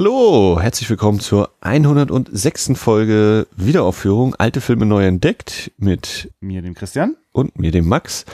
Hallo, 0.00 0.58
herzlich 0.58 0.88
willkommen 0.88 1.20
zur 1.20 1.50
106. 1.60 2.70
Folge 2.76 3.46
Wiederaufführung 3.54 4.34
Alte 4.36 4.62
Filme 4.62 4.86
neu 4.86 5.04
entdeckt 5.04 5.72
mit 5.76 6.32
mir, 6.40 6.62
dem 6.62 6.72
Christian. 6.72 7.18
Und 7.32 7.58
mir, 7.58 7.70
dem 7.70 7.86
Max. 7.86 8.24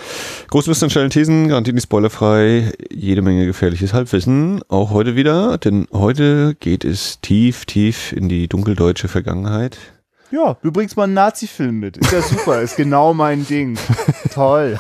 Große 0.47 0.89
schnellen 0.89 1.11
Thesen, 1.11 1.49
garantiert 1.49 1.75
nicht 1.75 1.83
spoilerfrei, 1.83 2.73
jede 2.89 3.21
Menge 3.21 3.47
gefährliches 3.47 3.93
Halbwissen. 3.93 4.63
Auch 4.69 4.93
heute 4.93 5.17
wieder, 5.17 5.59
denn 5.59 5.89
heute 5.93 6.55
geht 6.55 6.85
es 6.85 7.21
tief, 7.21 7.65
tief 7.65 8.13
in 8.13 8.29
die 8.29 8.47
dunkeldeutsche 8.47 9.09
Vergangenheit. 9.09 9.77
Ja, 10.37 10.55
du 10.63 10.71
bringst 10.71 10.99
mal 10.99 11.05
einen 11.05 11.15
Nazi-Film 11.15 11.81
mit. 11.81 11.97
Ist 11.97 12.13
ja 12.13 12.21
super, 12.21 12.61
ist 12.61 12.77
genau 12.77 13.15
mein 13.15 13.47
Ding. 13.47 13.79
Toll. 14.35 14.77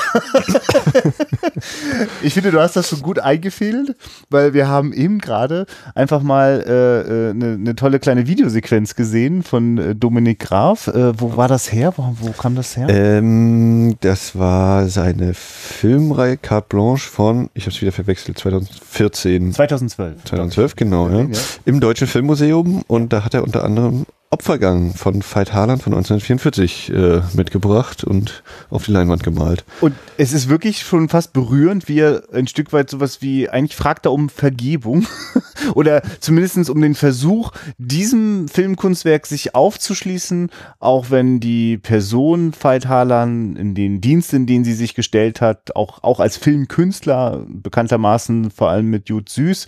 ich 2.22 2.34
finde, 2.34 2.50
du 2.50 2.60
hast 2.60 2.76
das 2.76 2.90
schon 2.90 3.00
gut 3.00 3.18
eingefädelt, 3.18 3.96
weil 4.28 4.52
wir 4.52 4.68
haben 4.68 4.92
eben 4.92 5.18
gerade 5.18 5.64
einfach 5.94 6.20
mal 6.20 6.62
eine 6.62 6.74
äh, 6.74 7.30
äh 7.30 7.34
ne, 7.34 7.56
ne 7.56 7.74
tolle 7.74 8.00
kleine 8.00 8.26
Videosequenz 8.26 8.96
gesehen 8.96 9.42
von 9.42 9.78
äh, 9.78 9.94
Dominik 9.94 10.40
Graf. 10.40 10.88
Äh, 10.88 11.18
wo 11.18 11.38
war 11.38 11.48
das 11.48 11.72
her? 11.72 11.94
Wo, 11.96 12.14
wo 12.20 12.32
kam 12.32 12.54
das 12.54 12.76
her? 12.76 12.88
Ähm, 12.90 13.96
das 14.00 14.38
war 14.38 14.88
seine 14.88 15.32
Filmreihe 15.32 16.36
Carte 16.36 16.66
Blanche 16.68 17.08
von, 17.08 17.48
ich 17.54 17.62
habe 17.62 17.74
es 17.74 17.80
wieder 17.80 17.92
verwechselt, 17.92 18.38
2014. 18.38 19.54
2012. 19.54 20.24
2012, 20.24 20.76
genau. 20.76 21.08
Ja. 21.08 21.26
Im 21.64 21.80
Deutschen 21.80 22.08
Filmmuseum 22.08 22.82
und 22.86 23.14
da 23.14 23.24
hat 23.24 23.32
er 23.32 23.42
unter 23.42 23.64
anderem 23.64 24.04
Opfergang 24.30 24.92
von 24.92 25.22
Veit 25.22 25.52
Harland 25.52 25.82
von 25.82 25.94
1944 25.94 26.92
äh, 26.92 27.22
mitgebracht 27.34 28.02
und 28.02 28.42
auf 28.70 28.84
die 28.84 28.90
Leinwand 28.90 29.22
gemalt. 29.22 29.64
Und 29.80 29.94
es 30.18 30.32
ist 30.32 30.48
wirklich 30.48 30.80
schon 30.80 31.08
fast 31.08 31.32
berührend, 31.32 31.88
wie 31.88 32.00
er 32.00 32.24
ein 32.32 32.48
Stück 32.48 32.72
weit 32.72 32.90
sowas 32.90 33.22
wie, 33.22 33.48
eigentlich 33.48 33.76
fragt 33.76 34.04
er 34.04 34.12
um 34.12 34.28
Vergebung 34.28 35.06
oder 35.74 36.02
zumindest 36.18 36.68
um 36.68 36.80
den 36.80 36.96
Versuch, 36.96 37.52
diesem 37.78 38.48
Filmkunstwerk 38.48 39.26
sich 39.26 39.54
aufzuschließen, 39.54 40.50
auch 40.80 41.10
wenn 41.10 41.38
die 41.38 41.78
Person 41.78 42.52
Veit 42.58 42.88
Harland 42.88 43.56
in 43.56 43.74
den 43.76 44.00
Dienst, 44.00 44.34
in 44.34 44.46
den 44.46 44.64
sie 44.64 44.74
sich 44.74 44.94
gestellt 44.94 45.40
hat, 45.40 45.76
auch, 45.76 46.02
auch 46.02 46.18
als 46.18 46.36
Filmkünstler, 46.36 47.46
bekanntermaßen 47.48 48.50
vor 48.50 48.70
allem 48.70 48.86
mit 48.86 49.08
Jude 49.08 49.30
Süß, 49.30 49.66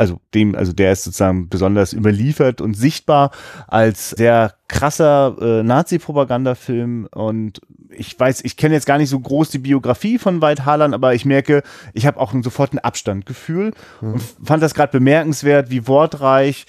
also 0.00 0.18
dem, 0.32 0.54
also 0.54 0.72
der 0.72 0.92
ist 0.92 1.04
sozusagen 1.04 1.50
besonders 1.50 1.92
überliefert 1.92 2.62
und 2.62 2.72
sichtbar 2.72 3.32
als 3.68 4.10
sehr 4.10 4.54
krasser 4.66 5.36
äh, 5.38 5.62
Nazi-Propagandafilm 5.62 7.06
und 7.14 7.60
ich 7.90 8.18
weiß, 8.18 8.42
ich 8.44 8.56
kenne 8.56 8.74
jetzt 8.74 8.86
gar 8.86 8.96
nicht 8.96 9.10
so 9.10 9.20
groß 9.20 9.50
die 9.50 9.58
Biografie 9.58 10.16
von 10.16 10.40
Veit 10.40 10.64
Harlan, 10.64 10.94
aber 10.94 11.14
ich 11.14 11.26
merke, 11.26 11.62
ich 11.92 12.06
habe 12.06 12.18
auch 12.18 12.32
sofort 12.42 12.72
ein 12.72 12.78
Abstandgefühl 12.78 13.72
mhm. 14.00 14.14
und 14.14 14.22
fand 14.42 14.62
das 14.62 14.72
gerade 14.72 14.90
bemerkenswert, 14.90 15.70
wie 15.70 15.86
wortreich 15.86 16.64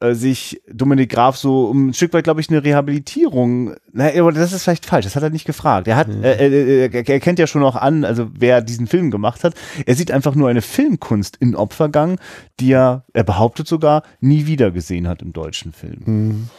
äh, 0.00 0.14
sich 0.14 0.60
Dominik 0.70 1.10
Graf 1.10 1.36
so 1.36 1.66
um 1.66 1.88
ein 1.88 1.94
Stück 1.94 2.12
weit, 2.12 2.24
glaube 2.24 2.40
ich, 2.40 2.48
eine 2.50 2.62
Rehabilitierung. 2.62 3.74
Na, 3.92 4.08
aber 4.08 4.32
das 4.32 4.52
ist 4.52 4.64
vielleicht 4.64 4.86
falsch, 4.86 5.04
das 5.04 5.16
hat 5.16 5.22
er 5.22 5.30
nicht 5.30 5.46
gefragt. 5.46 5.88
Er 5.88 5.96
hat, 5.96 6.08
mhm. 6.08 6.22
äh, 6.22 6.32
äh, 6.34 6.86
äh 6.86 7.04
er 7.06 7.20
kennt 7.20 7.38
ja 7.38 7.46
schon 7.46 7.62
auch 7.62 7.76
an, 7.76 8.04
also 8.04 8.28
wer 8.32 8.60
diesen 8.62 8.86
Film 8.86 9.10
gemacht 9.10 9.44
hat. 9.44 9.54
Er 9.86 9.94
sieht 9.94 10.10
einfach 10.10 10.34
nur 10.34 10.48
eine 10.48 10.62
Filmkunst 10.62 11.36
in 11.36 11.54
Opfergang, 11.54 12.18
die 12.60 12.72
er, 12.72 13.04
er 13.12 13.24
behauptet 13.24 13.68
sogar, 13.68 14.02
nie 14.20 14.46
wieder 14.46 14.70
gesehen 14.70 15.08
hat 15.08 15.22
im 15.22 15.32
deutschen 15.32 15.72
Film. 15.72 16.02
Mhm. 16.04 16.50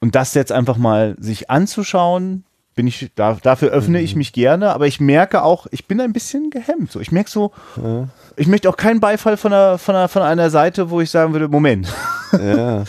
Und 0.00 0.14
das 0.14 0.34
jetzt 0.34 0.52
einfach 0.52 0.76
mal 0.76 1.16
sich 1.18 1.50
anzuschauen, 1.50 2.44
bin 2.76 2.86
ich, 2.86 3.10
da, 3.14 3.38
dafür 3.42 3.70
öffne 3.70 3.98
mhm. 3.98 4.04
ich 4.04 4.14
mich 4.14 4.32
gerne, 4.32 4.72
aber 4.72 4.86
ich 4.86 5.00
merke 5.00 5.42
auch, 5.42 5.66
ich 5.70 5.88
bin 5.88 6.00
ein 6.00 6.12
bisschen 6.12 6.50
gehemmt. 6.50 6.92
So, 6.92 7.00
ich 7.00 7.10
merke 7.10 7.30
so, 7.30 7.50
ja. 7.82 8.08
ich 8.36 8.46
möchte 8.46 8.68
auch 8.68 8.76
keinen 8.76 9.00
Beifall 9.00 9.38
von 9.38 9.52
einer, 9.52 9.78
von, 9.78 9.96
einer, 9.96 10.08
von 10.08 10.22
einer 10.22 10.50
Seite, 10.50 10.90
wo 10.90 11.00
ich 11.00 11.10
sagen 11.10 11.32
würde, 11.32 11.48
Moment. 11.48 11.92
Ja. 12.32 12.84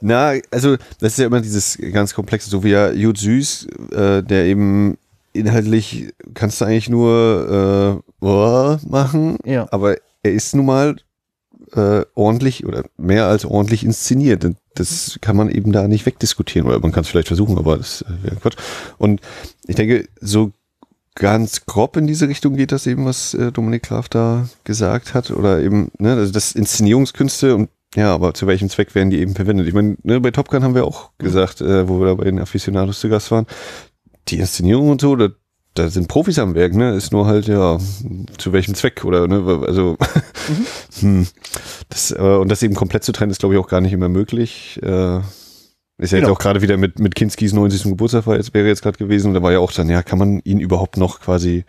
Na, 0.00 0.34
also 0.50 0.76
das 0.98 1.12
ist 1.12 1.18
ja 1.18 1.26
immer 1.26 1.40
dieses 1.40 1.78
ganz 1.92 2.12
komplexe, 2.12 2.50
so 2.50 2.64
wie 2.64 2.70
ja 2.70 2.90
Jud 2.90 3.16
Süß, 3.16 3.68
äh, 3.92 4.22
der 4.22 4.44
eben 4.44 4.98
inhaltlich 5.32 6.12
kannst 6.34 6.60
du 6.60 6.66
eigentlich 6.66 6.90
nur 6.90 8.02
äh, 8.20 8.26
machen, 8.86 9.38
ja. 9.44 9.66
aber 9.70 9.96
er 10.22 10.32
ist 10.32 10.54
nun 10.54 10.66
mal 10.66 10.96
äh, 11.72 12.04
ordentlich 12.14 12.66
oder 12.66 12.84
mehr 12.96 13.26
als 13.26 13.44
ordentlich 13.44 13.84
inszeniert. 13.84 14.46
Das 14.74 15.18
kann 15.20 15.36
man 15.36 15.50
eben 15.50 15.72
da 15.72 15.88
nicht 15.88 16.06
wegdiskutieren 16.06 16.68
oder 16.68 16.80
man 16.80 16.92
kann 16.92 17.02
es 17.02 17.08
vielleicht 17.08 17.28
versuchen, 17.28 17.58
aber 17.58 17.76
das 17.76 18.02
äh, 18.02 18.24
wäre 18.24 18.36
Quatsch. 18.36 18.56
Und 18.98 19.20
ich 19.66 19.76
denke, 19.76 20.08
so 20.20 20.52
ganz 21.14 21.66
grob 21.66 21.96
in 21.96 22.06
diese 22.06 22.28
Richtung 22.28 22.56
geht 22.56 22.72
das 22.72 22.86
eben, 22.86 23.04
was 23.04 23.34
äh, 23.34 23.52
Dominik 23.52 23.84
Graf 23.84 24.08
da 24.08 24.48
gesagt 24.64 25.14
hat 25.14 25.30
oder 25.30 25.60
eben, 25.60 25.90
ne, 25.98 26.14
also 26.14 26.32
das 26.32 26.52
Inszenierungskünste 26.52 27.54
und 27.54 27.70
ja, 27.94 28.12
aber 28.12 28.34
zu 28.34 28.48
welchem 28.48 28.68
Zweck 28.68 28.94
werden 28.96 29.10
die 29.10 29.20
eben 29.20 29.36
verwendet? 29.36 29.68
Ich 29.68 29.74
meine, 29.74 29.96
ne, 30.02 30.20
bei 30.20 30.32
Top 30.32 30.48
Gun 30.48 30.64
haben 30.64 30.74
wir 30.74 30.84
auch 30.84 31.10
gesagt, 31.18 31.60
äh, 31.60 31.88
wo 31.88 32.00
wir 32.00 32.06
da 32.06 32.14
bei 32.14 32.24
den 32.24 32.40
Aficionados 32.40 32.98
zu 32.98 33.08
Gast 33.08 33.30
waren, 33.30 33.46
die 34.28 34.38
Inszenierung 34.38 34.90
und 34.90 35.00
so, 35.00 35.14
da, 35.14 35.28
da 35.74 35.88
sind 35.88 36.08
Profis 36.08 36.38
am 36.38 36.54
Werk, 36.54 36.74
ne? 36.74 36.94
Ist 36.94 37.12
nur 37.12 37.26
halt, 37.26 37.46
ja, 37.46 37.78
zu 38.38 38.52
welchem 38.52 38.74
Zweck 38.74 39.04
oder, 39.04 39.26
ne? 39.26 39.62
Also, 39.66 39.96
mhm. 40.48 40.66
hm, 41.00 41.26
das, 41.88 42.12
äh, 42.12 42.20
und 42.20 42.48
das 42.48 42.62
eben 42.62 42.74
komplett 42.74 43.04
zu 43.04 43.12
trennen, 43.12 43.30
ist, 43.30 43.40
glaube 43.40 43.54
ich, 43.54 43.60
auch 43.60 43.68
gar 43.68 43.80
nicht 43.80 43.92
immer 43.92 44.08
möglich. 44.08 44.80
Äh, 44.82 45.18
ist 45.98 46.10
ja 46.10 46.18
genau. 46.18 46.30
jetzt 46.30 46.36
auch 46.36 46.40
gerade 46.40 46.62
wieder 46.62 46.76
mit, 46.76 46.98
mit 46.98 47.14
Kinskis 47.14 47.52
90. 47.52 47.84
Geburtstag 47.84 48.26
war 48.26 48.36
jetzt, 48.36 48.52
wäre 48.54 48.66
jetzt 48.66 48.82
gerade 48.82 48.98
gewesen. 48.98 49.28
Und 49.28 49.34
da 49.34 49.42
war 49.42 49.52
ja 49.52 49.58
auch 49.58 49.72
dann, 49.72 49.88
ja, 49.88 50.02
kann 50.02 50.18
man 50.18 50.40
ihn 50.40 50.58
überhaupt 50.58 50.96
noch 50.96 51.20
quasi 51.20 51.64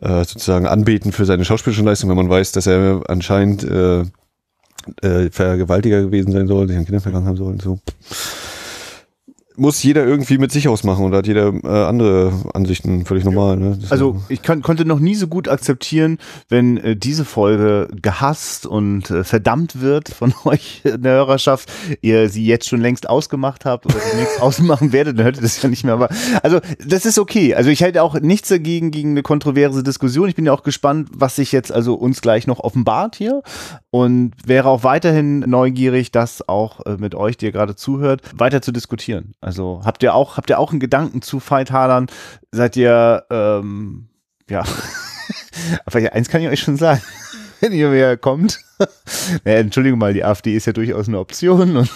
äh, 0.00 0.24
sozusagen 0.24 0.66
anbeten 0.66 1.12
für 1.12 1.24
seine 1.24 1.44
schauspielische 1.44 1.82
Leistung, 1.82 2.10
wenn 2.10 2.16
man 2.16 2.28
weiß, 2.28 2.52
dass 2.52 2.66
er 2.66 3.02
anscheinend 3.08 3.62
äh, 3.64 4.00
äh, 5.02 5.30
Vergewaltiger 5.30 6.02
gewesen 6.02 6.32
sein 6.32 6.48
soll, 6.48 6.66
die 6.66 6.74
an 6.74 6.84
Kinder 6.84 7.00
vergangen 7.00 7.26
haben 7.26 7.36
sollen. 7.36 7.60
So 7.60 7.78
muss 9.56 9.82
jeder 9.82 10.04
irgendwie 10.04 10.38
mit 10.38 10.52
sich 10.52 10.68
ausmachen 10.68 11.04
und 11.04 11.14
hat 11.14 11.26
jeder 11.26 11.52
äh, 11.52 11.68
andere 11.68 12.32
Ansichten, 12.54 13.04
völlig 13.04 13.24
normal. 13.24 13.56
Ne? 13.56 13.78
Also 13.90 14.22
ich 14.28 14.42
kann, 14.42 14.62
konnte 14.62 14.84
noch 14.84 14.98
nie 14.98 15.14
so 15.14 15.26
gut 15.26 15.48
akzeptieren, 15.48 16.18
wenn 16.48 16.76
äh, 16.78 16.96
diese 16.96 17.24
Folge 17.24 17.88
gehasst 18.00 18.66
und 18.66 19.10
äh, 19.10 19.24
verdammt 19.24 19.80
wird 19.80 20.08
von 20.08 20.34
euch 20.44 20.82
in 20.84 21.02
der 21.02 21.12
Hörerschaft, 21.14 21.70
ihr 22.00 22.28
sie 22.28 22.46
jetzt 22.46 22.68
schon 22.68 22.80
längst 22.80 23.08
ausgemacht 23.08 23.64
habt 23.64 23.86
oder 23.86 23.96
nichts 24.16 24.38
ausmachen 24.40 24.92
werdet, 24.92 25.18
dann 25.18 25.24
hört 25.24 25.36
ihr 25.36 25.42
das 25.42 25.60
ja 25.62 25.68
nicht 25.68 25.84
mehr. 25.84 25.94
Aber 25.94 26.08
also 26.42 26.60
das 26.86 27.06
ist 27.06 27.18
okay. 27.18 27.54
Also 27.54 27.70
ich 27.70 27.82
halte 27.82 28.02
auch 28.02 28.18
nichts 28.20 28.48
dagegen 28.48 28.90
gegen 28.90 29.10
eine 29.10 29.22
kontroverse 29.22 29.82
Diskussion. 29.82 30.28
Ich 30.28 30.34
bin 30.34 30.46
ja 30.46 30.52
auch 30.52 30.62
gespannt, 30.62 31.08
was 31.14 31.36
sich 31.36 31.52
jetzt 31.52 31.72
also 31.72 31.94
uns 31.94 32.20
gleich 32.20 32.46
noch 32.46 32.60
offenbart 32.60 33.16
hier 33.16 33.42
und 33.90 34.32
wäre 34.44 34.68
auch 34.68 34.84
weiterhin 34.84 35.40
neugierig, 35.40 36.12
das 36.12 36.48
auch 36.48 36.84
äh, 36.86 36.96
mit 36.98 37.14
euch, 37.14 37.36
die 37.36 37.46
ihr 37.46 37.52
gerade 37.52 37.76
zuhört, 37.76 38.22
weiter 38.34 38.62
zu 38.62 38.72
diskutieren. 38.72 39.34
Also 39.42 39.82
habt 39.84 40.02
ihr 40.04 40.14
auch, 40.14 40.36
habt 40.36 40.50
ihr 40.50 40.58
auch 40.58 40.70
einen 40.70 40.80
Gedanken 40.80 41.20
zu 41.20 41.40
Fight 41.40 41.72
Hardern? 41.72 42.06
Seid 42.52 42.76
ihr, 42.76 43.24
ähm, 43.28 44.08
ja, 44.48 44.64
aber 45.84 46.12
eins 46.12 46.28
kann 46.28 46.42
ich 46.42 46.48
euch 46.48 46.60
schon 46.60 46.76
sagen, 46.76 47.02
wenn 47.60 47.72
ihr 47.72 47.90
mehr 47.90 48.16
kommt. 48.16 48.60
naja, 49.44 49.58
Entschuldigung 49.58 49.98
mal, 49.98 50.14
die 50.14 50.24
AfD 50.24 50.54
ist 50.54 50.66
ja 50.66 50.72
durchaus 50.72 51.08
eine 51.08 51.18
Option 51.18 51.76
und 51.76 51.90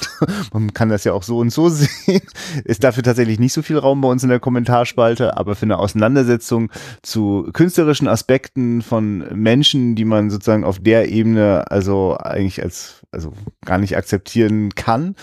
man 0.52 0.74
kann 0.74 0.88
das 0.88 1.04
ja 1.04 1.12
auch 1.12 1.22
so 1.22 1.38
und 1.38 1.50
so 1.50 1.68
sehen. 1.68 2.22
Ist 2.64 2.82
dafür 2.82 3.04
tatsächlich 3.04 3.38
nicht 3.38 3.52
so 3.52 3.62
viel 3.62 3.78
Raum 3.78 4.00
bei 4.00 4.08
uns 4.08 4.24
in 4.24 4.28
der 4.28 4.40
Kommentarspalte, 4.40 5.36
aber 5.36 5.54
für 5.54 5.66
eine 5.66 5.78
Auseinandersetzung 5.78 6.72
zu 7.02 7.48
künstlerischen 7.52 8.08
Aspekten 8.08 8.82
von 8.82 9.18
Menschen, 9.40 9.94
die 9.94 10.04
man 10.04 10.30
sozusagen 10.30 10.64
auf 10.64 10.80
der 10.80 11.10
Ebene 11.10 11.70
also 11.70 12.16
eigentlich 12.18 12.60
als, 12.60 13.02
also 13.12 13.32
gar 13.64 13.78
nicht 13.78 13.96
akzeptieren 13.96 14.74
kann, 14.74 15.14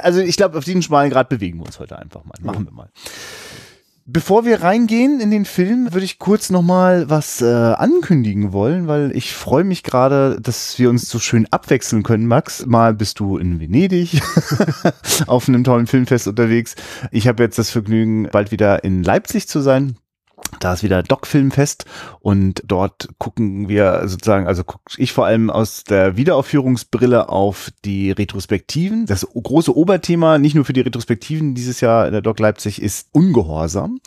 also 0.00 0.20
ich 0.20 0.36
glaube, 0.36 0.58
auf 0.58 0.64
diesen 0.64 0.82
schmalen 0.82 1.10
Grad 1.10 1.28
bewegen 1.28 1.58
wir 1.58 1.66
uns 1.66 1.78
heute 1.78 1.98
einfach 1.98 2.24
mal. 2.24 2.34
Machen 2.42 2.66
wir 2.66 2.72
mal. 2.72 2.90
Bevor 4.04 4.44
wir 4.44 4.62
reingehen 4.62 5.20
in 5.20 5.30
den 5.30 5.44
Film, 5.44 5.92
würde 5.92 6.04
ich 6.04 6.18
kurz 6.18 6.50
noch 6.50 6.62
mal 6.62 7.08
was 7.08 7.40
äh, 7.40 7.46
ankündigen 7.46 8.52
wollen, 8.52 8.88
weil 8.88 9.16
ich 9.16 9.32
freue 9.32 9.62
mich 9.62 9.84
gerade, 9.84 10.40
dass 10.40 10.76
wir 10.80 10.90
uns 10.90 11.08
so 11.08 11.20
schön 11.20 11.46
abwechseln 11.52 12.02
können, 12.02 12.26
Max. 12.26 12.66
Mal 12.66 12.94
bist 12.94 13.20
du 13.20 13.38
in 13.38 13.60
Venedig 13.60 14.20
auf 15.28 15.48
einem 15.48 15.62
tollen 15.62 15.86
Filmfest 15.86 16.26
unterwegs. 16.26 16.74
Ich 17.12 17.28
habe 17.28 17.44
jetzt 17.44 17.58
das 17.58 17.70
Vergnügen, 17.70 18.28
bald 18.32 18.50
wieder 18.50 18.82
in 18.82 19.04
Leipzig 19.04 19.46
zu 19.46 19.60
sein. 19.60 19.96
Da 20.62 20.74
ist 20.74 20.84
wieder 20.84 21.02
Doc-Filmfest 21.02 21.86
und 22.20 22.62
dort 22.64 23.08
gucken 23.18 23.68
wir 23.68 24.02
sozusagen, 24.06 24.46
also 24.46 24.62
gucke 24.62 24.84
ich 24.96 25.12
vor 25.12 25.26
allem 25.26 25.50
aus 25.50 25.82
der 25.82 26.16
Wiederaufführungsbrille 26.16 27.28
auf 27.28 27.72
die 27.84 28.12
Retrospektiven. 28.12 29.06
Das 29.06 29.26
große 29.26 29.76
Oberthema, 29.76 30.38
nicht 30.38 30.54
nur 30.54 30.64
für 30.64 30.72
die 30.72 30.82
Retrospektiven 30.82 31.56
dieses 31.56 31.80
Jahr 31.80 32.06
in 32.06 32.12
der 32.12 32.22
Doc 32.22 32.38
Leipzig, 32.38 32.80
ist 32.80 33.08
Ungehorsam. 33.10 33.98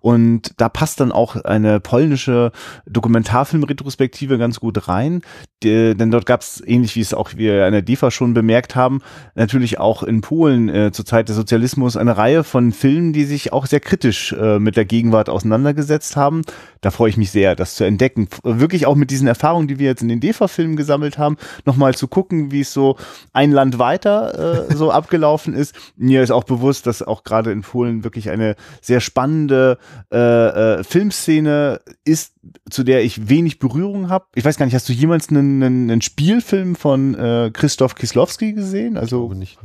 Und 0.00 0.54
da 0.56 0.70
passt 0.70 1.00
dann 1.00 1.12
auch 1.12 1.36
eine 1.36 1.78
polnische 1.78 2.52
Dokumentarfilm-Retrospektive 2.86 4.38
ganz 4.38 4.60
gut 4.60 4.88
rein. 4.88 5.20
Die, 5.62 5.94
denn 5.94 6.10
dort 6.10 6.24
gab 6.24 6.40
es, 6.40 6.62
ähnlich 6.64 6.96
wie 6.96 7.00
es 7.00 7.12
auch 7.12 7.32
wir 7.36 7.66
in 7.66 7.72
der 7.72 7.82
DEFA 7.82 8.10
schon 8.10 8.32
bemerkt 8.32 8.76
haben, 8.76 9.02
natürlich 9.34 9.78
auch 9.78 10.02
in 10.02 10.22
Polen 10.22 10.70
äh, 10.70 10.90
zur 10.92 11.04
Zeit 11.04 11.28
des 11.28 11.36
Sozialismus 11.36 11.98
eine 11.98 12.16
Reihe 12.16 12.44
von 12.44 12.72
Filmen, 12.72 13.12
die 13.12 13.24
sich 13.24 13.52
auch 13.52 13.66
sehr 13.66 13.80
kritisch 13.80 14.32
äh, 14.32 14.58
mit 14.58 14.76
der 14.76 14.86
Gegenwart 14.86 15.28
auseinandergesetzt 15.28 15.97
auseinandergesetzt 15.98 16.16
haben. 16.16 16.42
Da 16.80 16.90
freue 16.92 17.10
ich 17.10 17.16
mich 17.16 17.32
sehr, 17.32 17.56
das 17.56 17.74
zu 17.74 17.84
entdecken. 17.84 18.28
Wirklich 18.44 18.86
auch 18.86 18.94
mit 18.94 19.10
diesen 19.10 19.26
Erfahrungen, 19.26 19.66
die 19.66 19.78
wir 19.78 19.86
jetzt 19.86 20.02
in 20.02 20.08
den 20.08 20.20
DEFA-Filmen 20.20 20.76
gesammelt 20.76 21.18
haben, 21.18 21.36
nochmal 21.64 21.94
zu 21.94 22.06
gucken, 22.06 22.52
wie 22.52 22.60
es 22.60 22.72
so 22.72 22.96
ein 23.32 23.50
Land 23.50 23.78
weiter 23.78 24.68
äh, 24.68 24.74
so 24.74 24.90
abgelaufen 24.92 25.54
ist. 25.54 25.74
Mir 25.96 26.22
ist 26.22 26.30
auch 26.30 26.44
bewusst, 26.44 26.86
dass 26.86 27.02
auch 27.02 27.24
gerade 27.24 27.50
in 27.50 27.62
Polen 27.62 28.04
wirklich 28.04 28.30
eine 28.30 28.54
sehr 28.80 29.00
spannende 29.00 29.78
äh, 30.12 30.18
äh, 30.18 30.84
Filmszene 30.84 31.80
ist, 32.04 32.34
zu 32.70 32.84
der 32.84 33.02
ich 33.02 33.28
wenig 33.28 33.58
Berührung 33.58 34.08
habe. 34.08 34.26
Ich 34.34 34.44
weiß 34.44 34.56
gar 34.56 34.66
nicht, 34.66 34.74
hast 34.74 34.88
du 34.88 34.92
jemals 34.92 35.28
einen, 35.28 35.62
einen, 35.62 35.90
einen 35.90 36.02
Spielfilm 36.02 36.76
von 36.76 37.14
äh, 37.14 37.50
Christoph 37.52 37.94
Kislowski 37.94 38.52
gesehen? 38.52 38.96
Also 38.96 39.32
nicht. 39.32 39.58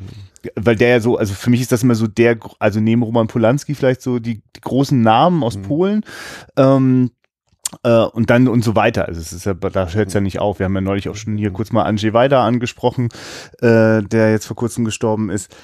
Weil 0.55 0.75
der 0.75 0.89
ja 0.89 0.99
so, 0.99 1.17
also 1.17 1.33
für 1.33 1.49
mich 1.49 1.61
ist 1.61 1.71
das 1.71 1.83
immer 1.83 1.95
so 1.95 2.07
der, 2.07 2.37
also 2.59 2.79
neben 2.79 3.03
Roman 3.03 3.27
Polanski 3.27 3.75
vielleicht 3.75 4.01
so 4.01 4.19
die, 4.19 4.41
die 4.55 4.61
großen 4.61 5.01
Namen 5.01 5.43
aus 5.43 5.57
mhm. 5.57 5.61
Polen. 5.63 6.05
Ähm, 6.57 7.11
äh, 7.83 8.03
und 8.03 8.29
dann 8.29 8.47
und 8.47 8.63
so 8.63 8.75
weiter. 8.75 9.07
Also 9.07 9.19
es 9.19 9.33
ist 9.33 9.45
ja, 9.45 9.53
da 9.53 9.89
hört 9.89 10.07
es 10.07 10.13
ja 10.13 10.21
nicht 10.21 10.39
auf. 10.39 10.59
Wir 10.59 10.65
haben 10.65 10.75
ja 10.75 10.81
neulich 10.81 11.09
auch 11.09 11.15
schon 11.15 11.37
hier 11.37 11.51
kurz 11.51 11.71
mal 11.71 11.83
Andrzej 11.83 12.13
Weida 12.13 12.45
angesprochen, 12.45 13.09
äh, 13.61 14.03
der 14.03 14.31
jetzt 14.31 14.45
vor 14.45 14.55
kurzem 14.55 14.85
gestorben 14.85 15.29
ist. 15.29 15.55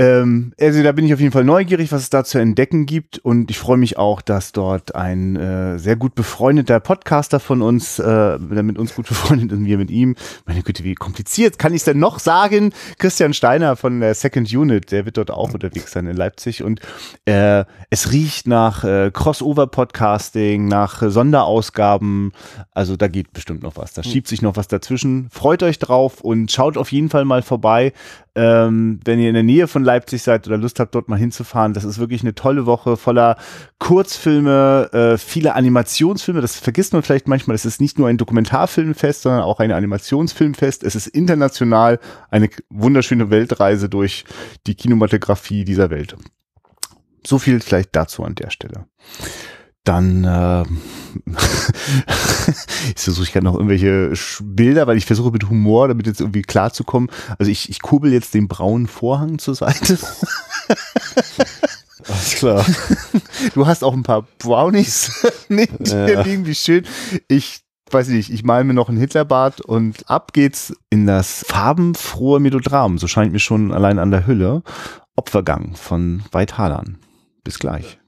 Ähm, 0.00 0.54
also 0.58 0.82
da 0.82 0.92
bin 0.92 1.04
ich 1.04 1.12
auf 1.12 1.20
jeden 1.20 1.32
Fall 1.32 1.44
neugierig, 1.44 1.92
was 1.92 2.00
es 2.00 2.08
da 2.08 2.24
zu 2.24 2.38
entdecken 2.38 2.86
gibt. 2.86 3.18
Und 3.18 3.50
ich 3.50 3.58
freue 3.58 3.76
mich 3.76 3.98
auch, 3.98 4.22
dass 4.22 4.52
dort 4.52 4.94
ein 4.94 5.36
äh, 5.36 5.78
sehr 5.78 5.96
gut 5.96 6.14
befreundeter 6.14 6.80
Podcaster 6.80 7.38
von 7.38 7.60
uns, 7.60 7.98
äh, 7.98 8.38
mit 8.38 8.78
uns 8.78 8.94
gut 8.94 9.06
befreundet 9.08 9.52
und 9.52 9.66
wir 9.66 9.76
mit 9.76 9.90
ihm, 9.90 10.16
meine 10.46 10.62
Güte, 10.62 10.84
wie 10.84 10.94
kompliziert 10.94 11.58
kann 11.58 11.74
ich 11.74 11.80
es 11.80 11.84
denn 11.84 11.98
noch 11.98 12.18
sagen? 12.18 12.72
Christian 12.98 13.34
Steiner 13.34 13.76
von 13.76 14.00
der 14.00 14.14
Second 14.14 14.50
Unit, 14.50 14.90
der 14.90 15.04
wird 15.04 15.18
dort 15.18 15.30
auch 15.30 15.52
unterwegs 15.52 15.92
sein 15.92 16.06
in 16.06 16.16
Leipzig. 16.16 16.62
Und 16.62 16.80
äh, 17.26 17.66
es 17.90 18.10
riecht 18.10 18.46
nach 18.46 18.84
äh, 18.84 19.10
Crossover-Podcasting, 19.12 20.66
nach 20.66 21.02
äh, 21.02 21.10
Sonderausgaben, 21.10 22.32
also 22.72 22.96
da 22.96 23.06
geht 23.06 23.34
bestimmt 23.34 23.62
noch 23.62 23.76
was, 23.76 23.92
da 23.92 24.02
schiebt 24.02 24.28
sich 24.28 24.40
noch 24.40 24.56
was 24.56 24.66
dazwischen. 24.66 25.28
Freut 25.30 25.62
euch 25.62 25.78
drauf 25.78 26.22
und 26.22 26.50
schaut 26.50 26.78
auf 26.78 26.90
jeden 26.90 27.10
Fall 27.10 27.26
mal 27.26 27.42
vorbei 27.42 27.92
ähm, 28.34 29.00
wenn 29.04 29.18
ihr 29.18 29.28
in 29.28 29.34
der 29.34 29.42
Nähe 29.42 29.66
von 29.66 29.82
Leipzig 29.82 30.22
seid 30.22 30.46
oder 30.46 30.56
Lust 30.56 30.78
habt, 30.78 30.94
dort 30.94 31.08
mal 31.08 31.18
hinzufahren, 31.18 31.74
das 31.74 31.84
ist 31.84 31.98
wirklich 31.98 32.22
eine 32.22 32.34
tolle 32.34 32.66
Woche 32.66 32.96
voller 32.96 33.36
Kurzfilme, 33.78 34.90
äh, 34.92 35.18
viele 35.18 35.54
Animationsfilme. 35.54 36.40
Das 36.40 36.56
vergisst 36.56 36.92
man 36.92 37.02
vielleicht 37.02 37.28
manchmal. 37.28 37.54
Es 37.54 37.64
ist 37.64 37.80
nicht 37.80 37.98
nur 37.98 38.08
ein 38.08 38.18
Dokumentarfilmfest, 38.18 39.22
sondern 39.22 39.42
auch 39.42 39.58
ein 39.58 39.72
Animationsfilmfest. 39.72 40.84
Es 40.84 40.94
ist 40.94 41.08
international 41.08 41.98
eine 42.30 42.50
wunderschöne 42.68 43.30
Weltreise 43.30 43.88
durch 43.88 44.24
die 44.66 44.74
Kinematografie 44.74 45.64
dieser 45.64 45.90
Welt. 45.90 46.16
So 47.26 47.38
viel 47.38 47.60
vielleicht 47.60 47.94
dazu 47.96 48.22
an 48.24 48.34
der 48.34 48.50
Stelle. 48.50 48.86
Dann 49.84 50.24
äh, 50.24 50.64
ich 52.96 53.02
versuche 53.02 53.24
ich 53.24 53.32
gerade 53.32 53.44
noch 53.44 53.54
irgendwelche 53.54 54.12
Bilder, 54.42 54.86
weil 54.86 54.96
ich 54.96 55.06
versuche 55.06 55.30
mit 55.30 55.48
Humor 55.48 55.88
damit 55.88 56.06
jetzt 56.06 56.20
irgendwie 56.20 56.42
klarzukommen. 56.42 57.10
Also 57.38 57.50
ich, 57.50 57.70
ich 57.70 57.80
kurbel 57.82 58.12
jetzt 58.12 58.34
den 58.34 58.48
braunen 58.48 58.86
Vorhang 58.86 59.38
zur 59.38 59.54
Seite. 59.54 59.98
Alles 62.08 62.34
klar. 62.36 62.64
Du 63.54 63.66
hast 63.66 63.84
auch 63.84 63.92
ein 63.92 64.02
paar 64.02 64.26
Brownies 64.38 65.26
neben 65.48 65.84
dir 65.84 66.22
liegen, 66.24 66.46
wie 66.46 66.54
schön. 66.54 66.86
Ich 67.28 67.60
weiß 67.90 68.08
nicht, 68.08 68.30
ich 68.30 68.44
male 68.44 68.64
mir 68.64 68.74
noch 68.74 68.88
ein 68.88 68.96
Hitlerbart 68.96 69.60
und 69.60 70.08
ab 70.08 70.32
geht's 70.32 70.74
in 70.90 71.06
das 71.06 71.44
farbenfrohe 71.46 72.40
Melodram. 72.40 72.98
So 72.98 73.06
scheint 73.06 73.32
mir 73.32 73.38
schon 73.38 73.72
allein 73.72 73.98
an 73.98 74.10
der 74.10 74.26
Hülle. 74.26 74.62
Opfergang 75.16 75.74
von 75.74 76.22
Weithalern. 76.32 76.98
Bis 77.44 77.58
gleich. 77.58 77.98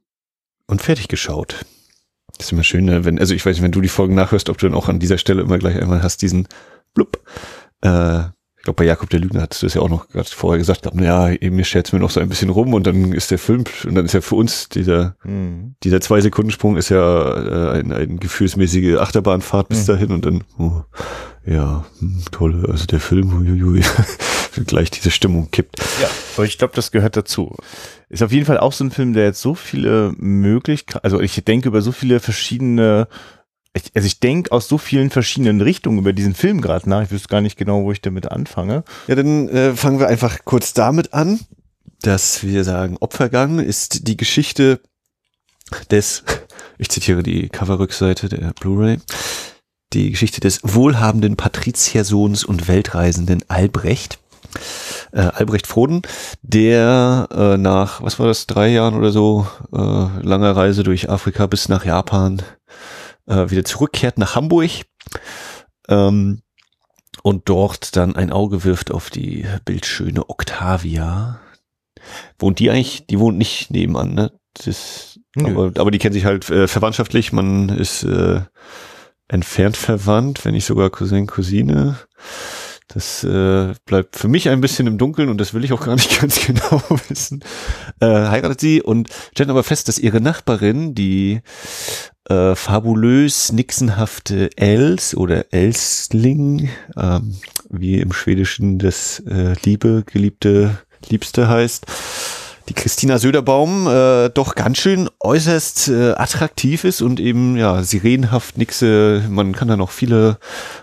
Und 0.67 0.82
fertig 0.82 1.08
geschaut. 1.08 1.67
Das 2.38 2.46
ist 2.46 2.52
immer 2.52 2.64
schön, 2.64 2.87
ne? 2.87 3.05
wenn, 3.05 3.19
also 3.19 3.34
ich 3.34 3.44
weiß 3.44 3.56
nicht, 3.56 3.62
wenn 3.62 3.73
du 3.73 3.81
die 3.81 3.88
Folgen 3.88 4.14
nachhörst, 4.14 4.49
ob 4.49 4.58
du 4.58 4.67
dann 4.67 4.76
auch 4.76 4.88
an 4.88 4.99
dieser 4.99 5.19
Stelle 5.19 5.43
immer 5.43 5.58
gleich 5.58 5.81
einmal 5.81 6.02
hast, 6.02 6.23
diesen 6.23 6.49
Blub. 6.94 7.20
Äh, 7.82 8.23
ich 8.62 8.64
glaube, 8.64 8.76
bei 8.76 8.84
Jakob 8.84 9.11
der 9.11 9.19
Lügner 9.19 9.49
du 9.61 9.67
es 9.67 9.75
ja 9.75 9.81
auch 9.81 9.88
noch 9.88 10.08
gerade 10.08 10.29
vorher 10.29 10.56
gesagt, 10.56 10.82
glaub, 10.82 11.00
ja, 11.00 11.31
eben 11.31 11.56
mir 11.56 11.64
scherzt 11.64 11.93
mir 11.93 11.99
noch 11.99 12.11
so 12.11 12.20
ein 12.20 12.29
bisschen 12.29 12.49
rum 12.49 12.75
und 12.75 12.87
dann 12.87 13.12
ist 13.12 13.32
der 13.32 13.38
Film, 13.38 13.64
und 13.84 13.96
dann 13.96 14.05
ist 14.05 14.14
ja 14.14 14.20
für 14.20 14.37
uns 14.37 14.69
dieser, 14.69 15.17
mhm. 15.25 15.75
dieser 15.82 16.00
zwei 16.00 16.20
Sekunden 16.20 16.52
Sprung 16.52 16.76
ist 16.76 16.88
ja 16.88 17.73
äh, 17.73 17.81
ein, 17.81 17.93
ein 17.93 18.20
gefühlsmäßige 18.20 18.99
Achterbahnfahrt 18.99 19.69
bis 19.69 19.82
mhm. 19.82 19.93
dahin 19.93 20.12
und 20.12 20.25
dann, 20.25 20.44
oh, 20.58 20.82
ja, 21.44 21.84
hm, 21.98 22.22
tolle, 22.30 22.68
also 22.68 22.86
der 22.86 23.00
Film, 23.00 23.32
uiuiui, 23.32 23.82
gleich 24.66 24.90
diese 24.90 25.10
Stimmung 25.10 25.50
kippt. 25.50 25.78
Ja, 26.00 26.08
aber 26.36 26.44
ich 26.44 26.58
glaube, 26.58 26.74
das 26.74 26.92
gehört 26.92 27.16
dazu. 27.16 27.56
Ist 28.08 28.22
auf 28.22 28.32
jeden 28.32 28.46
Fall 28.46 28.58
auch 28.58 28.72
so 28.72 28.84
ein 28.84 28.90
Film, 28.90 29.12
der 29.12 29.24
jetzt 29.24 29.40
so 29.40 29.54
viele 29.54 30.12
Möglichkeiten, 30.16 31.04
also 31.04 31.20
ich 31.20 31.34
denke 31.44 31.68
über 31.68 31.82
so 31.82 31.92
viele 31.92 32.20
verschiedene 32.20 33.08
ich, 33.74 33.84
also 33.94 34.06
ich 34.06 34.20
denke 34.20 34.52
aus 34.52 34.68
so 34.68 34.76
vielen 34.76 35.10
verschiedenen 35.10 35.60
Richtungen 35.60 35.98
über 35.98 36.12
diesen 36.12 36.34
Film 36.34 36.60
gerade 36.60 36.88
nach. 36.88 37.02
Ich 37.02 37.10
wüsste 37.10 37.28
gar 37.28 37.40
nicht 37.40 37.56
genau, 37.56 37.84
wo 37.84 37.92
ich 37.92 38.02
damit 38.02 38.30
anfange. 38.30 38.84
Ja, 39.06 39.14
dann 39.14 39.48
äh, 39.48 39.74
fangen 39.74 39.98
wir 39.98 40.08
einfach 40.08 40.40
kurz 40.44 40.74
damit 40.74 41.14
an, 41.14 41.40
dass 42.02 42.42
wir 42.42 42.64
sagen, 42.64 42.96
Opfergang 43.00 43.60
ist 43.60 44.08
die 44.08 44.16
Geschichte 44.16 44.80
des, 45.90 46.24
ich 46.78 46.90
zitiere 46.90 47.22
die 47.22 47.48
Coverrückseite 47.48 48.28
der 48.28 48.52
Blu-ray, 48.52 48.98
die 49.92 50.10
Geschichte 50.10 50.40
des 50.40 50.60
wohlhabenden 50.62 51.36
Patriziersohns 51.36 52.44
und 52.44 52.68
Weltreisenden 52.68 53.42
Albrecht. 53.48 54.18
Äh, 55.12 55.20
Albrecht 55.20 55.66
Froden, 55.66 56.02
der 56.42 57.28
äh, 57.32 57.56
nach, 57.56 58.02
was 58.02 58.18
war 58.18 58.26
das, 58.26 58.46
drei 58.46 58.68
Jahren 58.68 58.94
oder 58.94 59.10
so, 59.10 59.46
äh, 59.72 59.76
langer 59.76 60.54
Reise 60.54 60.82
durch 60.82 61.08
Afrika 61.08 61.46
bis 61.46 61.68
nach 61.68 61.84
Japan 61.86 62.42
äh, 63.26 63.50
wieder 63.50 63.64
zurückkehrt 63.64 64.18
nach 64.18 64.34
Hamburg 64.34 64.70
ähm, 65.88 66.42
und 67.22 67.48
dort 67.48 67.96
dann 67.96 68.14
ein 68.14 68.30
Auge 68.30 68.64
wirft 68.64 68.90
auf 68.90 69.08
die 69.08 69.46
bildschöne 69.64 70.28
Octavia. 70.28 71.40
Wohnt 72.38 72.58
die 72.58 72.70
eigentlich? 72.70 73.06
Die 73.06 73.18
wohnt 73.18 73.38
nicht 73.38 73.70
nebenan, 73.70 74.14
ne? 74.14 74.32
Das, 74.64 75.18
aber, 75.36 75.72
aber 75.78 75.90
die 75.90 75.98
kennen 75.98 76.12
sich 76.12 76.26
halt 76.26 76.50
äh, 76.50 76.68
verwandtschaftlich. 76.68 77.32
Man 77.32 77.70
ist 77.70 78.02
äh, 78.02 78.42
entfernt 79.32 79.76
verwandt, 79.76 80.44
wenn 80.44 80.55
nicht 80.55 80.67
sogar 80.67 80.90
Cousin, 80.90 81.26
Cousine. 81.26 81.96
Das 82.88 83.25
äh, 83.25 83.73
bleibt 83.87 84.17
für 84.17 84.29
mich 84.29 84.50
ein 84.50 84.61
bisschen 84.61 84.87
im 84.87 84.99
Dunkeln 84.99 85.31
und 85.31 85.40
das 85.40 85.55
will 85.55 85.64
ich 85.64 85.73
auch 85.73 85.84
gar 85.84 85.94
nicht 85.94 86.20
ganz 86.20 86.46
genau 86.46 86.82
wissen. 87.08 87.43
Äh, 88.00 88.06
heiratet 88.06 88.61
sie 88.61 88.82
und 88.82 89.08
stellt 89.32 89.49
aber 89.49 89.62
fest, 89.62 89.88
dass 89.88 89.99
ihre 89.99 90.20
Nachbarin, 90.20 90.94
die 90.94 91.40
äh, 92.29 92.55
fabulös 92.55 93.52
nixenhafte 93.52 94.50
Els 94.56 95.17
oder 95.17 95.52
Elsling, 95.52 96.69
ähm, 96.96 97.37
wie 97.70 98.00
im 98.00 98.12
Schwedischen 98.12 98.78
das 98.78 99.20
äh, 99.20 99.55
Liebe, 99.64 100.05
geliebte, 100.05 100.78
Liebste 101.08 101.49
heißt, 101.49 101.87
die 102.69 102.75
Christina 102.75 103.19
Söderbaum 103.19 103.87
äh, 103.87 104.31
doch 104.31 104.54
ganz 104.54 104.78
schön 104.78 105.09
äußerst 105.21 105.88
äh, 105.88 106.12
attraktiv 106.12 106.85
ist 106.85 107.02
und 107.02 107.21
eben 107.21 107.57
ja 107.57 107.83
sirenhaft 107.83 108.59
nixe, 108.59 109.25
man 109.28 109.52
kann 109.52 109.69
da 109.69 109.76
noch 109.76 109.90
viele 109.90 110.38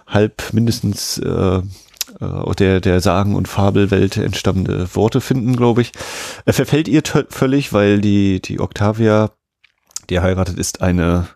halb 0.07 0.53
mindestens 0.53 1.17
äh, 1.17 1.62
äh 2.19 2.55
der, 2.57 2.81
der 2.81 3.01
Sagen- 3.01 3.36
und 3.36 3.48
Fabelwelt 3.48 4.17
entstammende 4.17 4.93
Worte 4.95 5.21
finden, 5.21 5.55
glaube 5.55 5.81
ich. 5.81 5.91
Er 6.45 6.53
verfällt 6.53 6.88
ihr 6.88 7.03
völlig, 7.29 7.71
weil 7.74 8.01
die, 8.01 8.41
die 8.41 8.59
Octavia 8.59 9.29
die 10.09 10.15
er 10.15 10.24
heiratet, 10.24 10.57
ist 10.57 10.81
eine 10.81 11.27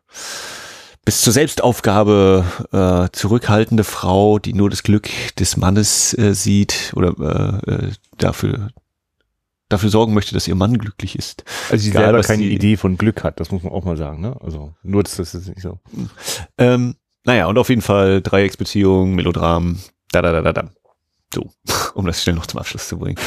bis 1.06 1.22
zur 1.22 1.34
Selbstaufgabe 1.34 2.46
äh, 2.72 3.10
zurückhaltende 3.12 3.84
Frau, 3.84 4.40
die 4.40 4.54
nur 4.54 4.70
das 4.70 4.84
Glück 4.84 5.10
des 5.38 5.58
Mannes 5.58 6.18
äh, 6.18 6.34
sieht 6.34 6.94
oder 6.96 7.62
äh, 7.68 7.72
äh 7.72 7.92
dafür 8.18 8.70
dafür 9.74 9.90
sorgen 9.90 10.14
möchte, 10.14 10.34
dass 10.34 10.48
ihr 10.48 10.56
Mann 10.56 10.78
glücklich 10.78 11.18
ist. 11.18 11.44
Also 11.70 11.84
sie 11.84 11.90
Egal, 11.90 12.06
selber 12.06 12.22
keine 12.22 12.44
die, 12.44 12.54
Idee 12.54 12.78
von 12.78 12.98
Glück 12.98 13.24
hat, 13.24 13.40
das 13.40 13.52
muss 13.52 13.64
man 13.64 13.74
auch 13.74 13.84
mal 13.84 13.98
sagen. 13.98 14.22
Ne? 14.22 14.36
Also 14.42 14.74
nur 14.84 15.04
das, 15.04 15.18
das 15.18 15.36
ist 15.36 15.50
nicht 15.50 15.62
so. 15.62 15.80
Ähm, 16.58 16.96
naja, 17.26 17.48
und 17.48 17.58
auf 17.58 17.70
jeden 17.70 17.82
Fall 17.82 18.22
Dreiecksbeziehung, 18.22 19.16
Melodram, 19.16 19.80
da 20.12 20.22
da 20.22 20.32
da 20.32 20.42
da 20.42 20.54
da. 20.54 20.70
So, 21.34 21.50
um 21.96 22.06
das 22.06 22.22
schnell 22.22 22.36
noch 22.36 22.46
zum 22.46 22.60
Abschluss 22.60 22.88
zu 22.88 23.00
bringen. 23.00 23.18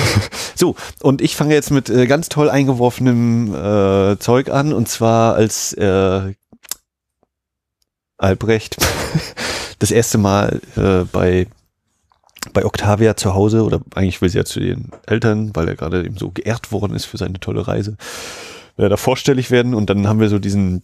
so, 0.54 0.76
und 1.02 1.20
ich 1.20 1.36
fange 1.36 1.54
jetzt 1.54 1.70
mit 1.70 1.88
äh, 1.90 2.06
ganz 2.06 2.28
toll 2.28 2.48
eingeworfenem 2.48 3.54
äh, 3.54 4.18
Zeug 4.18 4.50
an, 4.50 4.72
und 4.72 4.88
zwar 4.88 5.34
als 5.34 5.72
äh, 5.74 6.34
Albrecht 8.18 8.76
das 9.78 9.90
erste 9.90 10.18
Mal 10.18 10.60
äh, 10.76 11.04
bei 11.10 11.46
bei 12.52 12.64
Octavia 12.64 13.16
zu 13.16 13.34
Hause 13.34 13.64
oder 13.64 13.80
eigentlich 13.94 14.20
will 14.22 14.28
sie 14.28 14.38
ja 14.38 14.44
zu 14.44 14.60
den 14.60 14.90
Eltern, 15.06 15.50
weil 15.54 15.68
er 15.68 15.76
gerade 15.76 16.04
eben 16.04 16.16
so 16.16 16.30
geehrt 16.30 16.72
worden 16.72 16.94
ist 16.94 17.04
für 17.04 17.16
seine 17.16 17.40
tolle 17.40 17.66
Reise, 17.66 17.96
will 18.76 18.86
er 18.86 18.90
da 18.90 18.96
vorstellig 18.96 19.50
werden 19.50 19.74
und 19.74 19.90
dann 19.90 20.06
haben 20.06 20.20
wir 20.20 20.28
so 20.28 20.38
diesen 20.38 20.82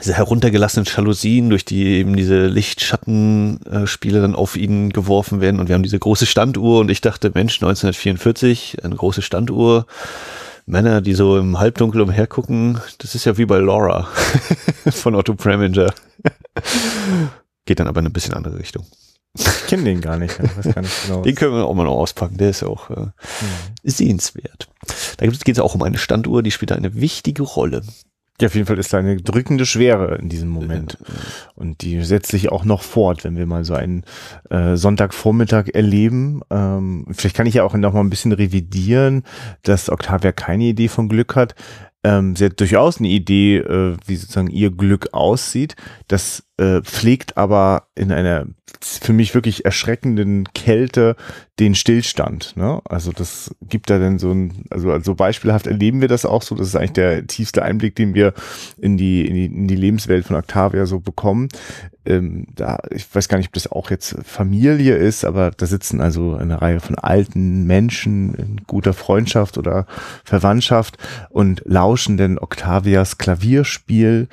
diese 0.00 0.14
heruntergelassenen 0.14 0.86
Jalousien, 0.86 1.50
durch 1.50 1.64
die 1.64 1.84
eben 1.84 2.16
diese 2.16 2.46
Lichtschattenspiele 2.46 4.20
dann 4.20 4.36
auf 4.36 4.56
ihn 4.56 4.90
geworfen 4.90 5.40
werden. 5.40 5.58
Und 5.58 5.68
wir 5.68 5.74
haben 5.74 5.82
diese 5.82 5.98
große 5.98 6.26
Standuhr 6.26 6.78
und 6.78 6.88
ich 6.88 7.00
dachte, 7.00 7.32
Mensch, 7.34 7.56
1944, 7.56 8.84
eine 8.84 8.94
große 8.94 9.22
Standuhr 9.22 9.86
Männer, 10.66 11.00
die 11.00 11.14
so 11.14 11.38
im 11.38 11.58
Halbdunkel 11.58 12.02
umhergucken, 12.02 12.78
das 12.98 13.14
ist 13.14 13.24
ja 13.24 13.38
wie 13.38 13.46
bei 13.46 13.58
Laura 13.58 14.06
von 14.90 15.14
Otto 15.14 15.34
Preminger. 15.34 15.92
Geht 17.64 17.80
dann 17.80 17.88
aber 17.88 18.00
in 18.00 18.06
eine 18.06 18.12
bisschen 18.12 18.34
andere 18.34 18.58
Richtung. 18.58 18.84
Ich 19.34 19.66
kenne 19.66 19.84
den 19.84 20.00
gar 20.00 20.18
nicht. 20.18 20.38
Gar 20.38 20.84
genau. 21.06 21.22
Den 21.22 21.34
können 21.34 21.54
wir 21.54 21.64
auch 21.64 21.74
mal 21.74 21.84
noch 21.84 21.92
auspacken. 21.92 22.38
Der 22.38 22.50
ist 22.50 22.62
auch 22.62 22.90
äh, 22.90 22.94
hm. 22.94 23.12
sehenswert. 23.84 24.68
Da 25.18 25.26
geht 25.26 25.48
es 25.48 25.60
auch 25.60 25.74
um 25.74 25.82
eine 25.82 25.98
Standuhr, 25.98 26.42
die 26.42 26.50
spielt 26.50 26.72
eine 26.72 26.94
wichtige 26.94 27.42
Rolle. 27.42 27.82
Ja, 28.40 28.46
auf 28.46 28.54
jeden 28.54 28.68
Fall 28.68 28.78
ist 28.78 28.92
da 28.92 28.98
eine 28.98 29.16
drückende 29.16 29.66
Schwere 29.66 30.14
in 30.16 30.28
diesem 30.28 30.48
Moment. 30.48 30.96
Und 31.56 31.82
die 31.82 32.04
setzt 32.04 32.30
sich 32.30 32.52
auch 32.52 32.64
noch 32.64 32.82
fort, 32.82 33.24
wenn 33.24 33.36
wir 33.36 33.46
mal 33.46 33.64
so 33.64 33.74
einen 33.74 34.04
äh, 34.48 34.76
Sonntagvormittag 34.76 35.70
erleben. 35.74 36.42
Ähm, 36.48 37.06
vielleicht 37.10 37.34
kann 37.34 37.48
ich 37.48 37.54
ja 37.54 37.64
auch 37.64 37.74
noch 37.74 37.92
mal 37.92 38.00
ein 38.00 38.10
bisschen 38.10 38.30
revidieren, 38.30 39.24
dass 39.62 39.90
Octavia 39.90 40.30
keine 40.30 40.64
Idee 40.64 40.86
von 40.86 41.08
Glück 41.08 41.34
hat. 41.34 41.56
Ähm, 42.04 42.36
sie 42.36 42.44
hat 42.44 42.60
durchaus 42.60 42.98
eine 42.98 43.08
Idee, 43.08 43.56
äh, 43.56 43.96
wie 44.06 44.14
sozusagen 44.14 44.50
ihr 44.50 44.70
Glück 44.70 45.08
aussieht. 45.12 45.74
Das 46.06 46.44
äh, 46.58 46.82
pflegt 46.82 47.36
aber 47.36 47.84
in 47.94 48.12
einer 48.12 48.46
für 48.80 49.12
mich 49.12 49.34
wirklich 49.34 49.64
erschreckenden 49.64 50.44
Kälte 50.54 51.16
den 51.58 51.74
Stillstand. 51.74 52.56
Ne? 52.56 52.80
Also 52.84 53.12
das 53.12 53.54
gibt 53.62 53.90
da 53.90 53.98
dann 53.98 54.18
so 54.18 54.30
ein, 54.30 54.64
also, 54.70 54.92
also 54.92 55.14
beispielhaft 55.14 55.66
erleben 55.66 56.00
wir 56.00 56.08
das 56.08 56.24
auch 56.24 56.42
so. 56.42 56.54
Das 56.54 56.68
ist 56.68 56.76
eigentlich 56.76 56.92
der 56.92 57.26
tiefste 57.26 57.62
Einblick, 57.62 57.96
den 57.96 58.14
wir 58.14 58.34
in 58.76 58.96
die, 58.96 59.26
in 59.26 59.34
die, 59.34 59.44
in 59.46 59.68
die 59.68 59.76
Lebenswelt 59.76 60.26
von 60.26 60.36
Octavia 60.36 60.86
so 60.86 61.00
bekommen. 61.00 61.48
Ähm, 62.04 62.46
da, 62.54 62.78
ich 62.90 63.12
weiß 63.12 63.28
gar 63.28 63.38
nicht, 63.38 63.48
ob 63.48 63.54
das 63.54 63.70
auch 63.70 63.90
jetzt 63.90 64.16
Familie 64.24 64.96
ist, 64.96 65.24
aber 65.24 65.50
da 65.50 65.66
sitzen 65.66 66.00
also 66.00 66.36
eine 66.36 66.62
Reihe 66.62 66.80
von 66.80 66.96
alten 66.96 67.64
Menschen 67.64 68.34
in 68.34 68.60
guter 68.66 68.92
Freundschaft 68.92 69.58
oder 69.58 69.86
Verwandtschaft 70.24 70.98
und 71.30 71.62
lauschen 71.64 72.16
denn 72.16 72.38
Octavias 72.38 73.18
Klavierspiel 73.18 74.28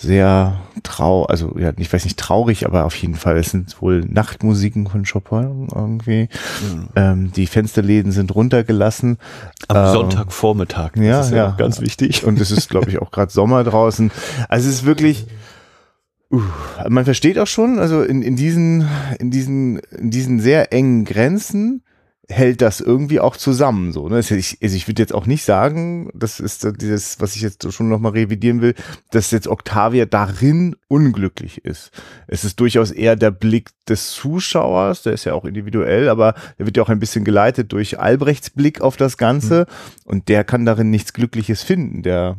sehr 0.00 0.60
trau, 0.84 1.24
also 1.24 1.58
ja, 1.58 1.72
ich 1.76 1.92
weiß 1.92 2.04
nicht 2.04 2.18
traurig, 2.18 2.66
aber 2.66 2.84
auf 2.84 2.94
jeden 2.94 3.16
Fall, 3.16 3.36
es 3.36 3.50
sind 3.50 3.82
wohl 3.82 4.04
Nachtmusiken 4.08 4.86
von 4.86 5.04
Chopin 5.04 5.66
irgendwie. 5.74 6.28
Mhm. 6.62 6.88
Ähm, 6.94 7.32
die 7.32 7.48
Fensterläden 7.48 8.12
sind 8.12 8.32
runtergelassen. 8.32 9.18
Am 9.66 9.76
ähm, 9.76 9.92
Sonntagvormittag. 9.92 10.92
Das 10.94 11.04
ja, 11.04 11.20
ist 11.20 11.30
ja, 11.30 11.36
ja. 11.36 11.54
ganz 11.58 11.80
wichtig. 11.80 12.24
Und 12.24 12.40
es 12.40 12.52
ist, 12.52 12.70
glaube 12.70 12.90
ich, 12.90 13.00
auch 13.00 13.10
gerade 13.10 13.32
Sommer 13.32 13.64
draußen. 13.64 14.12
Also 14.48 14.68
es 14.68 14.76
ist 14.76 14.84
wirklich. 14.84 15.26
Uh, 16.30 16.42
man 16.88 17.04
versteht 17.06 17.38
auch 17.38 17.46
schon, 17.46 17.78
also 17.78 18.02
in, 18.02 18.22
in 18.22 18.36
diesen, 18.36 18.86
in 19.18 19.30
diesen, 19.30 19.78
in 19.78 20.10
diesen 20.10 20.40
sehr 20.40 20.74
engen 20.74 21.06
Grenzen 21.06 21.82
hält 22.30 22.60
das 22.60 22.80
irgendwie 22.80 23.20
auch 23.20 23.36
zusammen. 23.36 23.92
So, 23.92 24.08
ne? 24.08 24.20
Ich, 24.20 24.58
also 24.62 24.76
ich 24.76 24.86
würde 24.86 25.02
jetzt 25.02 25.14
auch 25.14 25.26
nicht 25.26 25.44
sagen, 25.44 26.10
das 26.14 26.40
ist 26.40 26.66
dieses, 26.80 27.20
was 27.20 27.34
ich 27.34 27.42
jetzt 27.42 27.72
schon 27.72 27.88
nochmal 27.88 28.12
revidieren 28.12 28.60
will, 28.60 28.74
dass 29.10 29.30
jetzt 29.30 29.48
Octavia 29.48 30.04
darin 30.04 30.76
unglücklich 30.88 31.64
ist. 31.64 31.90
Es 32.26 32.44
ist 32.44 32.60
durchaus 32.60 32.90
eher 32.90 33.16
der 33.16 33.30
Blick 33.30 33.70
des 33.88 34.10
Zuschauers, 34.12 35.02
der 35.02 35.14
ist 35.14 35.24
ja 35.24 35.32
auch 35.32 35.46
individuell, 35.46 36.10
aber 36.10 36.34
der 36.58 36.66
wird 36.66 36.76
ja 36.76 36.82
auch 36.82 36.90
ein 36.90 37.00
bisschen 37.00 37.24
geleitet 37.24 37.72
durch 37.72 37.98
Albrechts 37.98 38.50
Blick 38.50 38.82
auf 38.82 38.98
das 38.98 39.16
Ganze 39.16 39.60
mhm. 39.60 40.02
und 40.04 40.28
der 40.28 40.44
kann 40.44 40.66
darin 40.66 40.90
nichts 40.90 41.14
Glückliches 41.14 41.62
finden. 41.62 42.02
Der 42.02 42.36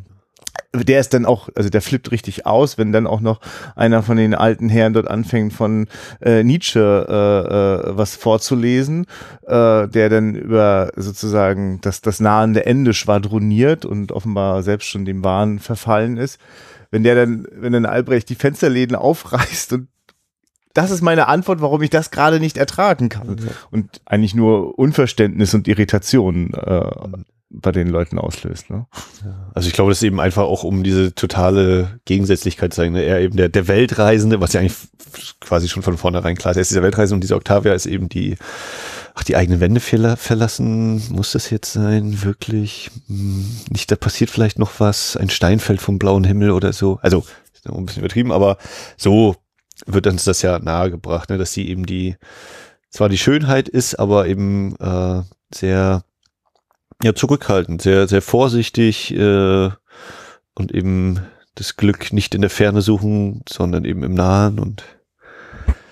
der 0.73 0.99
ist 0.99 1.13
dann 1.13 1.25
auch, 1.25 1.49
also 1.55 1.69
der 1.69 1.81
flippt 1.81 2.11
richtig 2.11 2.45
aus, 2.45 2.77
wenn 2.77 2.91
dann 2.91 3.07
auch 3.07 3.21
noch 3.21 3.39
einer 3.75 4.03
von 4.03 4.17
den 4.17 4.35
alten 4.35 4.69
Herren 4.69 4.93
dort 4.93 5.07
anfängt 5.07 5.51
von 5.53 5.87
äh, 6.21 6.43
Nietzsche 6.43 7.07
äh, 7.09 7.89
äh, 7.89 7.97
was 7.97 8.15
vorzulesen, 8.15 9.05
äh, 9.47 9.87
der 9.87 10.09
dann 10.09 10.35
über 10.35 10.91
sozusagen 10.95 11.81
das, 11.81 12.01
das 12.01 12.19
nahende 12.19 12.65
Ende 12.65 12.93
schwadroniert 12.93 13.83
und 13.83 14.11
offenbar 14.11 14.61
selbst 14.61 14.87
schon 14.87 15.05
dem 15.05 15.23
Wahn 15.23 15.59
verfallen 15.59 16.17
ist. 16.17 16.39
Wenn 16.91 17.03
der 17.03 17.15
dann, 17.15 17.47
wenn 17.51 17.73
dann 17.73 17.85
Albrecht 17.85 18.29
die 18.29 18.35
Fensterläden 18.35 18.95
aufreißt 18.95 19.73
und 19.73 19.87
das 20.75 20.91
ist 20.91 21.01
meine 21.01 21.27
Antwort, 21.27 21.61
warum 21.61 21.81
ich 21.81 21.89
das 21.89 22.11
gerade 22.11 22.39
nicht 22.39 22.55
ertragen 22.55 23.09
kann. 23.09 23.27
Und 23.71 24.01
eigentlich 24.05 24.35
nur 24.35 24.77
Unverständnis 24.77 25.55
und 25.55 25.67
Irritation 25.67 26.53
äh, 26.53 26.91
bei 27.49 27.71
den 27.71 27.87
Leuten 27.87 28.19
auslöst. 28.19 28.69
Ne? 28.69 28.85
Also 29.53 29.67
ich 29.67 29.73
glaube, 29.73 29.91
das 29.91 29.99
ist 29.99 30.03
eben 30.03 30.19
einfach 30.19 30.43
auch 30.43 30.63
um 30.63 30.83
diese 30.83 31.15
totale 31.15 31.99
Gegensätzlichkeit 32.05 32.73
zu 32.73 32.77
zeigen. 32.77 32.93
Ne? 32.93 33.03
Er 33.03 33.21
eben 33.21 33.37
der, 33.37 33.49
der 33.49 33.67
Weltreisende, 33.67 34.39
was 34.39 34.53
ja 34.53 34.59
eigentlich 34.59 34.77
quasi 35.39 35.67
schon 35.67 35.81
von 35.81 35.97
vornherein 35.97 36.35
klar 36.35 36.51
ist. 36.51 36.57
Er 36.57 36.61
ist 36.61 36.69
dieser 36.69 36.83
Weltreisende 36.83 37.15
und 37.15 37.21
diese 37.21 37.35
Octavia 37.35 37.73
ist 37.73 37.87
eben 37.87 38.07
die, 38.07 38.37
ach, 39.15 39.23
die 39.23 39.35
eigenen 39.35 39.59
Wände 39.59 39.79
verlassen. 39.79 41.01
Muss 41.09 41.31
das 41.31 41.49
jetzt 41.49 41.73
sein? 41.73 42.23
Wirklich? 42.23 42.91
Hm, 43.07 43.45
nicht, 43.71 43.91
da 43.91 43.95
passiert 43.95 44.29
vielleicht 44.29 44.59
noch 44.59 44.79
was. 44.79 45.17
Ein 45.17 45.31
Stein 45.31 45.59
fällt 45.59 45.81
vom 45.81 45.97
blauen 45.97 46.23
Himmel 46.23 46.51
oder 46.51 46.71
so. 46.71 46.99
Also, 47.01 47.25
ist 47.53 47.67
ein 47.67 47.85
bisschen 47.85 48.03
übertrieben, 48.03 48.31
aber 48.31 48.57
so 48.95 49.35
wird 49.85 50.07
uns 50.07 50.23
das 50.23 50.41
ja 50.41 50.59
nahegebracht, 50.59 51.29
ne? 51.29 51.37
dass 51.37 51.53
sie 51.53 51.67
eben 51.67 51.85
die, 51.85 52.15
zwar 52.89 53.09
die 53.09 53.17
Schönheit 53.17 53.69
ist, 53.69 53.95
aber 53.95 54.27
eben 54.27 54.75
äh, 54.77 55.23
sehr 55.53 56.03
ja, 57.03 57.15
zurückhaltend, 57.15 57.81
sehr, 57.81 58.07
sehr 58.07 58.21
vorsichtig 58.21 59.13
äh, 59.15 59.69
und 60.55 60.73
eben 60.73 61.21
das 61.55 61.77
Glück 61.77 62.13
nicht 62.13 62.35
in 62.35 62.41
der 62.41 62.49
Ferne 62.49 62.81
suchen, 62.81 63.41
sondern 63.47 63.85
eben 63.85 64.03
im 64.03 64.13
Nahen 64.13 64.59
und 64.59 64.83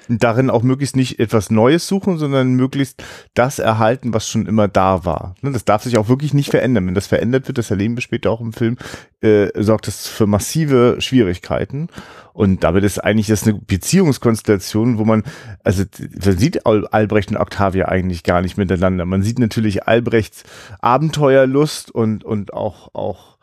darin 0.09 0.49
auch 0.49 0.63
möglichst 0.63 0.95
nicht 0.95 1.19
etwas 1.19 1.49
Neues 1.49 1.87
suchen, 1.87 2.17
sondern 2.17 2.53
möglichst 2.53 3.03
das 3.33 3.59
erhalten, 3.59 4.13
was 4.13 4.29
schon 4.29 4.45
immer 4.45 4.67
da 4.67 5.05
war. 5.05 5.35
Ne, 5.41 5.51
das 5.51 5.65
darf 5.65 5.83
sich 5.83 5.97
auch 5.97 6.09
wirklich 6.09 6.33
nicht 6.33 6.51
verändern. 6.51 6.87
Wenn 6.87 6.95
das 6.95 7.07
verändert 7.07 7.47
wird, 7.47 7.57
das 7.57 7.71
erleben 7.71 7.95
wir 7.95 8.01
später 8.01 8.31
auch 8.31 8.41
im 8.41 8.53
Film, 8.53 8.77
äh, 9.21 9.49
sorgt 9.61 9.87
das 9.87 10.07
für 10.07 10.27
massive 10.27 10.97
Schwierigkeiten. 10.99 11.89
Und 12.33 12.63
damit 12.63 12.83
ist 12.83 12.99
eigentlich 12.99 13.27
das 13.27 13.43
eine 13.43 13.55
Beziehungskonstellation, 13.55 14.99
wo 14.99 15.05
man, 15.05 15.23
also 15.63 15.83
man 16.23 16.37
sieht 16.37 16.67
Albrecht 16.67 17.31
und 17.31 17.37
Octavia 17.37 17.87
eigentlich 17.87 18.23
gar 18.23 18.43
nicht 18.43 18.57
miteinander. 18.57 19.05
Man 19.05 19.23
sieht 19.23 19.39
natürlich 19.39 19.87
Albrechts 19.87 20.43
Abenteuerlust 20.79 21.89
und, 21.89 22.23
und 22.23 22.53
auch, 22.53 22.93
auch 22.93 23.36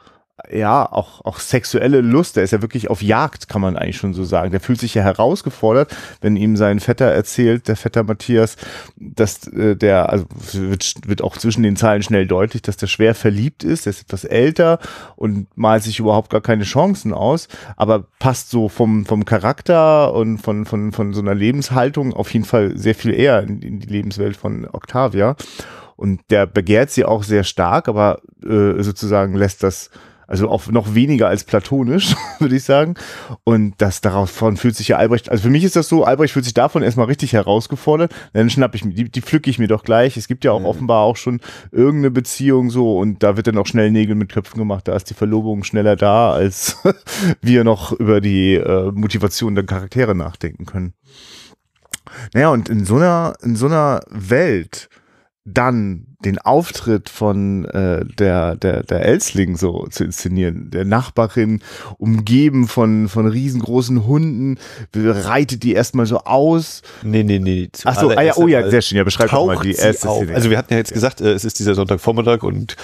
ja, 0.50 0.90
auch, 0.90 1.24
auch 1.24 1.38
sexuelle 1.38 2.00
Lust. 2.00 2.36
Der 2.36 2.42
ist 2.42 2.50
ja 2.50 2.60
wirklich 2.60 2.90
auf 2.90 3.02
Jagd, 3.02 3.48
kann 3.48 3.60
man 3.60 3.76
eigentlich 3.76 3.96
schon 3.96 4.14
so 4.14 4.24
sagen. 4.24 4.50
Der 4.50 4.60
fühlt 4.60 4.80
sich 4.80 4.94
ja 4.94 5.02
herausgefordert, 5.02 5.94
wenn 6.20 6.36
ihm 6.36 6.56
sein 6.56 6.80
Vetter 6.80 7.06
erzählt, 7.06 7.68
der 7.68 7.76
Vetter 7.76 8.02
Matthias, 8.02 8.56
dass 8.96 9.46
äh, 9.46 9.76
der, 9.76 10.10
also 10.10 10.26
wird, 10.52 10.94
wird 11.06 11.22
auch 11.22 11.36
zwischen 11.38 11.62
den 11.62 11.76
Zeilen 11.76 12.02
schnell 12.02 12.26
deutlich, 12.26 12.62
dass 12.62 12.76
der 12.76 12.88
schwer 12.88 13.14
verliebt 13.14 13.62
ist. 13.62 13.86
Der 13.86 13.90
ist 13.90 14.02
etwas 14.02 14.24
älter 14.24 14.80
und 15.14 15.46
malt 15.56 15.84
sich 15.84 16.00
überhaupt 16.00 16.30
gar 16.30 16.40
keine 16.40 16.64
Chancen 16.64 17.12
aus, 17.12 17.46
aber 17.76 18.04
passt 18.18 18.50
so 18.50 18.68
vom, 18.68 19.06
vom 19.06 19.24
Charakter 19.24 20.12
und 20.14 20.38
von, 20.38 20.66
von, 20.66 20.90
von 20.92 21.14
so 21.14 21.20
einer 21.20 21.34
Lebenshaltung 21.34 22.12
auf 22.12 22.32
jeden 22.32 22.44
Fall 22.44 22.76
sehr 22.76 22.96
viel 22.96 23.14
eher 23.14 23.42
in, 23.44 23.62
in 23.62 23.78
die 23.78 23.88
Lebenswelt 23.88 24.36
von 24.36 24.66
Octavia. 24.70 25.36
Und 25.96 26.22
der 26.30 26.46
begehrt 26.46 26.90
sie 26.90 27.04
auch 27.04 27.22
sehr 27.22 27.44
stark, 27.44 27.88
aber 27.88 28.20
äh, 28.44 28.82
sozusagen 28.82 29.36
lässt 29.36 29.62
das 29.62 29.90
also 30.34 30.48
auch 30.48 30.66
noch 30.66 30.96
weniger 30.96 31.28
als 31.28 31.44
platonisch, 31.44 32.16
würde 32.40 32.56
ich 32.56 32.64
sagen. 32.64 32.94
Und 33.44 33.74
das 33.78 34.00
davon 34.00 34.56
fühlt 34.56 34.74
sich 34.74 34.88
ja 34.88 34.96
Albrecht, 34.96 35.30
also 35.30 35.44
für 35.44 35.50
mich 35.50 35.62
ist 35.62 35.76
das 35.76 35.88
so, 35.88 36.02
Albrecht 36.02 36.32
fühlt 36.32 36.44
sich 36.44 36.54
davon 36.54 36.82
erstmal 36.82 37.06
richtig 37.06 37.34
herausgefordert. 37.34 38.12
Dann 38.32 38.50
schnapp 38.50 38.74
ich 38.74 38.84
mir, 38.84 38.92
die, 38.92 39.08
die 39.08 39.20
pflücke 39.22 39.48
ich 39.48 39.60
mir 39.60 39.68
doch 39.68 39.84
gleich. 39.84 40.16
Es 40.16 40.26
gibt 40.26 40.44
ja 40.44 40.50
auch 40.50 40.58
mhm. 40.58 40.66
offenbar 40.66 41.02
auch 41.02 41.16
schon 41.16 41.40
irgendeine 41.70 42.10
Beziehung 42.10 42.70
so 42.70 42.98
und 42.98 43.22
da 43.22 43.36
wird 43.36 43.46
dann 43.46 43.58
auch 43.58 43.66
schnell 43.68 43.92
Nägel 43.92 44.16
mit 44.16 44.32
Köpfen 44.32 44.58
gemacht. 44.58 44.88
Da 44.88 44.96
ist 44.96 45.08
die 45.08 45.14
Verlobung 45.14 45.62
schneller 45.62 45.94
da, 45.94 46.32
als 46.32 46.78
wir 47.40 47.62
noch 47.62 47.92
über 47.92 48.20
die 48.20 48.54
äh, 48.54 48.90
Motivation 48.90 49.54
der 49.54 49.64
Charaktere 49.64 50.16
nachdenken 50.16 50.66
können. 50.66 50.94
Naja, 52.32 52.48
und 52.48 52.68
in 52.68 52.84
so 52.84 52.96
einer, 52.96 53.34
in 53.40 53.54
so 53.54 53.66
einer 53.66 54.00
Welt, 54.10 54.88
dann 55.46 56.06
den 56.24 56.38
Auftritt 56.38 57.10
von 57.10 57.66
äh, 57.66 58.04
der, 58.18 58.56
der, 58.56 58.82
der 58.82 59.04
Elsling 59.04 59.58
so 59.58 59.86
zu 59.90 60.04
inszenieren, 60.04 60.70
der 60.70 60.86
Nachbarin 60.86 61.60
umgeben 61.98 62.66
von, 62.66 63.08
von 63.10 63.26
riesengroßen 63.26 64.06
Hunden, 64.06 64.58
reitet 64.94 65.62
die 65.62 65.74
erstmal 65.74 66.06
so 66.06 66.20
aus. 66.20 66.80
Nee, 67.02 67.24
nee, 67.24 67.38
nee. 67.38 67.68
Ach 67.84 68.00
so, 68.00 68.08
ah, 68.08 68.22
ja, 68.22 68.36
oh 68.36 68.48
ja, 68.48 68.70
sehr 68.70 68.80
schön. 68.80 68.96
Ja, 68.96 69.04
beschreib 69.04 69.30
doch 69.30 69.46
mal 69.46 69.58
die 69.58 69.74
erste 69.74 70.08
Szene. 70.08 70.34
Also 70.34 70.48
wir 70.48 70.56
hatten 70.56 70.72
ja 70.72 70.78
jetzt 70.78 70.94
gesagt, 70.94 71.20
äh, 71.20 71.32
es 71.32 71.44
ist 71.44 71.58
dieser 71.58 71.74
Sonntagvormittag 71.74 72.42
und 72.42 72.76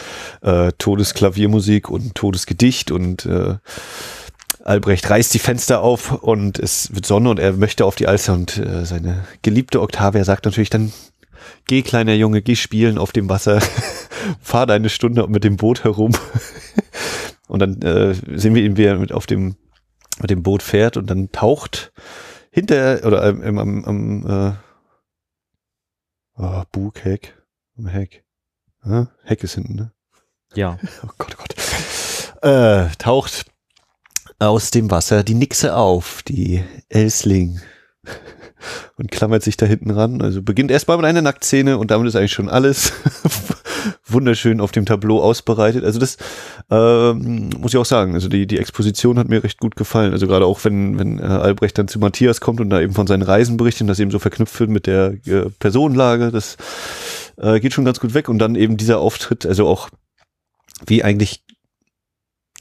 äh, 0.42 0.70
Todesklaviermusik 0.76 1.88
und 1.88 2.14
Todesgedicht 2.14 2.90
und 2.90 3.24
äh, 3.24 3.54
Albrecht 4.62 5.08
reißt 5.08 5.32
die 5.32 5.38
Fenster 5.38 5.80
auf 5.80 6.22
und 6.22 6.58
es 6.58 6.94
wird 6.94 7.06
Sonne 7.06 7.30
und 7.30 7.38
er 7.38 7.54
möchte 7.54 7.86
auf 7.86 7.96
die 7.96 8.06
Alster 8.06 8.34
und 8.34 8.58
äh, 8.58 8.84
seine 8.84 9.24
geliebte 9.40 9.80
Octavia 9.80 10.24
sagt 10.24 10.44
natürlich 10.44 10.68
dann, 10.68 10.92
Geh, 11.66 11.82
kleiner 11.82 12.14
Junge, 12.14 12.42
geh 12.42 12.56
spielen 12.56 12.98
auf 12.98 13.12
dem 13.12 13.28
Wasser. 13.28 13.60
Fahr 14.40 14.66
deine 14.66 14.88
Stunde 14.88 15.26
mit 15.28 15.44
dem 15.44 15.56
Boot 15.56 15.84
herum. 15.84 16.12
und 17.48 17.60
dann 17.60 17.80
äh, 17.82 18.14
sehen 18.14 18.54
wir 18.54 18.62
ihn, 18.62 18.76
wie 18.76 18.84
er 18.84 18.98
mit 18.98 19.12
auf 19.12 19.26
dem, 19.26 19.56
mit 20.20 20.30
dem 20.30 20.42
Boot 20.42 20.62
fährt 20.62 20.96
und 20.96 21.08
dann 21.08 21.32
taucht 21.32 21.92
hinter, 22.50 23.04
oder 23.04 23.24
ähm, 23.24 23.58
am, 23.58 23.84
am 23.84 24.26
äh, 24.26 24.52
oh, 26.36 26.62
Bug, 26.72 27.04
Heck, 27.04 27.34
am 27.78 27.86
Heck. 27.86 28.24
Ja, 28.84 29.08
Heck 29.24 29.42
ist 29.42 29.54
hinten, 29.54 29.74
ne? 29.74 29.92
Ja. 30.54 30.78
Oh 31.04 31.10
Gott, 31.18 31.36
oh 31.38 31.42
Gott. 31.42 32.42
Äh, 32.42 32.90
taucht 32.96 33.46
aus 34.38 34.70
dem 34.70 34.90
Wasser 34.90 35.22
die 35.22 35.34
Nixe 35.34 35.76
auf, 35.76 36.22
die 36.22 36.64
Elsling. 36.88 37.60
Und 38.96 39.10
klammert 39.10 39.42
sich 39.42 39.56
da 39.56 39.66
hinten 39.66 39.90
ran. 39.90 40.20
Also 40.20 40.42
beginnt 40.42 40.70
erstmal 40.70 40.98
mit 40.98 41.06
einer 41.06 41.22
Nacktszene 41.22 41.78
und 41.78 41.90
damit 41.90 42.08
ist 42.08 42.16
eigentlich 42.16 42.32
schon 42.32 42.50
alles 42.50 42.92
wunderschön 44.06 44.60
auf 44.60 44.72
dem 44.72 44.84
Tableau 44.84 45.22
ausbereitet. 45.22 45.84
Also 45.84 45.98
das 45.98 46.18
ähm, 46.70 47.50
muss 47.58 47.72
ich 47.72 47.78
auch 47.78 47.86
sagen. 47.86 48.14
Also 48.14 48.28
die, 48.28 48.46
die 48.46 48.58
Exposition 48.58 49.18
hat 49.18 49.28
mir 49.28 49.42
recht 49.42 49.58
gut 49.58 49.76
gefallen. 49.76 50.12
Also 50.12 50.26
gerade 50.26 50.44
auch 50.44 50.62
wenn, 50.64 50.98
wenn 50.98 51.18
äh, 51.18 51.22
Albrecht 51.22 51.78
dann 51.78 51.88
zu 51.88 51.98
Matthias 51.98 52.40
kommt 52.40 52.60
und 52.60 52.70
da 52.70 52.80
eben 52.80 52.92
von 52.92 53.06
seinen 53.06 53.22
Reisen 53.22 53.56
berichtet 53.56 53.82
und 53.82 53.88
das 53.88 54.00
eben 54.00 54.10
so 54.10 54.18
verknüpft 54.18 54.60
wird 54.60 54.70
mit 54.70 54.86
der 54.86 55.14
äh, 55.26 55.48
Personenlage, 55.58 56.30
das 56.30 56.56
äh, 57.38 57.60
geht 57.60 57.72
schon 57.72 57.84
ganz 57.84 58.00
gut 58.00 58.14
weg. 58.14 58.28
Und 58.28 58.38
dann 58.38 58.54
eben 58.54 58.76
dieser 58.76 58.98
Auftritt, 58.98 59.46
also 59.46 59.66
auch 59.66 59.88
wie 60.86 61.02
eigentlich 61.02 61.42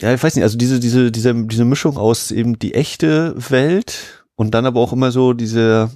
ja, 0.02 0.14
ich 0.14 0.24
weiß 0.24 0.36
nicht, 0.36 0.44
also 0.44 0.58
diese, 0.58 0.80
diese, 0.80 1.12
diese, 1.12 1.34
diese 1.46 1.66
Mischung 1.66 1.98
aus 1.98 2.32
eben 2.32 2.58
die 2.58 2.74
echte 2.74 3.36
Welt 3.50 4.19
und 4.40 4.52
dann 4.52 4.66
aber 4.66 4.80
auch 4.80 4.94
immer 4.94 5.12
so 5.12 5.34
dieser 5.34 5.92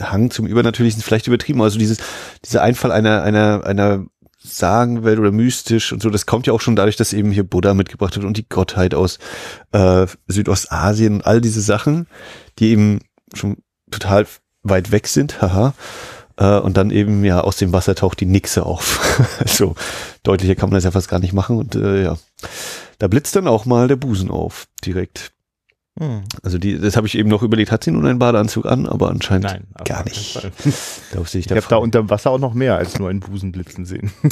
Hang 0.00 0.32
zum 0.32 0.44
Übernatürlichen, 0.48 1.02
vielleicht 1.02 1.28
übertrieben, 1.28 1.62
also 1.62 1.78
dieses, 1.78 1.98
dieser 2.44 2.62
Einfall 2.62 2.90
einer, 2.90 3.22
einer, 3.22 3.64
einer 3.64 4.06
Sagenwelt 4.42 5.20
oder 5.20 5.30
mystisch 5.30 5.92
und 5.92 6.02
so, 6.02 6.10
das 6.10 6.26
kommt 6.26 6.48
ja 6.48 6.52
auch 6.52 6.60
schon 6.60 6.74
dadurch, 6.74 6.96
dass 6.96 7.12
eben 7.12 7.30
hier 7.30 7.44
Buddha 7.44 7.72
mitgebracht 7.74 8.16
wird 8.16 8.26
und 8.26 8.36
die 8.36 8.48
Gottheit 8.48 8.92
aus 8.92 9.20
äh, 9.70 10.08
Südostasien 10.26 11.14
und 11.14 11.26
all 11.26 11.40
diese 11.40 11.60
Sachen, 11.60 12.08
die 12.58 12.70
eben 12.70 13.02
schon 13.34 13.58
total 13.92 14.26
weit 14.64 14.90
weg 14.90 15.06
sind, 15.06 15.40
haha. 15.40 15.72
Äh, 16.38 16.58
und 16.58 16.76
dann 16.76 16.90
eben 16.90 17.24
ja 17.24 17.40
aus 17.40 17.56
dem 17.58 17.72
Wasser 17.72 17.94
taucht 17.94 18.18
die 18.18 18.26
Nixe 18.26 18.66
auf. 18.66 18.98
so 19.46 19.76
deutlicher 20.24 20.56
kann 20.56 20.70
man 20.70 20.74
das 20.74 20.84
ja 20.84 20.90
fast 20.90 21.08
gar 21.08 21.20
nicht 21.20 21.34
machen 21.34 21.56
und 21.56 21.76
äh, 21.76 22.02
ja. 22.02 22.18
Da 22.98 23.06
blitzt 23.06 23.36
dann 23.36 23.46
auch 23.46 23.64
mal 23.64 23.86
der 23.86 23.94
Busen 23.94 24.28
auf, 24.28 24.66
direkt. 24.84 25.30
Hm. 25.98 26.22
Also 26.42 26.58
die, 26.58 26.78
das 26.78 26.96
habe 26.96 27.06
ich 27.06 27.18
eben 27.18 27.28
noch 27.28 27.42
überlegt, 27.42 27.72
hat 27.72 27.84
sie 27.84 27.90
nun 27.90 28.06
einen 28.06 28.18
Badeanzug 28.18 28.64
an, 28.66 28.86
aber 28.86 29.10
anscheinend 29.10 29.44
Nein, 29.44 29.66
gar 29.84 30.04
nicht. 30.04 30.36
da 30.36 31.20
ich 31.22 31.34
ich 31.34 31.50
habe 31.50 31.62
da 31.68 31.76
unter 31.76 32.08
Wasser 32.08 32.30
auch 32.30 32.38
noch 32.38 32.54
mehr 32.54 32.76
als 32.76 32.98
nur 32.98 33.10
einen 33.10 33.20
Busen 33.20 33.52
blitzen 33.52 33.84
sehen. 33.84 34.12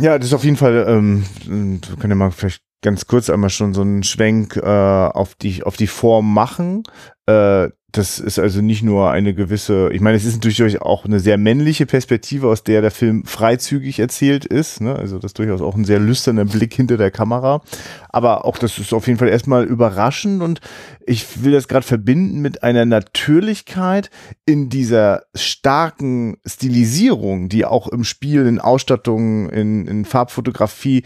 ja, 0.00 0.18
das 0.18 0.28
ist 0.28 0.34
auf 0.34 0.44
jeden 0.44 0.56
Fall, 0.56 0.84
ähm, 0.88 1.24
wir 1.46 1.96
können 1.96 2.10
ja 2.10 2.16
mal 2.16 2.30
vielleicht 2.30 2.62
ganz 2.82 3.06
kurz 3.06 3.30
einmal 3.30 3.50
schon 3.50 3.74
so 3.74 3.82
einen 3.82 4.02
Schwenk 4.02 4.56
äh, 4.56 4.60
auf 4.66 5.34
die 5.34 5.62
auf 5.62 5.76
die 5.76 5.86
Form 5.86 6.32
machen. 6.32 6.82
Äh, 7.26 7.68
das 7.92 8.18
ist 8.18 8.38
also 8.38 8.60
nicht 8.60 8.82
nur 8.82 9.10
eine 9.10 9.34
gewisse, 9.34 9.90
ich 9.92 10.00
meine, 10.00 10.16
es 10.16 10.24
ist 10.24 10.44
natürlich 10.44 10.80
auch 10.80 11.04
eine 11.04 11.18
sehr 11.18 11.38
männliche 11.38 11.86
Perspektive, 11.86 12.48
aus 12.48 12.62
der 12.62 12.82
der 12.82 12.90
Film 12.90 13.24
freizügig 13.24 13.98
erzählt 13.98 14.44
ist. 14.44 14.80
Ne? 14.80 14.94
Also 14.94 15.18
das 15.18 15.30
ist 15.30 15.38
durchaus 15.38 15.60
auch 15.60 15.74
ein 15.74 15.84
sehr 15.84 15.98
lüsterner 15.98 16.44
Blick 16.44 16.74
hinter 16.74 16.96
der 16.96 17.10
Kamera. 17.10 17.62
Aber 18.08 18.44
auch 18.44 18.58
das 18.58 18.78
ist 18.78 18.92
auf 18.92 19.06
jeden 19.06 19.18
Fall 19.18 19.28
erstmal 19.28 19.64
überraschend 19.64 20.42
und 20.42 20.60
ich 21.06 21.42
will 21.42 21.52
das 21.52 21.68
gerade 21.68 21.86
verbinden 21.86 22.40
mit 22.40 22.62
einer 22.62 22.84
Natürlichkeit 22.84 24.10
in 24.46 24.68
dieser 24.68 25.22
starken 25.34 26.36
Stilisierung, 26.46 27.48
die 27.48 27.64
auch 27.64 27.88
im 27.88 28.04
Spiel, 28.04 28.46
in 28.46 28.60
Ausstattung, 28.60 29.48
in, 29.50 29.86
in 29.86 30.04
Farbfotografie 30.04 31.04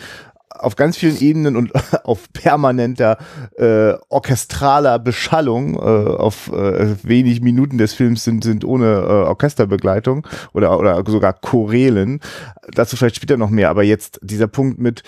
auf 0.55 0.77
ganz 0.77 0.97
vielen 0.97 1.19
Ebenen 1.21 1.57
und 1.57 1.73
auf 2.05 2.33
permanenter 2.33 3.19
äh, 3.57 3.95
orchestraler 4.09 4.99
Beschallung 4.99 5.75
äh, 5.75 5.79
auf 5.79 6.51
äh, 6.53 6.97
wenig 7.03 7.41
Minuten 7.41 7.79
des 7.79 7.93
Films 7.93 8.25
sind, 8.25 8.45
sind 8.45 8.65
ohne 8.65 8.87
äh, 8.87 9.29
Orchesterbegleitung 9.29 10.27
oder, 10.53 10.79
oder 10.79 11.03
sogar 11.07 11.33
Chorelen. 11.35 12.21
Dazu 12.73 12.97
vielleicht 12.97 13.17
später 13.17 13.37
noch 13.37 13.51
mehr, 13.51 13.71
aber 13.71 13.83
jetzt 13.83 14.21
dieser 14.23 14.47
Punkt 14.47 14.79
mit 14.79 15.03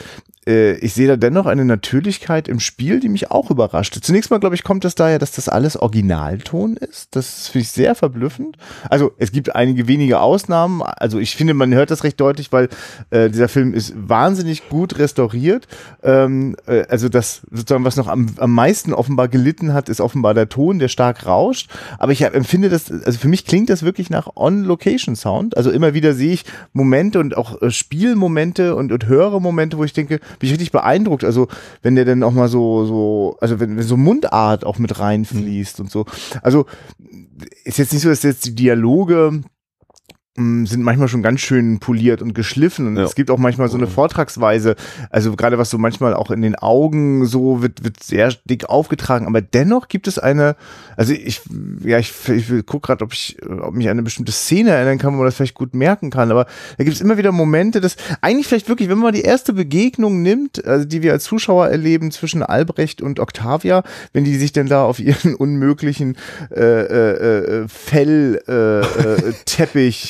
ich 0.47 0.95
sehe 0.95 1.09
da 1.09 1.17
dennoch 1.17 1.47
eine 1.47 1.65
Natürlichkeit 1.65 2.47
im 2.47 2.61
Spiel, 2.61 3.01
die 3.01 3.09
mich 3.09 3.31
auch 3.31 3.51
überrascht. 3.51 3.99
Zunächst 4.01 4.31
mal, 4.31 4.39
glaube 4.39 4.55
ich, 4.55 4.63
kommt 4.63 4.85
es 4.85 4.95
daher, 4.95 5.19
dass 5.19 5.33
das 5.33 5.49
alles 5.49 5.77
Originalton 5.77 6.77
ist. 6.77 7.17
Das 7.17 7.49
finde 7.49 7.63
ich 7.63 7.71
sehr 7.71 7.95
verblüffend. 7.95 8.57
Also 8.89 9.13
es 9.19 9.33
gibt 9.33 9.57
einige 9.57 9.89
wenige 9.89 10.21
Ausnahmen. 10.21 10.83
Also 10.83 11.19
ich 11.19 11.35
finde, 11.35 11.55
man 11.55 11.75
hört 11.75 11.91
das 11.91 12.05
recht 12.05 12.21
deutlich, 12.21 12.53
weil 12.53 12.69
äh, 13.11 13.29
dieser 13.29 13.49
Film 13.49 13.75
ist 13.75 13.95
wahnsinnig 13.97 14.69
gut 14.69 14.99
restauriert. 14.99 15.67
Ähm, 16.03 16.57
äh, 16.67 16.85
also 16.89 17.09
das 17.09 17.43
sozusagen, 17.51 17.85
was 17.85 17.97
noch 17.97 18.09
am, 18.09 18.29
am 18.37 18.53
meisten 18.53 18.93
offenbar 18.93 19.29
gelitten 19.29 19.73
hat, 19.73 19.89
ist 19.89 20.01
offenbar 20.01 20.35
der 20.35 20.49
Ton, 20.49 20.79
der 20.79 20.89
stark 20.89 21.27
rauscht. 21.27 21.71
Aber 21.99 22.13
ich 22.13 22.23
empfinde 22.23 22.69
das, 22.69 22.91
also 22.91 23.19
für 23.19 23.29
mich 23.29 23.47
klingt 23.47 23.69
das 23.69 23.83
wirklich 23.83 24.11
nach 24.11 24.29
On-Location-Sound. 24.37 25.57
Also 25.57 25.71
immer 25.71 25.95
wieder 25.95 26.15
sehe 26.15 26.33
ich 26.33 26.45
Momente 26.73 27.19
und 27.19 27.37
auch 27.37 27.61
äh, 27.63 27.71
Spielmomente 27.71 28.77
und, 28.77 28.93
und 28.93 29.07
höre 29.07 29.41
Momente, 29.41 29.79
wo 29.79 29.85
ich 29.85 29.93
denke, 29.93 30.21
bin 30.39 30.49
ich 30.49 30.53
richtig 30.53 30.73
beeindruckt. 30.73 31.25
Also, 31.25 31.49
wenn 31.83 31.95
der 31.95 32.05
dann 32.05 32.23
auch 32.23 32.33
mal 32.33 32.49
so, 32.49 32.85
so, 32.85 33.37
also 33.41 33.61
wenn, 33.61 33.77
wenn 33.77 33.85
so 33.85 33.97
Mundart 33.97 34.65
auch 34.65 34.79
mit 34.79 34.99
reinfließt 34.99 35.79
mhm. 35.79 35.85
und 35.85 35.91
so. 35.91 36.07
Also, 36.43 36.67
ist 37.65 37.79
jetzt 37.79 37.93
nicht 37.93 38.03
so, 38.03 38.09
dass 38.09 38.23
jetzt 38.23 38.47
die 38.47 38.55
Dialoge 38.55 39.43
sind 40.37 40.83
manchmal 40.83 41.09
schon 41.09 41.23
ganz 41.23 41.41
schön 41.41 41.79
poliert 41.79 42.21
und 42.21 42.35
geschliffen. 42.35 42.87
Und 42.87 42.97
ja. 42.97 43.05
es 43.05 43.15
gibt 43.15 43.31
auch 43.31 43.39
manchmal 43.39 43.69
so 43.69 43.77
eine 43.77 43.87
Vortragsweise, 43.87 44.77
also 45.11 45.35
gerade 45.35 45.57
was 45.59 45.71
so 45.71 45.79
manchmal 45.79 46.13
auch 46.15 46.31
in 46.31 46.43
den 46.43 46.55
Augen 46.57 47.25
so 47.25 47.63
wird, 47.63 47.85
wird 47.85 48.03
sehr 48.03 48.35
dick 48.45 48.69
aufgetragen, 48.69 49.27
aber 49.27 49.41
dennoch 49.41 49.89
gibt 49.89 50.07
es 50.09 50.19
eine, 50.19 50.57
also 50.97 51.15
ich, 51.15 51.41
ja, 51.83 51.99
ich, 51.99 52.13
ich 52.29 52.67
gucke 52.67 52.87
gerade, 52.87 53.05
ob 53.05 53.13
ich, 53.15 53.39
ob 53.49 53.75
mich 53.75 53.87
an 53.87 53.93
eine 53.93 54.03
bestimmte 54.03 54.33
Szene 54.33 54.71
erinnern 54.71 54.99
kann, 54.99 55.15
wo 55.15 55.19
man 55.19 55.27
das 55.27 55.37
vielleicht 55.37 55.55
gut 55.55 55.75
merken 55.75 56.11
kann, 56.11 56.31
aber 56.31 56.47
da 56.77 56.85
gibt 56.85 56.97
es 56.97 57.03
immer 57.03 57.17
wieder 57.17 57.33
Momente, 57.33 57.81
dass 57.81 57.97
eigentlich 58.21 58.47
vielleicht 58.47 58.69
wirklich, 58.69 58.91
wenn 58.91 58.99
man 58.99 59.15
die 59.15 59.23
erste 59.23 59.55
Begegnung 59.55 60.21
nimmt, 60.23 60.65
also 60.67 60.85
die 60.85 61.03
wir 61.03 61.13
als 61.13 61.25
Zuschauer 61.25 61.69
erleben 61.69 62.11
zwischen 62.11 62.43
Albrecht 62.43 63.01
und 63.01 63.21
Octavia, 63.21 63.83
wenn 64.13 64.25
die 64.25 64.37
sich 64.37 64.53
denn 64.53 64.67
da 64.67 64.85
auf 64.85 64.99
ihren 65.01 65.35
unmöglichen 65.39 66.17
äh, 66.55 66.61
äh, 66.61 67.63
äh, 67.63 67.69
Fellteppich 67.69 68.47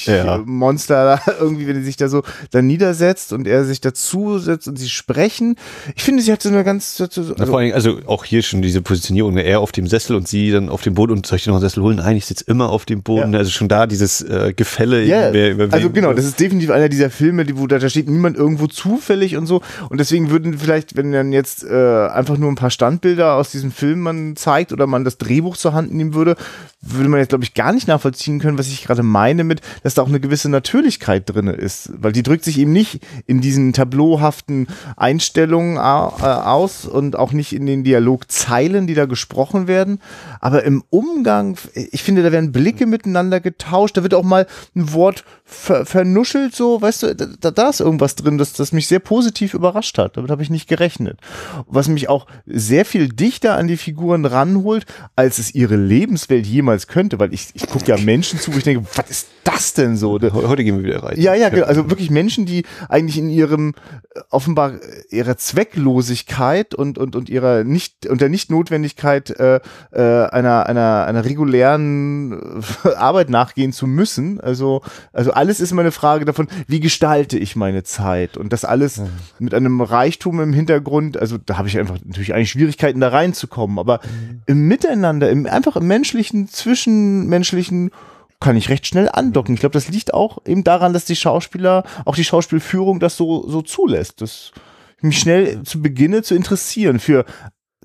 äh, 0.08 0.12
äh, 0.12 0.15
ja. 0.15 0.15
Monster 0.44 1.20
da 1.26 1.32
irgendwie, 1.40 1.66
wenn 1.66 1.76
er 1.76 1.82
sich 1.82 1.96
da 1.96 2.08
so 2.08 2.22
dann 2.50 2.66
niedersetzt 2.66 3.32
und 3.32 3.46
er 3.46 3.64
sich 3.64 3.80
dazu 3.80 4.38
setzt 4.38 4.68
und 4.68 4.78
sie 4.78 4.88
sprechen. 4.88 5.56
Ich 5.94 6.02
finde, 6.02 6.22
sie 6.22 6.32
hat 6.32 6.42
so 6.42 6.48
eine 6.48 6.64
ganz. 6.64 7.00
Also, 7.00 7.34
Na, 7.36 7.46
vor 7.46 7.58
allem, 7.58 7.72
also 7.72 7.98
auch 8.06 8.24
hier 8.24 8.42
schon 8.42 8.62
diese 8.62 8.82
Positionierung, 8.82 9.34
ne? 9.34 9.42
er 9.42 9.60
auf 9.60 9.72
dem 9.72 9.86
Sessel 9.86 10.16
und 10.16 10.28
sie 10.28 10.50
dann 10.50 10.68
auf 10.68 10.82
dem 10.82 10.94
Boden 10.94 11.12
und 11.12 11.26
soll 11.26 11.36
ich 11.36 11.44
dir 11.44 11.50
noch 11.50 11.56
einen 11.56 11.68
Sessel 11.68 11.82
holen? 11.82 11.96
Nein, 11.98 12.16
ich 12.16 12.26
sitze 12.26 12.44
immer 12.46 12.70
auf 12.70 12.84
dem 12.84 13.02
Boden. 13.02 13.32
Ja. 13.32 13.38
Also 13.38 13.50
schon 13.50 13.68
da 13.68 13.86
dieses 13.86 14.22
äh, 14.22 14.52
Gefälle. 14.54 15.04
Ja, 15.04 15.30
also 15.70 15.90
genau, 15.90 16.12
das 16.12 16.24
ist 16.24 16.40
definitiv 16.40 16.70
einer 16.70 16.88
dieser 16.88 17.10
Filme, 17.10 17.44
die, 17.44 17.58
wo 17.58 17.66
da, 17.66 17.78
da 17.78 17.88
steht 17.88 18.08
niemand 18.08 18.36
irgendwo 18.36 18.66
zufällig 18.66 19.36
und 19.36 19.46
so. 19.46 19.60
Und 19.88 19.98
deswegen 19.98 20.30
würden 20.30 20.58
vielleicht, 20.58 20.96
wenn 20.96 21.12
dann 21.12 21.32
jetzt 21.32 21.64
äh, 21.64 22.06
einfach 22.08 22.38
nur 22.38 22.50
ein 22.50 22.56
paar 22.56 22.70
Standbilder 22.70 23.34
aus 23.34 23.50
diesem 23.50 23.70
Film 23.70 24.00
man 24.00 24.36
zeigt 24.36 24.72
oder 24.72 24.86
man 24.86 25.04
das 25.04 25.18
Drehbuch 25.18 25.56
zur 25.56 25.72
Hand 25.72 25.94
nehmen 25.94 26.14
würde, 26.14 26.36
würde 26.80 27.08
man 27.08 27.20
jetzt, 27.20 27.30
glaube 27.30 27.44
ich, 27.44 27.54
gar 27.54 27.72
nicht 27.72 27.88
nachvollziehen 27.88 28.38
können, 28.38 28.58
was 28.58 28.68
ich 28.68 28.84
gerade 28.84 29.02
meine 29.02 29.44
mit, 29.44 29.60
dass 29.82 29.94
da 29.94 30.02
auch 30.06 30.10
eine 30.10 30.20
gewisse 30.20 30.48
Natürlichkeit 30.48 31.28
drin 31.28 31.48
ist. 31.48 31.90
Weil 31.96 32.12
die 32.12 32.22
drückt 32.22 32.44
sich 32.44 32.58
eben 32.58 32.72
nicht 32.72 33.00
in 33.26 33.40
diesen 33.40 33.72
tableauhaften 33.72 34.68
Einstellungen 34.96 35.76
äh, 35.76 35.80
aus 35.80 36.86
und 36.86 37.16
auch 37.16 37.32
nicht 37.32 37.52
in 37.52 37.66
den 37.66 37.82
Dialogzeilen, 37.82 38.86
die 38.86 38.94
da 38.94 39.06
gesprochen 39.06 39.66
werden. 39.66 40.00
Aber 40.40 40.62
im 40.62 40.84
Umgang, 40.90 41.58
ich 41.74 42.02
finde, 42.02 42.22
da 42.22 42.30
werden 42.30 42.52
Blicke 42.52 42.86
miteinander 42.86 43.40
getauscht, 43.40 43.96
da 43.96 44.02
wird 44.04 44.14
auch 44.14 44.22
mal 44.22 44.46
ein 44.76 44.92
Wort 44.92 45.24
ver 45.44 45.86
vernuschelt, 45.86 46.54
so, 46.54 46.80
weißt 46.80 47.02
du, 47.02 47.14
da, 47.14 47.50
da 47.50 47.68
ist 47.68 47.80
irgendwas 47.80 48.16
drin, 48.16 48.38
das, 48.38 48.52
das 48.52 48.72
mich 48.72 48.86
sehr 48.86 48.98
positiv 48.98 49.54
überrascht 49.54 49.98
hat. 49.98 50.16
Damit 50.16 50.30
habe 50.30 50.42
ich 50.42 50.50
nicht 50.50 50.68
gerechnet. 50.68 51.18
Was 51.66 51.88
mich 51.88 52.08
auch 52.08 52.26
sehr 52.46 52.84
viel 52.84 53.08
dichter 53.08 53.56
an 53.56 53.66
die 53.66 53.76
Figuren 53.76 54.24
ranholt, 54.24 54.86
als 55.14 55.38
es 55.38 55.54
ihre 55.54 55.76
Lebenswelt 55.76 56.46
jemals 56.46 56.86
könnte, 56.86 57.18
weil 57.18 57.32
ich, 57.32 57.48
ich 57.54 57.66
gucke 57.66 57.86
ja 57.88 57.96
Menschen 57.96 58.38
zu, 58.38 58.52
wo 58.52 58.58
ich 58.58 58.64
denke, 58.64 58.86
was 58.94 59.10
ist 59.10 59.28
das 59.44 59.74
denn 59.74 59.95
so? 59.96 60.18
Heute 60.20 60.64
gehen 60.64 60.78
wir 60.78 60.84
wieder 60.84 61.02
rein. 61.02 61.20
Ja, 61.20 61.34
ja, 61.34 61.48
genau. 61.48 61.66
Also 61.66 61.88
wirklich 61.90 62.10
Menschen, 62.10 62.46
die 62.46 62.64
eigentlich 62.88 63.18
in 63.18 63.28
ihrem, 63.28 63.74
äh, 64.14 64.20
offenbar 64.30 64.74
ihrer 65.10 65.36
Zwecklosigkeit 65.36 66.74
und, 66.74 66.98
und, 66.98 67.16
und 67.16 67.28
ihrer 67.28 67.64
nicht, 67.64 68.06
und 68.06 68.20
der 68.20 68.28
Nichtnotwendigkeit 68.28 69.30
äh, 69.30 69.60
äh, 69.92 70.00
einer, 70.00 70.66
einer, 70.66 71.06
einer 71.06 71.24
regulären 71.24 72.62
äh, 72.84 72.88
Arbeit 72.96 73.30
nachgehen 73.30 73.72
zu 73.72 73.86
müssen. 73.86 74.40
Also, 74.40 74.82
also 75.12 75.32
alles 75.32 75.60
ist 75.60 75.72
immer 75.72 75.82
eine 75.82 75.92
Frage 75.92 76.24
davon, 76.24 76.48
wie 76.66 76.80
gestalte 76.80 77.38
ich 77.38 77.56
meine 77.56 77.82
Zeit? 77.82 78.36
Und 78.36 78.52
das 78.52 78.64
alles 78.64 78.98
mhm. 78.98 79.08
mit 79.38 79.54
einem 79.54 79.80
Reichtum 79.80 80.40
im 80.40 80.52
Hintergrund, 80.52 81.16
also 81.16 81.38
da 81.38 81.58
habe 81.58 81.68
ich 81.68 81.78
einfach 81.78 81.96
natürlich 82.04 82.34
eigentlich 82.34 82.50
Schwierigkeiten 82.50 83.00
da 83.00 83.08
reinzukommen, 83.08 83.78
aber 83.78 84.00
mhm. 84.04 84.42
im 84.46 84.68
Miteinander, 84.68 85.30
im, 85.30 85.46
einfach 85.46 85.76
im 85.76 85.86
menschlichen, 85.86 86.48
zwischenmenschlichen 86.48 87.90
kann 88.40 88.56
ich 88.56 88.68
recht 88.68 88.86
schnell 88.86 89.08
andocken. 89.08 89.54
Ich 89.54 89.60
glaube, 89.60 89.72
das 89.72 89.88
liegt 89.88 90.14
auch 90.14 90.38
eben 90.46 90.64
daran, 90.64 90.92
dass 90.92 91.04
die 91.04 91.16
Schauspieler, 91.16 91.84
auch 92.04 92.16
die 92.16 92.24
Schauspielführung 92.24 93.00
das 93.00 93.16
so, 93.16 93.48
so 93.48 93.62
zulässt. 93.62 94.20
Das 94.20 94.52
mich 95.00 95.18
schnell 95.18 95.62
zu 95.62 95.82
Beginne 95.82 96.22
zu 96.22 96.34
interessieren 96.34 96.98
für 96.98 97.24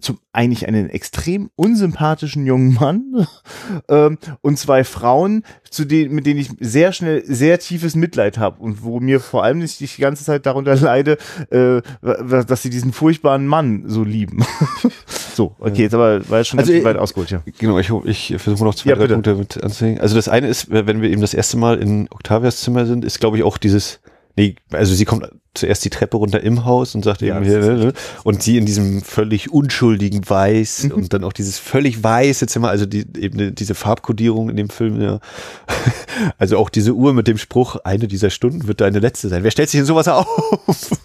zum 0.02 0.20
eigentlich 0.34 0.68
einen 0.68 0.90
extrem 0.90 1.50
unsympathischen 1.56 2.46
jungen 2.46 2.74
Mann 2.74 3.28
ähm, 3.90 4.18
und 4.42 4.58
zwei 4.58 4.84
Frauen, 4.84 5.44
zu 5.70 5.86
denen, 5.86 6.14
mit 6.14 6.26
denen 6.26 6.40
ich 6.40 6.50
sehr 6.60 6.94
schnell 6.94 7.24
sehr 7.26 7.60
tiefes 7.60 7.96
Mitleid 7.96 8.38
habe 8.38 8.62
und 8.62 8.84
wo 8.84 9.00
mir 9.00 9.20
vor 9.20 9.44
allem 9.44 9.60
nicht 9.60 9.80
die 9.80 10.02
ganze 10.02 10.24
Zeit 10.24 10.46
darunter 10.46 10.76
leide, 10.76 11.18
äh, 11.50 11.82
dass 12.02 12.62
sie 12.62 12.70
diesen 12.70 12.94
furchtbaren 12.94 13.48
Mann 13.48 13.84
so 13.88 14.04
lieben. 14.04 14.46
so, 15.34 15.56
okay, 15.60 15.84
jetzt 15.84 15.94
aber 15.94 16.28
war 16.30 16.44
schon 16.44 16.60
also, 16.60 16.72
ganz 16.72 16.86
weit 16.86 16.98
ausgeholt, 16.98 17.32
ja. 17.32 17.44
Genau, 17.58 17.80
ich, 17.80 17.90
ich 18.06 18.42
versuche 18.42 18.64
noch 18.64 18.76
zwei, 18.76 18.92
ja. 18.92 18.96
Punkte 18.96 19.36
mit 19.36 19.64
anzuhängen. 19.64 20.00
Also 20.02 20.16
das 20.16 20.28
eine 20.28 20.48
ist, 20.48 20.70
wenn 20.70 21.02
wir 21.02 21.10
eben 21.10 21.22
das 21.22 21.34
erste 21.34 21.58
Mal 21.58 21.80
in 21.80 22.08
Octavias 22.12 22.62
Zimmer 22.62 22.86
sind, 22.86 23.06
ist 23.06 23.20
glaube 23.20 23.38
ich 23.38 23.44
auch 23.44 23.58
dieses 23.58 24.00
Nee, 24.38 24.56
also 24.72 24.94
sie 24.94 25.06
kommt 25.06 25.28
zuerst 25.54 25.84
die 25.84 25.90
Treppe 25.90 26.18
runter 26.18 26.42
im 26.42 26.64
Haus 26.64 26.96
und 26.96 27.04
sagt 27.04 27.22
ja, 27.22 27.36
eben 27.36 27.46
hier, 27.46 27.94
und 28.24 28.42
sie 28.42 28.58
in 28.58 28.66
diesem 28.66 29.02
völlig 29.02 29.52
unschuldigen 29.52 30.28
Weiß 30.28 30.84
mhm. 30.84 30.92
und 30.92 31.14
dann 31.14 31.24
auch 31.24 31.34
dieses 31.34 31.60
völlig 31.60 32.04
weiße 32.04 32.48
Zimmer, 32.48 32.70
also 32.70 32.86
die, 32.86 33.06
eben 33.18 33.54
diese 33.54 33.76
Farbkodierung 33.76 34.50
in 34.50 34.56
dem 34.56 34.70
Film, 34.70 35.02
ja. 35.02 35.20
Also 36.38 36.58
auch 36.58 36.70
diese 36.70 36.94
Uhr 36.94 37.14
mit 37.14 37.28
dem 37.28 37.38
Spruch, 37.38 37.78
eine 37.84 38.08
dieser 38.08 38.30
Stunden 38.30 38.68
wird 38.68 38.82
deine 38.82 39.00
letzte 39.00 39.28
sein. 39.28 39.44
Wer 39.44 39.52
stellt 39.52 39.70
sich 39.70 39.80
in 39.80 39.86
sowas 39.86 40.08
auf? 40.08 40.28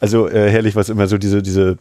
Also 0.00 0.28
äh, 0.28 0.50
herrlich, 0.50 0.76
was 0.76 0.88
immer 0.88 1.06
so 1.06 1.18
diese, 1.18 1.42
diese 1.42 1.76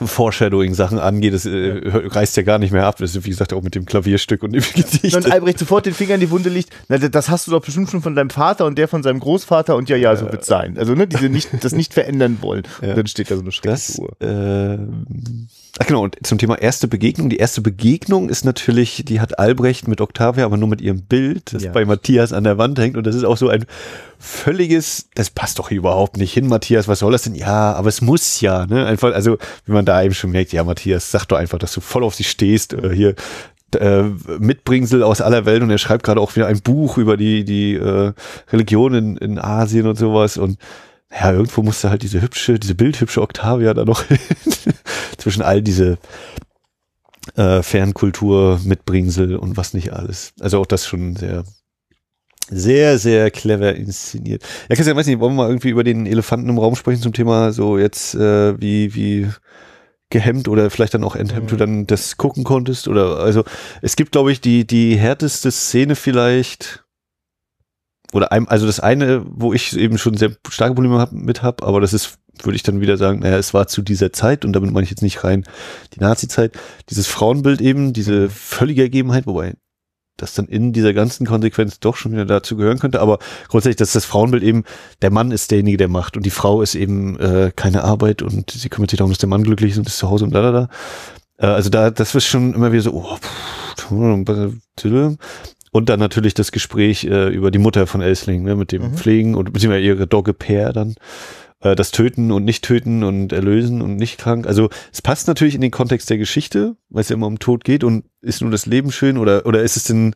Foreshadowing-Sachen 0.00 0.98
angeht, 0.98 1.34
das 1.34 1.44
äh, 1.44 1.80
reißt 1.84 2.36
ja 2.36 2.42
gar 2.42 2.58
nicht 2.58 2.72
mehr 2.72 2.86
ab. 2.86 2.96
Das 2.98 3.14
ist, 3.14 3.24
wie 3.24 3.30
gesagt, 3.30 3.52
auch 3.52 3.62
mit 3.62 3.74
dem 3.74 3.84
Klavierstück 3.84 4.42
und 4.42 4.52
dem 4.52 4.62
Gedicht. 4.74 5.16
Und 5.16 5.30
Albrecht 5.30 5.58
sofort 5.58 5.86
den 5.86 5.94
Finger 5.94 6.14
in 6.14 6.20
die 6.20 6.30
Wunde 6.30 6.50
liegt. 6.50 6.70
Na, 6.88 6.98
das 6.98 7.28
hast 7.28 7.46
du 7.46 7.50
doch 7.50 7.60
bestimmt 7.60 7.90
schon 7.90 8.02
von 8.02 8.14
deinem 8.14 8.30
Vater 8.30 8.66
und 8.66 8.78
der 8.78 8.88
von 8.88 9.02
seinem 9.02 9.20
Großvater 9.20 9.76
und 9.76 9.88
ja, 9.88 9.96
ja, 9.96 10.14
so 10.16 10.30
wird 10.30 10.42
es 10.42 10.46
sein. 10.46 10.78
Also, 10.78 10.94
ne, 10.94 11.06
diese 11.06 11.28
nicht, 11.28 11.48
das 11.62 11.72
nicht 11.72 11.94
verändern 11.94 12.38
wollen. 12.40 12.62
Ja. 12.80 12.90
Und 12.90 12.98
dann 12.98 13.06
steht 13.08 13.30
da 13.30 13.34
so 13.34 13.42
eine 13.42 13.50
schreckliche 13.50 14.00
Uhr. 14.00 14.20
Äh, 14.20 14.78
Ach 15.80 15.86
genau, 15.86 16.02
und 16.02 16.16
zum 16.26 16.38
Thema 16.38 16.56
erste 16.56 16.88
Begegnung. 16.88 17.30
Die 17.30 17.36
erste 17.36 17.60
Begegnung 17.60 18.28
ist 18.28 18.44
natürlich, 18.44 19.04
die 19.06 19.20
hat 19.20 19.38
Albrecht 19.38 19.86
mit 19.86 20.00
Octavia, 20.00 20.44
aber 20.44 20.56
nur 20.56 20.68
mit 20.68 20.80
ihrem 20.80 21.02
Bild, 21.02 21.52
das 21.52 21.62
ja. 21.62 21.72
bei 21.72 21.84
Matthias 21.84 22.32
an 22.32 22.44
der 22.44 22.58
Wand 22.58 22.78
hängt. 22.78 22.96
Und 22.96 23.06
das 23.06 23.14
ist 23.14 23.24
auch 23.24 23.36
so 23.36 23.48
ein 23.48 23.64
völliges, 24.18 25.08
das 25.14 25.30
passt 25.30 25.58
doch 25.58 25.68
hier 25.68 25.78
überhaupt 25.78 26.16
nicht 26.16 26.32
hin, 26.32 26.48
Matthias, 26.48 26.88
was 26.88 26.98
soll 26.98 27.12
das 27.12 27.22
denn? 27.22 27.36
Ja, 27.36 27.74
aber 27.74 27.88
es 27.88 28.00
muss 28.00 28.40
ja, 28.40 28.66
ne? 28.66 28.86
Einfach, 28.86 29.14
also, 29.14 29.38
wie 29.66 29.72
man 29.72 29.84
da 29.84 30.02
eben 30.02 30.14
schon 30.14 30.30
merkt, 30.30 30.52
ja, 30.52 30.64
Matthias, 30.64 31.12
sag 31.12 31.26
doch 31.26 31.36
einfach, 31.36 31.58
dass 31.58 31.72
du 31.72 31.80
voll 31.80 32.02
auf 32.02 32.14
sie 32.14 32.24
stehst. 32.24 32.72
Äh, 32.72 32.94
hier, 32.94 33.14
äh, 33.76 34.02
Mitbringsel 34.38 35.02
aus 35.02 35.20
aller 35.20 35.44
Welt 35.44 35.62
und 35.62 35.70
er 35.70 35.78
schreibt 35.78 36.02
gerade 36.02 36.20
auch 36.20 36.34
wieder 36.34 36.46
ein 36.46 36.60
Buch 36.60 36.98
über 36.98 37.16
die, 37.16 37.44
die 37.44 37.74
äh, 37.74 38.12
Religion 38.50 38.94
in, 38.94 39.16
in 39.18 39.38
Asien 39.38 39.86
und 39.86 39.96
sowas 39.96 40.38
und 40.38 40.58
ja, 41.10 41.32
irgendwo 41.32 41.62
musste 41.62 41.88
halt 41.90 42.02
diese 42.02 42.20
hübsche, 42.20 42.58
diese 42.58 42.74
bildhübsche 42.74 43.22
Octavia 43.22 43.72
da 43.74 43.84
noch 43.84 44.04
zwischen 45.28 45.42
all 45.42 45.60
diese 45.60 45.98
äh, 47.36 47.62
Fernkultur, 47.62 48.60
Mitbringsel 48.64 49.36
und 49.36 49.58
was 49.58 49.74
nicht 49.74 49.92
alles. 49.92 50.32
Also 50.40 50.58
auch 50.58 50.64
das 50.64 50.86
schon 50.86 51.16
sehr, 51.16 51.44
sehr, 52.48 52.98
sehr 52.98 53.30
clever 53.30 53.74
inszeniert. 53.74 54.42
Ja, 54.70 54.76
Christian, 54.76 54.96
weiß 54.96 55.06
nicht, 55.06 55.20
wollen 55.20 55.34
wir 55.34 55.42
mal 55.42 55.48
irgendwie 55.48 55.68
über 55.68 55.84
den 55.84 56.06
Elefanten 56.06 56.48
im 56.48 56.56
Raum 56.56 56.76
sprechen 56.76 57.02
zum 57.02 57.12
Thema 57.12 57.52
so 57.52 57.76
jetzt, 57.76 58.14
äh, 58.14 58.58
wie, 58.58 58.94
wie 58.94 59.28
gehemmt 60.08 60.48
oder 60.48 60.70
vielleicht 60.70 60.94
dann 60.94 61.04
auch 61.04 61.14
enthemmt 61.14 61.44
mhm. 61.44 61.48
du 61.48 61.56
dann 61.56 61.86
das 61.86 62.16
gucken 62.16 62.42
konntest 62.42 62.88
oder 62.88 63.18
also 63.18 63.44
es 63.82 63.94
gibt 63.94 64.12
glaube 64.12 64.32
ich 64.32 64.40
die 64.40 64.66
die 64.66 64.96
härteste 64.96 65.50
Szene 65.50 65.96
vielleicht 65.96 66.86
oder 68.12 68.32
ein, 68.32 68.48
also 68.48 68.66
das 68.66 68.80
eine, 68.80 69.22
wo 69.26 69.52
ich 69.52 69.76
eben 69.76 69.98
schon 69.98 70.16
sehr 70.16 70.32
starke 70.48 70.74
Probleme 70.74 70.98
hab, 70.98 71.12
mit 71.12 71.42
habe, 71.42 71.66
aber 71.66 71.80
das 71.80 71.92
ist, 71.92 72.18
würde 72.42 72.56
ich 72.56 72.62
dann 72.62 72.80
wieder 72.80 72.96
sagen, 72.96 73.20
naja, 73.20 73.36
es 73.36 73.52
war 73.52 73.66
zu 73.66 73.82
dieser 73.82 74.12
Zeit 74.12 74.44
und 74.44 74.52
damit 74.52 74.72
meine 74.72 74.84
ich 74.84 74.90
jetzt 74.90 75.02
nicht 75.02 75.24
rein 75.24 75.44
die 75.94 76.00
Nazi-Zeit, 76.00 76.58
dieses 76.88 77.06
Frauenbild 77.06 77.60
eben, 77.60 77.92
diese 77.92 78.30
völlige 78.30 78.82
Ergebenheit, 78.82 79.26
wobei 79.26 79.54
das 80.16 80.34
dann 80.34 80.46
in 80.46 80.72
dieser 80.72 80.94
ganzen 80.94 81.26
Konsequenz 81.26 81.78
doch 81.80 81.96
schon 81.96 82.12
wieder 82.12 82.24
dazu 82.24 82.56
gehören 82.56 82.78
könnte, 82.78 83.00
aber 83.00 83.18
grundsätzlich, 83.48 83.76
dass 83.76 83.92
das 83.92 84.04
Frauenbild 84.04 84.42
eben, 84.42 84.64
der 85.00 85.10
Mann 85.10 85.30
ist 85.30 85.50
derjenige, 85.50 85.76
der 85.76 85.88
macht 85.88 86.16
und 86.16 86.26
die 86.26 86.30
Frau 86.30 86.60
ist 86.60 86.74
eben 86.74 87.18
äh, 87.20 87.52
keine 87.54 87.84
Arbeit 87.84 88.22
und 88.22 88.50
sie 88.50 88.68
kümmert 88.68 88.90
sich 88.90 88.98
darum, 88.98 89.12
dass 89.12 89.18
der 89.18 89.28
Mann 89.28 89.44
glücklich 89.44 89.72
ist 89.72 89.78
und 89.78 89.86
ist 89.86 89.98
zu 89.98 90.10
Hause 90.10 90.24
und 90.24 90.34
da, 90.34 90.42
da, 90.42 90.52
da. 90.52 90.68
Äh, 91.38 91.46
also 91.46 91.70
da, 91.70 91.90
das 91.90 92.14
ist 92.14 92.26
schon 92.26 92.52
immer 92.54 92.72
wieder 92.72 92.82
so, 92.82 92.94
oh, 92.94 93.16
pff, 93.16 93.76
und 95.72 95.88
dann 95.88 96.00
natürlich 96.00 96.34
das 96.34 96.52
Gespräch 96.52 97.04
äh, 97.04 97.28
über 97.28 97.50
die 97.50 97.58
Mutter 97.58 97.86
von 97.86 98.00
Elsling, 98.00 98.42
ne, 98.42 98.56
mit 98.56 98.72
dem 98.72 98.82
mhm. 98.82 98.94
Pflegen 98.94 99.34
und 99.34 99.52
beziehungsweise 99.52 99.84
ihre 99.84 100.06
Dogge 100.06 100.34
Pair 100.34 100.72
dann. 100.72 100.94
Äh, 101.60 101.74
das 101.74 101.90
Töten 101.90 102.30
und 102.30 102.44
Nicht-Töten 102.44 103.04
und 103.04 103.32
Erlösen 103.32 103.82
und 103.82 103.96
nicht 103.96 104.18
krank. 104.18 104.46
Also 104.46 104.68
es 104.92 105.02
passt 105.02 105.28
natürlich 105.28 105.54
in 105.54 105.60
den 105.60 105.70
Kontext 105.70 106.08
der 106.10 106.18
Geschichte, 106.18 106.76
weil 106.88 107.02
es 107.02 107.08
ja 107.08 107.14
immer 107.14 107.26
um 107.26 107.38
Tod 107.38 107.64
geht 107.64 107.84
und 107.84 108.04
ist 108.20 108.40
nur 108.40 108.50
das 108.50 108.66
Leben 108.66 108.92
schön 108.92 109.18
oder, 109.18 109.46
oder 109.46 109.62
ist 109.62 109.76
es 109.76 109.84
denn 109.84 110.14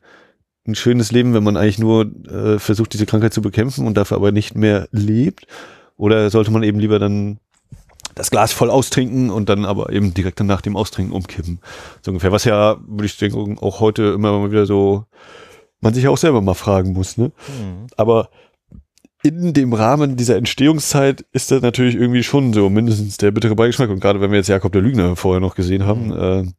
ein 0.66 0.74
schönes 0.76 1.10
Leben, 1.10 1.34
wenn 1.34 1.42
man 1.42 1.56
eigentlich 1.56 1.78
nur 1.78 2.10
äh, 2.28 2.58
versucht, 2.58 2.92
diese 2.92 3.06
Krankheit 3.06 3.34
zu 3.34 3.42
bekämpfen 3.42 3.86
und 3.86 3.96
dafür 3.96 4.16
aber 4.16 4.30
nicht 4.30 4.54
mehr 4.54 4.88
lebt? 4.92 5.46
Oder 5.96 6.30
sollte 6.30 6.50
man 6.50 6.62
eben 6.62 6.78
lieber 6.78 6.98
dann 6.98 7.38
das 8.14 8.31
Glas 8.31 8.53
voll 8.53 8.70
austrinken 8.70 9.31
und 9.31 9.48
dann 9.48 9.64
aber 9.64 9.90
eben 9.92 10.14
direkt 10.14 10.40
nach 10.40 10.61
dem 10.61 10.77
Austrinken 10.77 11.14
umkippen? 11.14 11.61
So 12.03 12.11
ungefähr. 12.11 12.33
Was 12.33 12.44
ja, 12.44 12.77
würde 12.87 13.07
ich 13.07 13.16
denken, 13.16 13.59
auch 13.59 13.81
heute 13.81 14.03
immer 14.14 14.38
mal 14.38 14.51
wieder 14.51 14.66
so 14.66 15.07
man 15.83 15.92
sich 15.92 16.09
auch 16.09 16.16
selber 16.16 16.40
mal 16.40 16.55
fragen 16.55 16.94
muss. 16.94 17.18
Ne? 17.18 17.33
Mhm. 17.48 17.88
Aber 17.96 18.31
in 19.22 19.53
dem 19.53 19.72
Rahmen 19.72 20.16
dieser 20.16 20.37
Entstehungszeit 20.37 21.25
ist 21.33 21.51
das 21.51 21.62
natürlich 21.62 21.94
irgendwie 21.94 22.22
schon 22.22 22.53
so 22.53 22.70
mindestens 22.70 23.18
der 23.18 23.31
bittere 23.31 23.55
Beigeschmack. 23.55 23.90
Und 23.90 24.01
gerade 24.01 24.20
wenn 24.20 24.31
wir 24.31 24.38
jetzt 24.38 24.48
Jakob 24.48 24.72
der 24.72 24.83
Lügner 24.83 25.14
vorher 25.16 25.40
noch 25.40 25.55
gesehen 25.55 25.85
haben, 25.85 26.07
mhm. 26.07 26.12
äh, 26.48 26.53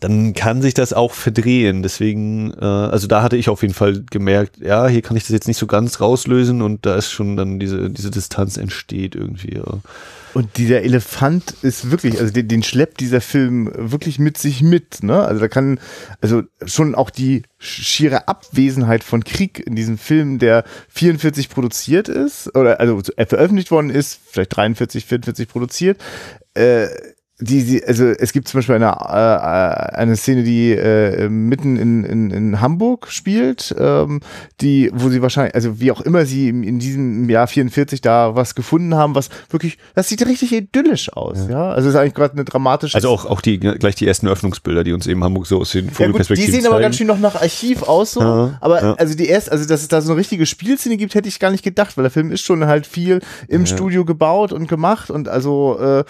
dann 0.00 0.34
kann 0.34 0.62
sich 0.62 0.74
das 0.74 0.92
auch 0.92 1.12
verdrehen. 1.12 1.82
Deswegen, 1.82 2.52
äh, 2.52 2.64
also 2.64 3.06
da 3.06 3.22
hatte 3.22 3.36
ich 3.36 3.48
auf 3.48 3.62
jeden 3.62 3.74
Fall 3.74 4.04
gemerkt, 4.10 4.58
ja, 4.58 4.88
hier 4.88 5.02
kann 5.02 5.16
ich 5.16 5.24
das 5.24 5.32
jetzt 5.32 5.48
nicht 5.48 5.58
so 5.58 5.66
ganz 5.66 6.00
rauslösen 6.00 6.62
und 6.62 6.84
da 6.86 6.96
ist 6.96 7.10
schon 7.10 7.36
dann 7.36 7.58
diese, 7.58 7.90
diese 7.90 8.10
Distanz 8.10 8.56
entsteht 8.56 9.14
irgendwie. 9.14 9.56
Ja. 9.56 9.80
Und 10.34 10.56
dieser 10.56 10.82
Elefant 10.82 11.54
ist 11.62 11.92
wirklich, 11.92 12.18
also 12.18 12.32
den, 12.32 12.48
den 12.48 12.64
schleppt 12.64 12.98
dieser 12.98 13.20
Film 13.20 13.70
wirklich 13.72 14.18
mit 14.18 14.36
sich 14.36 14.62
mit, 14.62 15.04
ne? 15.04 15.22
Also 15.22 15.40
da 15.40 15.46
kann, 15.46 15.78
also 16.20 16.42
schon 16.66 16.96
auch 16.96 17.10
die 17.10 17.44
schiere 17.58 18.26
Abwesenheit 18.26 19.04
von 19.04 19.22
Krieg 19.22 19.64
in 19.64 19.76
diesem 19.76 19.96
Film, 19.96 20.40
der 20.40 20.64
44 20.88 21.50
produziert 21.50 22.08
ist, 22.08 22.54
oder 22.56 22.80
also 22.80 23.00
veröffentlicht 23.28 23.70
worden 23.70 23.90
ist, 23.90 24.18
vielleicht 24.28 24.56
43, 24.56 25.06
44 25.06 25.48
produziert, 25.48 26.02
äh, 26.54 26.88
die, 27.40 27.64
die, 27.64 27.84
also 27.84 28.04
es 28.04 28.32
gibt 28.32 28.46
zum 28.46 28.58
Beispiel 28.58 28.76
eine, 28.76 28.92
äh, 28.92 29.96
eine 29.96 30.14
Szene, 30.14 30.44
die 30.44 30.70
äh, 30.70 31.28
mitten 31.28 31.76
in, 31.76 32.04
in, 32.04 32.30
in 32.30 32.60
Hamburg 32.60 33.08
spielt, 33.10 33.74
ähm, 33.76 34.20
die, 34.60 34.88
wo 34.94 35.08
sie 35.08 35.20
wahrscheinlich, 35.20 35.56
also 35.56 35.80
wie 35.80 35.90
auch 35.90 36.00
immer 36.00 36.26
sie 36.26 36.48
in, 36.48 36.62
in 36.62 36.78
diesem 36.78 37.28
Jahr 37.28 37.48
44 37.48 38.00
da 38.00 38.36
was 38.36 38.54
gefunden 38.54 38.94
haben, 38.94 39.16
was 39.16 39.30
wirklich, 39.50 39.78
das 39.96 40.08
sieht 40.08 40.24
richtig 40.24 40.52
idyllisch 40.52 41.12
aus, 41.12 41.48
ja. 41.48 41.50
ja? 41.50 41.70
Also 41.70 41.88
ist 41.88 41.96
eigentlich 41.96 42.14
gerade 42.14 42.34
eine 42.34 42.44
dramatische. 42.44 42.94
Also 42.94 43.08
auch, 43.08 43.26
auch 43.26 43.40
die 43.40 43.58
gleich 43.58 43.96
die 43.96 44.06
ersten 44.06 44.28
Öffnungsbilder, 44.28 44.84
die 44.84 44.92
uns 44.92 45.08
eben 45.08 45.24
Hamburg 45.24 45.48
so 45.48 45.58
aus 45.58 45.72
den 45.72 45.90
Vogelperspektiven 45.90 46.52
ja, 46.52 46.58
Die 46.58 46.62
sehen 46.62 46.72
aber 46.72 46.80
ganz 46.80 46.96
schön 46.96 47.08
noch 47.08 47.18
nach 47.18 47.34
Archiv 47.34 47.82
aus 47.82 48.12
so. 48.12 48.20
Ja, 48.20 48.58
aber 48.60 48.80
ja. 48.80 48.94
also 48.94 49.16
die 49.16 49.26
erste, 49.26 49.50
also 49.50 49.66
dass 49.66 49.82
es 49.82 49.88
da 49.88 50.00
so 50.00 50.12
eine 50.12 50.20
richtige 50.20 50.46
Spielszene 50.46 50.96
gibt, 50.96 51.16
hätte 51.16 51.28
ich 51.28 51.40
gar 51.40 51.50
nicht 51.50 51.64
gedacht, 51.64 51.96
weil 51.96 52.04
der 52.04 52.12
Film 52.12 52.30
ist 52.30 52.42
schon 52.42 52.64
halt 52.66 52.86
viel 52.86 53.20
im 53.48 53.66
Studio 53.66 54.04
gebaut 54.04 54.52
und 54.52 54.68
gemacht 54.68 55.10
und 55.10 55.28
also 55.28 55.78
äh, 55.80 56.04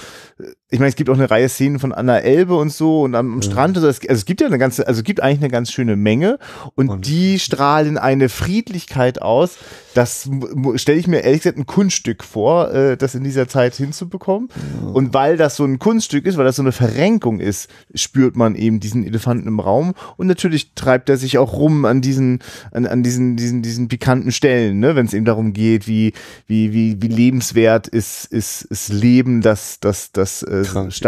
ich 0.74 0.80
meine, 0.80 0.88
es 0.88 0.96
gibt 0.96 1.08
auch 1.08 1.14
eine 1.14 1.30
Reihe 1.30 1.48
Szenen 1.48 1.78
von 1.78 1.92
Anna 1.92 2.18
Elbe 2.18 2.56
und 2.56 2.72
so 2.72 3.02
und 3.02 3.14
am, 3.14 3.34
am 3.34 3.42
Strand. 3.42 3.76
Also 3.76 3.86
es, 3.86 4.00
also 4.00 4.12
es, 4.12 4.24
gibt 4.24 4.40
ja 4.40 4.48
eine 4.48 4.58
ganze, 4.58 4.88
also 4.88 4.98
es 4.98 5.04
gibt 5.04 5.22
eigentlich 5.22 5.38
eine 5.38 5.48
ganz 5.48 5.70
schöne 5.70 5.94
Menge 5.94 6.40
und, 6.74 6.88
und 6.88 7.06
die 7.06 7.38
strahlen 7.38 7.96
eine 7.96 8.28
Friedlichkeit 8.28 9.22
aus, 9.22 9.56
das 9.94 10.28
stelle 10.74 10.98
ich 10.98 11.06
mir 11.06 11.20
ehrlich 11.20 11.42
gesagt 11.42 11.56
ein 11.56 11.66
Kunststück 11.66 12.24
vor, 12.24 12.72
äh, 12.72 12.96
das 12.96 13.14
in 13.14 13.22
dieser 13.22 13.46
Zeit 13.46 13.76
hinzubekommen. 13.76 14.48
Ja. 14.82 14.88
Und 14.88 15.14
weil 15.14 15.36
das 15.36 15.54
so 15.54 15.64
ein 15.64 15.78
Kunststück 15.78 16.26
ist, 16.26 16.36
weil 16.36 16.44
das 16.44 16.56
so 16.56 16.62
eine 16.62 16.72
Verrenkung 16.72 17.38
ist, 17.38 17.70
spürt 17.94 18.34
man 18.34 18.56
eben 18.56 18.80
diesen 18.80 19.06
Elefanten 19.06 19.46
im 19.46 19.60
Raum. 19.60 19.94
Und 20.16 20.26
natürlich 20.26 20.72
treibt 20.74 21.08
er 21.08 21.16
sich 21.16 21.38
auch 21.38 21.52
rum 21.52 21.84
an 21.84 22.00
diesen, 22.00 22.40
an, 22.72 22.86
an 22.86 23.04
diesen, 23.04 23.36
diesen, 23.36 23.62
diesen 23.62 23.86
pikanten 23.86 24.32
Stellen, 24.32 24.80
ne? 24.80 24.96
wenn 24.96 25.06
es 25.06 25.14
eben 25.14 25.24
darum 25.24 25.52
geht, 25.52 25.86
wie, 25.86 26.12
wie, 26.48 26.72
wie, 26.72 27.00
wie 27.00 27.08
lebenswert 27.08 27.86
ist, 27.86 28.24
ist, 28.24 28.62
ist 28.62 28.92
Leben, 28.92 29.42
das, 29.42 29.78
das, 29.78 30.10
das, 30.10 30.42
äh, 30.42 30.63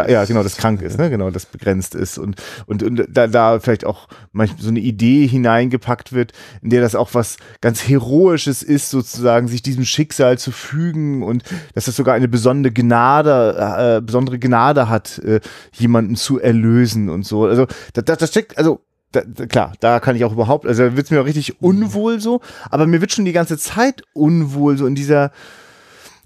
ja, 0.09 0.25
genau, 0.25 0.43
das 0.43 0.57
krank 0.57 0.83
ist, 0.83 0.99
ne? 0.99 1.11
genau, 1.11 1.31
das 1.31 1.47
begrenzt 1.47 1.95
ist. 1.95 2.19
Und, 2.19 2.37
und, 2.67 2.83
und 2.83 3.07
da, 3.09 3.27
da 3.27 3.61
vielleicht 3.61 3.85
auch 3.85 4.09
manchmal 4.33 4.63
so 4.63 4.69
eine 4.69 4.81
Idee 4.81 5.27
hineingepackt 5.27 6.13
wird, 6.13 6.33
in 6.63 6.71
der 6.71 6.81
das 6.81 6.95
auch 6.95 7.15
was 7.15 7.37
ganz 7.61 7.87
Heroisches 7.89 8.63
ist, 8.63 8.91
sozusagen 8.91 9.49
sich 9.49 9.63
diesem 9.63 9.85
Schicksal 9.85 10.39
zu 10.39 10.53
fügen 10.53 11.23
und 11.23 11.43
dass 11.75 11.89
es 11.89 11.97
sogar 11.97 12.15
eine 12.15 12.29
besondere 12.29 12.73
Gnade, 12.73 13.99
äh, 13.99 14.01
besondere 14.01 14.39
Gnade 14.39 14.89
hat, 14.89 15.19
äh, 15.19 15.41
jemanden 15.73 16.17
zu 16.17 16.41
erlösen 16.41 17.09
und 17.09 17.25
so. 17.25 17.45
Also 17.45 17.67
das, 17.93 18.05
das, 18.05 18.19
das 18.19 18.31
steckt, 18.31 18.59
also 18.59 18.81
da, 19.13 19.23
da, 19.27 19.47
klar, 19.47 19.73
da 19.81 20.01
kann 20.01 20.17
ich 20.17 20.25
auch 20.25 20.33
überhaupt, 20.33 20.67
also 20.67 20.85
da 20.85 20.97
wird 20.97 21.07
es 21.07 21.11
mir 21.11 21.21
auch 21.21 21.27
richtig 21.27 21.63
unwohl 21.63 22.21
so, 22.21 22.41
aber 22.71 22.87
mir 22.87 23.01
wird 23.01 23.13
schon 23.13 23.25
die 23.25 23.33
ganze 23.33 23.57
Zeit 23.57 24.03
unwohl 24.13 24.77
so 24.77 24.87
in 24.87 24.95
dieser 24.95 25.31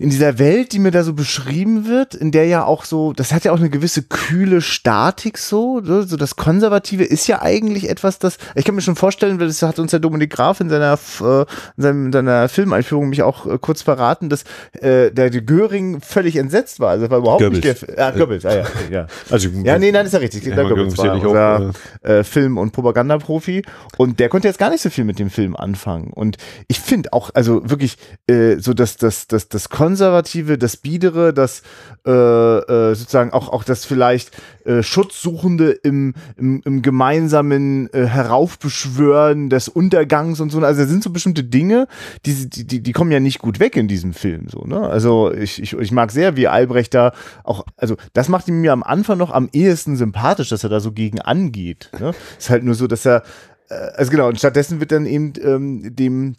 in 0.01 0.09
dieser 0.09 0.39
Welt, 0.39 0.73
die 0.73 0.79
mir 0.79 0.93
da 0.93 1.05
so 1.05 1.13
beschrieben 1.13 1.87
wird, 1.87 2.15
in 2.15 2.33
der 2.33 2.47
ja 2.47 2.65
auch 2.65 2.87
so, 2.87 3.13
das 3.13 3.35
hat 3.35 3.45
ja 3.45 3.53
auch 3.53 3.59
eine 3.59 3.69
gewisse 3.69 4.03
kühle 4.03 4.63
Statik 4.63 5.37
so, 5.37 5.83
so 5.85 6.17
das 6.17 6.37
Konservative 6.37 7.05
ist 7.05 7.27
ja 7.27 7.43
eigentlich 7.43 7.91
etwas, 7.91 8.19
das, 8.19 8.39
ich 8.55 8.65
kann 8.65 8.75
mir 8.75 8.81
schon 8.81 8.97
vorstellen, 8.97 9.39
weil 9.39 9.49
das 9.49 9.61
hat 9.61 9.79
uns 9.79 9.91
der 9.91 10.01
Dominik 10.01 10.31
Graf 10.31 10.61
in 10.61 10.71
seiner, 10.71 10.99
äh, 11.21 11.41
in, 11.77 11.83
seinem, 11.83 12.07
in 12.07 12.13
seiner 12.13 12.49
Filmeinführung 12.49 13.11
mich 13.11 13.23
auch 13.23 13.45
äh, 13.45 13.59
kurz 13.61 13.83
verraten, 13.83 14.31
dass 14.31 14.45
äh, 14.73 15.11
der 15.11 15.31
Göring 15.31 16.01
völlig 16.01 16.37
entsetzt 16.37 16.81
war, 16.81 16.89
also 16.93 17.11
war 17.11 17.19
überhaupt 17.19 17.43
Goebbels. 17.43 17.63
nicht 17.63 17.99
der, 17.99 18.07
ah, 18.07 18.11
Goebbels, 18.13 18.47
ah, 18.47 18.57
ja, 18.57 18.65
ja. 18.91 19.07
Also, 19.29 19.51
Ja, 19.51 19.79
nee, 19.79 19.93
nein, 19.93 20.07
ist 20.07 20.13
ja 20.13 20.21
richtig. 20.21 20.47
Ja, 20.47 20.63
Goebbels 20.63 20.97
war 20.97 21.15
auch, 21.15 21.23
unser 21.23 21.73
äh, 22.01 22.25
Film- 22.25 22.57
und 22.57 22.73
Propagandaprofi 22.73 23.65
und 23.99 24.19
der 24.19 24.31
konnte 24.31 24.49
jetzt 24.49 24.59
gar 24.59 24.71
nicht 24.71 24.81
so 24.81 24.89
viel 24.89 25.05
mit 25.05 25.19
dem 25.19 25.29
Film 25.29 25.55
anfangen. 25.57 26.11
Und 26.11 26.39
ich 26.69 26.81
finde 26.81 27.13
auch, 27.13 27.29
also 27.35 27.69
wirklich 27.69 27.99
äh, 28.29 28.57
so 28.57 28.73
das, 28.73 28.97
das, 28.97 29.27
das, 29.27 29.51
das 29.51 29.69
Konservative, 29.69 29.90
das 29.97 30.77
Biedere, 30.77 31.33
das 31.33 31.63
äh, 32.07 32.11
äh, 32.11 32.95
sozusagen 32.95 33.33
auch, 33.33 33.49
auch 33.49 33.65
das 33.65 33.85
vielleicht 33.85 34.31
äh, 34.65 34.83
Schutzsuchende 34.83 35.71
im, 35.71 36.15
im, 36.37 36.63
im 36.65 36.83
gemeinsamen 36.83 37.93
äh, 37.93 38.07
Heraufbeschwören 38.07 39.51
des 39.51 39.69
Untergangs 39.69 40.41
und 40.41 40.51
so. 40.51 40.61
Also 40.61 40.83
da 40.83 40.89
sind 40.89 41.03
so 41.03 41.11
bestimmte 41.11 41.45
Dinge, 41.45 41.89
die, 42.27 42.49
die, 42.49 42.67
die, 42.67 42.83
die 42.83 42.93
kommen 42.93 43.11
ja 43.11 43.21
nicht 43.21 43.39
gut 43.39 43.61
weg 43.61 43.77
in 43.77 43.89
diesem 43.89 44.13
Film. 44.13 44.49
So, 44.49 44.65
ne? 44.65 44.81
Also 44.81 45.33
ich, 45.33 45.63
ich, 45.63 45.73
ich 45.73 45.93
mag 45.93 46.11
sehr, 46.11 46.37
wie 46.37 46.49
Albrecht 46.49 46.95
da 46.95 47.13
auch, 47.45 47.65
also 47.77 47.97
das 48.13 48.29
macht 48.29 48.49
ihn 48.49 48.61
mir 48.61 48.73
am 48.73 48.83
Anfang 48.83 49.19
noch 49.19 49.31
am 49.31 49.49
ehesten 49.53 49.97
sympathisch, 49.97 50.49
dass 50.51 50.65
er 50.65 50.71
da 50.71 50.81
so 50.81 50.93
gegen 50.93 51.21
angeht. 51.21 51.91
Ne? 51.99 52.13
Ist 52.39 52.51
halt 52.51 52.65
nur 52.65 52.75
so, 52.75 52.87
dass 52.87 53.05
er, 53.07 53.23
äh, 53.69 53.75
also 53.75 54.11
genau, 54.11 54.29
und 54.29 54.39
stattdessen 54.39 54.81
wird 54.81 54.93
dann 54.93 55.07
eben 55.07 55.33
ähm, 55.43 55.95
dem, 55.95 56.37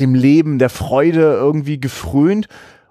dem 0.00 0.14
Leben, 0.14 0.58
der 0.58 0.70
Freude 0.70 1.20
irgendwie 1.20 1.80
gefrönt. 1.80 2.48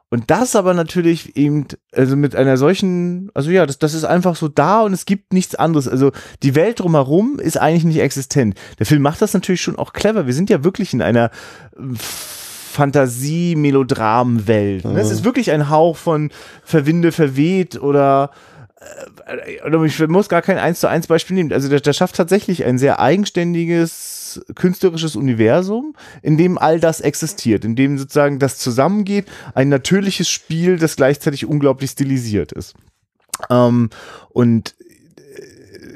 Und 0.09 0.31
das 0.31 0.55
aber 0.55 0.73
natürlich 0.73 1.35
eben, 1.35 1.67
also 1.91 2.15
mit 2.15 2.33
einer 2.33 2.55
solchen, 2.55 3.29
also 3.33 3.51
ja, 3.51 3.65
das, 3.65 3.77
das 3.77 3.93
ist 3.93 4.05
einfach 4.05 4.37
so 4.37 4.47
da 4.47 4.81
und 4.81 4.93
es 4.93 5.05
gibt 5.05 5.33
nichts 5.33 5.55
anderes. 5.55 5.89
Also 5.89 6.13
die 6.43 6.55
Welt 6.55 6.79
drumherum 6.79 7.39
ist 7.39 7.57
eigentlich 7.57 7.83
nicht 7.83 7.99
existent. 7.99 8.55
Der 8.79 8.85
Film 8.85 9.01
macht 9.01 9.21
das 9.21 9.33
natürlich 9.33 9.61
schon 9.61 9.77
auch 9.77 9.91
clever. 9.91 10.25
Wir 10.25 10.33
sind 10.33 10.49
ja 10.49 10.63
wirklich 10.63 10.93
in 10.93 11.01
einer 11.01 11.29
Fantasie-Melodram-Welt. 12.77 14.85
Ne? 14.85 14.99
Es 14.99 15.11
ist 15.11 15.25
wirklich 15.25 15.51
ein 15.51 15.69
Hauch 15.69 15.97
von 15.97 16.31
Verwinde 16.63 17.11
verweht 17.11 17.81
oder 17.81 18.31
äh, 18.31 18.35
oder 19.65 19.81
ich 19.83 19.99
muss 20.07 20.29
gar 20.29 20.41
kein 20.41 20.57
1 20.57 20.79
zu 20.79 20.87
1 20.87 21.07
Beispiel 21.07 21.35
nehmen. 21.35 21.51
Also 21.51 21.67
der, 21.67 21.79
der 21.79 21.93
schafft 21.93 22.15
tatsächlich 22.15 22.63
ein 22.63 22.77
sehr 22.77 22.99
eigenständiges 22.99 24.41
künstlerisches 24.55 25.15
Universum, 25.15 25.95
in 26.21 26.37
dem 26.37 26.57
all 26.57 26.79
das 26.79 27.01
existiert, 27.01 27.65
in 27.65 27.75
dem 27.75 27.97
sozusagen 27.97 28.39
das 28.39 28.59
zusammengeht, 28.59 29.25
ein 29.55 29.69
natürliches 29.69 30.29
Spiel, 30.29 30.77
das 30.77 30.95
gleichzeitig 30.95 31.45
unglaublich 31.45 31.91
stilisiert 31.91 32.51
ist. 32.51 32.75
Ähm, 33.49 33.89
und 34.29 34.75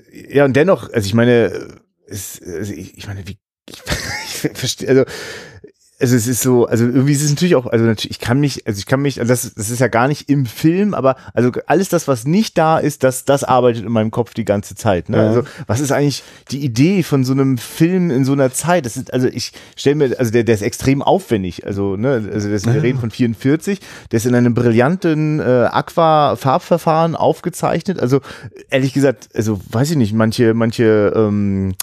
äh, 0.10 0.36
ja, 0.36 0.46
und 0.46 0.56
dennoch, 0.56 0.92
also 0.92 1.06
ich 1.06 1.14
meine, 1.14 1.82
es, 2.08 2.42
also 2.42 2.74
ich, 2.74 2.98
ich 2.98 3.08
meine, 3.08 3.28
wie 3.28 3.38
ich, 3.70 3.84
ich 4.46 4.52
verstehe, 4.58 4.90
also 4.90 5.06
also 6.02 6.16
es 6.16 6.28
ist 6.28 6.42
so, 6.42 6.66
also 6.66 6.86
irgendwie 6.86 7.14
ist 7.14 7.22
es 7.22 7.30
natürlich 7.30 7.56
auch, 7.56 7.68
also 7.68 7.86
natürlich, 7.86 8.12
ich 8.12 8.20
kann 8.20 8.40
mich, 8.40 8.66
also 8.66 8.80
ich 8.80 8.86
kann 8.88 9.02
mich, 9.02 9.20
also 9.20 9.30
das, 9.30 9.54
das 9.54 9.70
ist 9.70 9.80
ja 9.80 9.88
gar 9.88 10.08
nicht 10.08 10.30
im 10.30 10.46
Film, 10.46 10.94
aber 10.94 11.16
also 11.34 11.52
alles 11.68 11.90
das, 11.90 12.08
was 12.08 12.26
nicht 12.26 12.58
da 12.58 12.80
ist, 12.80 13.04
das, 13.04 13.24
das 13.24 13.44
arbeitet 13.44 13.86
in 13.86 13.92
meinem 13.92 14.10
Kopf 14.10 14.34
die 14.34 14.44
ganze 14.44 14.74
Zeit. 14.76 15.10
Ne? 15.10 15.18
Ja. 15.18 15.28
Also 15.28 15.44
was 15.68 15.80
ist 15.80 15.92
eigentlich 15.92 16.24
die 16.50 16.66
Idee 16.66 17.04
von 17.04 17.24
so 17.24 17.34
einem 17.34 17.58
Film 17.60 18.10
in 18.10 18.26
so 18.26 18.34
einer 18.34 18.52
Zeit? 18.52 18.86
Das 18.86 18.98
ist, 18.98 19.14
also 19.14 19.28
ich 19.28 19.52
stelle 19.76 19.96
mir, 19.96 20.20
also 20.20 20.32
der, 20.32 20.44
der 20.44 20.56
ist 20.56 20.64
extrem 20.64 21.04
aufwendig. 21.04 21.66
Also, 21.66 21.96
ne, 21.96 22.30
also 22.34 22.50
das, 22.50 22.66
wir 22.66 22.82
reden 22.82 23.00
von 23.00 23.12
44, 23.12 23.80
der 24.12 24.18
ist 24.18 24.26
in 24.26 24.34
einem 24.34 24.56
brillanten 24.56 25.40
äh, 25.40 25.44
Aqua-Farbverfahren 25.44 27.16
aufgezeichnet. 27.16 28.00
Also 28.00 28.22
ehrlich 28.70 28.94
gesagt, 28.94 29.30
also 29.36 29.60
weiß 29.70 29.92
ich 29.92 29.98
nicht, 29.98 30.14
manche, 30.14 30.56
manche 30.56 31.14
ähm, 31.16 31.74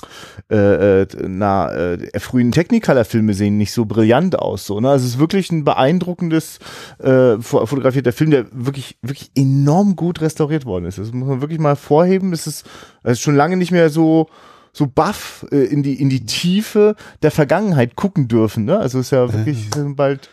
äh, 0.50 1.02
äh, 1.02 1.07
na, 1.26 1.72
äh, 1.72 2.18
frühen 2.18 2.50
Technicolor-Filme 2.50 3.35
sehen 3.35 3.59
nicht 3.59 3.72
so 3.72 3.85
brillant 3.85 4.08
aus. 4.14 4.66
So, 4.66 4.81
ne? 4.81 4.90
Also 4.90 5.07
es 5.07 5.14
ist 5.14 5.18
wirklich 5.18 5.51
ein 5.51 5.64
beeindruckendes 5.64 6.59
äh, 6.99 7.37
fo- 7.40 7.66
fotografierter 7.66 8.12
Film, 8.12 8.31
der 8.31 8.47
wirklich, 8.53 8.97
wirklich 9.03 9.31
enorm 9.37 9.97
gut 9.97 10.21
restauriert 10.21 10.64
worden 10.64 10.85
ist. 10.87 10.99
Das 10.99 11.12
muss 11.12 11.29
man 11.29 11.40
wirklich 11.40 11.61
mal 11.61 11.77
vorheben. 11.77 12.33
Es 12.33 12.47
ist, 12.47 12.66
es 13.03 13.12
ist 13.12 13.21
schon 13.21 13.37
lange 13.37 13.57
nicht 13.57 13.71
mehr 13.73 13.90
so 13.90 14.29
so 14.71 14.87
baff 14.87 15.47
äh, 15.51 15.64
in 15.64 15.83
die 15.83 15.94
in 16.01 16.09
die 16.11 16.27
Tiefe 16.27 16.94
der 17.23 17.31
Vergangenheit 17.31 17.97
gucken 17.97 18.29
dürfen. 18.29 18.64
Ne? 18.66 18.79
Also 18.79 18.99
es 19.01 19.07
ist 19.07 19.11
ja 19.12 19.33
wirklich 19.33 19.68
sind 19.75 19.97
bald 19.97 20.29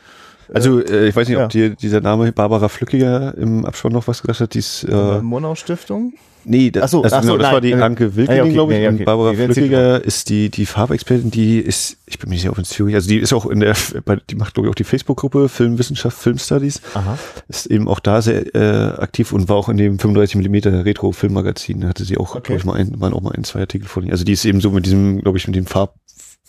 Also 0.53 0.79
äh, 0.83 1.07
ich 1.07 1.15
weiß 1.15 1.27
nicht, 1.27 1.37
ja. 1.37 1.45
ob 1.45 1.49
dir 1.49 1.71
dieser 1.71 2.01
Name 2.01 2.31
Barbara 2.31 2.69
Flückiger 2.69 3.35
im 3.37 3.65
Abspann 3.65 3.91
noch 3.93 4.07
was 4.07 4.21
gesagt 4.21 4.39
hat. 4.41 4.53
Die 4.53 4.59
ist, 4.59 4.83
äh, 4.83 4.91
äh, 4.91 5.21
Monau 5.21 5.55
Stiftung. 5.55 6.13
nee, 6.43 6.69
das, 6.69 6.83
Ach 6.83 6.89
so, 6.89 7.01
also 7.03 7.15
ach 7.15 7.23
so, 7.23 7.27
genau, 7.29 7.37
das 7.37 7.45
nein. 7.47 7.53
war 7.53 7.61
die 7.61 7.73
Also- 7.73 7.85
Anke 7.85 8.15
Wilkening, 8.15 8.29
Ah, 8.29 8.35
ja, 8.37 8.43
okay, 8.43 8.53
glaube 8.53 8.73
ich. 8.73 8.79
nee, 8.79 8.87
okay. 8.87 8.97
Und 8.99 9.05
Barbara 9.05 9.31
Die 9.31 9.37
werden 9.39 9.53
Flückiger 9.53 10.03
ist 10.03 10.29
die, 10.29 10.49
die 10.49 10.65
Farbexpertin, 10.67 11.31
die 11.31 11.57
ist, 11.59 11.97
ich 12.05 12.19
bin 12.19 12.29
mir 12.29 12.35
nicht 12.35 12.41
sicher, 12.43 12.51
ob 12.51 12.59
in 12.59 12.65
Zürich, 12.65 12.93
also 12.93 13.07
die 13.09 13.17
ist 13.17 13.33
auch 13.33 13.47
in 13.47 13.59
der, 13.61 13.75
die 14.29 14.35
macht 14.35 14.53
glaube 14.53 14.67
ich 14.67 14.71
auch 14.71 14.75
die 14.75 14.83
Facebook-Gruppe 14.83 15.49
Filmwissenschaft, 15.49 16.17
Filmstudies. 16.17 16.81
Aha. 16.93 17.17
Ist 17.47 17.65
eben 17.65 17.87
auch 17.87 17.99
da 17.99 18.21
sehr 18.21 18.53
äh, 18.55 19.01
aktiv 19.01 19.33
und 19.33 19.49
war 19.49 19.55
auch 19.55 19.69
in 19.69 19.77
dem 19.77 19.97
35 19.97 20.35
mm 20.35 20.55
Retro-Filmmagazin. 20.83 21.81
Da 21.81 21.87
hatte 21.89 22.05
sie 22.05 22.17
auch, 22.17 22.35
Okay. 22.35 22.41
glaube 22.45 22.59
ich, 22.59 22.65
mal 22.65 22.73
ein, 22.75 22.99
waren 23.01 23.13
auch 23.13 23.21
mal 23.21 23.31
ein, 23.33 23.43
zwei 23.43 23.61
Artikel 23.61 23.87
von 23.87 24.03
ihr. 24.05 24.11
Also 24.11 24.23
die 24.23 24.33
ist 24.33 24.45
eben 24.45 24.61
so 24.61 24.69
mit 24.69 24.85
diesem, 24.85 25.21
glaube 25.21 25.37
ich, 25.37 25.47
mit 25.47 25.55
dem 25.55 25.65
Farb, 25.65 25.95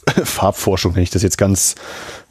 Farbforschung, 0.24 0.94
wenn 0.94 1.02
ich 1.02 1.10
das 1.10 1.22
jetzt 1.22 1.38
ganz 1.38 1.74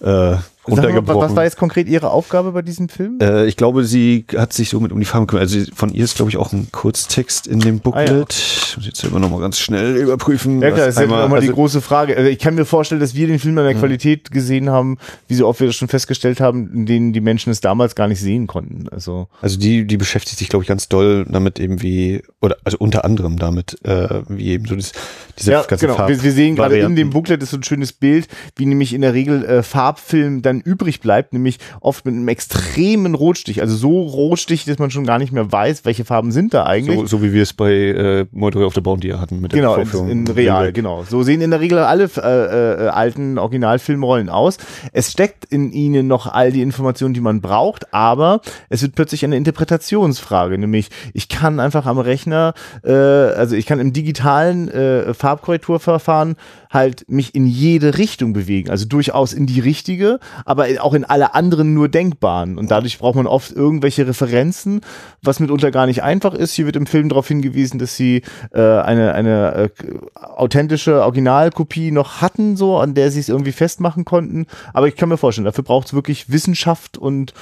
äh, 0.01 0.35
Sag 0.67 0.75
mal, 0.77 0.81
runtergebrochen. 0.87 1.29
was 1.29 1.35
war 1.35 1.43
jetzt 1.43 1.57
konkret 1.57 1.87
Ihre 1.87 2.09
Aufgabe 2.11 2.51
bei 2.51 2.61
diesem 2.61 2.89
Film? 2.89 3.19
Äh, 3.21 3.45
ich 3.45 3.55
glaube, 3.57 3.83
sie 3.83 4.25
hat 4.35 4.51
sich 4.53 4.69
so 4.69 4.79
mit 4.79 4.91
um 4.91 4.99
die 4.99 5.05
Farben 5.05 5.27
gekümmert. 5.27 5.43
Also 5.53 5.71
von 5.75 5.93
ihr 5.93 6.03
ist, 6.03 6.15
glaube 6.15 6.31
ich, 6.31 6.37
auch 6.37 6.51
ein 6.53 6.69
Kurztext 6.71 7.45
in 7.47 7.59
dem 7.59 7.79
Booklet. 7.79 8.09
Ah, 8.09 8.13
ja. 8.15 8.25
Ich 8.29 8.77
muss 8.77 8.85
jetzt 8.87 8.99
selber 9.01 9.19
nochmal 9.19 9.39
ganz 9.41 9.59
schnell 9.59 9.95
überprüfen. 9.95 10.61
Ja 10.61 10.71
klar, 10.71 10.87
das 10.87 10.95
ist 10.95 10.97
ja 10.97 11.03
einmal- 11.03 11.25
immer 11.25 11.39
die 11.39 11.47
also- 11.47 11.53
große 11.55 11.81
Frage. 11.81 12.17
Also 12.17 12.29
ich 12.29 12.39
kann 12.39 12.55
mir 12.55 12.65
vorstellen, 12.65 12.99
dass 12.99 13.13
wir 13.15 13.27
den 13.27 13.39
Film 13.39 13.57
in 13.57 13.63
der 13.63 13.75
Qualität 13.75 14.31
gesehen 14.31 14.69
haben, 14.69 14.97
wie 15.27 15.35
so 15.35 15.47
oft 15.47 15.59
wir 15.59 15.67
das 15.67 15.75
schon 15.75 15.87
festgestellt 15.87 16.39
haben, 16.39 16.71
in 16.73 16.85
denen 16.85 17.13
die 17.13 17.21
Menschen 17.21 17.51
es 17.51 17.61
damals 17.61 17.95
gar 17.95 18.07
nicht 18.07 18.19
sehen 18.19 18.47
konnten. 18.47 18.89
Also 18.89 19.27
Also 19.41 19.59
die, 19.59 19.85
die 19.85 19.97
beschäftigt 19.97 20.39
sich, 20.39 20.49
glaube 20.49 20.63
ich, 20.63 20.67
ganz 20.67 20.89
doll 20.89 21.25
damit 21.29 21.59
eben 21.59 21.81
wie, 21.81 22.23
oder 22.41 22.57
also 22.63 22.77
unter 22.79 23.05
anderem 23.05 23.37
damit, 23.37 23.77
äh, 23.85 24.21
wie 24.29 24.47
eben 24.49 24.65
so 24.65 24.75
das, 24.75 24.91
diese 25.39 25.51
ja, 25.51 25.61
ganzen 25.61 25.85
genau. 25.87 25.97
Farb- 25.97 26.09
Wir, 26.09 26.23
wir 26.23 26.31
sehen 26.31 26.55
gerade 26.55 26.77
in 26.79 26.95
dem 26.95 27.11
Booklet 27.11 27.41
ist 27.43 27.51
so 27.51 27.57
ein 27.57 27.63
schönes 27.63 27.93
Bild, 27.93 28.27
wie 28.55 28.65
nämlich 28.65 28.93
in 28.93 29.01
der 29.01 29.13
Regel 29.13 29.45
äh, 29.45 29.63
Farbfilm 29.63 30.41
dann 30.41 30.54
übrig 30.61 30.99
bleibt, 30.99 31.33
nämlich 31.33 31.59
oft 31.81 32.05
mit 32.05 32.15
einem 32.15 32.27
extremen 32.27 33.15
Rotstich, 33.15 33.61
also 33.61 33.75
so 33.75 34.01
Rotstich, 34.01 34.65
dass 34.65 34.79
man 34.79 34.91
schon 34.91 35.05
gar 35.05 35.19
nicht 35.19 35.31
mehr 35.31 35.51
weiß, 35.51 35.85
welche 35.85 36.05
Farben 36.05 36.31
sind 36.31 36.53
da 36.53 36.65
eigentlich. 36.65 36.99
so, 36.99 37.05
so 37.05 37.23
wie 37.23 37.33
wir 37.33 37.43
es 37.43 37.53
bei 37.53 37.71
äh, 37.71 38.25
Mordore 38.31 38.65
of 38.65 38.73
the 38.73 38.81
Bounty 38.81 39.09
hatten 39.09 39.41
mit 39.41 39.51
der 39.51 39.61
Genau, 39.61 39.75
in, 39.75 40.09
in 40.09 40.27
real, 40.27 40.71
genau. 40.71 41.03
So 41.03 41.23
sehen 41.23 41.41
in 41.41 41.51
der 41.51 41.59
Regel 41.59 41.79
alle 41.79 42.09
äh, 42.17 42.85
äh, 42.85 42.87
alten 42.89 43.37
Originalfilmrollen 43.37 44.29
aus. 44.29 44.57
Es 44.93 45.11
steckt 45.11 45.45
in 45.45 45.71
ihnen 45.71 46.07
noch 46.07 46.27
all 46.27 46.51
die 46.51 46.61
Informationen, 46.61 47.13
die 47.13 47.21
man 47.21 47.41
braucht, 47.41 47.93
aber 47.93 48.41
es 48.69 48.81
wird 48.81 48.95
plötzlich 48.95 49.23
eine 49.23 49.37
Interpretationsfrage, 49.37 50.57
nämlich 50.57 50.89
ich 51.13 51.29
kann 51.29 51.59
einfach 51.59 51.85
am 51.85 51.99
Rechner, 51.99 52.53
äh, 52.83 52.91
also 52.91 53.55
ich 53.55 53.65
kann 53.65 53.79
im 53.79 53.93
digitalen 53.93 54.69
äh, 54.69 55.13
Farbkorrekturverfahren 55.13 56.35
halt 56.69 57.09
mich 57.09 57.33
in 57.33 57.45
jede 57.45 57.97
Richtung 57.97 58.33
bewegen, 58.33 58.69
also 58.69 58.85
durchaus 58.85 59.33
in 59.33 59.45
die 59.47 59.59
richtige, 59.59 60.19
aber 60.45 60.67
auch 60.79 60.93
in 60.93 61.03
alle 61.03 61.33
anderen 61.33 61.73
nur 61.73 61.89
denkbaren. 61.89 62.57
Und 62.57 62.71
dadurch 62.71 62.99
braucht 62.99 63.15
man 63.15 63.27
oft 63.27 63.51
irgendwelche 63.51 64.07
Referenzen, 64.07 64.81
was 65.21 65.39
mitunter 65.39 65.71
gar 65.71 65.87
nicht 65.87 66.03
einfach 66.03 66.33
ist. 66.33 66.53
Hier 66.53 66.65
wird 66.65 66.75
im 66.75 66.85
Film 66.85 67.09
darauf 67.09 67.27
hingewiesen, 67.27 67.79
dass 67.79 67.97
sie 67.97 68.21
äh, 68.53 68.61
eine, 68.61 69.13
eine 69.13 69.53
äh, 69.55 69.69
authentische 70.13 71.01
Originalkopie 71.01 71.91
noch 71.91 72.21
hatten, 72.21 72.55
so 72.55 72.77
an 72.77 72.93
der 72.93 73.11
sie 73.11 73.19
es 73.19 73.29
irgendwie 73.29 73.51
festmachen 73.51 74.05
konnten. 74.05 74.45
Aber 74.73 74.87
ich 74.87 74.95
kann 74.95 75.09
mir 75.09 75.17
vorstellen, 75.17 75.45
dafür 75.45 75.63
braucht 75.63 75.87
es 75.87 75.93
wirklich 75.93 76.29
Wissenschaft 76.31 76.97
und 76.97 77.33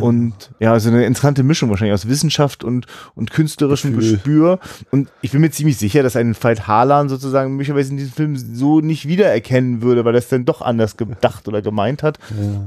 und 0.00 0.34
ja, 0.58 0.78
so 0.80 0.88
eine 0.88 1.04
interessante 1.04 1.42
Mischung 1.42 1.70
wahrscheinlich 1.70 1.94
aus 1.94 2.08
Wissenschaft 2.08 2.64
und 2.64 2.86
und 3.14 3.30
künstlerischem 3.30 3.94
Gefühl. 3.94 4.12
Gespür. 4.12 4.58
Und 4.90 5.10
ich 5.22 5.32
bin 5.32 5.40
mir 5.40 5.50
ziemlich 5.50 5.78
sicher, 5.78 6.02
dass 6.02 6.16
ein 6.16 6.34
Veit 6.40 6.66
Harlan 6.66 7.08
sozusagen 7.08 7.52
möglicherweise 7.52 7.90
in 7.90 7.96
diesem 7.96 8.12
Film 8.12 8.36
so 8.36 8.80
nicht 8.80 9.06
wiedererkennen 9.06 9.82
würde, 9.82 10.04
weil 10.04 10.14
er 10.14 10.18
es 10.18 10.28
dann 10.28 10.44
doch 10.44 10.60
anders 10.60 10.96
gedacht 10.96 11.48
oder 11.48 11.62
gemeint 11.62 12.02
hat 12.02 12.18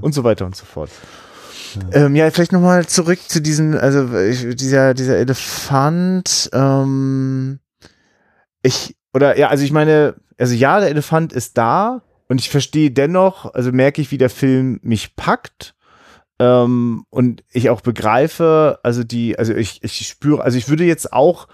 und 0.02 0.14
so 0.14 0.24
weiter 0.24 0.46
und 0.46 0.56
so 0.56 0.66
fort. 0.66 0.90
Ja, 1.76 2.06
ähm, 2.06 2.16
ja 2.16 2.30
vielleicht 2.32 2.52
nochmal 2.52 2.88
zurück 2.88 3.20
zu 3.28 3.42
diesem, 3.42 3.78
also 3.78 4.18
ich, 4.18 4.56
dieser, 4.56 4.94
dieser 4.94 5.18
Elefant, 5.18 6.50
ähm, 6.54 7.60
ich, 8.64 8.96
oder 9.14 9.38
ja, 9.38 9.50
also 9.50 9.64
ich 9.64 9.72
meine, 9.72 10.16
also 10.38 10.54
ja, 10.54 10.80
der 10.80 10.90
Elefant 10.90 11.34
ist 11.34 11.58
da 11.58 12.02
und 12.28 12.40
ich 12.40 12.50
verstehe 12.50 12.92
dennoch, 12.92 13.54
also 13.54 13.72
merke 13.72 14.02
ich, 14.02 14.12
wie 14.12 14.18
der 14.18 14.30
Film 14.30 14.80
mich 14.82 15.16
packt. 15.16 15.76
Ähm, 16.40 17.06
und 17.10 17.44
ich 17.52 17.70
auch 17.70 17.82
begreife, 17.82 18.80
also 18.84 19.04
die, 19.04 19.38
also 19.38 19.54
ich, 19.54 19.84
ich 19.84 20.08
spüre, 20.08 20.44
also 20.44 20.58
ich 20.58 20.70
würde 20.70 20.86
jetzt 20.86 21.12
auch, 21.12 21.48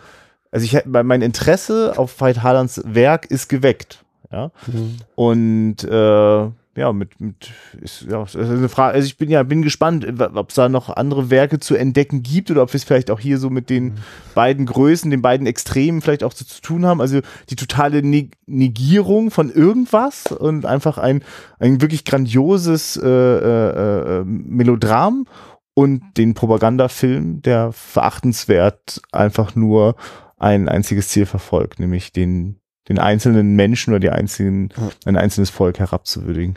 also 0.51 0.63
ich 0.63 0.73
hätte- 0.73 0.89
mein 0.89 1.21
Interesse 1.21 1.93
auf 1.97 2.21
Veit 2.21 2.43
Harlands 2.43 2.81
Werk 2.85 3.25
ist 3.25 3.47
geweckt. 3.49 4.03
Ja. 4.31 4.51
Mhm. 4.67 4.97
Und 5.15 5.83
äh, 5.83 6.49
ja, 6.77 6.91
mit, 6.91 7.19
mit 7.21 7.51
ist 7.81 8.03
ja 8.09 8.23
ist 8.23 8.35
eine 8.35 8.69
Frage. 8.69 8.95
Also 8.95 9.05
ich 9.05 9.17
bin 9.17 9.29
ja 9.29 9.43
bin 9.43 9.61
gespannt, 9.61 10.05
ob 10.19 10.49
es 10.49 10.55
da 10.55 10.67
noch 10.67 10.89
andere 10.89 11.29
Werke 11.29 11.59
zu 11.59 11.75
entdecken 11.75 12.21
gibt 12.21 12.51
oder 12.51 12.63
ob 12.63 12.73
wir 12.73 12.77
es 12.77 12.83
vielleicht 12.83 13.09
auch 13.11 13.19
hier 13.19 13.37
so 13.37 13.49
mit 13.49 13.69
den 13.69 13.85
mhm. 13.85 13.93
beiden 14.33 14.65
Größen, 14.65 15.09
den 15.09 15.21
beiden 15.21 15.47
Extremen 15.47 16.01
vielleicht 16.01 16.23
auch 16.23 16.33
so 16.33 16.43
zu 16.43 16.61
tun 16.61 16.85
haben. 16.85 16.99
Also 16.99 17.21
die 17.49 17.55
totale 17.55 18.01
Negierung 18.01 19.31
von 19.31 19.51
irgendwas 19.51 20.25
und 20.31 20.65
einfach 20.65 20.97
ein, 20.97 21.23
ein 21.59 21.81
wirklich 21.81 22.03
grandioses 22.03 22.97
äh, 22.97 23.07
äh, 23.07 24.19
äh, 24.19 24.23
Melodram 24.25 25.25
und 25.73 26.01
den 26.17 26.33
Propagandafilm, 26.33 27.41
der 27.41 27.71
verachtenswert 27.71 29.01
einfach 29.11 29.55
nur 29.55 29.95
ein 30.37 30.67
einziges 30.67 31.09
Ziel 31.09 31.25
verfolgt, 31.25 31.79
nämlich 31.79 32.11
den 32.11 32.59
den 32.87 32.99
einzelnen 32.99 33.55
Menschen 33.55 33.93
oder 33.93 33.99
die 33.99 34.09
einzelnen, 34.09 34.69
ja. 34.77 34.89
ein 35.05 35.17
einzelnes 35.17 35.49
Volk 35.49 35.79
herabzuwürdigen. 35.79 36.55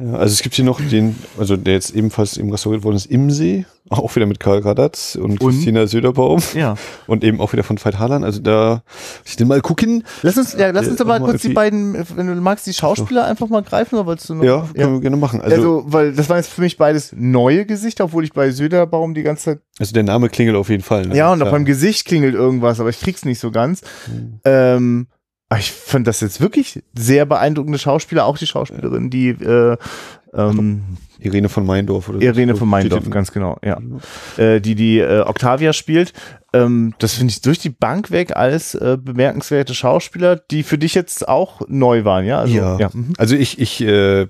Ja, 0.00 0.14
also 0.14 0.32
es 0.32 0.42
gibt 0.42 0.54
hier 0.54 0.64
noch 0.64 0.80
den, 0.80 1.16
also 1.38 1.56
der 1.56 1.74
jetzt 1.74 1.94
ebenfalls 1.94 2.36
eben 2.38 2.50
restauriert 2.50 2.84
worden 2.84 2.96
ist, 2.96 3.06
Imsee, 3.06 3.66
auch 3.90 4.14
wieder 4.16 4.26
mit 4.26 4.40
Karl 4.40 4.60
Radatz 4.60 5.16
und, 5.16 5.40
und 5.40 5.40
Christina 5.40 5.86
Söderbaum. 5.86 6.40
Ja. 6.54 6.76
Und 7.06 7.24
eben 7.24 7.40
auch 7.40 7.52
wieder 7.52 7.62
von 7.62 7.78
Veit 7.82 7.98
Harlan. 7.98 8.24
Also 8.24 8.40
da, 8.40 8.82
ich 9.24 9.36
den 9.36 9.48
mal 9.48 9.60
gucken. 9.60 10.04
Lass 10.22 10.38
uns, 10.38 10.54
ja, 10.54 10.70
lass 10.70 10.88
uns 10.88 10.96
doch 10.96 11.04
mal 11.04 11.20
kurz 11.20 11.42
die 11.42 11.50
beiden, 11.50 11.94
wenn 12.16 12.26
du 12.26 12.34
magst, 12.36 12.66
die 12.66 12.72
Schauspieler 12.72 13.26
einfach 13.26 13.48
mal 13.48 13.62
greifen, 13.62 13.96
oder 13.96 14.06
wolltest 14.06 14.30
du 14.30 14.34
noch? 14.34 14.44
Ja, 14.44 14.66
können 14.74 14.94
wir 14.94 15.00
gerne 15.00 15.16
machen. 15.16 15.40
Also, 15.42 15.56
also, 15.56 15.84
weil 15.86 16.12
das 16.14 16.28
waren 16.28 16.38
jetzt 16.38 16.50
für 16.50 16.62
mich 16.62 16.78
beides 16.78 17.12
neue 17.14 17.66
Gesichter, 17.66 18.04
obwohl 18.04 18.24
ich 18.24 18.32
bei 18.32 18.50
Söderbaum 18.50 19.14
die 19.14 19.22
ganze 19.22 19.44
Zeit. 19.44 19.60
Also 19.78 19.92
der 19.92 20.04
Name 20.04 20.28
klingelt 20.28 20.56
auf 20.56 20.70
jeden 20.70 20.82
Fall. 20.82 21.06
Ne? 21.06 21.16
Ja, 21.16 21.32
und 21.32 21.42
auch 21.42 21.50
beim 21.50 21.64
Gesicht 21.64 22.06
klingelt 22.06 22.34
irgendwas, 22.34 22.80
aber 22.80 22.88
ich 22.88 23.00
krieg's 23.00 23.24
nicht 23.24 23.40
so 23.40 23.50
ganz. 23.50 23.82
Mhm. 24.08 24.40
Ähm, 24.44 25.06
ich 25.58 25.72
fand 25.72 26.06
das 26.06 26.20
jetzt 26.20 26.40
wirklich 26.40 26.82
sehr 26.94 27.26
beeindruckende 27.26 27.78
Schauspieler, 27.78 28.24
auch 28.24 28.38
die 28.38 28.46
Schauspielerin, 28.46 29.10
die 29.10 29.28
äh, 29.28 29.76
ähm, 30.34 30.82
Irene 31.18 31.48
von 31.48 31.66
Meindorf 31.66 32.08
oder 32.08 32.20
Irene 32.20 32.52
so. 32.52 32.60
von 32.60 32.68
Meindorf, 32.68 33.08
ganz 33.10 33.32
genau, 33.32 33.58
ja. 33.64 33.78
Äh, 34.36 34.60
die 34.60 34.74
die 34.74 34.98
äh, 34.98 35.20
Octavia 35.20 35.72
spielt. 35.72 36.12
Ähm, 36.52 36.94
das 36.98 37.14
finde 37.14 37.30
ich 37.32 37.40
durch 37.40 37.58
die 37.58 37.70
Bank 37.70 38.10
weg 38.10 38.36
als 38.36 38.74
äh, 38.74 38.98
bemerkenswerte 39.00 39.74
Schauspieler, 39.74 40.36
die 40.36 40.62
für 40.62 40.78
dich 40.78 40.94
jetzt 40.94 41.28
auch 41.28 41.62
neu 41.68 42.04
waren, 42.04 42.24
ja? 42.24 42.40
Also, 42.40 42.54
ja. 42.54 42.78
ja. 42.78 42.90
Mhm. 42.92 43.14
Also 43.18 43.36
ich, 43.36 43.58
ich 43.58 43.80
äh, 43.82 44.26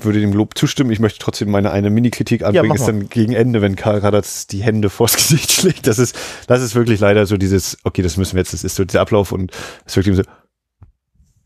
würde 0.00 0.20
dem 0.20 0.32
Lob 0.32 0.56
zustimmen. 0.56 0.90
Ich 0.90 1.00
möchte 1.00 1.18
trotzdem 1.18 1.50
meine 1.50 1.70
eine 1.70 1.90
Mini-Kritik 1.90 2.42
anbringen, 2.42 2.68
ja, 2.68 2.74
ist 2.74 2.86
dann 2.86 3.08
gegen 3.08 3.32
Ende, 3.32 3.62
wenn 3.62 3.76
Karl 3.76 3.98
Radatz 3.98 4.46
die 4.46 4.62
Hände 4.62 4.90
vors 4.90 5.16
Gesicht 5.16 5.52
schlägt. 5.52 5.86
Das 5.86 5.98
ist, 5.98 6.16
das 6.46 6.62
ist 6.62 6.74
wirklich 6.74 7.00
leider 7.00 7.26
so 7.26 7.36
dieses, 7.36 7.78
okay, 7.84 8.02
das 8.02 8.16
müssen 8.16 8.34
wir 8.34 8.40
jetzt, 8.40 8.52
das 8.52 8.64
ist 8.64 8.76
so 8.76 8.84
dieser 8.84 9.00
Ablauf 9.00 9.32
und 9.32 9.52
es 9.84 9.96
eben 9.96 10.16
so, 10.16 10.22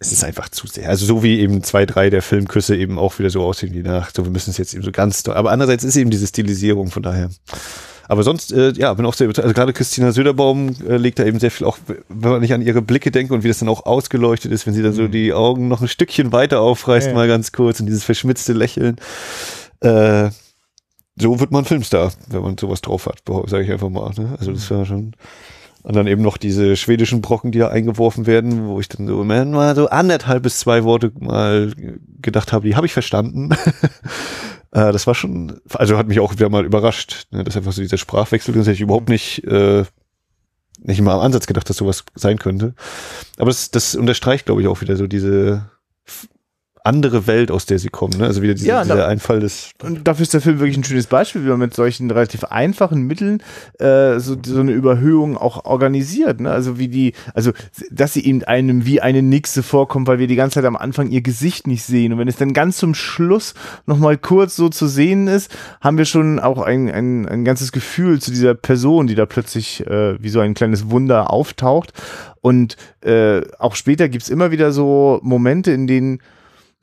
es 0.01 0.13
ist 0.13 0.25
einfach 0.25 0.49
zu 0.49 0.67
sehr. 0.67 0.89
Also 0.89 1.07
so 1.07 1.23
wie 1.23 1.41
eben 1.41 1.63
zwei, 1.65 1.85
drei 1.85 2.09
der 2.09 2.23
Filmküsse 2.23 2.77
eben 2.77 2.99
auch 2.99 3.19
wieder 3.19 3.31
so 3.31 3.43
aussehen 3.43 3.75
wie 3.75 3.83
nach, 3.83 4.11
so 4.15 4.25
wir 4.25 4.31
müssen 4.31 4.51
es 4.51 4.59
jetzt 4.59 4.75
eben 4.75 4.85
so 4.85 4.93
ganz, 4.93 5.27
aber 5.29 5.51
andererseits 5.51 5.85
ist 5.85 5.97
eben 5.97 6.11
diese 6.11 6.27
Stilisierung, 6.27 6.91
von 6.91 7.03
daher. 7.03 7.31
Aber 8.09 8.23
sonst, 8.23 8.53
äh, 8.53 8.73
ja, 8.73 8.93
bin 8.95 9.05
auch 9.05 9.13
sehr, 9.13 9.29
also 9.29 9.53
gerade 9.53 9.75
Christina 9.75 10.13
Söderbaum 10.13 10.75
äh, 10.89 10.97
legt 10.97 11.19
da 11.19 11.25
eben 11.25 11.39
sehr 11.39 11.51
viel, 11.51 11.67
auch 11.67 11.79
wenn 12.09 12.31
man 12.31 12.41
nicht 12.41 12.55
an 12.55 12.63
ihre 12.63 12.81
Blicke 12.81 13.11
denkt 13.11 13.31
und 13.31 13.45
wie 13.45 13.49
das 13.49 13.59
dann 13.59 13.69
auch 13.69 13.85
ausgeleuchtet 13.85 14.51
ist, 14.51 14.67
wenn 14.67 14.73
sie 14.73 14.83
dann 14.83 14.95
so 14.95 15.03
mhm. 15.03 15.13
die 15.13 15.35
Augen 15.35 15.69
noch 15.69 15.83
ein 15.83 15.89
Stückchen 15.89 16.33
weiter 16.33 16.61
aufreißt, 16.61 17.09
ja. 17.09 17.15
mal 17.15 17.29
ganz 17.29 17.53
kurz 17.53 17.81
und 17.81 17.87
dieses 17.87 18.05
verschmitzte 18.05 18.55
Lächeln. 18.55 18.97
Äh, 19.81 20.31
so 21.21 21.39
wird 21.39 21.51
man 21.51 21.67
Filmstar, 21.67 22.13
wenn 22.29 22.43
man 22.43 22.57
sowas 22.57 22.81
drauf 22.81 23.07
hat, 23.07 23.23
sage 23.49 23.65
ich 23.65 23.71
einfach 23.71 23.91
mal. 23.91 24.11
Ne? 24.17 24.37
Also 24.39 24.53
das 24.53 24.71
war 24.71 24.87
schon. 24.87 25.13
Und 25.83 25.95
dann 25.95 26.07
eben 26.07 26.23
noch 26.23 26.39
diese 26.39 26.77
schwedischen 26.77 27.21
Brocken, 27.21 27.53
die 27.53 27.59
da 27.59 27.69
eingeworfen 27.69 28.27
werden, 28.27 28.67
wo 28.69 28.81
ich 28.81 28.89
dann 28.89 29.07
so 29.07 29.23
mal 29.25 29.75
so 29.77 29.89
anderthalb 29.89 30.43
bis 30.43 30.59
zwei 30.59 30.85
Worte 30.85 31.13
mal 31.19 31.73
gedacht 32.21 32.53
habe, 32.53 32.67
die 32.67 32.75
habe 32.75 32.87
ich 32.87 32.93
verstanden. 32.93 33.51
Äh, 34.73 34.93
das 34.93 35.07
war 35.07 35.15
schon, 35.15 35.61
also 35.73 35.97
hat 35.97 36.09
mich 36.09 36.21
auch 36.21 36.33
wieder 36.33 36.49
mal 36.49 36.65
überrascht, 36.65 37.27
ne, 37.31 37.45
dass 37.45 37.57
einfach 37.57 37.73
so 37.73 37.83
dieser 37.83 37.99
Sprachwechsel, 37.99 38.55
das 38.55 38.67
hätte 38.67 38.75
ich 38.75 38.81
überhaupt 38.81 39.09
nicht, 39.09 39.45
äh, 39.45 39.85
nicht 40.81 41.01
mal 41.01 41.15
am 41.15 41.21
Ansatz 41.21 41.47
gedacht, 41.47 41.69
dass 41.69 41.77
sowas 41.77 42.05
sein 42.15 42.39
könnte. 42.39 42.75
Aber 43.37 43.51
das, 43.51 43.71
das 43.71 43.95
unterstreicht, 43.95 44.47
glaube 44.47 44.63
ich, 44.63 44.69
auch 44.69 44.81
wieder 44.81 44.97
so 44.97 45.07
diese 45.07 45.71
andere 46.89 47.27
Welt, 47.27 47.51
aus 47.51 47.67
der 47.67 47.79
sie 47.79 47.91
kommen. 47.91 48.19
Ne? 48.19 48.25
Also 48.25 48.41
wieder 48.41 48.55
diese, 48.55 48.67
ja, 48.67 48.83
dieser 48.83 48.97
da, 48.97 49.07
Einfall 49.07 49.41
des. 49.41 49.71
Und 49.83 50.09
dafür 50.09 50.23
ist 50.23 50.33
der 50.33 50.41
Film 50.41 50.59
wirklich 50.59 50.79
ein 50.79 50.85
schönes 50.85 51.07
Beispiel, 51.07 51.45
wie 51.45 51.49
man 51.49 51.59
mit 51.59 51.75
solchen 51.75 52.11
relativ 52.11 52.45
einfachen 52.45 53.03
Mitteln 53.03 53.43
äh, 53.79 54.19
so, 54.19 54.37
so 54.43 54.61
eine 54.61 54.73
Überhöhung 54.73 55.37
auch 55.37 55.67
organisiert. 55.67 56.41
Ne? 56.41 56.51
Also 56.51 56.79
wie 56.79 56.89
die, 56.89 57.13
also 57.35 57.53
dass 57.91 58.15
sie 58.15 58.25
eben 58.25 58.43
einem 58.45 58.87
wie 58.87 59.03
eine 59.03 59.23
Nixe 59.23 59.63
vorkommt, 59.63 60.09
weil 60.09 60.19
wir 60.19 60.27
die 60.27 60.37
ganze 60.37 60.55
Zeit 60.55 60.65
am 60.65 60.77
Anfang 60.77 61.11
ihr 61.11 61.21
Gesicht 61.21 61.67
nicht 61.67 61.85
sehen. 61.85 62.15
Und 62.15 62.19
wenn 62.19 62.29
es 62.29 62.37
dann 62.37 62.55
ganz 62.55 62.79
zum 62.79 62.95
Schluss 62.95 63.53
nochmal 63.85 64.17
kurz 64.17 64.57
so 64.57 64.71
zu 64.71 64.87
sehen 64.87 65.29
ist, 65.29 65.55
haben 65.83 65.99
wir 65.99 66.07
schon 66.07 66.41
auch 66.41 66.63
ein, 66.63 66.91
ein, 66.91 67.29
ein 67.29 67.45
ganzes 67.45 67.71
Gefühl 67.71 68.19
zu 68.19 68.31
dieser 68.31 68.55
Person, 68.55 69.07
die 69.07 69.15
da 69.15 69.27
plötzlich 69.27 69.87
äh, 69.87 70.21
wie 70.23 70.31
so 70.31 70.41
ein 70.41 70.55
kleines 70.55 70.91
Wunder 70.91 71.31
auftaucht. 71.31 71.93
Und 72.41 72.77
äh, 73.03 73.43
auch 73.59 73.75
später 73.75 74.09
gibt's 74.09 74.31
immer 74.31 74.51
wieder 74.51 74.73
so 74.73 75.21
Momente, 75.23 75.73
in 75.73 75.87
denen 75.87 76.21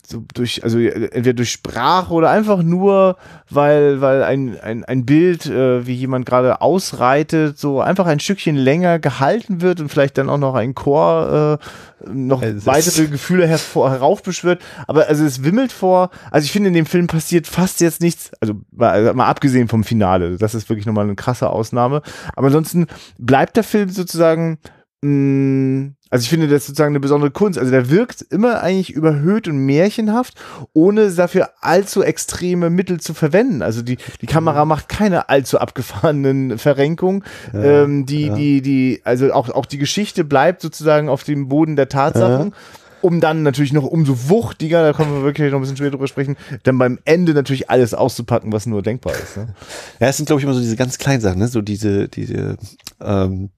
so 0.09 0.23
durch, 0.33 0.63
also 0.63 0.79
entweder 0.79 1.33
durch 1.33 1.51
Sprache 1.51 2.13
oder 2.13 2.29
einfach 2.29 2.61
nur, 2.63 3.17
weil, 3.49 4.01
weil 4.01 4.23
ein, 4.23 4.59
ein, 4.59 4.83
ein 4.83 5.05
Bild, 5.05 5.45
äh, 5.45 5.85
wie 5.85 5.93
jemand 5.93 6.25
gerade 6.25 6.61
ausreitet, 6.61 7.57
so 7.57 7.81
einfach 7.81 8.05
ein 8.05 8.19
Stückchen 8.19 8.55
länger 8.55 8.99
gehalten 8.99 9.61
wird 9.61 9.79
und 9.81 9.89
vielleicht 9.89 10.17
dann 10.17 10.29
auch 10.29 10.37
noch 10.37 10.55
ein 10.55 10.75
Chor 10.75 11.59
äh, 11.59 12.09
noch 12.13 12.41
es 12.41 12.65
weitere 12.65 13.07
Gefühle 13.11 13.47
hervor, 13.47 13.91
heraufbeschwört. 13.91 14.61
Aber 14.87 15.07
also 15.07 15.23
es 15.23 15.43
wimmelt 15.43 15.71
vor, 15.71 16.09
also 16.31 16.45
ich 16.45 16.51
finde, 16.51 16.67
in 16.67 16.73
dem 16.73 16.85
Film 16.85 17.07
passiert 17.07 17.47
fast 17.47 17.81
jetzt 17.81 18.01
nichts, 18.01 18.31
also 18.39 18.55
mal, 18.71 18.89
also 18.89 19.13
mal 19.13 19.27
abgesehen 19.27 19.67
vom 19.67 19.83
Finale, 19.83 20.37
das 20.37 20.55
ist 20.55 20.69
wirklich 20.69 20.85
nochmal 20.85 21.05
eine 21.05 21.15
krasse 21.15 21.49
Ausnahme. 21.49 22.01
Aber 22.35 22.47
ansonsten 22.47 22.87
bleibt 23.17 23.55
der 23.55 23.63
Film 23.63 23.89
sozusagen 23.89 24.59
mh, 25.01 25.09
mm, 25.09 25.95
also 26.15 26.23
ich 26.23 26.29
finde 26.29 26.47
das 26.47 26.65
sozusagen 26.65 26.93
eine 26.93 27.01
besondere 27.01 27.29
Kunst. 27.29 27.59
Also 27.59 27.71
der 27.71 27.89
wirkt 27.89 28.21
immer 28.29 28.63
eigentlich 28.63 28.91
überhöht 28.91 29.49
und 29.49 29.57
märchenhaft, 29.57 30.35
ohne 30.71 31.11
dafür 31.11 31.49
allzu 31.59 32.03
extreme 32.03 32.69
Mittel 32.69 33.01
zu 33.01 33.13
verwenden. 33.13 33.61
Also 33.61 33.81
die, 33.81 33.97
die 34.21 34.25
Kamera 34.25 34.63
mhm. 34.63 34.69
macht 34.69 34.87
keine 34.87 35.27
allzu 35.27 35.59
abgefahrenen 35.59 36.57
Verrenkungen. 36.57 37.25
Ja, 37.51 37.83
ähm, 37.83 38.05
die, 38.05 38.27
ja. 38.27 38.33
die, 38.33 38.61
die, 38.61 39.01
also 39.03 39.33
auch, 39.33 39.49
auch 39.49 39.65
die 39.65 39.77
Geschichte 39.77 40.23
bleibt 40.23 40.61
sozusagen 40.61 41.09
auf 41.09 41.25
dem 41.25 41.49
Boden 41.49 41.75
der 41.75 41.89
Tatsachen. 41.89 42.51
Ja. 42.51 42.57
Um 43.01 43.19
dann 43.19 43.43
natürlich 43.43 43.73
noch 43.73 43.83
umso 43.83 44.29
wuchtiger, 44.29 44.83
da 44.83 44.93
kommen 44.93 45.13
wir 45.13 45.23
wirklich 45.23 45.51
noch 45.51 45.59
ein 45.59 45.61
bisschen 45.61 45.75
später 45.75 45.91
drüber 45.91 46.07
sprechen, 46.07 46.37
dann 46.63 46.77
beim 46.77 46.97
Ende 47.03 47.33
natürlich 47.33 47.69
alles 47.69 47.93
auszupacken, 47.93 48.53
was 48.53 48.67
nur 48.67 48.81
denkbar 48.81 49.13
ist. 49.13 49.35
Ne? 49.35 49.53
Ja, 49.99 50.07
es 50.07 50.15
sind, 50.15 50.27
glaube 50.27 50.39
ich, 50.39 50.45
immer 50.45 50.53
so 50.53 50.61
diese 50.61 50.77
ganz 50.77 50.97
kleinen 50.97 51.19
Sachen, 51.19 51.39
ne? 51.39 51.49
so 51.49 51.61
diese, 51.61 52.07
diese, 52.07 52.57
ähm, 53.01 53.49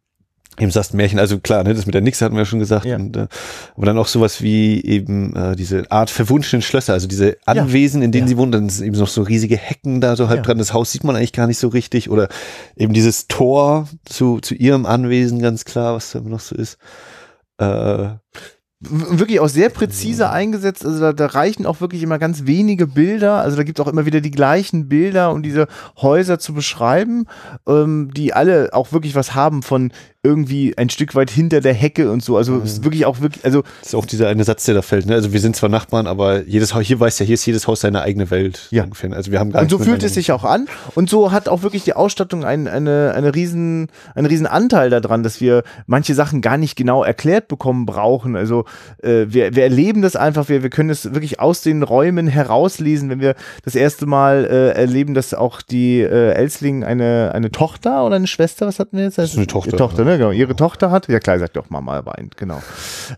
Eben 0.59 0.71
sagst 0.71 0.93
Märchen, 0.93 1.19
also 1.19 1.39
klar, 1.39 1.63
ne, 1.63 1.73
das 1.75 1.85
mit 1.85 1.93
der 1.93 2.01
Nixe 2.01 2.25
hatten 2.25 2.35
wir 2.35 2.41
ja 2.41 2.45
schon 2.45 2.59
gesagt. 2.59 2.85
Ja. 2.85 2.95
Und, 2.95 3.15
äh, 3.15 3.27
aber 3.75 3.85
dann 3.85 3.97
auch 3.97 4.07
sowas 4.07 4.41
wie 4.41 4.83
eben 4.83 5.35
äh, 5.35 5.55
diese 5.55 5.91
Art 5.91 6.09
verwunschenen 6.09 6.63
Schlösser, 6.63 6.93
also 6.93 7.07
diese 7.07 7.37
Anwesen, 7.45 8.01
in 8.01 8.11
denen 8.11 8.25
ja. 8.25 8.29
sie 8.29 8.37
wohnen, 8.37 8.51
dann 8.51 8.69
sind 8.69 8.87
eben 8.87 8.97
noch 8.97 9.07
so 9.07 9.21
riesige 9.21 9.55
Hecken 9.55 10.01
da 10.01 10.15
so 10.15 10.29
halb 10.29 10.37
ja. 10.37 10.43
dran. 10.43 10.57
Das 10.57 10.73
Haus 10.73 10.91
sieht 10.91 11.03
man 11.03 11.15
eigentlich 11.15 11.33
gar 11.33 11.45
nicht 11.45 11.59
so 11.59 11.67
richtig. 11.67 12.09
Oder 12.09 12.27
eben 12.75 12.93
dieses 12.93 13.27
Tor 13.27 13.87
zu, 14.05 14.39
zu 14.39 14.55
ihrem 14.55 14.85
Anwesen, 14.87 15.39
ganz 15.39 15.63
klar, 15.63 15.95
was 15.95 16.11
da 16.11 16.19
immer 16.19 16.29
noch 16.29 16.39
so 16.39 16.55
ist. 16.55 16.79
Äh, 17.59 18.09
wirklich 18.79 19.39
auch 19.39 19.49
sehr 19.49 19.69
präzise 19.69 20.29
eingesetzt. 20.29 20.85
Also 20.85 20.99
da, 20.99 21.13
da, 21.13 21.25
reichen 21.27 21.65
auch 21.65 21.81
wirklich 21.81 22.03
immer 22.03 22.19
ganz 22.19 22.45
wenige 22.45 22.85
Bilder. 22.85 23.41
Also 23.41 23.57
da 23.57 23.63
gibt 23.63 23.79
es 23.79 23.85
auch 23.85 23.89
immer 23.89 24.05
wieder 24.05 24.21
die 24.21 24.31
gleichen 24.31 24.87
Bilder, 24.87 25.31
um 25.31 25.41
diese 25.41 25.67
Häuser 25.99 26.37
zu 26.37 26.53
beschreiben, 26.53 27.25
ähm, 27.67 28.11
die 28.13 28.33
alle 28.33 28.69
auch 28.73 28.91
wirklich 28.91 29.15
was 29.15 29.33
haben 29.33 29.63
von 29.63 29.91
irgendwie 30.27 30.77
ein 30.77 30.89
Stück 30.89 31.15
weit 31.15 31.31
hinter 31.31 31.61
der 31.61 31.73
Hecke 31.73 32.11
und 32.11 32.23
so. 32.23 32.37
Also 32.37 32.53
mhm. 32.53 32.63
ist 32.63 32.83
wirklich 32.83 33.05
auch 33.05 33.21
wirklich, 33.21 33.45
also. 33.45 33.63
Das 33.79 33.89
ist 33.89 33.95
auch 33.95 34.05
dieser 34.05 34.27
eine 34.27 34.43
Satz, 34.43 34.65
der 34.65 34.75
da 34.75 34.81
fällt, 34.81 35.05
ne? 35.05 35.15
Also 35.15 35.31
wir 35.33 35.39
sind 35.39 35.55
zwar 35.55 35.69
Nachbarn, 35.69 36.07
aber 36.07 36.43
jedes 36.43 36.73
Haus, 36.73 36.85
hier 36.85 36.99
weiß 36.99 37.19
ja, 37.19 37.25
hier 37.25 37.35
ist 37.35 37.45
jedes 37.45 37.67
Haus 37.67 37.81
seine 37.81 38.01
eigene 38.01 38.29
Welt. 38.29 38.67
Ja. 38.71 38.83
Ungefähr. 38.83 39.13
Also 39.13 39.31
wir 39.31 39.39
haben 39.39 39.51
gar 39.51 39.61
Und 39.61 39.69
so 39.69 39.79
fühlt 39.79 40.03
es 40.03 40.13
sich 40.13 40.31
auch 40.31 40.43
an. 40.43 40.67
Und 40.95 41.09
so 41.09 41.31
hat 41.31 41.47
auch 41.47 41.63
wirklich 41.63 41.83
die 41.83 41.93
Ausstattung 41.93 42.43
ein, 42.43 42.67
eine, 42.67 43.13
eine 43.15 43.33
riesen, 43.33 43.87
einen 44.15 44.27
riesen 44.27 44.47
Anteil 44.47 44.89
daran, 44.89 45.23
dass 45.23 45.39
wir 45.39 45.63
manche 45.85 46.13
Sachen 46.13 46.41
gar 46.41 46.57
nicht 46.57 46.75
genau 46.75 47.03
erklärt 47.03 47.47
bekommen 47.47 47.85
brauchen. 47.85 48.35
Also 48.35 48.65
äh, 49.01 49.25
wir, 49.27 49.55
wir 49.55 49.63
erleben 49.63 50.01
das 50.01 50.15
einfach, 50.15 50.49
wir, 50.49 50.63
wir 50.63 50.69
können 50.69 50.89
es 50.89 51.13
wirklich 51.13 51.39
aus 51.39 51.61
den 51.61 51.83
Räumen 51.83 52.27
herauslesen, 52.27 53.09
wenn 53.09 53.21
wir 53.21 53.35
das 53.63 53.75
erste 53.75 54.05
Mal 54.05 54.45
äh, 54.45 54.69
erleben, 54.71 55.13
dass 55.13 55.33
auch 55.33 55.61
die 55.61 56.01
äh, 56.01 56.31
Elsling 56.33 56.83
eine, 56.83 57.31
eine 57.33 57.51
Tochter 57.51 58.05
oder 58.05 58.15
eine 58.15 58.27
Schwester, 58.27 58.67
was 58.67 58.79
hatten 58.79 58.97
wir 58.97 59.05
jetzt? 59.05 59.17
Das 59.17 59.31
ist 59.31 59.37
eine 59.37 59.47
Tochter. 59.47 59.77
Tochter, 59.77 60.03
ne? 60.03 60.16
Genau, 60.17 60.31
ihre 60.31 60.55
Tochter 60.55 60.91
hat. 60.91 61.07
Ja 61.07 61.19
klar, 61.19 61.39
sagt 61.39 61.55
doch 61.55 61.69
Mama 61.69 62.05
weint, 62.05 62.37
genau. 62.37 62.61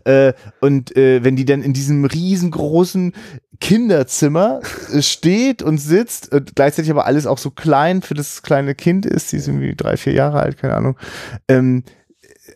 Äh, 0.04 0.32
und 0.60 0.96
äh, 0.96 1.24
wenn 1.24 1.36
die 1.36 1.44
dann 1.44 1.62
in 1.62 1.72
diesem 1.72 2.04
riesengroßen 2.04 3.12
Kinderzimmer 3.60 4.60
äh, 4.92 5.02
steht 5.02 5.62
und 5.62 5.78
sitzt, 5.78 6.32
und 6.32 6.56
gleichzeitig 6.56 6.90
aber 6.90 7.06
alles 7.06 7.26
auch 7.26 7.38
so 7.38 7.50
klein 7.50 8.02
für 8.02 8.14
das 8.14 8.42
kleine 8.42 8.74
Kind 8.74 9.06
ist, 9.06 9.30
sie 9.30 9.36
ist 9.36 9.48
irgendwie 9.48 9.74
drei, 9.74 9.96
vier 9.96 10.12
Jahre 10.12 10.40
alt, 10.40 10.58
keine 10.58 10.74
Ahnung. 10.74 10.96
Ähm, 11.48 11.84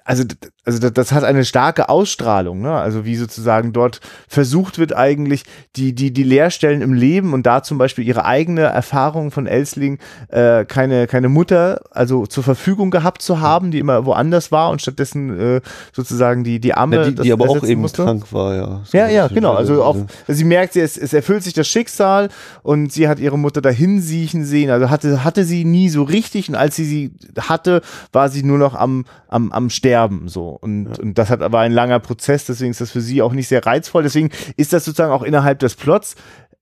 also 0.04 0.24
also 0.66 0.78
das, 0.78 0.92
das, 0.92 1.12
hat 1.12 1.24
eine 1.24 1.44
starke 1.44 1.88
Ausstrahlung, 1.88 2.62
ne? 2.62 2.72
Also 2.72 3.04
wie 3.04 3.16
sozusagen 3.16 3.72
dort 3.74 4.00
versucht 4.28 4.78
wird 4.78 4.96
eigentlich 4.96 5.44
die 5.76 5.94
die 5.94 6.10
die 6.10 6.22
Leerstellen 6.22 6.80
im 6.80 6.94
Leben 6.94 7.34
und 7.34 7.44
da 7.44 7.62
zum 7.62 7.76
Beispiel 7.76 8.06
ihre 8.06 8.24
eigene 8.24 8.62
Erfahrung 8.62 9.30
von 9.30 9.46
Elsling 9.46 9.98
äh, 10.28 10.64
keine 10.64 11.06
keine 11.06 11.28
Mutter 11.28 11.82
also 11.90 12.26
zur 12.26 12.42
Verfügung 12.42 12.90
gehabt 12.90 13.20
zu 13.20 13.40
haben, 13.40 13.72
die 13.72 13.78
immer 13.78 14.06
woanders 14.06 14.52
war 14.52 14.70
und 14.70 14.80
stattdessen 14.80 15.38
äh, 15.38 15.60
sozusagen 15.92 16.44
die 16.44 16.60
die 16.60 16.72
Arme, 16.72 16.96
ja, 16.96 17.04
die, 17.10 17.14
die 17.14 17.32
aber 17.32 17.48
auch 17.48 17.62
eben 17.62 17.82
musste. 17.82 18.04
krank 18.04 18.32
war, 18.32 18.54
ja. 18.54 18.80
So 18.84 18.96
ja, 18.96 19.08
ja, 19.08 19.28
genau. 19.28 19.52
Also 19.52 19.82
auch 19.82 19.96
also 19.96 20.38
sie 20.38 20.44
merkt, 20.44 20.76
es, 20.76 20.96
es 20.96 21.12
erfüllt 21.12 21.42
sich 21.42 21.52
das 21.52 21.68
Schicksal 21.68 22.30
und 22.62 22.90
sie 22.90 23.06
hat 23.06 23.18
ihre 23.18 23.38
Mutter 23.38 23.60
dahin 23.60 24.00
siechen 24.00 24.46
sehen. 24.46 24.70
Also 24.70 24.88
hatte 24.88 25.24
hatte 25.24 25.44
sie 25.44 25.66
nie 25.66 25.90
so 25.90 26.04
richtig 26.04 26.48
und 26.48 26.54
als 26.54 26.74
sie 26.74 26.86
sie 26.86 27.12
hatte, 27.38 27.82
war 28.12 28.30
sie 28.30 28.42
nur 28.42 28.56
noch 28.56 28.74
am 28.74 29.04
am 29.28 29.52
am 29.52 29.68
Sterben 29.68 30.28
so. 30.54 30.58
Und, 30.60 30.86
ja. 30.86 31.02
und 31.02 31.18
das 31.18 31.30
hat 31.30 31.42
aber 31.42 31.60
ein 31.60 31.72
langer 31.72 32.00
Prozess, 32.00 32.46
deswegen 32.46 32.70
ist 32.70 32.80
das 32.80 32.90
für 32.90 33.00
sie 33.00 33.22
auch 33.22 33.32
nicht 33.32 33.48
sehr 33.48 33.64
reizvoll. 33.64 34.02
Deswegen 34.02 34.30
ist 34.56 34.72
das 34.72 34.84
sozusagen 34.84 35.12
auch 35.12 35.22
innerhalb 35.22 35.58
des 35.58 35.74
Plots 35.74 36.16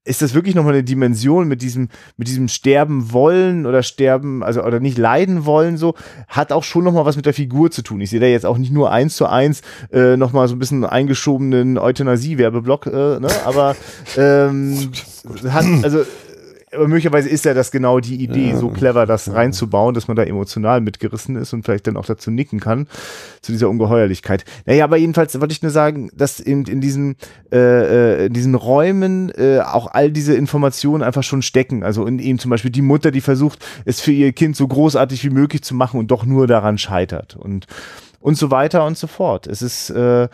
ist 0.05 0.21
das 0.21 0.35
wirklich 0.35 0.57
nochmal 0.57 0.73
eine 0.73 0.83
Dimension 0.83 1.47
mit 1.47 1.63
diesem, 1.63 1.89
mit 2.17 2.27
diesem 2.27 2.49
Sterben 2.49 3.13
wollen 3.13 3.67
oder 3.67 3.85
sterben, 3.85 4.43
also 4.43 4.65
oder 4.65 4.81
nicht 4.81 4.99
leiden 4.99 5.45
wollen, 5.45 5.77
so, 5.77 5.95
hat 6.27 6.51
auch 6.51 6.65
schon 6.65 6.83
nochmal 6.83 7.05
was 7.05 7.15
mit 7.15 7.25
der 7.25 7.35
Figur 7.35 7.71
zu 7.71 7.83
tun. 7.83 8.01
Ich 8.01 8.11
sehe 8.11 8.19
da 8.19 8.27
jetzt 8.27 8.45
auch 8.45 8.59
nicht 8.59 8.73
nur 8.73 8.91
eins 8.91 9.15
zu 9.15 9.27
eins 9.27 9.63
äh, 9.93 10.17
nochmal 10.17 10.49
so 10.49 10.57
ein 10.57 10.59
bisschen 10.59 10.85
eingeschobenen 10.85 11.79
Euthanasie-Werbeblock, 11.79 12.87
äh, 12.87 13.21
ne? 13.21 13.29
aber 13.45 13.77
ähm, 14.17 14.91
hat, 15.49 15.67
also 15.85 16.05
aber 16.75 16.89
möglicherweise 16.89 17.29
ist 17.29 17.45
ja 17.45 17.55
das 17.55 17.71
genau 17.71 18.01
die 18.01 18.17
Idee, 18.17 18.51
ja, 18.51 18.57
so 18.57 18.69
clever 18.69 19.07
das 19.07 19.27
ja. 19.27 19.35
reinzubauen, 19.35 19.95
dass 19.95 20.09
man 20.09 20.17
da 20.17 20.23
emotional 20.23 20.81
mitgerissen 20.81 21.37
ist 21.37 21.53
und 21.53 21.65
vielleicht 21.65 21.87
dann 21.87 21.97
auch 21.97 22.07
dazu 22.07 22.31
nicken 22.31 22.61
kann, 22.61 22.89
zu 23.43 23.53
dieser 23.53 23.69
Ungeheuerlichkeit. 23.69 24.45
Naja, 24.65 24.85
aber 24.85 24.97
jedenfalls 24.97 25.39
wollte 25.41 25.53
ich 25.53 25.63
nur 25.63 25.71
sagen, 25.71 26.11
dass 26.15 26.41
in, 26.41 26.65
in 26.65 26.81
diesen, 26.81 27.17
äh, 27.53 27.59
äh, 28.23 28.27
in 28.27 28.33
diesen 28.33 28.55
Räumen 28.55 29.31
äh, 29.37 29.61
auch 29.61 29.89
all 29.93 30.11
diese 30.11 30.35
Informationen 30.35 31.03
einfach 31.03 31.23
schon 31.23 31.43
stecken. 31.43 31.83
Also 31.83 32.07
in 32.07 32.19
ihm 32.19 32.39
zum 32.39 32.51
Beispiel 32.51 32.71
die 32.71 32.83
Mutter, 32.83 33.11
die 33.11 33.21
versucht, 33.21 33.65
es 33.85 34.01
für 34.01 34.13
ihr 34.13 34.33
Kind 34.33 34.57
so 34.57 34.67
großartig 34.67 35.25
wie 35.25 35.31
möglich 35.31 35.63
zu 35.63 35.75
machen 35.75 36.01
und 36.01 36.11
doch 36.11 36.25
nur 36.25 36.47
daran 36.47 36.79
scheitert 36.79 37.37
und, 37.37 37.67
und 38.21 38.37
so 38.37 38.51
weiter 38.51 38.87
und 38.87 38.97
so 38.97 39.07
fort. 39.07 39.47
Es 39.47 39.61
ist, 39.61 39.91
äh, 39.91 40.29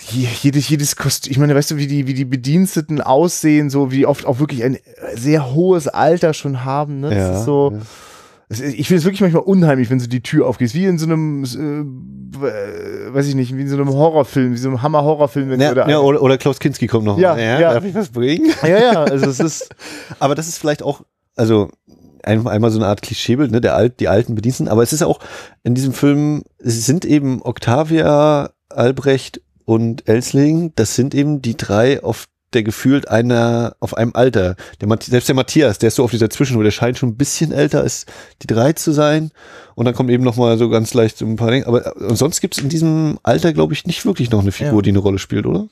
jedes, 0.00 0.68
jedes 0.68 0.96
Kostüm, 0.96 1.32
ich 1.32 1.38
meine, 1.38 1.54
weißt 1.54 1.72
du, 1.72 1.76
wie 1.76 1.86
die, 1.86 2.06
wie 2.06 2.14
die 2.14 2.24
Bediensteten 2.24 3.00
aussehen, 3.00 3.68
so 3.68 3.90
wie 3.90 4.06
oft 4.06 4.26
auch 4.26 4.38
wirklich 4.38 4.62
ein 4.64 4.78
sehr 5.14 5.54
hohes 5.54 5.88
Alter 5.88 6.34
schon 6.34 6.64
haben, 6.64 7.00
ne? 7.00 7.10
Das 7.10 7.18
ja, 7.18 7.38
ist 7.38 7.44
so. 7.44 7.72
Ja. 7.72 7.80
Ich 8.50 8.88
finde 8.88 9.00
es 9.00 9.04
wirklich 9.04 9.20
manchmal 9.20 9.42
unheimlich, 9.42 9.90
wenn 9.90 10.00
so 10.00 10.06
die 10.06 10.22
Tür 10.22 10.46
aufgeht. 10.46 10.72
Wie 10.72 10.86
in 10.86 10.96
so 10.96 11.04
einem, 11.04 11.44
äh, 11.44 13.12
weiß 13.12 13.26
ich 13.26 13.34
nicht, 13.34 13.54
wie 13.54 13.60
in 13.60 13.68
so 13.68 13.76
einem 13.76 13.90
Horrorfilm, 13.90 14.54
wie 14.54 14.56
so 14.56 14.70
einem 14.70 14.80
Hammer-Horrorfilm. 14.80 15.60
Ja, 15.60 15.72
oder, 15.72 15.88
ja, 15.90 15.98
oder, 15.98 16.22
oder 16.22 16.38
Klaus 16.38 16.58
Kinski 16.58 16.86
kommt 16.86 17.04
noch. 17.04 17.18
Ja, 17.18 17.36
ja, 17.36 17.60
ja. 17.60 17.74
Darf 17.74 17.84
ich 17.84 17.94
was 17.94 18.08
bringen? 18.08 18.50
Ja, 18.62 18.68
ja, 18.68 19.02
also 19.04 19.28
es 19.28 19.38
ist. 19.38 19.68
aber 20.18 20.34
das 20.34 20.48
ist 20.48 20.56
vielleicht 20.56 20.82
auch, 20.82 21.02
also 21.36 21.68
einmal 22.22 22.70
so 22.70 22.78
eine 22.78 22.86
Art 22.86 23.02
Klischeebild, 23.02 23.50
ne, 23.50 23.60
der 23.60 23.74
alt, 23.74 24.00
die 24.00 24.08
alten 24.08 24.34
Bediensteten. 24.34 24.72
Aber 24.72 24.82
es 24.82 24.94
ist 24.94 25.02
auch 25.02 25.20
in 25.62 25.74
diesem 25.74 25.92
Film, 25.92 26.42
es 26.58 26.86
sind 26.86 27.04
eben 27.04 27.42
Octavia, 27.42 28.50
Albrecht 28.70 29.42
und 29.68 30.08
Elsling, 30.08 30.72
das 30.76 30.94
sind 30.94 31.14
eben 31.14 31.42
die 31.42 31.54
drei 31.54 32.02
auf 32.02 32.24
der 32.54 32.62
gefühlt 32.62 33.08
einer 33.08 33.76
auf 33.80 33.94
einem 33.94 34.12
Alter. 34.14 34.56
Der, 34.80 34.88
selbst 35.02 35.28
der 35.28 35.34
Matthias, 35.34 35.78
der 35.78 35.88
ist 35.88 35.96
so 35.96 36.04
auf 36.04 36.10
dieser 36.10 36.30
Zwischenruhe, 36.30 36.64
der 36.64 36.70
scheint 36.70 36.96
schon 36.96 37.10
ein 37.10 37.16
bisschen 37.18 37.52
älter 37.52 37.82
als 37.82 38.06
die 38.40 38.46
drei 38.46 38.72
zu 38.72 38.92
sein. 38.92 39.30
Und 39.74 39.84
dann 39.84 39.92
kommt 39.92 40.08
eben 40.08 40.24
noch 40.24 40.36
mal 40.36 40.56
so 40.56 40.70
ganz 40.70 40.94
leicht 40.94 41.18
so 41.18 41.26
ein 41.26 41.36
paar 41.36 41.50
Dinge. 41.50 41.66
Aber 41.66 41.94
und 41.96 42.16
sonst 42.16 42.40
gibt 42.40 42.56
es 42.56 42.62
in 42.62 42.70
diesem 42.70 43.18
Alter, 43.22 43.52
glaube 43.52 43.74
ich, 43.74 43.84
nicht 43.84 44.06
wirklich 44.06 44.30
noch 44.30 44.40
eine 44.40 44.52
Figur, 44.52 44.76
ja. 44.76 44.80
die 44.80 44.88
eine 44.88 45.00
Rolle 45.00 45.18
spielt, 45.18 45.44
oder? 45.44 45.68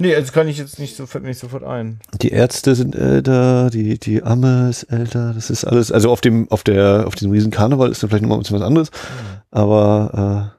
Nee, 0.00 0.16
das 0.16 0.32
kann 0.32 0.48
ich 0.48 0.58
jetzt 0.58 0.80
nicht 0.80 0.96
sofort, 0.96 1.22
nicht 1.22 1.38
sofort 1.38 1.62
ein. 1.62 2.00
Die 2.20 2.30
Ärzte 2.30 2.74
sind 2.74 2.96
älter, 2.96 3.70
die, 3.70 4.00
die 4.00 4.24
Amme 4.24 4.68
ist 4.68 4.82
älter, 4.82 5.32
das 5.32 5.48
ist 5.48 5.64
alles, 5.64 5.92
also 5.92 6.10
auf 6.10 6.20
dem, 6.20 6.50
auf 6.50 6.64
der, 6.64 7.04
auf 7.06 7.14
diesem 7.14 7.30
riesen 7.30 7.52
Karneval 7.52 7.92
ist 7.92 8.02
dann 8.02 8.10
vielleicht 8.10 8.22
nochmal 8.22 8.38
ein 8.38 8.42
bisschen 8.42 8.58
was 8.58 8.66
anderes. 8.66 8.90
Mhm. 8.90 9.42
Aber 9.52 10.50
äh, 10.54 10.57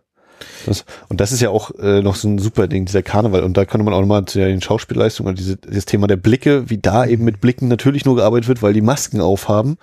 das, 0.65 0.85
und 1.09 1.19
das 1.21 1.31
ist 1.31 1.41
ja 1.41 1.49
auch 1.49 1.71
äh, 1.79 2.01
noch 2.01 2.15
so 2.15 2.27
ein 2.27 2.39
super 2.39 2.67
Ding, 2.67 2.85
dieser 2.85 3.03
Karneval. 3.03 3.43
Und 3.43 3.57
da 3.57 3.65
kann 3.65 3.83
man 3.83 3.93
auch 3.93 4.01
nochmal 4.01 4.25
zu 4.25 4.39
den 4.39 4.61
Schauspielleistungen, 4.61 5.35
diese, 5.35 5.57
dieses 5.57 5.85
Thema 5.85 6.07
der 6.07 6.17
Blicke, 6.17 6.69
wie 6.69 6.77
da 6.77 7.05
eben 7.05 7.23
mit 7.23 7.41
Blicken 7.41 7.67
natürlich 7.67 8.05
nur 8.05 8.15
gearbeitet 8.15 8.47
wird, 8.47 8.61
weil 8.61 8.73
die 8.73 8.81
Masken 8.81 9.21
aufhaben. 9.21 9.77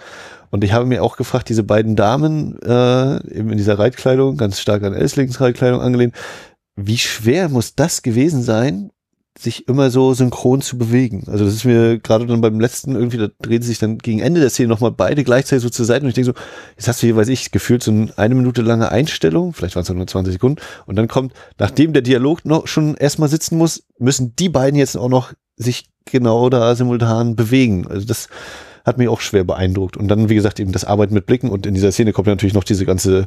Und 0.50 0.64
ich 0.64 0.72
habe 0.72 0.86
mir 0.86 1.02
auch 1.02 1.16
gefragt, 1.16 1.48
diese 1.48 1.64
beiden 1.64 1.96
Damen 1.96 2.59
äh, 2.62 3.16
eben 3.36 3.50
in 3.50 3.59
dieser 3.59 3.78
Reitkleidung, 3.78 4.36
ganz 4.36 4.61
stark 4.61 4.82
an 4.84 4.94
Elslings 4.94 5.40
Reitkleidung 5.40 5.80
angelehnt, 5.80 6.14
wie 6.76 6.98
schwer 6.98 7.48
muss 7.48 7.74
das 7.74 8.02
gewesen 8.02 8.42
sein, 8.42 8.90
sich 9.39 9.68
immer 9.68 9.91
so 9.91 10.14
synchron 10.14 10.62
zu 10.62 10.78
bewegen. 10.78 11.24
Also 11.26 11.45
das 11.45 11.55
ist 11.55 11.64
mir 11.64 11.99
gerade 11.99 12.26
dann 12.26 12.41
beim 12.41 12.61
letzten 12.61 12.95
irgendwie, 12.95 13.18
da 13.18 13.28
drehen 13.41 13.62
sie 13.62 13.68
sich 13.68 13.78
dann 13.78 13.99
gegen 13.99 14.20
Ende 14.20 14.41
der 14.41 14.51
Szene 14.51 14.68
nochmal 14.68 14.93
beide 14.93 15.24
gleichzeitig 15.24 15.62
so 15.62 15.70
zur 15.70 15.84
Seite 15.84 16.05
und 16.05 16.09
ich 16.09 16.14
denke 16.14 16.32
so, 16.32 16.45
jetzt 16.76 16.89
hast 16.89 17.03
du 17.03 17.07
hier, 17.07 17.16
weiß 17.16 17.28
ich, 17.28 17.51
gefühlt 17.51 17.82
so 17.82 17.93
eine 18.16 18.34
Minute 18.34 18.62
lange 18.62 18.91
Einstellung, 18.91 19.53
vielleicht 19.53 19.76
waren 19.76 19.82
es 19.82 19.91
nur 19.91 20.07
20 20.07 20.32
Sekunden 20.32 20.61
und 20.87 20.97
dann 20.97 21.09
kommt, 21.09 21.32
nachdem 21.59 21.93
der 21.93 22.03
Dialog 22.03 22.45
noch 22.45 22.66
schon 22.66 22.95
erstmal 22.95 23.28
sitzen 23.28 23.59
muss, 23.59 23.84
müssen 23.99 24.34
die 24.37 24.49
beiden 24.49 24.78
jetzt 24.78 24.97
auch 24.97 25.09
noch 25.09 25.32
sich 25.57 25.91
genau 26.05 26.49
da 26.49 26.74
simultan 26.74 27.37
bewegen. 27.37 27.87
Also 27.89 28.07
das 28.07 28.28
hat 28.84 28.99
mich 28.99 29.09
auch 29.09 29.20
schwer 29.20 29.43
beeindruckt. 29.43 29.97
Und 29.97 30.09
dann, 30.09 30.28
wie 30.28 30.37
gesagt, 30.37 30.61
eben 30.61 30.70
das 30.70 30.84
Arbeiten 30.84 31.12
mit 31.12 31.26
Blicken 31.26 31.51
und 31.51 31.66
in 31.66 31.74
dieser 31.74 31.91
Szene 31.91 32.12
kommt 32.12 32.28
natürlich 32.28 32.55
noch 32.55 32.64
diese 32.64 32.87
ganze 32.87 33.26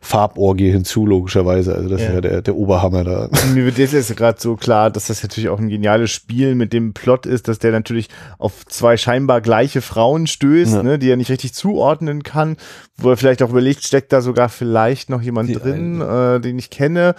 Farborgie 0.00 0.70
hinzu, 0.70 1.06
logischerweise. 1.06 1.74
Also 1.74 1.88
das 1.88 2.00
ja. 2.00 2.08
ist 2.08 2.14
ja 2.14 2.20
der, 2.20 2.42
der 2.42 2.56
Oberhammer 2.56 3.04
da. 3.04 3.28
mir 3.54 3.64
wird 3.64 3.78
jetzt 3.78 4.16
gerade 4.16 4.40
so 4.40 4.56
klar, 4.56 4.90
dass 4.90 5.06
das 5.06 5.22
natürlich 5.22 5.48
auch 5.48 5.58
ein 5.58 5.68
geniales 5.68 6.10
Spiel 6.10 6.54
mit 6.54 6.72
dem 6.72 6.92
Plot 6.92 7.26
ist, 7.26 7.48
dass 7.48 7.58
der 7.58 7.72
natürlich 7.72 8.08
auf 8.38 8.64
zwei 8.66 8.96
scheinbar 8.96 9.40
gleiche 9.40 9.82
Frauen 9.82 10.26
stößt, 10.26 10.74
ja. 10.74 10.82
ne, 10.82 10.98
die 10.98 11.10
er 11.10 11.16
nicht 11.16 11.30
richtig 11.30 11.52
zuordnen 11.52 12.22
kann, 12.22 12.56
wo 12.96 13.10
er 13.10 13.16
vielleicht 13.16 13.42
auch 13.42 13.50
überlegt, 13.50 13.84
steckt 13.84 14.12
da 14.12 14.20
sogar 14.20 14.48
vielleicht 14.48 15.10
noch 15.10 15.20
jemand 15.20 15.48
die 15.48 15.54
drin, 15.54 16.00
äh, 16.00 16.40
den 16.40 16.58
ich 16.58 16.70
kenne. 16.70 17.14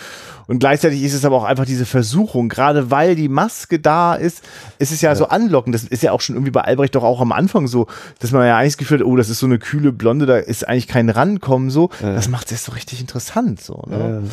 Und 0.47 0.59
gleichzeitig 0.59 1.03
ist 1.03 1.13
es 1.13 1.25
aber 1.25 1.35
auch 1.35 1.43
einfach 1.43 1.65
diese 1.65 1.85
Versuchung, 1.85 2.49
gerade 2.49 2.91
weil 2.91 3.15
die 3.15 3.29
Maske 3.29 3.79
da 3.79 4.15
ist, 4.15 4.43
ist 4.77 4.91
es 4.91 5.01
ja, 5.01 5.11
ja. 5.11 5.15
so 5.15 5.27
anlockend. 5.27 5.75
Das 5.75 5.83
ist 5.83 6.01
ja 6.01 6.11
auch 6.11 6.21
schon 6.21 6.35
irgendwie 6.35 6.51
bei 6.51 6.61
Albrecht 6.61 6.95
doch 6.95 7.03
auch 7.03 7.21
am 7.21 7.31
Anfang 7.31 7.67
so, 7.67 7.87
dass 8.19 8.31
man 8.31 8.45
ja 8.45 8.57
eigentlich 8.57 8.73
das 8.73 8.77
Gefühl 8.77 8.99
hat, 8.99 9.05
oh, 9.05 9.15
das 9.15 9.29
ist 9.29 9.39
so 9.39 9.45
eine 9.45 9.59
kühle 9.59 9.91
Blonde, 9.91 10.25
da 10.25 10.37
ist 10.37 10.67
eigentlich 10.67 10.87
kein 10.87 11.09
Rankommen 11.09 11.69
so. 11.69 11.89
Das 12.01 12.29
macht 12.29 12.51
es 12.51 12.68
so 12.69 12.75
richtig 12.75 13.01
interessant. 13.01 13.61
So, 13.61 13.83
ne? 13.87 14.21
ja. 14.23 14.29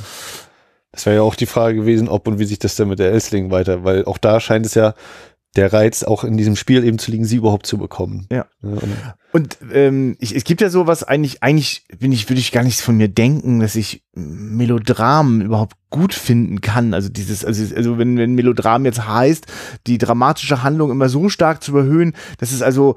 Das 0.93 1.07
wäre 1.07 1.17
ja 1.17 1.23
auch 1.23 1.35
die 1.35 1.47
Frage 1.47 1.77
gewesen, 1.81 2.09
ob 2.09 2.27
und 2.27 2.39
wie 2.39 2.45
sich 2.45 2.59
das 2.59 2.77
dann 2.77 2.89
mit 2.89 2.99
der 2.99 3.13
Elsling 3.13 3.51
weiter, 3.51 3.85
weil 3.85 4.05
auch 4.05 4.19
da 4.19 4.41
scheint 4.41 4.67
es 4.67 4.75
ja 4.75 4.95
der 5.57 5.73
Reiz 5.73 6.03
auch 6.03 6.23
in 6.23 6.37
diesem 6.37 6.55
Spiel 6.55 6.85
eben 6.85 6.99
zu 6.99 7.11
liegen, 7.11 7.25
sie 7.25 7.37
überhaupt 7.37 7.67
zu 7.67 7.79
bekommen. 7.79 8.27
Ja. 8.31 8.47
ja 8.63 8.69
und, 8.71 8.95
und 9.33 9.59
ähm, 9.73 10.17
ich, 10.21 10.35
es 10.35 10.45
gibt 10.45 10.61
ja 10.61 10.69
sowas 10.69 11.03
eigentlich, 11.03 11.43
eigentlich 11.43 11.87
bin 11.99 12.13
ich, 12.13 12.29
würde 12.29 12.41
ich 12.41 12.53
gar 12.53 12.63
nicht 12.63 12.81
von 12.81 12.97
mir 12.97 13.09
denken, 13.09 13.61
dass 13.61 13.75
ich 13.75 14.05
Melodramen 14.15 15.41
überhaupt 15.41 15.77
gut 15.97 16.15
finden 16.15 16.61
kann. 16.61 16.95
Also 16.95 17.09
dieses, 17.09 17.45
also, 17.45 17.75
also 17.75 17.99
wenn, 17.99 18.17
wenn 18.19 18.35
Melodram 18.35 18.85
jetzt 18.85 19.07
heißt, 19.07 19.47
die 19.87 19.99
dramatische 19.99 20.63
Handlung 20.63 20.91
immer 20.91 21.09
so 21.09 21.29
stark 21.29 21.63
zu 21.63 21.71
überhöhen, 21.73 22.15
dass 22.39 22.53
es 22.53 22.63
also 22.63 22.97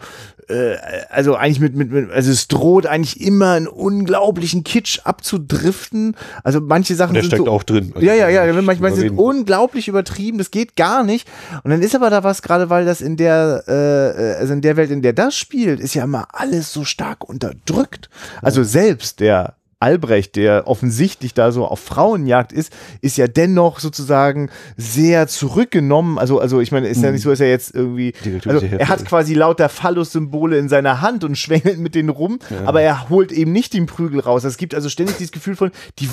äh, 0.50 0.78
also 1.10 1.36
eigentlich 1.36 1.60
mit, 1.60 1.76
mit, 1.76 1.92
mit, 1.92 2.12
also 2.12 2.32
es 2.32 2.48
droht 2.48 2.86
eigentlich 2.88 3.22
immer 3.22 3.54
einen 3.54 3.68
unglaublichen 3.68 4.64
Kitsch 4.64 5.00
abzudriften. 5.04 6.16
Also 6.44 6.60
manche 6.60 6.96
Sachen 6.96 7.14
der 7.14 7.24
sind 7.24 7.30
steckt 7.30 7.46
so, 7.46 7.52
auch 7.52 7.64
drin. 7.64 7.94
Ja, 8.00 8.14
ja, 8.14 8.30
ja, 8.30 8.62
manchmal 8.62 8.94
sind 8.94 9.18
unglaublich 9.18 9.88
übertrieben, 9.88 10.38
das 10.38 10.52
geht 10.52 10.76
gar 10.76 11.04
nicht. 11.04 11.28
Und 11.64 11.72
dann 11.72 11.82
ist 11.82 11.96
aber 11.96 12.10
da 12.10 12.24
was, 12.24 12.42
gerade 12.42 12.70
weil 12.70 12.86
das 12.86 13.02
in 13.02 13.16
der, 13.16 13.64
äh, 13.68 14.40
also 14.40 14.54
in 14.54 14.62
der 14.62 14.76
Welt, 14.76 14.92
in 14.92 15.02
der 15.02 15.14
das 15.14 15.36
spielt, 15.36 15.80
ist 15.80 15.94
ja 15.94 16.04
immer 16.04 16.28
alles 16.34 16.74
so 16.74 16.84
stark 16.84 17.28
unterdrückt. 17.28 18.10
Also 18.42 18.64
selbst 18.64 19.20
der 19.20 19.56
Albrecht, 19.82 20.36
der 20.36 20.68
offensichtlich 20.68 21.34
da 21.34 21.54
so 21.54 21.66
auf 21.66 21.80
Frauenjagd 21.80 22.52
ist, 22.52 22.74
ist 23.00 23.16
ja 23.16 23.28
dennoch 23.28 23.80
sozusagen 23.80 24.50
sehr 24.76 25.28
zurückgenommen. 25.28 26.18
Also, 26.18 26.40
also 26.40 26.60
ich 26.60 26.74
meine, 26.74 26.90
ist 26.90 27.02
ja 27.02 27.12
nicht 27.12 27.22
so, 27.22 27.30
dass 27.30 27.40
er 27.40 27.50
jetzt 27.50 27.74
irgendwie. 27.74 28.14
Also 28.46 28.66
er 28.66 28.90
hat 28.90 29.06
quasi 29.06 29.34
lauter 29.34 29.70
Phallus-Symbole 29.70 30.58
in 30.58 30.68
seiner 30.68 31.00
Hand 31.00 31.24
und 31.24 31.38
schwängelt 31.38 31.80
mit 31.80 31.96
denen 31.96 32.10
rum, 32.10 32.40
ja. 32.50 32.68
aber 32.68 32.82
er 32.82 33.10
holt 33.10 33.32
eben 33.32 33.54
nicht 33.54 33.74
den 33.74 33.86
Prügel 33.86 34.20
raus. 34.20 34.44
Es 34.44 34.58
gibt 34.58 34.76
also 34.76 34.90
ständig 34.90 35.16
dieses 35.16 35.32
Gefühl 35.32 35.56
von, 35.56 35.72
die 36.00 36.10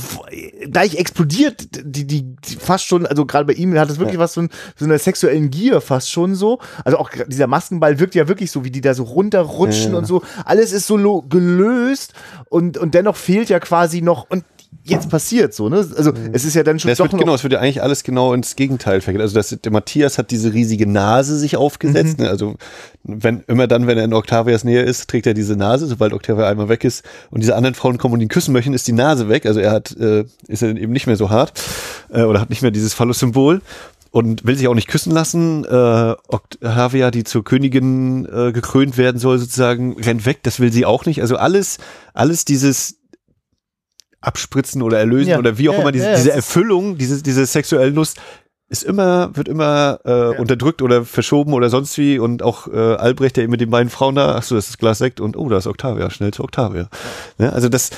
gleich 0.70 0.94
explodiert, 0.94 1.66
die, 1.82 2.06
die, 2.06 2.36
die 2.36 2.56
fast 2.56 2.86
schon, 2.86 3.04
also 3.04 3.26
gerade 3.26 3.46
bei 3.46 3.54
ihm 3.54 3.76
hat 3.76 3.90
es 3.90 3.98
wirklich 3.98 4.14
ja. 4.14 4.20
was 4.20 4.34
von 4.34 4.48
so 4.76 4.84
einer 4.84 4.98
sexuellen 4.98 5.50
Gier 5.50 5.80
fast 5.80 6.12
schon 6.12 6.36
so. 6.36 6.60
Also 6.84 6.98
auch 6.98 7.10
dieser 7.26 7.48
Maskenball 7.48 7.98
wirkt 7.98 8.14
ja 8.14 8.28
wirklich 8.28 8.52
so, 8.52 8.64
wie 8.64 8.70
die 8.70 8.80
da 8.80 8.94
so 8.94 9.02
runterrutschen 9.02 9.92
ja. 9.92 9.98
und 9.98 10.04
so. 10.04 10.22
Alles 10.44 10.70
ist 10.70 10.86
so 10.86 11.22
gelöst 11.22 12.12
und, 12.48 12.78
und 12.78 12.94
dennoch 12.94 13.16
fehlt 13.16 13.48
ja 13.48 13.55
ja 13.56 13.60
quasi 13.60 14.02
noch 14.02 14.28
und 14.28 14.44
jetzt 14.84 15.10
passiert, 15.10 15.54
so, 15.54 15.68
ne? 15.68 15.78
Also, 15.96 16.12
es 16.32 16.44
ist 16.44 16.54
ja 16.54 16.62
dann 16.62 16.78
schon 16.78 16.88
Das 16.88 16.98
wird, 16.98 17.16
genau, 17.16 17.34
es 17.34 17.42
wird 17.42 17.52
ja 17.52 17.60
eigentlich 17.60 17.82
alles 17.82 18.04
genau 18.04 18.32
ins 18.34 18.56
Gegenteil 18.56 19.00
verkehrt. 19.00 19.22
Also 19.22 19.34
das, 19.34 19.48
der 19.48 19.72
Matthias 19.72 20.18
hat 20.18 20.30
diese 20.30 20.52
riesige 20.52 20.86
Nase 20.86 21.38
sich 21.38 21.56
aufgesetzt. 21.56 22.18
Ne? 22.18 22.28
Also 22.28 22.54
wenn 23.02 23.42
immer 23.48 23.66
dann, 23.66 23.86
wenn 23.86 23.98
er 23.98 24.04
in 24.04 24.12
Octavias 24.12 24.64
Nähe 24.64 24.82
ist, 24.82 25.08
trägt 25.08 25.26
er 25.26 25.34
diese 25.34 25.56
Nase. 25.56 25.86
Sobald 25.86 26.12
Octavia 26.12 26.48
einmal 26.48 26.68
weg 26.68 26.84
ist 26.84 27.04
und 27.30 27.40
diese 27.40 27.56
anderen 27.56 27.74
Frauen 27.74 27.98
kommen 27.98 28.14
und 28.14 28.20
ihn 28.20 28.28
küssen 28.28 28.52
möchten, 28.52 28.74
ist 28.74 28.86
die 28.86 28.92
Nase 28.92 29.28
weg. 29.28 29.46
Also 29.46 29.60
er 29.60 29.72
hat, 29.72 29.96
äh, 29.96 30.24
ist 30.46 30.62
er 30.62 30.76
eben 30.76 30.92
nicht 30.92 31.06
mehr 31.06 31.16
so 31.16 31.30
hart 31.30 31.52
äh, 32.10 32.22
oder 32.22 32.40
hat 32.40 32.50
nicht 32.50 32.62
mehr 32.62 32.70
dieses 32.70 32.94
Phallus-Symbol 32.94 33.62
und 34.10 34.46
will 34.46 34.56
sich 34.56 34.68
auch 34.68 34.74
nicht 34.74 34.88
küssen 34.88 35.12
lassen. 35.12 35.64
Äh, 35.64 36.14
Octavia, 36.28 37.10
die 37.10 37.24
zur 37.24 37.44
Königin 37.44 38.24
äh, 38.26 38.52
gekrönt 38.52 38.96
werden 38.96 39.18
soll, 39.18 39.38
sozusagen, 39.38 40.00
rennt 40.00 40.26
weg. 40.26 40.38
Das 40.42 40.60
will 40.60 40.72
sie 40.72 40.86
auch 40.86 41.06
nicht. 41.06 41.22
Also 41.22 41.36
alles, 41.36 41.78
alles 42.14 42.44
dieses 42.44 42.96
Abspritzen 44.26 44.82
oder 44.82 44.98
Erlösen 44.98 45.30
Ja, 45.30 45.38
oder 45.38 45.58
wie 45.58 45.68
auch 45.68 45.74
ja, 45.74 45.80
immer, 45.80 45.92
diese, 45.92 46.14
diese 46.14 46.32
Erfüllung, 46.32 46.98
diese, 46.98 47.22
diese 47.22 47.46
sexuelle 47.46 47.90
Lust 47.90 48.18
ist 48.68 48.82
immer, 48.82 49.30
wird 49.36 49.46
immer 49.46 50.00
äh, 50.04 50.38
unterdrückt 50.38 50.82
oder 50.82 51.04
verschoben 51.04 51.52
oder 51.52 51.70
sonst 51.70 51.96
wie 51.98 52.18
und 52.18 52.42
auch 52.42 52.66
äh, 52.66 52.76
Albrecht, 52.76 53.36
der 53.36 53.48
mit 53.48 53.60
den 53.60 53.70
beiden 53.70 53.90
Frauen 53.90 54.16
da, 54.16 54.34
ach 54.34 54.42
so, 54.42 54.56
das 54.56 54.68
ist 54.68 54.78
Glas 54.78 54.98
Sekt 54.98 55.20
und 55.20 55.36
oh, 55.36 55.48
da 55.48 55.58
ist 55.58 55.68
Octavia, 55.68 56.10
schnell 56.10 56.32
zu 56.32 56.42
Octavia. 56.42 56.88
Ne? 57.38 57.52
Also 57.52 57.68
das, 57.68 57.90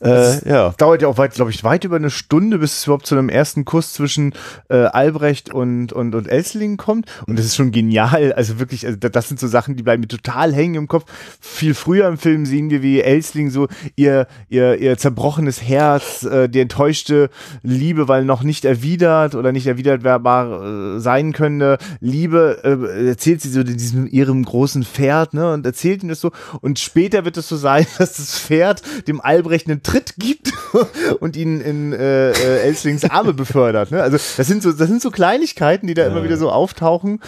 äh, 0.00 0.48
ja. 0.48 0.74
dauert 0.76 1.02
ja 1.02 1.08
auch 1.08 1.18
weit, 1.18 1.34
glaube 1.34 1.50
ich, 1.50 1.64
weit 1.64 1.84
über 1.84 1.96
eine 1.96 2.10
Stunde, 2.10 2.58
bis 2.58 2.78
es 2.78 2.84
überhaupt 2.84 3.06
zu 3.06 3.14
einem 3.16 3.28
ersten 3.28 3.64
Kuss 3.64 3.92
zwischen 3.94 4.34
äh, 4.68 4.76
Albrecht 4.76 5.52
und, 5.52 5.92
und, 5.92 6.14
und 6.14 6.28
Elsling 6.28 6.76
kommt. 6.76 7.06
Und 7.26 7.38
das 7.38 7.46
ist 7.46 7.56
schon 7.56 7.72
genial. 7.72 8.32
Also 8.34 8.58
wirklich, 8.58 8.86
also 8.86 8.98
da- 8.98 9.08
das 9.08 9.28
sind 9.28 9.40
so 9.40 9.46
Sachen, 9.46 9.76
die 9.76 9.82
bleiben 9.82 10.02
mir 10.02 10.08
total 10.08 10.52
hängen 10.54 10.74
im 10.74 10.88
Kopf. 10.88 11.04
Viel 11.40 11.74
früher 11.74 12.08
im 12.08 12.18
Film 12.18 12.44
sehen 12.46 12.68
wir, 12.70 12.82
wie 12.82 13.00
Elsling 13.00 13.50
so 13.50 13.68
ihr, 13.94 14.26
ihr, 14.48 14.76
ihr 14.78 14.98
zerbrochenes 14.98 15.62
Herz, 15.62 16.24
äh, 16.24 16.48
die 16.48 16.60
enttäuschte 16.60 17.30
Liebe, 17.62 18.08
weil 18.08 18.24
noch 18.24 18.42
nicht 18.42 18.64
erwidert 18.64 19.34
oder 19.34 19.52
nicht 19.52 19.66
erwiderbar 19.66 20.96
äh, 20.96 21.00
sein 21.00 21.32
könnte, 21.32 21.78
Liebe, 22.00 22.58
äh, 22.64 23.08
erzählt 23.08 23.40
sie 23.40 23.50
so 23.50 23.62
diesem 23.62 24.06
ihrem 24.06 24.44
großen 24.44 24.84
Pferd, 24.84 25.34
ne, 25.34 25.52
und 25.52 25.64
erzählt 25.66 26.02
ihm 26.02 26.08
das 26.08 26.20
so. 26.20 26.30
Und 26.60 26.78
später 26.78 27.24
wird 27.24 27.36
es 27.36 27.48
so 27.48 27.56
sein, 27.56 27.86
dass 27.98 28.14
das 28.14 28.38
Pferd 28.38 28.82
dem 29.08 29.20
Albrecht 29.20 29.68
einen 29.68 29.82
Tritt 29.86 30.14
gibt 30.18 30.52
und 31.20 31.36
ihn 31.36 31.60
in 31.60 31.92
äh, 31.92 32.30
äh, 32.30 32.60
Elslings 32.62 33.04
Arme 33.04 33.32
befördert. 33.32 33.90
Ne? 33.90 34.02
Also 34.02 34.18
das 34.36 34.46
sind 34.46 34.62
so, 34.62 34.72
das 34.72 34.88
sind 34.88 35.00
so 35.00 35.10
Kleinigkeiten, 35.10 35.86
die 35.86 35.94
da 35.94 36.06
immer 36.06 36.24
wieder 36.24 36.36
so 36.36 36.50
auftauchen. 36.50 37.20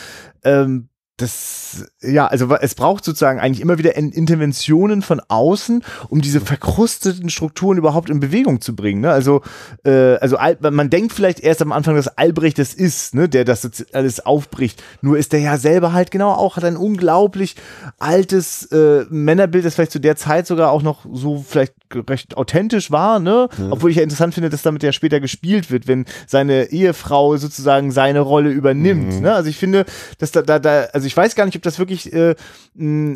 Ähm, 0.44 0.88
das, 1.18 1.84
ja, 2.00 2.28
also 2.28 2.54
es 2.60 2.76
braucht 2.76 3.04
sozusagen 3.04 3.40
eigentlich 3.40 3.60
immer 3.60 3.76
wieder 3.76 3.96
In- 3.96 4.12
Interventionen 4.12 5.02
von 5.02 5.20
außen, 5.26 5.82
um 6.08 6.20
diese 6.20 6.40
verkrusteten 6.40 7.28
Strukturen 7.28 7.76
überhaupt 7.76 8.08
in 8.08 8.20
Bewegung 8.20 8.60
zu 8.60 8.76
bringen. 8.76 9.00
Ne? 9.00 9.10
Also, 9.10 9.42
äh, 9.84 10.14
also 10.14 10.36
Al 10.36 10.56
man 10.60 10.90
denkt 10.90 11.12
vielleicht 11.12 11.40
erst 11.40 11.60
am 11.60 11.72
Anfang, 11.72 11.96
dass 11.96 12.06
Albrecht 12.06 12.60
das 12.60 12.72
ist, 12.72 13.16
ne, 13.16 13.28
der 13.28 13.44
das 13.44 13.68
alles 13.92 14.20
aufbricht. 14.24 14.80
Nur 15.02 15.18
ist 15.18 15.32
der 15.32 15.40
ja 15.40 15.56
selber 15.58 15.92
halt 15.92 16.12
genau 16.12 16.30
auch, 16.30 16.56
hat 16.56 16.64
ein 16.64 16.76
unglaublich 16.76 17.56
altes 17.98 18.66
äh, 18.70 19.04
Männerbild, 19.10 19.64
das 19.64 19.74
vielleicht 19.74 19.92
zu 19.92 19.98
der 20.00 20.14
Zeit 20.14 20.46
sogar 20.46 20.70
auch 20.70 20.82
noch 20.82 21.04
so 21.12 21.44
vielleicht 21.46 21.74
recht 21.94 22.36
authentisch 22.36 22.90
war, 22.90 23.18
ne? 23.18 23.48
Obwohl 23.70 23.90
ich 23.90 23.96
ja 23.96 24.02
interessant 24.02 24.34
finde, 24.34 24.50
dass 24.50 24.62
damit 24.62 24.82
ja 24.82 24.92
später 24.92 25.20
gespielt 25.20 25.70
wird, 25.70 25.86
wenn 25.86 26.04
seine 26.26 26.70
Ehefrau 26.70 27.36
sozusagen 27.36 27.90
seine 27.90 28.20
Rolle 28.20 28.50
übernimmt. 28.50 29.20
Ne? 29.20 29.32
Also 29.32 29.50
ich 29.50 29.56
finde, 29.56 29.84
dass 30.18 30.32
da, 30.32 30.42
da, 30.42 30.58
da, 30.58 30.84
also 30.92 31.06
ich 31.06 31.16
weiß 31.16 31.34
gar 31.34 31.46
nicht, 31.46 31.56
ob 31.56 31.62
das 31.62 31.78
wirklich, 31.78 32.12
äh, 32.12 32.34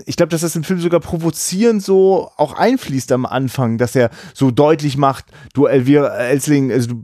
ich 0.06 0.16
glaube, 0.16 0.30
dass 0.30 0.40
das 0.40 0.56
im 0.56 0.64
Film 0.64 0.80
sogar 0.80 1.00
provozierend 1.00 1.82
so 1.82 2.30
auch 2.36 2.54
einfließt 2.54 3.12
am 3.12 3.26
Anfang, 3.26 3.78
dass 3.78 3.94
er 3.94 4.10
so 4.34 4.50
deutlich 4.50 4.96
macht, 4.96 5.26
du 5.54 5.66
Elvira 5.66 6.08
Elsling, 6.08 6.72
also 6.72 6.88
du 6.88 7.02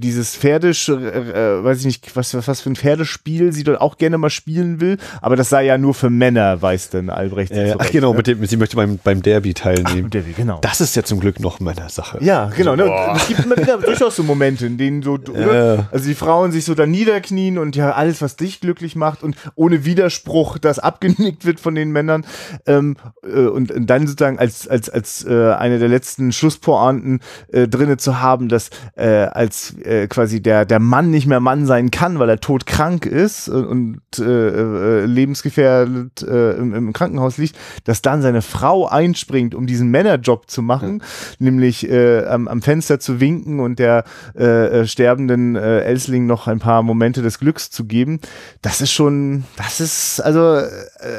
dieses 0.00 0.34
Pferdisch, 0.34 0.88
äh, 0.88 0.92
äh, 0.92 1.64
weiß 1.64 1.80
ich 1.80 1.84
nicht, 1.84 2.16
was, 2.16 2.34
was, 2.34 2.48
was 2.48 2.60
für 2.60 2.70
ein 2.70 2.76
Pferdespiel 2.76 3.52
sie 3.52 3.64
dort 3.64 3.80
auch 3.80 3.98
gerne 3.98 4.18
mal 4.18 4.30
spielen 4.30 4.80
will, 4.80 4.96
aber 5.20 5.36
das 5.36 5.50
sei 5.50 5.66
ja 5.66 5.78
nur 5.78 5.94
für 5.94 6.10
Männer, 6.10 6.60
weiß 6.60 6.90
denn 6.90 7.10
Albrecht. 7.10 7.52
Äh, 7.52 7.74
ach 7.78 7.90
genau, 7.90 8.12
ne? 8.12 8.16
mit 8.16 8.26
dem, 8.26 8.46
sie 8.46 8.56
möchte 8.56 8.76
beim, 8.76 8.98
beim 9.02 9.22
Derby 9.22 9.54
teilnehmen. 9.54 10.04
Mit 10.04 10.14
der, 10.14 10.22
genau. 10.22 10.58
das 10.62 10.80
ist 10.80 10.96
ja 10.96 11.02
zum 11.02 11.20
Glück 11.20 11.38
noch 11.38 11.60
Männersache. 11.60 12.18
Ja, 12.22 12.50
genau. 12.56 12.76
Ne? 12.76 12.90
Es 13.14 13.28
gibt 13.28 13.44
immer 13.44 13.56
wieder 13.56 13.78
durchaus 13.84 14.16
so 14.16 14.22
Momente, 14.22 14.66
in 14.66 14.78
denen 14.78 15.02
so, 15.02 15.18
ne? 15.18 15.86
also 15.92 16.08
die 16.08 16.14
Frauen 16.14 16.50
sich 16.50 16.64
so 16.64 16.74
da 16.74 16.86
niederknien 16.86 17.58
und 17.58 17.76
ja 17.76 17.92
alles, 17.92 18.22
was 18.22 18.36
dich 18.36 18.60
glücklich 18.60 18.96
macht 18.96 19.22
und 19.22 19.36
ohne 19.54 19.84
Widerspruch 19.84 20.58
das 20.58 20.78
abgenickt 20.78 21.44
wird 21.44 21.60
von 21.60 21.74
den 21.74 21.90
Männern 21.90 22.24
ähm, 22.66 22.96
äh, 23.22 23.46
und, 23.46 23.70
und 23.70 23.86
dann 23.86 24.06
sozusagen 24.06 24.38
als 24.38 24.66
als 24.66 24.88
als 24.88 25.24
äh, 25.24 25.52
eine 25.52 25.78
der 25.78 25.88
letzten 25.88 26.32
Schlusspointen 26.32 27.20
äh, 27.52 27.68
drinne 27.68 27.98
zu 27.98 28.20
haben, 28.20 28.48
dass 28.48 28.70
äh, 28.96 29.06
als 29.06 29.74
äh, 29.84 29.89
quasi 30.08 30.42
der 30.42 30.64
der 30.64 30.80
Mann 30.80 31.10
nicht 31.10 31.26
mehr 31.26 31.40
Mann 31.40 31.66
sein 31.66 31.90
kann, 31.90 32.18
weil 32.18 32.28
er 32.28 32.40
todkrank 32.40 33.06
ist 33.06 33.48
und, 33.48 34.00
äh, 34.18 34.22
äh, 34.22 35.04
lebensgefährdet 35.04 36.22
äh, 36.22 36.52
im, 36.52 36.74
im 36.74 36.92
Krankenhaus 36.92 37.38
liegt, 37.38 37.56
dass 37.84 38.02
dann 38.02 38.22
seine 38.22 38.42
Frau 38.42 38.86
einspringt, 38.86 39.54
um 39.54 39.66
diesen 39.66 39.90
Männerjob 39.90 40.50
zu 40.50 40.62
machen, 40.62 41.02
nämlich 41.38 41.88
äh, 41.88 42.24
am, 42.26 42.48
am 42.48 42.62
Fenster 42.62 43.00
zu 43.00 43.20
winken 43.20 43.60
und 43.60 43.78
der 43.78 44.04
äh, 44.36 44.80
äh, 44.80 44.86
sterbenden 44.86 45.56
äh, 45.56 45.80
Elsling 45.80 46.26
noch 46.26 46.46
ein 46.46 46.58
paar 46.58 46.82
Momente 46.82 47.22
des 47.22 47.38
Glücks 47.38 47.70
zu 47.70 47.84
geben. 47.84 48.20
Das 48.62 48.80
ist 48.80 48.92
schon, 48.92 49.44
das 49.56 49.80
ist 49.80 50.20
also 50.20 50.56
äh, 50.56 50.68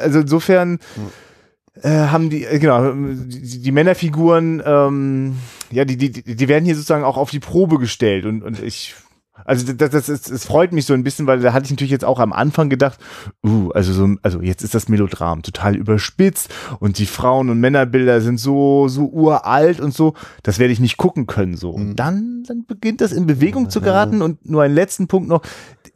also 0.02 0.20
insofern 0.20 0.80
äh, 1.82 1.90
haben 1.90 2.30
die, 2.30 2.46
äh, 2.46 2.60
genau, 2.60 2.92
die, 2.92 3.62
die 3.62 3.72
Männerfiguren, 3.72 4.62
ähm, 4.66 5.38
ja, 5.72 5.86
die, 5.86 5.98
die, 5.98 6.12
die 6.12 6.48
werden 6.48 6.66
hier 6.66 6.76
sozusagen 6.76 7.04
auch 7.04 7.18
auf 7.18 7.32
die 7.32 7.40
Probe 7.40 7.80
gestellt 7.80 8.26
und, 8.26 8.44
und 8.44 8.62
ich, 8.62 8.96
also 9.46 9.74
das, 9.74 9.90
das, 9.90 10.10
ist, 10.10 10.30
es 10.30 10.46
freut 10.46 10.72
mich 10.72 10.86
so 10.86 10.94
ein 10.94 11.04
bisschen, 11.04 11.28
weil 11.28 11.40
da 11.40 11.54
hatte 11.54 11.66
ich 11.66 11.72
natürlich 11.72 11.92
jetzt 11.92 12.06
auch 12.06 12.20
am 12.20 12.34
Anfang 12.34 12.70
gedacht, 12.70 13.00
uh, 13.46 13.72
also 13.72 13.94
so, 13.94 14.16
also 14.22 14.42
jetzt 14.42 14.64
ist 14.64 14.76
das 14.76 14.90
Melodram 14.90 15.42
total 15.42 15.76
überspitzt 15.76 16.54
und 16.80 16.98
die 17.00 17.06
Frauen- 17.06 17.50
und 17.50 17.60
Männerbilder 17.60 18.22
sind 18.22 18.40
so, 18.40 18.88
so 18.88 19.06
uralt 19.08 19.80
und 19.80 19.94
so, 19.94 20.14
das 20.44 20.60
werde 20.60 20.74
ich 20.74 20.80
nicht 20.80 20.98
gucken 20.98 21.28
können, 21.28 21.56
so. 21.56 21.72
Und 21.72 21.96
dann, 21.96 22.44
dann 22.48 22.66
beginnt 22.66 23.02
das 23.02 23.12
in 23.12 23.26
Bewegung 23.26 23.70
zu 23.70 23.82
geraten. 23.82 24.22
Und 24.22 24.50
nur 24.50 24.64
einen 24.64 24.76
letzten 24.76 25.08
Punkt 25.08 25.28
noch, 25.28 25.42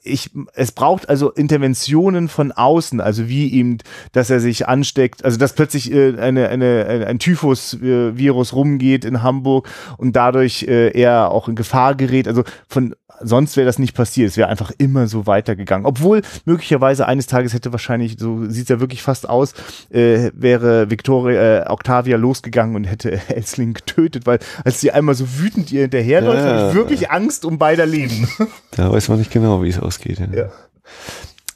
ich, 0.01 0.31
es 0.53 0.71
braucht 0.71 1.09
also 1.09 1.31
Interventionen 1.31 2.29
von 2.29 2.51
außen, 2.51 3.01
also 3.01 3.27
wie 3.27 3.47
ihm, 3.47 3.79
dass 4.11 4.29
er 4.29 4.39
sich 4.39 4.67
ansteckt, 4.67 5.25
also 5.25 5.37
dass 5.37 5.53
plötzlich 5.53 5.91
äh, 5.91 6.17
eine, 6.17 6.49
eine, 6.49 7.05
ein 7.07 7.19
Typhus-Virus 7.19 8.53
rumgeht 8.53 9.03
in 9.03 9.23
Hamburg 9.23 9.67
und 9.97 10.15
dadurch 10.15 10.63
äh, 10.63 10.89
er 10.91 11.31
auch 11.31 11.47
in 11.47 11.55
Gefahr 11.55 11.95
gerät. 11.95 12.27
Also 12.27 12.43
von 12.67 12.95
sonst 13.21 13.57
wäre 13.57 13.65
das 13.65 13.79
nicht 13.79 13.93
passiert. 13.95 14.29
Es 14.29 14.37
wäre 14.37 14.49
einfach 14.49 14.71
immer 14.77 15.07
so 15.07 15.25
weitergegangen. 15.27 15.85
Obwohl 15.85 16.21
möglicherweise 16.45 17.07
eines 17.07 17.27
Tages 17.27 17.53
hätte 17.53 17.71
wahrscheinlich, 17.71 18.17
so 18.19 18.45
sieht 18.45 18.63
es 18.63 18.69
ja 18.69 18.79
wirklich 18.79 19.01
fast 19.03 19.27
aus, 19.29 19.53
äh, 19.89 20.31
wäre 20.33 20.89
Victoria, 20.89 21.63
äh, 21.63 21.69
Octavia 21.69 22.17
losgegangen 22.17 22.75
und 22.75 22.83
hätte 22.85 23.19
Elsling 23.29 23.73
getötet, 23.73 24.25
weil 24.25 24.39
als 24.63 24.81
sie 24.81 24.91
einmal 24.91 25.15
so 25.15 25.25
wütend 25.39 25.71
ihr 25.71 25.81
hinterherläuft, 25.81 26.43
Ja. 26.43 26.57
habe 26.57 26.69
ich 26.69 26.75
wirklich 26.75 27.11
Angst 27.11 27.45
um 27.45 27.57
beider 27.57 27.85
Leben. 27.85 28.27
Da 28.71 28.91
weiß 28.91 29.09
man 29.09 29.19
nicht 29.19 29.31
genau, 29.31 29.61
wie 29.63 29.69
es 29.69 29.79
ausgeht. 29.79 30.19
Ja. 30.19 30.27
Ja. 30.33 30.49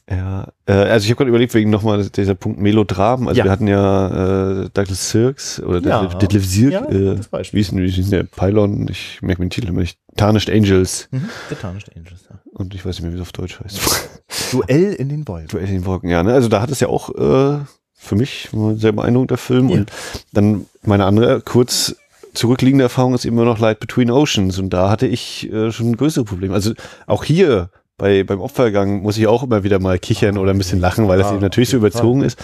Ja, 0.10 0.47
äh, 0.66 0.72
also 0.74 1.03
ich 1.05 1.12
habe 1.12 1.18
gerade 1.18 1.30
überlegt, 1.30 1.53
wegen 1.53 1.70
nochmal 1.70 2.10
dieser 2.10 2.34
Punkt 2.34 2.60
Melodram. 2.60 3.28
Also 3.28 3.38
Ja. 3.38 3.45
wir 3.45 3.51
hatten 3.51 3.68
ja 3.68 4.64
äh, 4.64 4.70
Douglas 4.74 5.12
Sirks 5.12 5.60
oder 5.62 5.88
Ja. 5.88 6.05
Detlef, 6.05 6.45
Sirk, 6.45 6.74
Ja, 6.74 6.86
äh, 6.89 7.20
wie 7.51 7.60
ist 7.60 7.72
denn, 7.72 7.80
wie 7.80 7.86
ist 7.88 7.97
denn 7.97 8.10
der 8.10 8.24
Pylon? 8.24 8.88
Ich 8.89 9.22
merke 9.22 9.41
mir 9.41 9.45
den 9.47 9.51
Titel 9.51 9.68
immer 9.68 9.82
nicht. 9.82 9.99
Tarnished 10.18 10.49
Angels. 10.49 11.07
The 11.49 11.55
Tarnished 11.55 11.91
Angels, 11.95 12.22
ja. 12.30 12.39
Und 12.53 12.74
ich 12.74 12.84
weiß 12.86 12.95
nicht 12.95 13.03
mehr, 13.03 13.12
wie 13.12 13.18
es 13.18 13.22
auf 13.22 13.32
Deutsch 13.32 13.60
heißt. 13.60 14.10
Duell 14.51 14.93
in 14.93 15.10
den 15.10 15.28
Wolken. 15.28 15.47
Duell 15.49 15.68
in 15.68 15.74
den 15.74 15.86
Wolken, 15.86 16.10
ja. 16.10 16.24
Ne? 16.24 16.34
Also 16.34 16.49
da 16.49 16.62
hat 16.62 16.72
es 16.72 16.80
ja 16.80 16.88
auch 16.88 17.10
äh, 17.16 17.60
für 17.93 18.16
mich 18.16 18.49
sehr 18.76 18.91
beeindruckender 18.93 19.38
Film. 19.38 19.70
Ja. 19.70 19.76
Und 19.78 19.91
dann 20.34 20.66
meine 20.84 21.05
andere 21.05 21.41
kurz 21.41 21.95
zurückliegende 22.34 22.84
Erfahrung 22.84 23.14
ist 23.14 23.26
immer 23.26 23.43
noch 23.45 23.60
Light 23.60 23.80
Between 23.80 24.10
Oceans. 24.10 24.57
Und 24.57 24.72
da 24.72 24.89
hatte 24.89 25.05
ich 25.05 25.51
äh, 25.51 25.72
schon 25.72 25.95
größere 25.95 26.26
Probleme. 26.26 26.53
Also 26.55 26.74
auch 27.05 27.24
hier 27.24 27.70
bei, 28.00 28.24
beim 28.24 28.41
Opfergang 28.41 29.04
muss 29.04 29.18
ich 29.18 29.28
auch 29.28 29.43
immer 29.43 29.64
wieder 29.64 29.78
mal 29.78 30.00
kichern 30.00 30.39
oder 30.39 30.52
ein 30.52 30.58
bisschen 30.58 30.80
lachen, 30.80 31.08
weil 31.08 31.20
das 31.20 31.28
Ja, 31.28 31.34
eben 31.34 31.41
natürlich 31.41 31.70
so 31.70 31.78
jeden 31.78 31.91
Fall. 31.91 32.02
überzogen 32.02 32.24
ist. 32.24 32.39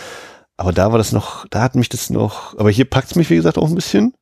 Aber 0.58 0.72
da 0.72 0.92
war 0.92 1.00
das 1.00 1.12
noch, 1.12 1.48
da 1.50 1.62
hat 1.62 1.76
mich 1.76 1.90
das 1.90 2.12
noch, 2.12 2.58
aber 2.60 2.70
hier 2.70 2.86
packt 2.86 3.10
es 3.10 3.16
mich, 3.16 3.30
wie 3.32 3.36
gesagt, 3.36 3.58
auch 3.58 3.68
ein 3.68 3.76
bisschen. 3.76 4.14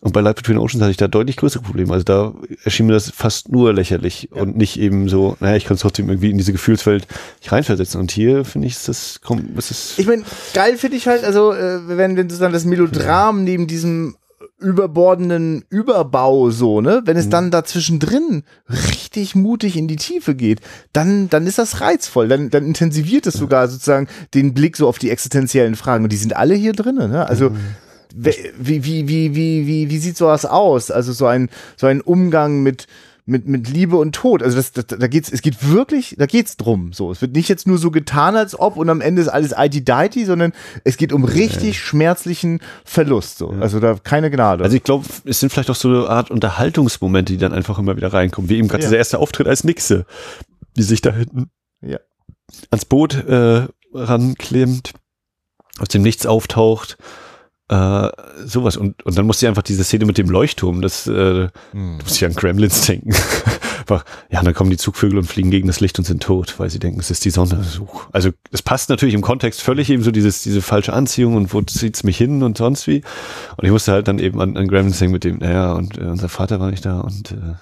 Und 0.00 0.12
bei 0.12 0.20
Light 0.20 0.34
Between 0.34 0.58
Oceans 0.58 0.82
hatte 0.82 0.90
ich 0.90 0.96
da 0.96 1.06
deutlich 1.06 1.36
größere 1.36 1.62
Probleme. 1.62 1.92
Also 1.92 2.02
da 2.02 2.34
erschien 2.64 2.86
mir 2.86 2.92
das 2.92 3.10
fast 3.10 3.50
nur 3.50 3.72
lächerlich 3.72 4.30
und 4.32 4.56
nicht 4.56 4.76
eben 4.78 5.08
so, 5.08 5.36
naja, 5.38 5.54
ich 5.54 5.64
kann 5.64 5.76
es 5.76 5.80
trotzdem 5.80 6.08
irgendwie 6.08 6.30
in 6.30 6.38
diese 6.38 6.50
Gefühlswelt 6.50 7.06
reinversetzen. 7.46 8.00
Und 8.00 8.10
hier 8.10 8.44
finde 8.44 8.66
ich, 8.66 8.74
ist 8.74 8.88
das, 8.88 9.20
kommt, 9.20 9.56
ist 9.56 9.70
das, 9.70 9.98
Ich 9.98 10.06
meine, 10.08 10.24
geil 10.54 10.76
finde 10.76 10.96
ich 10.96 11.06
halt, 11.06 11.22
also 11.22 11.52
äh, 11.52 11.86
wenn, 11.86 12.16
wenn 12.16 12.28
sozusagen 12.28 12.52
das 12.52 12.64
Melodram 12.64 13.44
neben 13.44 13.68
diesem 13.68 14.16
überbordenden 14.62 15.64
Überbau 15.68 16.50
so, 16.50 16.80
ne, 16.80 17.02
wenn 17.04 17.16
es 17.16 17.28
dann 17.28 17.50
da 17.50 17.64
zwischendrin 17.64 18.44
richtig 18.68 19.34
mutig 19.34 19.76
in 19.76 19.88
die 19.88 19.96
Tiefe 19.96 20.34
geht, 20.34 20.60
dann, 20.92 21.28
dann 21.28 21.46
ist 21.46 21.58
das 21.58 21.80
reizvoll, 21.80 22.28
dann, 22.28 22.50
dann 22.50 22.64
intensiviert 22.64 23.26
es 23.26 23.34
sogar 23.34 23.68
sozusagen 23.68 24.08
den 24.34 24.54
Blick 24.54 24.76
so 24.76 24.88
auf 24.88 24.98
die 24.98 25.10
existenziellen 25.10 25.76
Fragen. 25.76 26.04
Und 26.04 26.12
die 26.12 26.16
sind 26.16 26.36
alle 26.36 26.54
hier 26.54 26.72
drinnen, 26.72 27.10
ne, 27.10 27.26
also 27.28 27.54
wie, 28.14 28.84
wie, 28.84 29.08
wie, 29.08 29.34
wie, 29.34 29.66
wie, 29.66 29.90
wie 29.90 29.98
sieht 29.98 30.16
sowas 30.16 30.44
aus? 30.44 30.90
Also 30.90 31.12
so 31.12 31.26
ein, 31.26 31.48
so 31.76 31.86
ein 31.86 32.00
Umgang 32.00 32.62
mit, 32.62 32.86
mit, 33.24 33.46
mit 33.46 33.68
Liebe 33.68 33.96
und 33.96 34.14
Tod. 34.14 34.42
Also 34.42 34.56
das, 34.56 34.72
das, 34.72 34.86
da 34.86 35.06
geht's, 35.06 35.30
es 35.30 35.42
geht 35.42 35.68
wirklich, 35.68 36.16
da 36.18 36.26
geht's 36.26 36.56
drum. 36.56 36.92
So, 36.92 37.12
es 37.12 37.20
wird 37.20 37.34
nicht 37.34 37.48
jetzt 37.48 37.66
nur 37.66 37.78
so 37.78 37.90
getan, 37.90 38.36
als 38.36 38.58
ob 38.58 38.76
und 38.76 38.88
am 38.90 39.00
Ende 39.00 39.22
ist 39.22 39.28
alles 39.28 39.54
IT-Deity, 39.56 40.24
sondern 40.24 40.52
es 40.84 40.96
geht 40.96 41.12
um 41.12 41.24
richtig 41.24 41.74
ja. 41.76 41.80
schmerzlichen 41.80 42.60
Verlust. 42.84 43.38
So. 43.38 43.52
Ja. 43.52 43.60
Also 43.60 43.78
da 43.78 43.96
keine 44.02 44.30
Gnade. 44.30 44.64
Also 44.64 44.76
ich 44.76 44.82
glaube, 44.82 45.06
es 45.24 45.40
sind 45.40 45.50
vielleicht 45.50 45.70
auch 45.70 45.76
so 45.76 45.88
eine 45.88 46.08
Art 46.08 46.30
Unterhaltungsmomente, 46.30 47.32
die 47.32 47.38
dann 47.38 47.52
einfach 47.52 47.78
immer 47.78 47.96
wieder 47.96 48.12
reinkommen. 48.12 48.50
Wie 48.50 48.58
eben 48.58 48.68
gerade 48.68 48.82
ja. 48.82 48.88
dieser 48.88 48.98
erste 48.98 49.18
Auftritt 49.18 49.46
als 49.46 49.62
Nixe, 49.62 50.04
die 50.76 50.82
sich 50.82 51.00
da 51.00 51.12
hinten 51.12 51.50
ja. 51.80 51.98
ans 52.70 52.84
Boot 52.84 53.14
äh, 53.14 53.68
ranklemmt, 53.94 54.94
aus 55.78 55.88
dem 55.88 56.02
Nichts 56.02 56.26
auftaucht 56.26 56.98
äh, 57.72 58.10
sowas. 58.44 58.76
Und, 58.76 59.02
und 59.04 59.16
dann 59.16 59.26
musste 59.26 59.46
ich 59.46 59.48
einfach 59.48 59.62
diese 59.62 59.84
Szene 59.84 60.04
mit 60.04 60.18
dem 60.18 60.28
Leuchtturm, 60.28 60.82
das 60.82 61.06
äh, 61.06 61.48
hm. 61.72 61.98
muss 61.98 62.16
ich 62.16 62.24
an 62.24 62.34
Gremlins 62.34 62.82
denken. 62.82 63.14
einfach, 63.80 64.04
ja, 64.30 64.42
dann 64.42 64.54
kommen 64.54 64.70
die 64.70 64.76
Zugvögel 64.76 65.18
und 65.18 65.24
fliegen 65.24 65.50
gegen 65.50 65.66
das 65.66 65.80
Licht 65.80 65.98
und 65.98 66.04
sind 66.04 66.22
tot, 66.22 66.58
weil 66.58 66.70
sie 66.70 66.78
denken, 66.78 67.00
es 67.00 67.10
ist 67.10 67.24
die 67.24 67.30
Sonne. 67.30 67.64
Also 68.12 68.30
es 68.50 68.62
passt 68.62 68.90
natürlich 68.90 69.14
im 69.14 69.22
Kontext 69.22 69.62
völlig 69.62 69.90
eben 69.90 70.02
so 70.02 70.10
dieses, 70.10 70.42
diese 70.42 70.62
falsche 70.62 70.92
Anziehung 70.92 71.34
und 71.36 71.52
wo 71.54 71.62
zieht's 71.62 72.04
mich 72.04 72.16
hin 72.16 72.42
und 72.42 72.58
sonst 72.58 72.86
wie. 72.86 73.02
Und 73.56 73.64
ich 73.64 73.70
musste 73.70 73.92
halt 73.92 74.08
dann 74.08 74.18
eben 74.18 74.40
an, 74.40 74.56
an 74.56 74.68
Gremlins 74.68 74.98
denken 74.98 75.12
mit 75.12 75.24
dem, 75.24 75.38
naja, 75.38 75.72
und 75.72 75.98
äh, 75.98 76.02
unser 76.02 76.28
Vater 76.28 76.60
war 76.60 76.70
nicht 76.70 76.84
da 76.84 77.00
und 77.00 77.32
äh, 77.32 77.54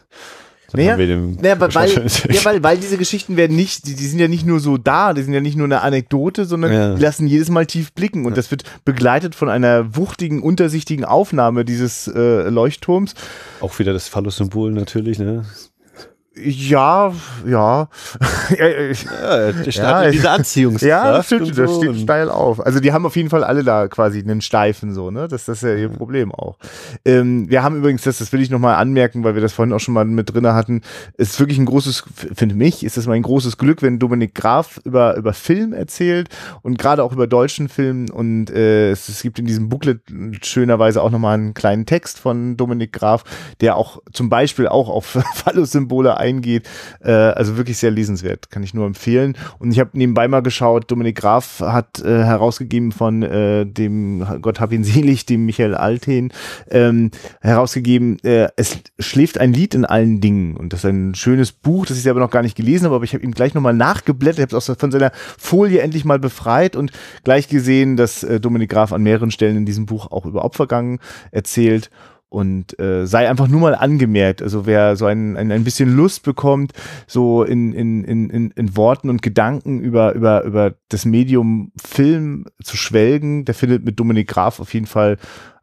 naja, 0.73 0.97
naja 0.97 1.61
weil, 1.61 1.91
ja, 1.91 2.45
weil, 2.45 2.62
weil 2.62 2.79
diese 2.79 2.97
Geschichten 2.97 3.37
werden 3.37 3.57
nicht, 3.57 3.87
die, 3.87 3.95
die 3.95 4.07
sind 4.07 4.18
ja 4.18 4.29
nicht 4.29 4.47
nur 4.47 4.61
so 4.61 4.79
da, 4.79 5.12
die 5.12 5.23
sind 5.23 5.33
ja 5.33 5.41
nicht 5.41 5.57
nur 5.57 5.66
eine 5.66 5.83
Anekdote, 5.83 6.45
sondern 6.45 6.73
ja. 6.73 6.95
die 6.95 7.03
lassen 7.03 7.27
jedes 7.27 7.51
Mal 7.51 7.66
tief 7.66 7.93
blicken 7.93 8.25
und 8.25 8.33
ja. 8.33 8.37
das 8.37 8.51
wird 8.51 8.64
begleitet 8.85 9.35
von 9.35 9.49
einer 9.49 9.97
wuchtigen, 9.97 10.43
untersichtigen 10.43 11.05
Aufnahme 11.05 11.64
dieses 11.64 12.09
äh, 12.09 12.49
Leuchtturms. 12.49 13.14
Auch 13.61 13.79
wieder 13.79 13.93
das 13.93 14.09
Phallus-Symbol 14.09 14.73
natürlich, 14.73 15.18
ne? 15.18 15.45
Ja, 16.37 17.12
ja. 17.45 17.89
ja 18.57 18.68
ja, 18.68 20.03
in 20.03 20.12
dieser 20.12 20.31
Anziehungskraft. 20.31 20.89
Ja, 20.89 21.12
das 21.12 21.26
stimmt, 21.26 21.55
so. 21.55 21.62
das 21.62 21.76
steht 21.76 21.97
steil 21.97 22.31
auf. 22.31 22.64
Also 22.64 22.78
die 22.78 22.93
haben 22.93 23.05
auf 23.05 23.16
jeden 23.16 23.31
Fall 23.31 23.43
alle 23.43 23.64
da 23.64 23.89
quasi 23.89 24.20
einen 24.20 24.41
Steifen 24.41 24.95
so, 24.95 25.11
ne? 25.11 25.26
Das, 25.26 25.47
das 25.47 25.62
ist 25.62 25.68
ja 25.68 25.74
ihr 25.74 25.89
Problem 25.89 26.33
auch. 26.33 26.57
Ähm, 27.05 27.51
wir 27.51 27.64
haben 27.64 27.76
übrigens, 27.76 28.03
das, 28.03 28.18
das 28.18 28.33
will 28.33 28.41
ich 28.41 28.49
nochmal 28.49 28.76
anmerken, 28.76 29.24
weil 29.24 29.35
wir 29.35 29.43
das 29.43 29.53
vorhin 29.53 29.72
auch 29.72 29.81
schon 29.81 29.93
mal 29.93 30.05
mit 30.05 30.33
drin 30.33 30.47
hatten, 30.47 30.83
ist 31.16 31.39
wirklich 31.41 31.59
ein 31.59 31.66
großes, 31.66 32.05
finde 32.35 32.55
mich, 32.55 32.85
ist 32.85 32.97
das 32.97 33.09
mal 33.09 33.14
ein 33.14 33.22
großes 33.22 33.59
Glück, 33.59 33.83
wenn 33.83 33.99
Dominik 33.99 34.37
Graf 34.37 34.81
über, 34.85 35.16
über 35.16 35.33
Film 35.33 35.72
erzählt 35.72 36.28
und 36.62 36.78
gerade 36.78 37.03
auch 37.03 37.12
über 37.12 37.26
deutschen 37.26 37.68
Film 37.68 38.07
und 38.09 38.51
äh, 38.51 38.93
es, 38.93 39.09
es 39.09 39.22
gibt 39.22 39.41
in 39.41 39.47
diesem 39.47 39.68
Booklet 39.68 40.03
schönerweise 40.43 41.03
auch 41.03 41.11
nochmal 41.11 41.35
einen 41.35 41.55
kleinen 41.55 41.87
Text 41.87 42.20
von 42.20 42.57
Dominik 42.57 42.93
Graf, 42.93 43.24
der 43.61 43.76
auch 43.76 43.99
zum 44.12 44.28
Beispiel 44.28 44.68
auch 44.68 44.89
auf 44.89 45.18
Phallus-Symbole 45.35 46.20
eingeht. 46.21 46.68
Äh, 47.03 47.11
also 47.11 47.57
wirklich 47.57 47.79
sehr 47.79 47.91
lesenswert, 47.91 48.51
kann 48.51 48.62
ich 48.62 48.75
nur 48.75 48.87
empfehlen. 48.87 49.37
Und 49.59 49.73
ich 49.73 49.81
habe 49.81 49.91
nebenbei 49.95 50.29
mal 50.29 50.43
geschaut, 50.43 50.91
Dominik 50.91 51.16
Graf 51.16 51.61
hat 51.61 52.01
äh, 52.01 52.25
herausgegeben 52.25 52.93
von 52.93 53.23
äh, 53.23 53.66
dem, 53.66 54.25
Gott 54.41 54.61
hab 54.61 54.73
ihn 54.73 54.85
selig, 54.91 55.27
dem 55.27 55.47
Michael 55.47 55.75
Alten, 55.75 56.31
ähm, 56.71 57.11
herausgegeben, 57.41 58.18
äh, 58.23 58.49
es 58.57 58.79
schläft 58.99 59.39
ein 59.39 59.53
Lied 59.53 59.75
in 59.75 59.85
allen 59.85 60.21
Dingen. 60.21 60.57
Und 60.57 60.73
das 60.73 60.85
ist 60.85 60.91
ein 60.91 61.14
schönes 61.14 61.53
Buch, 61.53 61.87
das 61.87 61.97
ich 61.97 62.03
selber 62.03 62.21
noch 62.21 62.31
gar 62.31 62.43
nicht 62.43 62.57
gelesen 62.57 62.87
habe, 62.87 62.97
aber 62.97 63.05
ich 63.05 63.14
habe 63.14 63.25
ihm 63.25 63.33
gleich 63.33 63.55
nochmal 63.55 63.75
nachgeblättert, 63.75 64.53
habe 64.53 64.57
es 64.57 64.71
auch 64.71 64.79
von 64.79 64.93
seiner 64.93 65.12
Folie 65.39 65.81
endlich 65.81 66.05
mal 66.05 66.18
befreit 66.18 66.77
und 66.77 66.93
gleich 67.25 67.49
gesehen, 67.49 67.97
dass 67.97 68.23
äh, 68.23 68.41
Dominik 68.41 68.71
Graf 68.71 68.93
an 68.93 69.03
mehreren 69.03 69.31
Stellen 69.31 69.57
in 69.57 69.66
diesem 69.66 69.87
Buch 69.87 70.11
auch 70.11 70.27
über 70.27 70.45
Opfergang 70.45 71.01
erzählt 71.31 71.91
und 72.31 72.78
äh, 72.78 73.07
sei 73.07 73.28
einfach 73.28 73.49
nur 73.49 73.61
mal 73.61 73.74
angemerkt. 73.74 74.41
Also 74.41 74.64
wer 74.64 74.97
so 74.97 75.05
ein, 75.05 75.37
ein, 75.37 75.53
ein 75.53 75.64
bisschen 75.64 75.95
Lust 75.95 76.22
bekommt, 76.22 76.72
so 77.07 77.43
in, 77.43 77.72
in, 77.72 78.05
in, 78.05 78.51
in 78.53 78.76
Worten 78.76 79.11
und 79.11 79.20
Gedanken 79.20 79.81
über, 79.81 80.14
über, 80.14 80.45
über 80.45 80.74
das 80.89 81.05
Medium 81.05 81.72
Film 81.76 82.47
zu 82.62 82.76
schwelgen, 82.76 83.45
der 83.45 83.55
findet 83.55 83.85
mit 83.85 83.99
Dominik 84.01 84.28
Graf 84.28 84.61
auf 84.61 84.72
jeden 84.72 84.87
Fall 84.87 85.18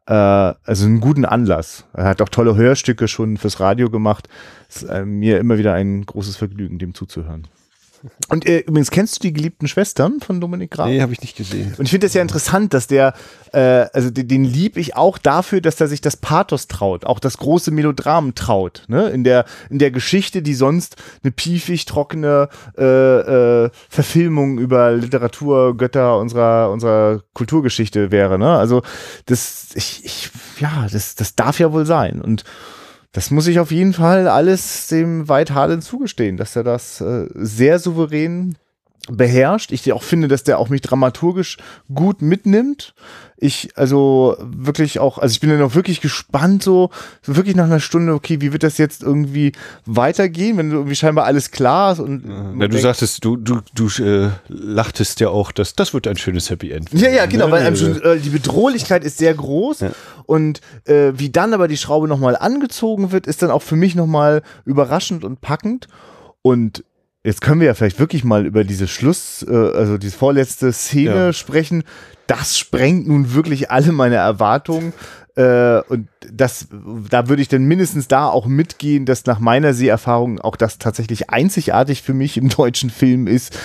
äh, 0.06 0.12
also 0.12 0.86
einen 0.86 1.00
guten 1.00 1.24
Anlass. 1.24 1.86
Er 1.94 2.04
hat 2.04 2.22
auch 2.22 2.28
tolle 2.28 2.54
Hörstücke 2.54 3.08
schon 3.08 3.38
fürs 3.38 3.60
Radio 3.60 3.90
gemacht. 3.90 4.28
Es 4.68 4.82
ist 4.82 4.90
äh, 4.90 5.04
mir 5.04 5.38
immer 5.38 5.58
wieder 5.58 5.72
ein 5.72 6.04
großes 6.04 6.36
Vergnügen, 6.36 6.78
dem 6.78 6.94
zuzuhören. 6.94 7.46
Und 8.28 8.46
äh, 8.46 8.60
übrigens, 8.60 8.90
kennst 8.90 9.16
du 9.16 9.28
die 9.28 9.32
geliebten 9.32 9.68
Schwestern 9.68 10.20
von 10.20 10.40
Dominik 10.40 10.70
Graf? 10.70 10.86
Nee, 10.86 11.00
habe 11.00 11.12
ich 11.12 11.20
nicht 11.20 11.36
gesehen. 11.36 11.74
Und 11.78 11.84
ich 11.84 11.90
finde 11.90 12.06
das 12.06 12.14
ja 12.14 12.22
interessant, 12.22 12.74
dass 12.74 12.86
der, 12.86 13.14
äh, 13.52 13.86
also 13.92 14.10
den, 14.10 14.28
den 14.28 14.44
lieb 14.44 14.76
ich 14.76 14.96
auch 14.96 15.18
dafür, 15.18 15.60
dass 15.60 15.80
er 15.80 15.88
sich 15.88 16.00
das 16.00 16.16
Pathos 16.16 16.68
traut, 16.68 17.04
auch 17.04 17.18
das 17.18 17.38
große 17.38 17.70
Melodram 17.70 18.34
traut. 18.34 18.84
Ne? 18.88 19.08
In, 19.08 19.24
der, 19.24 19.44
in 19.70 19.78
der 19.78 19.90
Geschichte, 19.90 20.42
die 20.42 20.54
sonst 20.54 20.96
eine 21.22 21.32
piefig, 21.32 21.86
trockene 21.86 22.48
äh, 22.76 22.84
äh, 22.84 23.70
Verfilmung 23.88 24.58
über 24.58 24.92
Literatur, 24.92 25.76
Götter 25.76 26.18
unserer, 26.18 26.70
unserer 26.70 27.22
Kulturgeschichte 27.32 28.10
wäre. 28.10 28.38
Ne? 28.38 28.50
Also 28.50 28.82
das, 29.26 29.70
ich, 29.74 30.04
ich, 30.04 30.30
ja, 30.60 30.86
das, 30.90 31.14
das 31.14 31.34
darf 31.34 31.58
ja 31.58 31.72
wohl 31.72 31.86
sein. 31.86 32.20
Und 32.20 32.44
das 33.12 33.30
muss 33.30 33.46
ich 33.46 33.58
auf 33.58 33.70
jeden 33.70 33.92
Fall 33.92 34.28
alles 34.28 34.88
dem 34.88 35.28
White 35.28 35.54
Harlan 35.54 35.80
zugestehen, 35.82 36.36
dass 36.36 36.56
er 36.56 36.64
das 36.64 37.00
äh, 37.00 37.26
sehr 37.34 37.78
souverän 37.78 38.56
beherrscht. 39.10 39.72
Ich 39.72 39.92
auch 39.92 40.02
finde, 40.02 40.28
dass 40.28 40.44
der 40.44 40.58
auch 40.58 40.68
mich 40.68 40.82
dramaturgisch 40.82 41.56
gut 41.92 42.22
mitnimmt. 42.22 42.94
Ich, 43.40 43.70
also 43.76 44.36
wirklich 44.40 44.98
auch, 44.98 45.18
also 45.18 45.32
ich 45.32 45.40
bin 45.40 45.50
dann 45.50 45.62
auch 45.62 45.76
wirklich 45.76 46.00
gespannt, 46.00 46.62
so, 46.62 46.90
so 47.22 47.36
wirklich 47.36 47.54
nach 47.54 47.66
einer 47.66 47.78
Stunde, 47.78 48.12
okay, 48.12 48.40
wie 48.40 48.52
wird 48.52 48.64
das 48.64 48.78
jetzt 48.78 49.02
irgendwie 49.02 49.52
weitergehen, 49.86 50.56
wenn 50.56 50.72
irgendwie 50.72 50.96
scheinbar 50.96 51.24
alles 51.24 51.52
klar 51.52 51.92
ist 51.92 52.00
und. 52.00 52.24
Ja, 52.58 52.66
du 52.66 52.78
sagtest, 52.78 53.24
du, 53.24 53.36
du, 53.36 53.60
du 53.74 53.86
äh, 54.02 54.30
lachtest 54.48 55.20
ja 55.20 55.28
auch, 55.28 55.52
dass 55.52 55.74
das 55.74 55.94
wird 55.94 56.08
ein 56.08 56.16
schönes 56.16 56.50
Happy 56.50 56.72
End. 56.72 56.92
Ja, 56.92 57.10
ja, 57.10 57.26
genau, 57.26 57.46
ne? 57.46 57.52
weil 57.52 57.66
einem 57.66 57.76
schon, 57.76 58.02
äh, 58.02 58.18
die 58.18 58.30
Bedrohlichkeit 58.30 59.04
ist 59.04 59.18
sehr 59.18 59.34
groß 59.34 59.80
ja. 59.80 59.92
und 60.26 60.60
äh, 60.86 61.12
wie 61.14 61.30
dann 61.30 61.54
aber 61.54 61.68
die 61.68 61.76
Schraube 61.76 62.08
nochmal 62.08 62.36
angezogen 62.36 63.12
wird, 63.12 63.28
ist 63.28 63.42
dann 63.42 63.52
auch 63.52 63.62
für 63.62 63.76
mich 63.76 63.94
nochmal 63.94 64.42
überraschend 64.64 65.24
und 65.24 65.40
packend. 65.40 65.86
Und 66.42 66.84
Jetzt 67.24 67.40
können 67.40 67.60
wir 67.60 67.66
ja 67.66 67.74
vielleicht 67.74 67.98
wirklich 67.98 68.24
mal 68.24 68.46
über 68.46 68.64
diese 68.64 68.86
Schluss, 68.86 69.44
äh, 69.48 69.54
also 69.54 69.98
diese 69.98 70.16
vorletzte 70.16 70.72
Szene 70.72 71.14
ja. 71.14 71.32
sprechen. 71.32 71.82
Das 72.26 72.58
sprengt 72.58 73.08
nun 73.08 73.34
wirklich 73.34 73.70
alle 73.70 73.92
meine 73.92 74.16
Erwartungen. 74.16 74.92
Äh, 75.34 75.80
und 75.88 76.08
das, 76.32 76.68
da 77.10 77.28
würde 77.28 77.42
ich 77.42 77.48
dann 77.48 77.64
mindestens 77.64 78.08
da 78.08 78.26
auch 78.28 78.46
mitgehen, 78.46 79.04
dass 79.04 79.26
nach 79.26 79.40
meiner 79.40 79.74
Seherfahrung 79.74 80.40
auch 80.40 80.56
das 80.56 80.78
tatsächlich 80.78 81.30
einzigartig 81.30 82.02
für 82.02 82.14
mich 82.14 82.36
im 82.36 82.48
deutschen 82.56 82.90
Film 82.90 83.26
ist. 83.26 83.58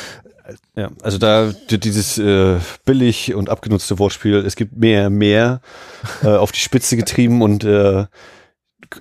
Ja, 0.76 0.91
also 1.01 1.18
da 1.18 1.54
dieses 1.70 2.18
äh, 2.18 2.60
billig 2.84 3.34
und 3.34 3.49
abgenutzte 3.49 3.97
Wortspiel, 3.97 4.36
es 4.45 4.56
gibt 4.56 4.76
mehr, 4.76 5.10
mehr 5.10 5.62
äh, 6.22 6.28
auf 6.28 6.51
die 6.51 6.60
Spitze 6.60 6.97
getrieben 6.97 7.41
und 7.41 7.64
äh, 7.64 8.06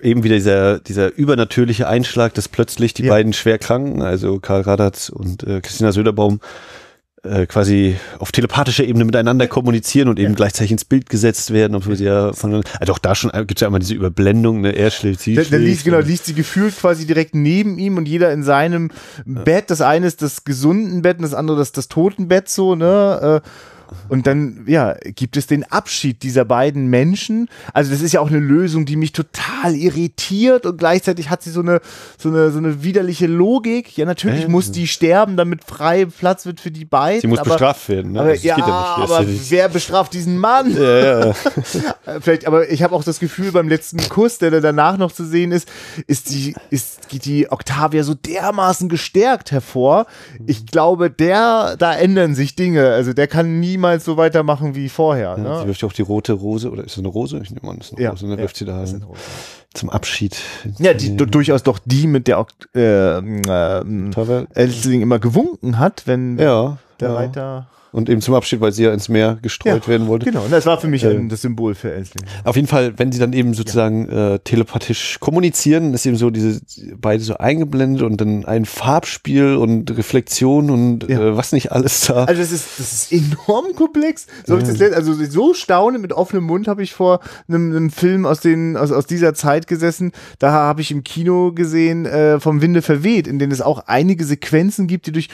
eben 0.03 0.25
wieder 0.25 0.37
dieser, 0.37 0.79
dieser 0.81 1.15
übernatürliche 1.15 1.89
Einschlag, 1.89 2.35
dass 2.35 2.49
plötzlich 2.49 2.95
die 2.95 3.05
ja. 3.05 3.11
beiden 3.11 3.33
schwer 3.33 3.59
kranken, 3.59 4.03
also 4.03 4.39
Karl 4.41 4.63
Radatz 4.63 5.09
und 5.09 5.45
äh, 5.45 5.61
Christina 5.61 5.93
Söderbaum, 5.93 6.41
äh, 7.25 7.47
quasi 7.47 7.97
auf 8.19 8.33
telepathischer 8.33 8.83
Ebene 8.85 9.05
miteinander 9.05 9.47
kommunizieren 9.47 10.09
und 10.09 10.19
eben 10.19 10.31
ja. 10.31 10.35
gleichzeitig 10.37 10.73
ins 10.73 10.85
Bild 10.85 11.09
gesetzt 11.09 11.53
werden, 11.53 11.77
obwohl 11.77 11.95
sie 11.95 12.05
ja 12.05 12.33
von, 12.33 12.65
also 12.81 12.93
auch 12.93 12.99
da 12.99 13.15
schon 13.15 13.31
gibt 13.31 13.57
es 13.57 13.61
ja 13.61 13.69
immer 13.69 13.79
diese 13.79 13.95
Überblendung, 13.95 14.61
ne, 14.61 14.73
er 14.73 14.91
schläft, 14.91 15.21
sie 15.21 15.35
schläft. 15.35 15.53
Dann 15.53 15.63
liest, 15.63 15.85
genau, 15.85 16.01
liest 16.01 16.27
sie 16.27 16.35
gefühlt 16.35 16.77
quasi 16.77 17.07
direkt 17.07 17.35
neben 17.35 17.79
ihm 17.79 17.97
und 17.97 18.09
jeder 18.09 18.33
in 18.33 18.43
seinem 18.43 18.91
ja. 19.25 19.43
Bett, 19.43 19.71
das 19.71 19.81
eine 19.81 20.07
ist 20.07 20.21
das 20.21 20.43
gesunden 20.45 21.03
Bett 21.03 21.19
und 21.19 21.23
das 21.23 21.35
andere 21.35 21.59
das, 21.59 21.71
das 21.71 21.87
Totenbett 21.87 22.49
so, 22.49 22.75
ne, 22.75 23.41
äh, 23.45 23.49
und 24.09 24.27
dann, 24.27 24.65
ja, 24.67 24.95
gibt 25.05 25.37
es 25.37 25.47
den 25.47 25.65
Abschied 25.65 26.23
dieser 26.23 26.45
beiden 26.45 26.87
Menschen. 26.89 27.49
Also 27.73 27.91
das 27.91 28.01
ist 28.01 28.13
ja 28.13 28.21
auch 28.21 28.29
eine 28.29 28.39
Lösung, 28.39 28.85
die 28.85 28.97
mich 28.97 29.13
total 29.13 29.75
irritiert 29.75 30.67
und 30.67 30.79
gleichzeitig 30.79 31.31
hat 31.31 31.43
sie 31.43 31.51
so 31.51 31.61
eine, 31.61 31.81
so 32.19 32.29
eine, 32.29 32.51
so 32.51 32.59
eine 32.59 32.83
widerliche 32.83 33.27
Logik. 33.27 33.97
Ja, 33.97 34.05
natürlich 34.05 34.45
äh, 34.45 34.49
muss 34.49 34.71
die 34.71 34.87
sterben, 34.87 35.37
damit 35.37 35.65
frei 35.65 36.07
Platz 36.07 36.47
wird 36.47 36.61
für 36.61 36.71
die 36.71 36.85
beiden. 36.85 37.21
Sie 37.21 37.27
muss 37.27 37.39
aber, 37.39 37.51
bestraft 37.51 37.89
werden. 37.89 38.13
Ne? 38.13 38.21
Aber, 38.21 38.31
also 38.31 38.47
ja, 38.47 38.59
ja 38.59 38.65
aber 38.65 39.25
wer 39.49 39.69
bestraft 39.69 40.15
diesen 40.15 40.39
Mann? 40.39 40.75
Ja, 40.77 41.27
ja. 41.27 41.33
Vielleicht, 42.21 42.47
aber 42.47 42.71
ich 42.71 42.83
habe 42.83 42.95
auch 42.95 43.05
das 43.05 43.19
Gefühl, 43.21 43.53
beim 43.53 43.69
letzten 43.69 44.09
Kuss, 44.09 44.39
der 44.39 44.61
danach 44.61 44.97
noch 44.99 45.13
zu 45.13 45.25
sehen 45.25 45.53
ist, 45.53 45.69
ist 46.07 46.31
die, 46.31 46.55
ist, 46.71 47.09
geht 47.09 47.25
die 47.25 47.51
Octavia 47.51 48.03
so 48.05 48.15
dermaßen 48.15 48.89
gestärkt 48.89 49.53
hervor. 49.53 50.07
Ich 50.47 50.67
glaube, 50.67 51.11
der, 51.11 51.77
da 51.79 51.95
ändern 51.95 52.35
sich 52.35 52.57
Dinge. 52.57 52.91
Also 52.93 53.13
der 53.13 53.27
kann 53.27 53.61
niemals 53.61 53.82
niemals 53.83 54.05
so 54.05 54.17
weitermachen 54.17 54.75
wie 54.75 54.89
vorher. 54.89 55.35
Ja, 55.37 55.37
ne? 55.37 55.61
Sie 55.61 55.67
wirft 55.67 55.83
ja 55.83 55.89
auch 55.89 55.93
die 55.93 56.03
rote 56.03 56.33
Rose, 56.33 56.71
oder 56.71 56.85
ist 56.85 56.93
das 56.93 56.99
eine 56.99 57.09
Rose? 57.09 57.41
Ich 57.43 57.51
nehme 57.51 57.71
an, 57.71 57.79
das 57.79 57.89
ist 57.89 57.95
eine 57.95 58.03
ja, 58.03 58.11
Rose. 58.11 58.25
Und 58.25 58.31
dann 58.31 58.39
ja, 58.39 58.45
wirft 58.45 58.57
sie 58.57 58.65
da 58.65 58.85
zum 59.75 59.91
Abschied. 59.91 60.37
Ja, 60.79 60.95
die 60.95 61.17
durchaus 61.17 61.63
doch 61.63 61.79
die, 61.85 62.07
mit 62.07 62.29
der 62.29 62.47
äh, 62.75 63.19
äh, 63.19 64.47
Elsling 64.55 65.03
immer 65.03 65.19
gewunken 65.19 65.79
hat, 65.79 66.03
wenn 66.07 66.37
der 66.37 66.79
Reiter 67.01 67.67
Und 67.93 68.09
eben 68.09 68.21
zum 68.23 68.35
Abschied, 68.35 68.61
weil 68.61 68.73
sie 68.73 68.85
ja 68.85 68.93
ins 68.93 69.09
Meer 69.11 69.39
gestreut 69.43 69.87
werden 69.87 70.07
wollte. 70.07 70.25
Genau, 70.25 70.43
und 70.45 70.51
das 70.51 70.65
war 70.67 70.81
für 70.81 70.89
mich 70.89 71.05
Äh, 71.05 71.11
ein, 71.11 71.29
das 71.29 71.43
Symbol 71.43 71.75
für 71.75 71.93
Elsling. 71.93 72.25
Auf 72.45 72.57
jeden 72.57 72.69
Fall, 72.69 72.99
wenn 72.99 73.13
sie 73.13 73.19
dann 73.19 73.33
eben 73.35 73.53
sozusagen 73.55 74.09
äh, 74.09 74.39
telepathisch 74.39 75.19
kommunizieren, 75.21 75.93
ist 75.93 76.07
eben 76.07 76.17
so 76.17 76.31
diese 76.31 76.61
beide 76.97 77.23
so 77.23 77.37
eingeblendet 77.37 78.03
und 78.03 78.21
dann 78.21 78.45
ein 78.47 78.65
Farbspiel 78.65 79.57
und 79.57 79.97
Reflexion 79.97 80.71
und 80.71 81.09
Ja. 81.09 81.21
äh, 81.21 81.37
was 81.37 81.53
nicht 81.53 81.71
alles 81.73 82.07
da. 82.07 82.25
Also 82.25 82.41
das 82.41 82.51
ist, 82.53 82.67
das 82.79 82.93
ist 82.93 83.13
enorm 83.13 83.75
komplex. 83.77 84.27
So, 84.47 84.57
ich 84.57 84.65
das 84.65 84.81
also 84.93 85.13
so 85.13 85.53
staunend 85.55 86.01
mit 86.01 86.13
offenem 86.13 86.45
Mund 86.45 86.69
habe 86.69 86.83
ich 86.83 86.95
vor 86.95 87.21
einem, 87.49 87.71
einem 87.71 87.91
Film 87.91 88.25
aus, 88.25 88.41
den, 88.41 88.77
aus, 88.77 88.91
aus 88.91 89.07
dieser 89.07 89.35
Zeit 89.35 89.67
gesessen. 89.67 90.13
Da 90.39 90.51
habe 90.53 90.81
ich 90.81 90.91
im 90.91 91.05
Kino 91.05 91.53
gesehen, 91.53 92.07
äh, 92.07 92.41
vom 92.41 92.63
Winde 92.63 92.81
verweht, 92.81 93.27
in 93.27 93.39
denen 93.39 93.53
es 93.53 93.61
auch 93.61 93.85
einige 93.87 94.25
Sequenzen 94.25 94.87
gibt, 94.87 95.07
die 95.07 95.13
durch 95.13 95.29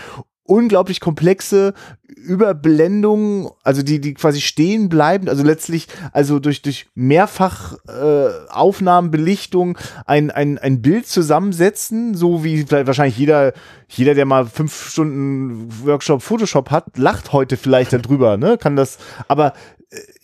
unglaublich 0.49 1.01
komplexe 1.01 1.75
Überblendungen, 2.09 3.49
also 3.63 3.83
die, 3.83 4.01
die 4.01 4.15
quasi 4.15 4.41
stehen 4.41 4.89
bleiben, 4.89 5.29
also 5.29 5.45
letztlich, 5.45 5.89
also 6.13 6.39
durch, 6.39 6.63
durch 6.63 6.87
mehrfach 6.95 7.75
äh, 7.87 8.29
Aufnahmen, 8.49 9.11
Belichtung 9.11 9.79
ein, 10.07 10.31
ein, 10.31 10.59
ein 10.59 10.81
Bild 10.81 11.07
zusammensetzen, 11.07 12.15
so 12.15 12.45
wie 12.45 12.65
vielleicht 12.65 12.87
wahrscheinlich 12.87 13.19
jeder, 13.19 13.53
jeder, 13.89 14.15
der 14.15 14.25
mal 14.25 14.47
fünf 14.47 14.91
Stunden 14.91 15.69
Workshop 15.85 16.23
Photoshop 16.23 16.71
hat, 16.71 16.97
lacht 16.97 17.33
heute 17.33 17.57
vielleicht 17.57 17.93
darüber, 17.93 18.37
ne? 18.37 18.57
Kann 18.59 18.75
das, 18.75 18.99
aber 19.29 19.53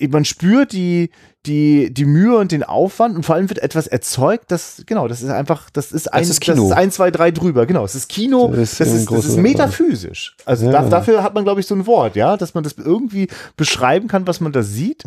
man 0.08 0.24
spürt 0.24 0.72
die, 0.72 1.10
die, 1.46 1.92
die 1.92 2.04
Mühe 2.04 2.36
und 2.36 2.52
den 2.52 2.62
Aufwand 2.62 3.16
und 3.16 3.24
vor 3.24 3.34
allem 3.34 3.48
wird 3.48 3.58
etwas 3.60 3.86
erzeugt, 3.86 4.50
das, 4.50 4.82
genau, 4.86 5.08
das 5.08 5.22
ist 5.22 5.30
einfach, 5.30 5.68
das 5.70 5.92
ist 5.92 6.12
ein, 6.12 6.22
ist 6.22 6.40
Kino. 6.40 6.56
das 6.56 6.64
ist 6.66 6.72
ein, 6.72 6.90
zwei, 6.90 7.10
drei 7.10 7.30
drüber, 7.30 7.66
genau, 7.66 7.84
es 7.84 7.94
ist 7.94 8.08
Kino, 8.08 8.48
Das 8.48 8.58
ist 8.72 8.80
das 8.80 8.92
ist, 8.92 9.10
das 9.10 9.24
ist 9.26 9.36
metaphysisch. 9.36 10.36
Also 10.44 10.66
Ja. 10.66 10.72
da, 10.72 10.88
dafür 10.88 11.22
hat 11.22 11.34
man, 11.34 11.44
glaube 11.44 11.60
ich, 11.60 11.66
so 11.66 11.74
ein 11.74 11.86
Wort, 11.86 12.16
ja, 12.16 12.36
dass 12.36 12.54
man 12.54 12.64
das 12.64 12.74
irgendwie 12.78 13.28
beschreiben 13.56 14.08
kann, 14.08 14.26
was 14.26 14.40
man 14.40 14.52
da 14.52 14.62
sieht. 14.62 15.04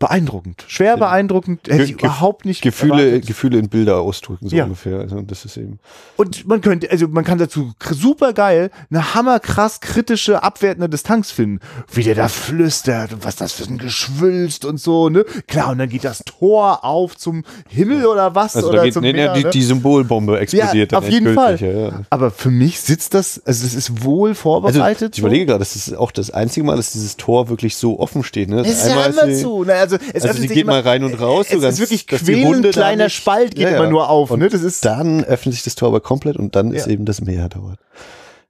Beeindruckend, 0.00 0.64
schwer 0.68 0.96
beeindruckend, 0.96 1.66
hätte 1.68 1.82
ich 1.82 1.96
Ge- 1.96 2.06
überhaupt 2.06 2.44
nicht 2.44 2.62
Gefühle, 2.62 3.02
erwartet. 3.04 3.26
Gefühle 3.26 3.58
in 3.58 3.68
Bilder 3.68 3.96
ausdrücken, 4.00 4.48
so 4.48 4.54
Ja. 4.54 4.62
ungefähr. 4.64 5.00
Also 5.00 5.20
das 5.22 5.44
ist 5.44 5.56
eben. 5.56 5.80
Und 6.16 6.46
man 6.46 6.60
könnte, 6.60 6.88
also 6.88 7.08
man 7.08 7.24
kann 7.24 7.38
dazu 7.38 7.72
super 7.90 8.32
geil 8.32 8.70
eine 8.90 9.14
hammerkrass 9.14 9.80
kritische, 9.80 10.44
abwertende 10.44 10.88
Distanz 10.88 11.32
finden. 11.32 11.58
Wie 11.92 12.04
der 12.04 12.14
da 12.14 12.28
flüstert 12.28 13.12
und 13.12 13.24
was 13.24 13.34
das 13.34 13.52
für 13.54 13.64
ein 13.64 13.78
Geschwülst 13.78 14.64
und 14.64 14.78
so, 14.80 15.08
ne? 15.08 15.24
Klar, 15.48 15.70
und 15.72 15.78
dann 15.78 15.88
geht 15.88 16.04
das 16.04 16.22
Tor 16.24 16.84
auf 16.84 17.16
zum 17.16 17.42
Himmel 17.68 18.06
oder 18.06 18.36
was? 18.36 18.54
Also 18.54 18.68
oder 18.68 18.84
geht, 18.84 18.94
zum 18.94 19.02
nee, 19.02 19.12
nee, 19.12 19.18
Meer, 19.24 19.34
die, 19.34 19.42
ne? 19.44 19.50
die 19.50 19.62
Symbolbombe 19.62 20.38
explodiert. 20.38 20.92
Ja, 20.92 21.00
dann 21.00 21.04
auf 21.04 21.10
jeden 21.10 21.34
Fall. 21.34 21.56
Ja, 21.60 21.70
ja. 21.70 22.00
Aber 22.10 22.30
für 22.30 22.50
mich 22.52 22.80
sitzt 22.80 23.14
das, 23.14 23.42
also 23.44 23.66
es 23.66 23.74
ist 23.74 24.04
wohl 24.04 24.30
Also 24.30 24.42
vorbereitet. 24.42 25.14
ich 25.14 25.18
überlege 25.18 25.46
gerade, 25.46 25.58
das 25.58 25.74
ist 25.74 25.92
auch 25.96 26.12
das 26.12 26.30
einzige 26.30 26.64
Mal, 26.64 26.76
dass 26.76 26.92
dieses 26.92 27.16
Tor 27.16 27.48
wirklich 27.48 27.74
so 27.74 27.98
offen 27.98 28.22
steht. 28.22 28.48
Ne? 28.48 28.60
es 28.60 28.84
ist 28.84 28.86
ja 28.90 29.02
Einmal 29.02 29.10
immer 29.26 29.34
sie- 29.34 29.42
zu. 29.42 29.64
Ne? 29.64 29.87
Also, 29.92 30.04
es 30.12 30.24
Also 30.24 30.40
sie 30.40 30.48
geht 30.48 30.56
immer, 30.58 30.72
mal 30.72 30.80
rein 30.80 31.04
und 31.04 31.14
raus. 31.20 31.46
Es 31.48 31.52
so 31.54 31.60
ganz, 31.60 31.74
ist 31.74 31.80
wirklich 31.80 32.06
quälend 32.06 32.70
kleiner 32.72 33.04
nicht- 33.04 33.14
Spalt 33.16 33.54
geht 33.54 33.64
Ja, 33.68 33.76
immer 33.76 33.88
nur 33.88 34.08
auf. 34.08 34.30
Und 34.30 34.40
Ne? 34.40 34.48
Das 34.48 34.62
ist, 34.62 34.84
Dann 34.84 35.24
öffnet 35.24 35.54
sich 35.54 35.64
das 35.64 35.74
Tor 35.74 35.88
aber 35.88 36.00
komplett 36.00 36.36
und 36.36 36.54
dann 36.56 36.72
ist 36.72 36.86
eben 36.86 37.04
das 37.04 37.20
Meer 37.20 37.48
dort. 37.48 37.78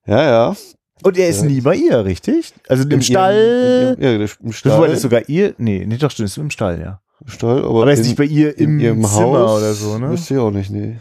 Ja, 0.07 0.23
ja. 0.25 0.57
und 1.05 1.17
er 1.19 1.29
ist 1.29 1.43
Ja. 1.43 1.47
nie 1.49 1.61
bei 1.61 1.77
ihr, 1.77 2.05
richtig? 2.05 2.53
Also 2.69 2.83
im 2.85 2.91
Im- 2.91 3.03
Stall. 3.03 3.97
Im, 3.99 4.03
ja, 4.05 4.13
im 4.15 4.27
Du 4.43 4.53
Stall. 4.53 4.79
wolltest 4.79 5.03
sogar 5.03 5.29
ihr? 5.29 5.55
Nee, 5.59 5.85
nicht 5.87 6.03
doch, 6.03 6.11
stimmt, 6.11 6.29
ist 6.29 6.39
im 6.39 6.51
Stall, 6.51 6.81
ja. 6.81 7.01
im 7.25 7.29
Stall 7.31 7.59
aber 7.59 7.69
Aber 7.83 7.87
er 7.87 7.93
ist 7.93 8.01
in- 8.01 8.07
nicht 8.07 8.17
bei 8.17 8.25
ihr 8.25 8.57
im 8.59 8.79
in 8.79 8.81
ihrem 8.81 9.05
Zimmer 9.05 9.39
Haus 9.41 9.59
oder 9.61 9.75
so, 9.75 9.99
ne? 9.99 10.11
Wüsste 10.11 10.35
ich 10.35 10.41
auch 10.41 10.51
nicht, 10.51 10.71
nee. 10.71 10.97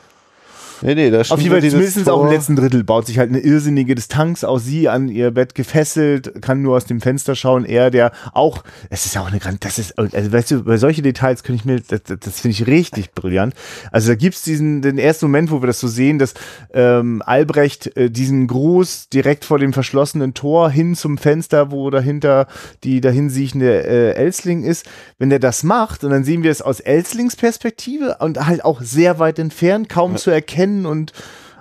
Nee, 0.81 0.95
nee, 0.95 1.09
da 1.09 1.21
Auf 1.21 1.39
jeden 1.39 1.51
Fall, 1.51 1.69
zumindest 1.69 2.09
auch 2.09 2.23
im 2.23 2.31
letzten 2.31 2.55
Drittel 2.55 2.83
baut 2.83 3.07
sich 3.07 3.17
halt 3.17 3.29
eine 3.29 3.39
irrsinnige 3.39 3.95
Distanz 3.95 4.43
aus. 4.43 4.65
Sie 4.65 4.89
an 4.89 5.09
ihr 5.09 5.31
Bett 5.31 5.55
gefesselt, 5.55 6.41
kann 6.41 6.61
nur 6.61 6.77
aus 6.77 6.85
dem 6.85 7.01
Fenster 7.01 7.35
schauen. 7.35 7.65
Er, 7.65 7.91
der 7.91 8.11
auch, 8.33 8.63
es 8.89 9.05
ist 9.05 9.15
ja 9.15 9.21
auch 9.21 9.27
eine 9.27 9.39
ganz, 9.39 9.59
das 9.59 9.79
ist, 9.79 9.97
also 9.97 10.31
weißt 10.31 10.51
du, 10.51 10.63
bei 10.63 10.77
solche 10.77 11.01
Details 11.01 11.43
könnte 11.43 11.61
ich 11.61 11.65
mir, 11.65 11.79
das, 11.79 12.03
das, 12.03 12.19
das 12.19 12.39
finde 12.39 12.53
ich 12.53 12.67
richtig 12.67 13.13
brillant. 13.13 13.53
Also 13.91 14.09
da 14.09 14.15
gibt's 14.15 14.43
diesen, 14.43 14.81
den 14.81 14.97
ersten 14.97 15.25
Moment, 15.25 15.51
wo 15.51 15.61
wir 15.61 15.67
das 15.67 15.79
so 15.79 15.87
sehen, 15.87 16.19
dass 16.19 16.33
ähm, 16.73 17.21
Albrecht 17.25 17.95
äh, 17.97 18.09
diesen 18.09 18.47
Gruß 18.47 19.09
direkt 19.09 19.45
vor 19.45 19.59
dem 19.59 19.73
verschlossenen 19.73 20.33
Tor 20.33 20.69
hin 20.69 20.95
zum 20.95 21.17
Fenster, 21.17 21.71
wo 21.71 21.89
dahinter 21.89 22.47
die 22.83 23.01
dahinsiechende 23.01 23.83
äh, 23.85 24.11
Elsling 24.13 24.63
ist, 24.63 24.85
wenn 25.17 25.29
der 25.29 25.39
das 25.39 25.63
macht, 25.63 26.03
und 26.03 26.11
dann 26.11 26.23
sehen 26.23 26.43
wir 26.43 26.51
es 26.51 26.61
aus 26.61 26.79
Elslings 26.79 27.35
Perspektive 27.35 28.17
und 28.19 28.45
halt 28.45 28.63
auch 28.63 28.81
sehr 28.81 29.19
weit 29.19 29.39
entfernt, 29.39 29.89
kaum 29.89 30.17
zu 30.17 30.31
erkennen 30.67 30.85
und 30.85 31.13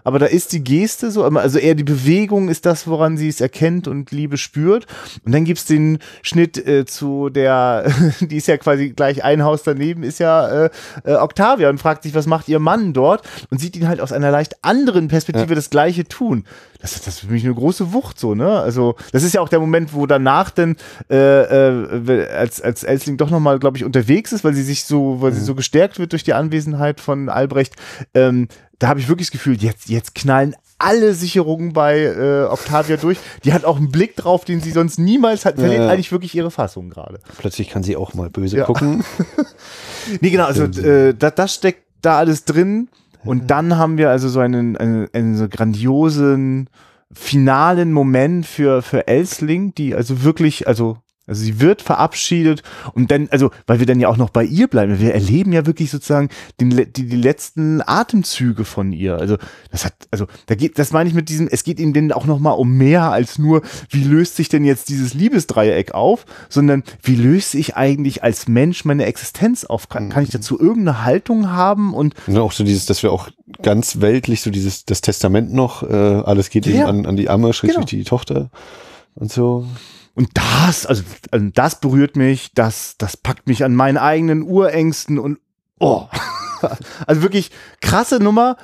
aber 0.05 0.21
da 0.21 0.27
ist 0.27 0.53
die 0.53 0.63
Geste 0.63 1.11
so, 1.11 1.25
also 1.25 1.59
eher 1.59 1.75
die 1.75 1.83
Bewegung 1.83 2.49
ist 2.49 2.65
das, 2.65 2.87
woran 2.87 3.17
sie 3.17 3.27
es 3.27 3.41
erkennt 3.41 3.89
und 3.89 4.13
Liebe 4.13 4.37
spürt. 4.37 4.87
Und 5.25 5.33
dann 5.33 5.45
gibt's 5.45 5.65
den 5.65 5.99
Schnitt 6.23 6.65
äh, 6.65 6.85
zu 6.85 7.29
der, 7.29 7.91
die 8.21 8.37
ist 8.37 8.47
ja 8.47 8.57
quasi 8.57 8.91
gleich 8.91 9.25
ein 9.25 9.43
Haus 9.43 9.65
daneben, 9.65 10.05
ist 10.05 10.21
ja 10.21 10.67
äh, 10.67 10.71
äh, 11.03 11.15
Octavia 11.15 11.71
und 11.71 11.79
fragt 11.79 12.05
sich, 12.05 12.15
was 12.15 12.29
macht 12.29 12.47
ihr 12.47 12.61
Mann 12.61 12.93
dort? 12.93 13.27
Und 13.51 13.61
sieht 13.61 13.75
ihn 13.75 13.89
halt 13.89 14.01
aus 14.01 14.13
einer 14.13 14.31
leicht 14.31 14.63
anderen 14.63 15.09
Perspektive 15.09 15.57
das 15.57 15.71
Gleiche 15.71 16.05
tun. 16.05 16.45
Das 16.81 16.95
ist, 16.95 17.07
das 17.09 17.15
ist 17.15 17.21
für 17.21 17.33
mich 17.33 17.45
eine 17.45 17.55
große 17.55 17.93
Wucht 17.93 18.21
so, 18.21 18.37
ne? 18.37 18.61
Also, 18.61 18.95
das 19.11 19.25
ist 19.25 19.35
ja 19.35 19.41
auch 19.41 19.49
der 19.49 19.59
Moment, 19.59 19.93
wo 19.93 20.07
danach 20.07 20.51
dann, 20.51 20.77
äh, 21.11 21.17
äh, 21.17 22.29
als, 22.29 22.61
als 22.61 22.85
Elsling 22.85 23.17
doch 23.17 23.31
nochmal, 23.31 23.59
glaube 23.59 23.77
ich, 23.77 23.85
unterwegs 23.85 24.33
ist, 24.33 24.45
weil 24.45 24.55
sie 24.55 24.63
sich 24.63 24.85
so, 24.85 25.21
weil 25.21 25.33
sie 25.33 25.41
so 25.41 25.57
gestärkt 25.57 25.99
wird 25.99 26.13
durch 26.13 26.23
die 26.23 26.35
Anwesenheit 26.35 27.01
von 27.01 27.29
Albrecht, 27.29 27.75
ähm, 28.15 28.47
da 28.79 28.89
habe 28.89 29.01
ich 29.01 29.09
wirklich 29.09 29.29
das 29.29 29.33
Gefühl, 29.33 29.57
jetzt, 29.63 29.89
jetzt 29.89 30.15
knallen 30.15 30.55
alle 30.79 31.15
Sicherungen 31.15 31.73
bei 31.73 32.01
äh, 32.03 32.45
Octavia 32.51 32.99
durch. 32.99 33.19
Die 33.45 33.55
hat 33.55 33.65
auch 33.65 33.79
einen 33.79 33.91
Blick 33.91 34.15
drauf, 34.17 34.45
den 34.45 34.61
sie 34.61 34.71
sonst 34.73 34.99
niemals 34.99 35.47
hat. 35.47 35.57
Verliert 35.57 35.81
Ja. 35.81 35.89
eigentlich 35.89 36.13
wirklich 36.13 36.35
ihre 36.35 36.51
Fassung 36.51 36.91
gerade. 36.91 37.21
Plötzlich 37.39 37.71
kann 37.71 37.83
sie 37.83 37.97
auch 37.97 38.13
mal 38.13 38.29
böse 38.31 38.59
Ja. 38.59 38.65
gucken. 38.65 39.03
Nee, 40.21 40.31
genau, 40.31 40.45
also 40.45 40.65
äh, 40.65 41.15
da, 41.15 41.31
das 41.33 41.55
steckt 41.55 41.83
da 42.01 42.19
alles 42.19 42.45
drin. 42.45 42.89
Und 43.25 43.51
dann 43.51 43.77
haben 43.77 43.99
wir 43.99 44.11
also 44.11 44.29
so 44.29 44.39
einen, 44.39 44.77
einen, 44.77 45.09
einen 45.13 45.37
so 45.37 45.49
grandiosen 45.49 46.71
finalen 47.13 47.93
Moment 47.93 48.47
für, 48.47 48.83
für 48.83 49.09
Elsling, 49.09 49.75
die 49.75 49.95
also 49.97 50.23
wirklich, 50.23 50.69
also, 50.69 50.99
also 51.27 51.43
sie 51.43 51.61
wird 51.61 51.83
verabschiedet 51.83 52.63
und 52.95 53.11
dann, 53.11 53.29
also, 53.31 53.51
weil 53.67 53.79
wir 53.79 53.87
dann 53.87 54.01
ja 54.01 54.09
auch 54.09 54.17
noch 54.17 54.31
bei 54.31 54.45
ihr 54.45 54.69
bleiben, 54.69 55.01
wir 55.01 55.13
erleben 55.15 55.53
ja 55.53 55.67
wirklich 55.67 55.91
sozusagen 55.91 56.29
den, 56.61 56.71
die, 56.71 57.07
die 57.09 57.17
letzten 57.17 57.83
Atemzüge 57.85 58.65
von 58.65 58.93
ihr. 58.93 59.17
Also, 59.17 59.37
das 59.71 59.85
hat, 59.85 59.95
also, 60.11 60.27
da 60.47 60.55
geht, 60.55 60.79
das 60.79 60.93
meine 60.93 61.09
ich 61.09 61.15
mit 61.15 61.29
diesem, 61.29 61.49
es 61.51 61.65
geht 61.65 61.81
ihm 61.81 61.93
denn 61.93 62.13
auch 62.13 62.27
nochmal 62.27 62.57
um 62.57 62.77
mehr 62.77 63.11
als 63.11 63.39
nur, 63.39 63.63
wie 63.91 64.05
löst 64.05 64.37
sich 64.37 64.49
denn 64.49 64.65
jetzt 64.65 64.89
dieses 64.89 65.15
Liebesdreieck 65.15 65.93
auf, 65.95 66.25
sondern 66.49 66.83
wie 67.03 67.17
löse 67.17 67.59
ich 67.59 67.77
eigentlich 67.77 68.23
als 68.23 68.49
Mensch 68.49 68.85
meine 68.85 69.05
Existenz 69.07 69.65
auf? 69.65 69.89
Kann, 69.89 70.09
kann 70.11 70.23
ich 70.23 70.31
dazu 70.31 70.59
irgendeine 70.59 71.05
Haltung 71.05 71.51
haben 71.51 71.95
und 71.95 72.15
Und 72.27 72.39
auch 72.39 72.53
so 72.53 72.65
dieses, 72.65 72.87
dass 72.87 73.03
wir 73.03 73.13
auch 73.13 73.29
ganz 73.63 74.01
weltlich, 74.01 74.43
so 74.43 74.51
dieses, 74.51 74.85
das 74.85 75.01
Testament 75.01 75.53
noch, 75.53 75.83
äh, 75.83 75.95
alles 75.95 76.51
geht 76.51 76.67
eben 76.67 76.79
Ja. 76.79 76.87
an, 76.87 77.07
an 77.07 77.17
die 77.17 77.29
Amme, 77.29 77.53
schrägstrich 77.53 77.87
Genau. 77.87 78.03
die 78.03 78.05
Tochter 78.05 78.51
und 79.15 79.33
so. 79.33 79.67
Und 80.17 80.31
das, 80.33 80.87
also, 80.87 81.03
also 81.31 81.47
das 81.55 81.79
berührt 81.79 82.17
mich, 82.17 82.51
das, 82.55 82.95
das 82.97 83.19
packt 83.19 83.47
mich 83.47 83.63
an 83.65 83.75
meinen 83.75 83.99
eigenen 83.99 84.43
Urängsten 84.43 85.19
und 85.19 85.39
oh. 85.79 86.07
Also 87.07 87.21
wirklich 87.21 87.51
krasse 87.83 88.19
Nummer. 88.19 88.57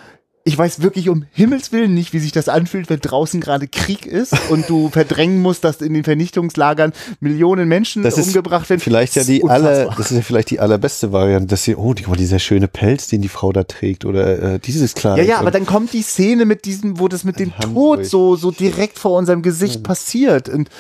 Ich 0.45 0.57
weiß 0.57 0.81
wirklich 0.81 1.11
um 1.11 1.27
Himmels 1.31 1.71
Willen 1.71 1.93
nicht, 1.93 2.15
wie 2.15 2.19
sich 2.19 2.33
das 2.33 2.49
anfühlt, 2.49 2.89
wenn 2.89 3.01
draußen 3.01 3.39
gerade 3.39 3.69
Krieg 3.69 4.07
ist 4.07 4.35
und 4.49 4.69
du 4.71 4.89
verdrängen 4.93 5.43
musst, 5.43 5.63
dass 5.63 5.83
in 5.83 5.93
den 5.93 6.05
Vernichtungslagern 6.05 6.95
Millionen 7.21 7.69
Menschen 7.69 8.03
Das 8.03 8.17
umgebracht 8.17 8.71
werden. 8.71 8.81
Vielleicht 8.81 9.15
ja 9.15 9.21
Das 9.21 9.27
die 9.27 9.45
aller, 9.45 9.91
das 9.95 10.11
ist 10.11 10.17
ja 10.17 10.23
vielleicht 10.23 10.51
die 10.51 10.59
allerbeste 10.59 11.13
Variante, 11.13 11.49
dass 11.49 11.65
sie, 11.65 11.77
oh, 11.77 11.93
die, 11.93 12.07
oh, 12.07 12.15
dieser 12.15 12.39
schöne 12.39 12.67
Pelz, 12.67 13.09
den 13.09 13.21
die 13.21 13.29
Frau 13.29 13.53
da 13.53 13.65
trägt 13.65 14.07
oder 14.07 14.55
äh, 14.55 14.59
dieses 14.59 14.95
Kleid. 14.95 15.19
Ja, 15.19 15.25
ja, 15.25 15.39
aber 15.39 15.51
dann 15.51 15.67
kommt 15.67 15.93
die 15.93 16.03
Szene 16.03 16.47
mit 16.47 16.65
diesem, 16.65 16.99
wo 16.99 17.09
das 17.09 17.25
mit 17.25 17.39
dem 17.39 17.53
Tod 17.61 18.07
so, 18.07 18.37
so 18.37 18.51
direkt 18.51 18.99
vor 18.99 19.19
unserem 19.19 19.43
Gesicht 19.43 19.83
passiert. 19.83 20.49
Und 20.49 20.71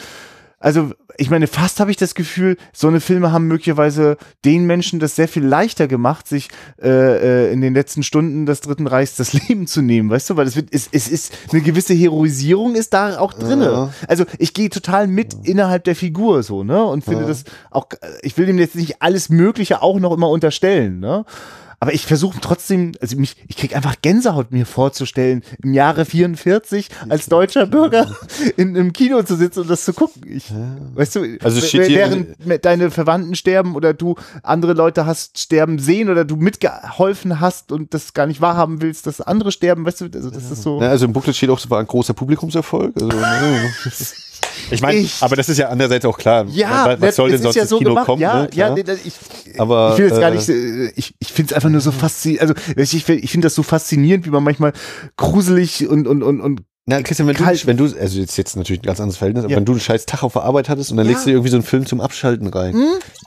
also, 0.62 0.92
ich 1.18 1.28
meine, 1.28 1.48
fast 1.48 1.80
habe 1.80 1.90
ich 1.90 1.96
das 1.96 2.14
Gefühl, 2.14 2.56
so 2.72 2.86
eine 2.86 3.00
Filme 3.00 3.32
haben 3.32 3.48
möglicherweise 3.48 4.16
den 4.44 4.64
Menschen 4.64 5.00
das 5.00 5.16
sehr 5.16 5.26
viel 5.26 5.44
leichter 5.44 5.88
gemacht, 5.88 6.28
sich 6.28 6.50
äh, 6.80 6.88
äh, 6.88 7.52
in 7.52 7.60
den 7.60 7.74
letzten 7.74 8.04
Stunden 8.04 8.46
des 8.46 8.60
Dritten 8.60 8.86
Reichs 8.86 9.16
das 9.16 9.32
Leben 9.48 9.66
zu 9.66 9.82
nehmen, 9.82 10.08
weißt 10.08 10.30
du, 10.30 10.36
weil 10.36 10.46
es 10.46 10.54
wird, 10.54 10.68
es, 10.70 10.88
es 10.92 11.08
ist 11.08 11.32
eine 11.50 11.62
gewisse 11.62 11.94
Heroisierung 11.94 12.76
ist 12.76 12.94
da 12.94 13.18
auch 13.18 13.32
drinne. 13.32 13.64
Ja. 13.64 13.92
Also 14.06 14.24
ich 14.38 14.54
gehe 14.54 14.70
total 14.70 15.08
mit 15.08 15.34
innerhalb 15.42 15.82
der 15.82 15.96
Figur 15.96 16.44
so, 16.44 16.62
ne? 16.62 16.82
Und 16.84 17.04
finde 17.04 17.26
das 17.26 17.42
auch, 17.70 17.88
ich 18.22 18.38
will 18.38 18.48
ihm 18.48 18.58
jetzt 18.58 18.76
nicht 18.76 19.02
alles 19.02 19.30
Mögliche 19.30 19.82
auch 19.82 19.98
noch 19.98 20.12
immer 20.12 20.28
unterstellen, 20.28 21.00
ne? 21.00 21.24
Aber 21.82 21.92
ich 21.92 22.06
versuche 22.06 22.38
trotzdem, 22.40 22.92
also 23.00 23.16
mich, 23.16 23.34
ich 23.48 23.56
krieg 23.56 23.74
einfach 23.74 23.96
Gänsehaut 24.00 24.52
mir 24.52 24.66
vorzustellen, 24.66 25.42
im 25.64 25.74
Jahre 25.74 26.04
44 26.04 26.88
als 27.08 27.26
deutscher 27.26 27.66
Bürger 27.66 28.06
in 28.56 28.76
einem 28.76 28.92
Kino 28.92 29.20
zu 29.24 29.34
sitzen 29.34 29.62
und 29.62 29.68
das 29.68 29.84
zu 29.84 29.92
gucken. 29.92 30.22
Ich, 30.28 30.44
Weißt 30.94 31.16
du, 31.16 31.38
Also 31.42 31.60
während 31.60 32.36
deine 32.64 32.92
Verwandten 32.92 33.34
sterben 33.34 33.74
oder 33.74 33.94
du 33.94 34.14
andere 34.44 34.74
Leute 34.74 35.06
hast 35.06 35.40
sterben 35.40 35.80
sehen 35.80 36.08
oder 36.08 36.24
du 36.24 36.36
mitgeholfen 36.36 37.40
hast 37.40 37.72
und 37.72 37.92
das 37.94 38.14
gar 38.14 38.28
nicht 38.28 38.40
wahrhaben 38.40 38.80
willst, 38.80 39.08
dass 39.08 39.20
andere 39.20 39.50
sterben, 39.50 39.84
weißt 39.84 40.02
du, 40.02 40.04
also 40.14 40.30
das 40.30 40.52
ist 40.52 40.62
so. 40.62 40.80
Ja, 40.80 40.90
also 40.90 41.06
im 41.06 41.12
Booklet 41.12 41.34
steht 41.34 41.50
auch, 41.50 41.58
es 41.58 41.68
war 41.68 41.80
ein 41.80 41.88
großer 41.88 42.14
Publikumserfolg. 42.14 42.94
Also, 42.94 43.08
ne, 43.08 43.74
Ich 44.70 44.80
meine, 44.80 45.06
aber 45.20 45.36
das 45.36 45.48
ist 45.48 45.58
ja 45.58 45.68
andererseits 45.68 46.04
auch 46.04 46.16
klar. 46.16 46.46
Ja, 46.48 46.86
was, 46.86 47.00
was 47.00 47.16
soll 47.16 47.30
denn 47.30 47.42
sonst 47.42 47.56
ja 47.56 47.62
ins 47.62 47.70
so 47.70 47.78
Kino 47.78 47.90
gemacht. 47.90 48.06
kommen? 48.06 48.22
ja, 48.22 48.42
ne? 48.42 48.48
ja, 48.54 48.70
nee, 48.70 48.82
das- 48.82 49.04
ich, 49.04 49.14
Aber, 49.58 49.92
ich 49.92 49.98
will 49.98 50.08
jetzt 50.08 50.20
gar 50.20 50.30
äh, 50.30 50.34
nicht, 50.34 50.48
äh, 50.48 50.92
ich, 50.96 51.14
ich 51.18 51.32
finde 51.32 51.50
es 51.50 51.54
einfach 51.54 51.68
nur 51.68 51.80
so 51.80 51.92
faszinierend, 51.92 52.56
also 52.56 52.72
ich, 52.76 53.08
ich 53.08 53.30
finde 53.30 53.46
das 53.46 53.54
so 53.54 53.62
faszinierend, 53.62 54.24
wie 54.26 54.30
man 54.30 54.42
manchmal 54.42 54.72
gruselig 55.16 55.86
und, 55.88 56.06
und, 56.06 56.22
und, 56.22 56.40
und 56.40 56.62
Na, 56.84 57.00
Christian, 57.00 57.28
wenn 57.28 57.36
Kalt. 57.36 57.62
du, 57.62 57.66
wenn 57.68 57.76
du, 57.76 57.84
also 57.84 58.18
jetzt, 58.18 58.36
jetzt 58.36 58.56
natürlich 58.56 58.80
ein 58.82 58.86
ganz 58.86 58.98
anderes 58.98 59.16
Verhältnis, 59.16 59.44
aber 59.44 59.52
Ja. 59.52 59.56
wenn 59.58 59.64
du 59.64 59.70
einen 59.70 59.80
scheiß 59.80 60.04
Tag 60.04 60.24
auf 60.24 60.32
der 60.32 60.42
Arbeit 60.42 60.68
hattest 60.68 60.90
und 60.90 60.96
dann 60.96 61.06
Ja. 61.06 61.12
legst 61.12 61.26
du 61.26 61.30
irgendwie 61.30 61.48
so 61.50 61.56
einen 61.56 61.62
Film 61.62 61.86
zum 61.86 62.00
Abschalten 62.00 62.48
rein. 62.48 62.74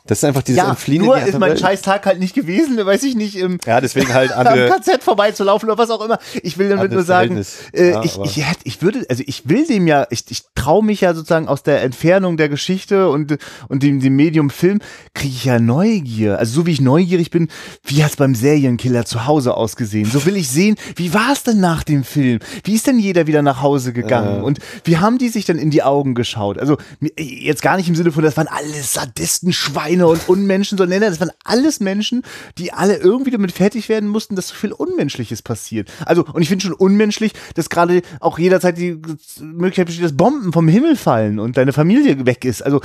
Das 0.05 0.17
ist 0.19 0.23
einfach 0.25 0.41
dieses 0.43 0.57
ja, 0.61 0.69
Entfliehen 0.69 1.05
nur 1.05 1.17
ist 1.17 1.39
mein 1.39 1.51
Welt. 1.51 1.59
scheiß 1.61 1.81
Tag 1.81 2.05
halt 2.05 2.19
nicht 2.19 2.35
gewesen, 2.35 2.75
weiß 2.85 3.03
ich 3.03 3.15
nicht, 3.15 3.37
im, 3.37 3.57
Ja, 3.65 3.79
deswegen 3.79 4.13
halt 4.13 4.31
am 4.35 4.45
andere. 4.45 4.67
KZ 4.67 5.01
vorbeizulaufen 5.01 5.69
oder 5.69 5.77
was 5.77 5.89
auch 5.89 6.03
immer. 6.03 6.19
Ich 6.43 6.57
will 6.57 6.67
damit 6.67 6.91
nur 6.91 7.03
sagen, 7.03 7.41
äh, 7.71 7.91
Ja, 7.91 8.03
ich, 8.03 8.17
ich, 8.25 8.43
ich 8.65 8.81
würde, 8.81 9.05
also 9.09 9.23
ich 9.25 9.47
will 9.47 9.65
dem 9.65 9.87
ja, 9.87 10.05
ich, 10.09 10.25
ich 10.29 10.43
traue 10.53 10.83
mich 10.83 10.99
ja 11.01 11.13
sozusagen 11.13 11.47
aus 11.47 11.63
der 11.63 11.81
Entfernung 11.81 12.35
der 12.35 12.49
Geschichte 12.49 13.07
und, 13.09 13.37
und 13.69 13.83
dem, 13.83 14.01
dem 14.01 14.17
Medium 14.17 14.49
Film, 14.49 14.79
kriege 15.13 15.33
ich 15.33 15.45
ja 15.45 15.59
Neugier. 15.59 16.39
Also 16.39 16.55
so 16.59 16.65
wie 16.65 16.71
ich 16.71 16.81
neugierig 16.81 17.31
bin, 17.31 17.47
wie 17.85 18.03
hat's 18.03 18.17
beim 18.17 18.35
Serienkiller 18.35 19.05
zu 19.05 19.25
Hause 19.27 19.55
ausgesehen? 19.55 20.11
So 20.11 20.25
will 20.25 20.35
ich 20.35 20.49
sehen, 20.49 20.75
wie 20.97 21.13
war 21.13 21.31
es 21.31 21.43
denn 21.43 21.61
nach 21.61 21.83
dem 21.85 22.03
Film? 22.03 22.39
Wie 22.65 22.73
ist 22.75 22.85
denn 22.85 22.99
jeder 22.99 23.27
wieder 23.27 23.44
nach 23.45 23.61
Hause 23.61 23.93
gegangen? 23.93 24.43
Und 24.43 24.59
wie 24.83 24.97
haben 24.97 25.17
die 25.17 25.29
sich 25.29 25.45
dann 25.45 25.57
in 25.57 25.69
die 25.69 25.83
Augen 25.83 26.15
geschaut? 26.15 26.59
Also 26.59 26.77
jetzt 27.17 27.61
gar 27.61 27.77
nicht 27.77 27.87
im 27.87 27.95
Sinne 27.95 28.11
von, 28.11 28.23
das 28.23 28.35
waren 28.35 28.47
alles 28.47 28.93
Sadisten, 28.93 29.53
Schweine 29.53 30.07
und 30.07 30.27
Unmenschen, 30.27 30.77
sondern 30.77 30.99
nein, 30.99 31.09
das 31.09 31.21
waren 31.21 31.31
alles 31.45 31.79
Menschen, 31.79 32.23
die 32.57 32.73
alle 32.73 32.97
irgendwie 32.97 33.31
damit 33.31 33.53
fertig 33.53 33.87
werden 33.87 34.09
mussten, 34.09 34.35
dass 34.35 34.49
so 34.49 34.55
viel 34.55 34.73
Unmenschliches 34.73 35.41
passiert. 35.41 35.89
Also, 36.05 36.25
und 36.25 36.41
ich 36.41 36.49
finde 36.49 36.65
schon 36.65 36.73
unmenschlich, 36.73 37.31
dass 37.53 37.69
gerade 37.69 38.01
auch 38.19 38.37
jederzeit 38.37 38.77
die 38.77 38.99
Möglichkeit 39.39 39.85
besteht, 39.87 40.03
dass 40.03 40.17
Bomben 40.17 40.51
vom 40.51 40.67
Himmel 40.67 40.97
fallen 40.97 41.39
und 41.39 41.55
deine 41.55 41.71
Familie 41.71 42.25
weg 42.25 42.43
ist. 42.43 42.61
Also 42.61 42.81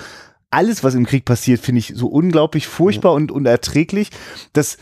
alles, 0.50 0.82
was 0.82 0.94
im 0.94 1.06
Krieg 1.06 1.24
passiert, 1.24 1.60
finde 1.60 1.78
ich 1.78 1.92
so 1.94 2.08
unglaublich 2.08 2.66
furchtbar 2.66 3.12
und 3.12 3.30
unerträglich, 3.30 4.10
dass 4.52 4.78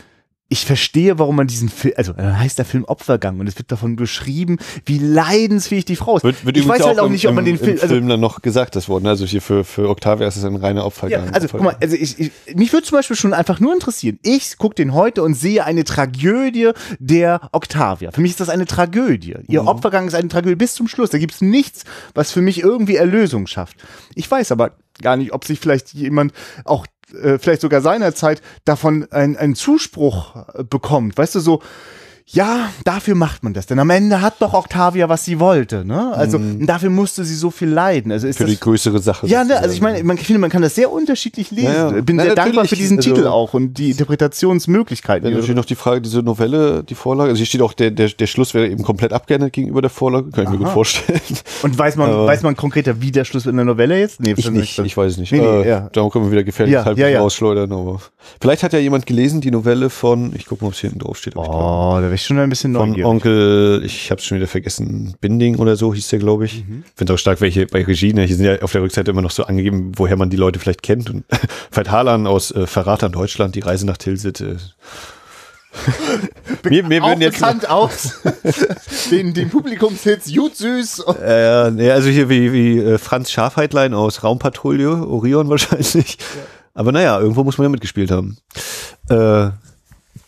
ich 0.51 0.65
verstehe, 0.65 1.19
warum 1.19 1.35
man 1.35 1.45
diesen 1.45 1.69
Film, 1.69 1.93
also 1.95 2.13
äh, 2.13 2.23
heißt 2.23 2.57
der 2.57 2.65
Film 2.65 2.83
Opfergang 2.85 3.39
und 3.39 3.47
es 3.47 3.57
wird 3.59 3.71
davon 3.71 3.95
beschrieben, 3.95 4.57
wie 4.83 4.97
leidensfähig 4.97 5.85
die 5.85 5.95
Frau 5.95 6.17
ist. 6.17 6.23
Wird, 6.23 6.43
wird 6.43 6.57
ich 6.57 6.67
weiß 6.67 6.83
halt 6.83 6.99
auch 6.99 7.05
im, 7.05 7.11
nicht, 7.11 7.27
ob 7.27 7.35
man 7.35 7.45
den 7.45 7.59
Film, 7.59 7.77
also 7.79 7.87
Film 7.93 8.09
dann 8.09 8.19
noch 8.19 8.41
gesagt, 8.41 8.75
das 8.75 8.89
Wort. 8.89 9.03
ne? 9.03 9.09
Also 9.09 9.25
hier 9.25 9.43
für, 9.43 9.63
für 9.63 9.87
Octavia 9.87 10.27
ist 10.27 10.37
es 10.37 10.43
ein 10.43 10.55
reiner 10.55 10.85
Opfergang. 10.85 11.27
ja, 11.27 11.31
also 11.31 11.47
guck 11.51 11.61
mal, 11.61 11.77
also 11.79 11.95
ich, 11.95 12.19
ich, 12.19 12.31
mich 12.55 12.73
würde 12.73 12.87
zum 12.87 12.97
Beispiel 12.97 13.15
schon 13.15 13.33
einfach 13.33 13.59
nur 13.59 13.73
interessieren. 13.73 14.17
Ich 14.23 14.57
gucke 14.57 14.73
den 14.73 14.95
heute 14.95 15.21
und 15.21 15.35
sehe 15.35 15.63
eine 15.63 15.83
Tragödie 15.83 16.71
der 16.97 17.41
Octavia. 17.51 18.11
Für 18.11 18.21
mich 18.21 18.31
ist 18.31 18.39
das 18.39 18.49
eine 18.49 18.65
Tragödie. 18.65 19.35
Ihr 19.47 19.67
Opfergang 19.67 20.07
ist 20.07 20.15
eine 20.15 20.29
Tragödie 20.29 20.55
bis 20.55 20.73
zum 20.73 20.87
Schluss. 20.87 21.11
Da 21.11 21.19
gibt 21.19 21.35
es 21.35 21.41
nichts, 21.41 21.83
was 22.15 22.31
für 22.31 22.41
mich 22.41 22.61
irgendwie 22.61 22.95
Erlösung 22.95 23.45
schafft. 23.45 23.77
Ich 24.15 24.29
weiß 24.29 24.51
aber 24.51 24.71
gar 25.01 25.15
nicht, 25.15 25.31
ob 25.31 25.45
sich 25.45 25.59
vielleicht 25.59 25.93
jemand 25.93 26.33
auch 26.65 26.87
äh, 27.13 27.37
vielleicht 27.39 27.61
sogar 27.61 27.81
seinerzeit 27.81 28.41
davon 28.65 29.07
ein- 29.11 29.37
einen 29.37 29.55
Zuspruch 29.55 30.35
äh, 30.53 30.63
bekommt. 30.63 31.17
Weißt 31.17 31.35
du, 31.35 31.39
so, 31.39 31.61
ja, 32.31 32.69
dafür 32.85 33.15
macht 33.15 33.43
man 33.43 33.53
das. 33.53 33.65
Denn 33.65 33.79
am 33.79 33.89
Ende 33.89 34.21
hat 34.21 34.35
doch 34.39 34.53
Octavia, 34.53 35.09
was 35.09 35.25
sie 35.25 35.39
wollte. 35.39 35.83
Ne? 35.83 36.11
Also 36.13 36.39
dafür 36.59 36.89
musste 36.91 37.23
sie 37.23 37.33
so 37.35 37.49
viel 37.49 37.69
leiden. 37.69 38.11
Also 38.11 38.27
ist 38.27 38.37
für 38.37 38.43
das, 38.43 38.51
die 38.53 38.59
größere 38.59 38.99
Sache. 38.99 39.25
ja, 39.27 39.43
ne, 39.43 39.57
also 39.57 39.73
ich 39.73 39.81
meine, 39.81 40.03
man, 40.03 40.17
ich 40.17 40.25
finde, 40.25 40.39
man 40.39 40.49
kann 40.51 40.61
das 40.61 40.75
sehr 40.75 40.91
unterschiedlich 40.91 41.49
lesen. 41.51 41.73
Ja, 41.73 41.91
ja. 41.95 42.01
Bin 42.01 42.17
Na, 42.17 42.23
sehr 42.25 42.35
dankbar 42.35 42.65
für 42.65 42.75
diesen 42.75 42.97
also- 42.97 43.13
Titel 43.15 43.27
auch 43.27 43.53
und 43.55 43.73
die 43.79 43.91
Interpretationsmöglichkeiten. 43.91 45.23
Dann 45.23 45.33
natürlich 45.33 45.55
noch 45.55 45.65
die 45.65 45.75
Frage, 45.75 46.01
diese 46.01 46.21
Novelle, 46.21 46.83
die 46.83 46.95
Vorlage. 46.95 47.29
Also 47.31 47.37
hier 47.37 47.45
steht 47.47 47.61
auch, 47.61 47.73
der, 47.73 47.91
der, 47.91 48.09
der 48.09 48.27
Schluss 48.27 48.53
wäre 48.53 48.67
eben 48.67 48.83
komplett 48.83 49.11
abgeändert 49.13 49.53
gegenüber 49.53 49.81
der 49.81 49.89
Vorlage. 49.89 50.29
Kann 50.31 50.43
ich 50.45 50.49
mir 50.51 50.57
gut 50.57 50.69
vorstellen. 50.69 51.19
und 51.63 51.77
weiß 51.77 51.95
man, 51.95 52.09
Aber- 52.11 52.27
weiß 52.27 52.43
man 52.43 52.55
konkreter, 52.55 53.01
wie 53.01 53.11
der 53.11 53.25
Schluss 53.25 53.45
in 53.45 53.55
der 53.55 53.65
Novelle 53.65 53.99
jetzt? 53.99 54.19
Nee, 54.19 54.33
Ich 54.37 54.49
nicht, 54.51 54.77
ich 54.79 54.95
weiß 54.95 55.13
es 55.13 55.17
nicht. 55.17 55.31
Nee, 55.31 55.39
nee, 55.39 55.61
äh, 55.63 55.67
ja. 55.67 55.89
Da 55.91 56.07
können 56.09 56.25
wir 56.25 56.31
wieder 56.31 56.43
gefährlich 56.43 56.73
Ja, 56.73 56.85
halb 56.85 56.97
ja, 56.97 57.19
rausschleudern. 57.19 57.71
Aber 57.71 57.99
vielleicht 58.39 58.63
hat 58.63 58.73
ja 58.73 58.79
jemand 58.79 59.05
gelesen, 59.05 59.41
die 59.41 59.51
Novelle 59.51 59.89
von, 59.89 60.33
ich 60.35 60.45
gucke 60.45 60.63
mal, 60.63 60.67
ob 60.67 60.73
es 60.75 60.79
hier 60.79 60.89
hinten 60.91 61.03
drauf 61.05 61.17
steht. 61.17 61.35
Oh, 61.35 61.43
da 61.95 62.01
wäre 62.01 62.18
ich 62.19 62.25
schon 62.25 62.37
ein 62.39 62.49
bisschen 62.49 62.73
von 62.75 62.89
neugierig. 62.89 63.05
Onkel, 63.05 63.81
ich 63.83 64.11
habe 64.11 64.19
es 64.19 64.25
schon 64.25 64.37
wieder 64.37 64.47
vergessen, 64.47 65.15
Binding 65.21 65.55
oder 65.57 65.75
so 65.75 65.93
hieß 65.93 66.09
der, 66.09 66.19
glaube 66.19 66.45
ich. 66.45 66.65
Mhm. 66.67 66.83
Finde 66.95 67.13
auch 67.13 67.17
stark, 67.17 67.41
welche 67.41 67.65
bei 67.65 67.83
Regie, 67.83 68.13
ne? 68.13 68.23
hier 68.23 68.35
sind 68.35 68.45
ja 68.45 68.61
auf 68.61 68.71
der 68.71 68.81
Rückseite 68.81 69.11
immer 69.11 69.21
noch 69.21 69.31
so 69.31 69.43
angegeben, 69.43 69.93
woher 69.95 70.17
man 70.17 70.29
die 70.29 70.37
Leute 70.37 70.59
vielleicht 70.59 70.83
kennt. 70.83 71.09
Und 71.09 71.23
Veit 71.71 71.89
Harlan 71.89 72.27
aus 72.27 72.51
äh, 72.51 72.67
Verrat 72.67 73.03
an 73.03 73.11
Deutschland, 73.11 73.55
die 73.55 73.61
Reise 73.61 73.85
nach 73.85 73.97
Tilsit. 73.97 74.41
Äh. 74.41 74.57
mir, 76.69 76.83
mir 76.83 77.03
auch 77.03 77.09
würden 77.09 77.21
jetzt 77.21 77.39
bekannt 77.39 77.69
aus 77.69 78.21
den, 79.11 79.33
den 79.33 79.49
Publikumshits 79.49 80.29
Jut 80.29 80.55
Süß. 80.55 81.05
Äh, 81.21 81.91
also 81.91 82.09
hier 82.09 82.29
wie, 82.29 82.51
wie 82.51 82.79
äh, 82.79 82.97
Franz 82.97 83.31
Schafheitlein 83.31 83.93
aus 83.93 84.23
Raumpatrouille, 84.23 85.07
Orion 85.07 85.49
wahrscheinlich. 85.49 86.17
Aber 86.73 86.91
naja, 86.91 87.19
irgendwo 87.19 87.43
muss 87.43 87.57
man 87.57 87.65
ja 87.65 87.69
mitgespielt 87.69 88.11
haben. 88.11 88.37
Äh, 89.09 89.49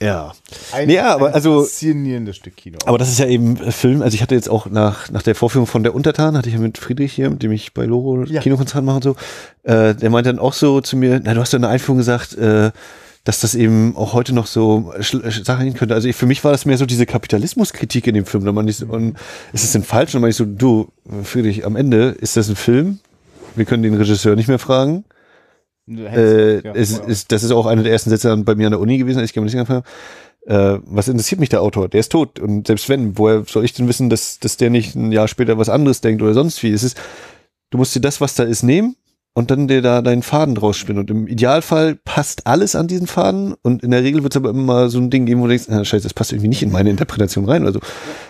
ja. 0.01 0.31
Ein, 0.73 0.89
ja, 0.89 1.13
aber 1.15 1.27
ein 1.27 1.33
also- 1.33 1.61
faszinierendes 1.63 2.35
Stück 2.35 2.57
Kino. 2.57 2.77
Aber 2.85 2.97
das 2.97 3.09
ist 3.09 3.19
ja 3.19 3.27
eben 3.27 3.55
äh, 3.57 3.71
Film. 3.71 4.01
Also 4.01 4.15
ich 4.15 4.21
hatte 4.21 4.35
jetzt 4.35 4.49
auch 4.49 4.65
nach, 4.65 5.09
nach 5.11 5.21
der 5.21 5.35
Vorführung 5.35 5.67
von 5.67 5.83
Der 5.83 5.93
Untertan, 5.95 6.35
hatte 6.35 6.49
ich 6.49 6.55
ja 6.55 6.61
mit 6.61 6.77
Friedrich 6.77 7.13
hier, 7.13 7.29
mit 7.29 7.43
dem 7.43 7.51
ich 7.51 7.73
bei 7.73 7.85
Loro 7.85 8.23
Ja. 8.25 8.41
Kinokonzert 8.41 8.83
mache 8.83 8.95
und 8.97 9.03
so, 9.03 9.15
äh, 9.63 9.93
der 9.95 10.09
meinte 10.09 10.29
dann 10.31 10.39
auch 10.39 10.53
so 10.53 10.81
zu 10.81 10.97
mir, 10.97 11.21
na, 11.23 11.33
du 11.33 11.39
hast 11.39 11.53
ja 11.53 11.57
in 11.57 11.61
der 11.61 11.71
Einführung 11.71 11.97
gesagt, 11.99 12.35
äh, 12.37 12.71
dass 13.23 13.39
das 13.39 13.53
eben 13.53 13.95
auch 13.95 14.13
heute 14.13 14.33
noch 14.33 14.47
so 14.47 14.91
Sch- 14.97 15.45
Sachen 15.45 15.75
könnte. 15.75 15.93
Also 15.93 16.07
ich, 16.07 16.15
für 16.15 16.25
mich 16.25 16.43
war 16.43 16.51
das 16.51 16.65
mehr 16.65 16.79
so 16.79 16.87
diese 16.87 17.05
Kapitalismuskritik 17.05 18.07
in 18.07 18.15
dem 18.15 18.25
Film. 18.25 18.43
Da 18.45 18.51
man 18.51 18.67
ich 18.67 18.77
so, 18.77 18.87
und 18.87 19.15
ist 19.53 19.63
es 19.63 19.71
denn 19.73 19.83
falsch? 19.83 20.09
Und 20.09 20.13
dann 20.15 20.21
meine 20.21 20.31
ich 20.31 20.37
so, 20.37 20.45
du, 20.45 20.87
Friedrich, 21.23 21.63
am 21.63 21.75
Ende 21.75 22.09
ist 22.19 22.35
das 22.35 22.49
ein 22.49 22.55
Film. 22.55 22.97
Wir 23.55 23.65
können 23.65 23.83
den 23.83 23.93
Regisseur 23.93 24.35
nicht 24.35 24.47
mehr 24.47 24.57
fragen. 24.57 25.03
Äh, 25.87 26.61
Ja, 26.63 26.73
es 26.73 26.97
ja. 26.97 27.03
ist, 27.05 27.31
das 27.31 27.43
ist 27.43 27.51
auch 27.51 27.65
einer 27.65 27.83
der 27.83 27.91
ersten 27.91 28.09
Sätze 28.09 28.35
bei 28.37 28.55
mir 28.55 28.67
an 28.67 28.71
der 28.71 28.79
Uni 28.79 28.97
gewesen, 28.97 29.19
als 29.19 29.29
ich 29.29 29.33
Germanistik 29.33 29.59
angefangen 29.59 29.83
habe. 30.47 30.79
Äh, 30.79 30.81
was 30.85 31.07
interessiert 31.07 31.39
mich 31.39 31.49
der 31.49 31.61
Autor? 31.61 31.89
Der 31.89 31.99
ist 31.99 32.11
tot. 32.11 32.39
Und 32.39 32.67
selbst 32.67 32.89
wenn, 32.89 33.17
woher 33.17 33.43
soll 33.47 33.65
ich 33.65 33.73
denn 33.73 33.87
wissen, 33.87 34.09
dass, 34.09 34.39
dass 34.39 34.57
der 34.57 34.69
nicht 34.69 34.95
ein 34.95 35.11
Jahr 35.11 35.27
später 35.27 35.57
was 35.57 35.69
anderes 35.69 36.01
denkt 36.01 36.21
oder 36.21 36.33
sonst 36.33 36.61
wie? 36.63 36.71
Es 36.71 36.83
ist, 36.83 36.99
du 37.69 37.77
musst 37.77 37.95
dir 37.95 38.01
das, 38.01 38.21
was 38.21 38.35
da 38.35 38.43
ist, 38.43 38.63
nehmen 38.63 38.95
und 39.33 39.49
dann 39.49 39.69
dir 39.69 39.81
da 39.81 40.01
deinen 40.01 40.23
Faden 40.23 40.55
draus 40.55 40.75
spinnen. 40.75 40.99
Und 40.99 41.09
im 41.09 41.27
Idealfall 41.27 41.95
passt 41.95 42.47
alles 42.47 42.75
an 42.75 42.87
diesen 42.87 43.07
Faden 43.07 43.55
und 43.61 43.81
in 43.81 43.91
der 43.91 44.03
Regel 44.03 44.23
wird 44.23 44.33
es 44.33 44.37
aber 44.37 44.49
immer 44.49 44.61
mal 44.61 44.89
so 44.89 44.97
ein 44.97 45.09
Ding 45.09 45.25
geben, 45.25 45.39
wo 45.39 45.45
du 45.45 45.49
denkst, 45.49 45.69
ah, 45.69 45.85
scheiße, 45.85 46.03
das 46.03 46.13
passt 46.13 46.33
irgendwie 46.33 46.49
nicht 46.49 46.63
in 46.63 46.71
meine 46.71 46.89
Interpretation 46.89 47.45
rein. 47.45 47.65
Also 47.65 47.79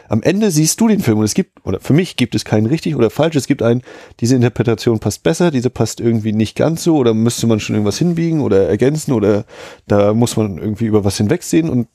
am 0.09 0.21
Ende 0.21 0.51
siehst 0.51 0.79
du 0.79 0.87
den 0.87 0.99
Film 0.99 1.17
und 1.17 1.23
es 1.23 1.33
gibt, 1.33 1.65
oder 1.65 1.79
für 1.79 1.93
mich 1.93 2.17
gibt 2.17 2.35
es 2.35 2.45
keinen 2.45 2.67
richtig 2.67 2.95
oder 2.95 3.09
falsch, 3.09 3.35
es 3.35 3.47
gibt 3.47 3.63
einen, 3.63 3.81
diese 4.19 4.35
Interpretation 4.35 4.99
passt 4.99 5.23
besser, 5.23 5.49
diese 5.49 5.71
passt 5.71 5.99
irgendwie 5.99 6.33
nicht 6.33 6.55
ganz 6.55 6.83
so 6.83 6.97
oder 6.97 7.15
müsste 7.15 7.47
man 7.47 7.59
schon 7.59 7.75
irgendwas 7.75 7.97
hinbiegen 7.97 8.41
oder 8.41 8.69
ergänzen 8.69 9.13
oder 9.13 9.45
da 9.87 10.13
muss 10.13 10.37
man 10.37 10.59
irgendwie 10.59 10.85
über 10.85 11.03
was 11.03 11.17
hinwegsehen 11.17 11.69
und 11.69 11.87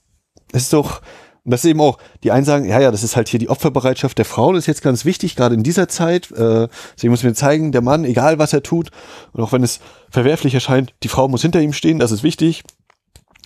es 0.53 0.65
ist 0.65 0.73
doch, 0.73 1.01
und 1.47 1.53
das 1.53 1.65
ist 1.65 1.71
eben 1.71 1.81
auch, 1.81 1.99
die 2.25 2.33
einen 2.33 2.45
sagen, 2.45 2.65
ja, 2.65 2.81
ja, 2.81 2.91
das 2.91 3.05
ist 3.05 3.15
halt 3.15 3.29
hier 3.29 3.39
die 3.39 3.49
Opferbereitschaft 3.49 4.19
der 4.19 4.25
Frau, 4.25 4.53
das 4.53 4.65
ist 4.65 4.67
jetzt 4.67 4.83
ganz 4.83 5.05
wichtig, 5.05 5.37
gerade 5.37 5.55
in 5.55 5.63
dieser 5.63 5.87
Zeit. 5.87 6.33
Äh, 6.33 6.67
deswegen 6.97 7.13
muss 7.13 7.23
mir 7.23 7.35
zeigen, 7.35 7.71
der 7.71 7.83
Mann, 7.83 8.05
egal 8.05 8.41
was 8.41 8.53
er 8.53 8.65
tut, 8.65 8.91
und 9.33 9.45
auch 9.45 9.53
wenn 9.53 9.63
es 9.63 9.79
verwerflich 10.11 10.55
erscheint, 10.55 10.93
die 11.05 11.09
Frau 11.09 11.29
muss 11.29 11.43
hinter 11.43 11.61
ihm 11.61 11.73
stehen, 11.73 12.01
das 12.01 12.11
ist 12.11 12.25
wichtig. 12.25 12.65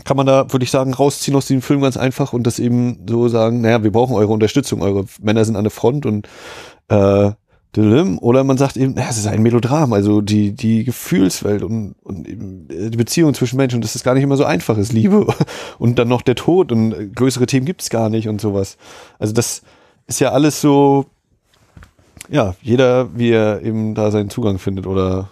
Kann 0.04 0.16
man 0.16 0.24
da, 0.24 0.50
würde 0.50 0.64
ich 0.64 0.70
sagen, 0.70 0.94
rausziehen 0.94 1.36
aus 1.36 1.46
dem 1.46 1.60
Film 1.60 1.82
ganz 1.82 1.98
einfach 1.98 2.32
und 2.32 2.44
das 2.44 2.58
eben 2.58 3.04
so 3.06 3.28
sagen, 3.28 3.60
naja, 3.60 3.82
wir 3.82 3.92
brauchen 3.92 4.16
eure 4.16 4.32
Unterstützung, 4.32 4.80
eure 4.80 5.04
Männer 5.20 5.44
sind 5.44 5.56
an 5.56 5.64
der 5.64 5.70
Front 5.70 6.06
und 6.06 6.26
äh. 6.88 7.32
Oder 8.18 8.42
man 8.42 8.58
sagt 8.58 8.76
eben, 8.76 8.96
es 8.96 9.16
ist 9.16 9.26
ein 9.26 9.42
Melodram, 9.42 9.92
also 9.92 10.20
die, 10.20 10.52
die 10.52 10.84
Gefühlswelt 10.84 11.62
und, 11.62 11.94
und 12.02 12.28
eben 12.28 12.68
äh, 12.68 12.90
die 12.90 12.96
Beziehung 12.96 13.32
zwischen 13.34 13.56
Menschen, 13.56 13.76
und 13.76 13.84
das 13.84 14.02
gar 14.02 14.14
nicht 14.14 14.24
immer 14.24 14.36
so 14.36 14.44
einfach 14.44 14.76
ist, 14.76 14.92
Liebe 14.92 15.26
und 15.78 15.98
dann 15.98 16.08
noch 16.08 16.22
der 16.22 16.34
Tod 16.34 16.72
und 16.72 16.92
äh, 16.92 17.06
größere 17.06 17.46
Themen 17.46 17.66
gibt 17.66 17.82
es 17.82 17.90
gar 17.90 18.08
nicht 18.08 18.28
und 18.28 18.40
sowas. 18.40 18.76
Also 19.18 19.32
das 19.32 19.62
ist 20.08 20.20
ja 20.20 20.32
alles 20.32 20.60
so, 20.60 21.06
ja, 22.28 22.56
jeder, 22.60 23.16
wie 23.16 23.30
er 23.30 23.62
eben 23.62 23.94
da 23.94 24.10
seinen 24.10 24.30
Zugang 24.30 24.58
findet 24.58 24.86
oder 24.86 25.30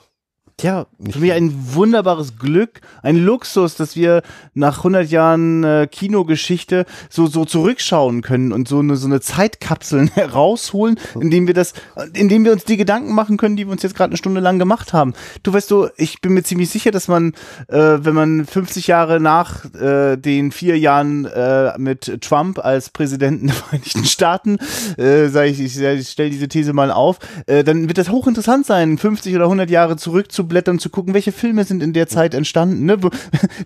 Ja, 0.60 0.86
für 1.08 1.20
mich 1.20 1.32
ein 1.32 1.54
wunderbares 1.72 2.36
Glück, 2.36 2.80
ein 3.04 3.16
Luxus, 3.16 3.76
dass 3.76 3.94
wir 3.94 4.22
nach 4.54 4.78
100 4.78 5.08
Jahren 5.08 5.62
äh, 5.62 5.86
Kinogeschichte 5.88 6.84
so 7.08 7.28
so 7.28 7.44
zurückschauen 7.44 8.22
können 8.22 8.52
und 8.52 8.66
so 8.66 8.80
eine 8.80 8.96
so 8.96 9.06
eine 9.06 9.20
Zeitkapsel 9.20 10.10
herausholen, 10.14 10.98
indem 11.20 11.46
wir 11.46 11.54
das, 11.54 11.74
indem 12.12 12.44
wir 12.44 12.50
uns 12.50 12.64
die 12.64 12.76
Gedanken 12.76 13.14
machen 13.14 13.36
können, 13.36 13.54
die 13.54 13.68
wir 13.68 13.72
uns 13.72 13.84
jetzt 13.84 13.94
gerade 13.94 14.10
eine 14.10 14.16
Stunde 14.16 14.40
lang 14.40 14.58
gemacht 14.58 14.92
haben. 14.92 15.14
Du 15.44 15.52
weißt 15.52 15.70
du, 15.70 15.90
ich 15.96 16.20
bin 16.20 16.34
mir 16.34 16.42
ziemlich 16.42 16.70
sicher, 16.70 16.90
dass 16.90 17.06
man, 17.06 17.34
äh, 17.68 17.98
wenn 18.00 18.14
man 18.14 18.44
50 18.44 18.88
Jahre 18.88 19.20
nach 19.20 19.64
äh, 19.74 20.16
den 20.16 20.50
vier 20.50 20.76
Jahren 20.76 21.24
äh, 21.26 21.78
mit 21.78 22.20
Trump 22.20 22.58
als 22.58 22.90
Präsidenten 22.90 23.46
der 23.46 23.54
Vereinigten 23.54 24.04
Staaten, 24.06 24.58
äh, 24.96 25.28
sage 25.28 25.50
ich, 25.50 25.60
ich, 25.60 25.80
ich 25.80 26.08
stelle 26.08 26.30
diese 26.30 26.48
These 26.48 26.72
mal 26.72 26.90
auf, 26.90 27.20
äh, 27.46 27.62
dann 27.62 27.86
wird 27.86 27.98
das 27.98 28.10
hochinteressant 28.10 28.66
sein, 28.66 28.98
50 28.98 29.36
oder 29.36 29.44
100 29.44 29.70
Jahre 29.70 29.96
zurückzublicken 29.96 30.47
durchzublättern, 30.48 30.78
zu 30.78 30.90
gucken, 30.90 31.14
welche 31.14 31.32
Filme 31.32 31.64
sind 31.64 31.82
in 31.82 31.92
der 31.92 32.08
Zeit 32.08 32.34
entstanden. 32.34 32.86
Ne? 32.86 32.98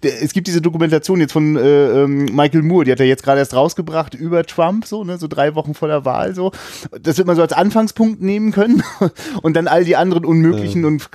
Es 0.03 0.33
gibt 0.33 0.47
diese 0.47 0.61
Dokumentation 0.61 1.21
jetzt 1.21 1.33
von 1.33 1.57
äh, 1.57 2.03
ähm, 2.03 2.27
Michael 2.27 2.63
Moore, 2.63 2.85
die 2.85 2.93
hat 2.93 3.01
er 3.01 3.07
jetzt 3.07 3.23
gerade 3.23 3.39
erst 3.39 3.55
rausgebracht 3.55 4.15
über 4.15 4.45
Trump, 4.45 4.85
so, 4.87 5.05
ne, 5.05 5.19
so 5.19 5.29
drei 5.29 5.55
Wochen 5.55 5.75
vor 5.75 5.89
der 5.89 6.05
Wahl, 6.05 6.35
so. 6.35 6.53
Das 7.01 7.19
wird 7.19 7.27
man 7.27 7.37
so 7.37 7.43
als 7.43 7.53
Anfangspunkt 7.53 8.21
nehmen 8.21 8.53
können 8.53 8.83
und 9.43 9.55
dann 9.55 9.69
all 9.69 9.85
die 9.85 9.97
anderen 9.97 10.25
unmöglichen 10.25 10.83
ja. 10.83 10.89
und 10.89 11.09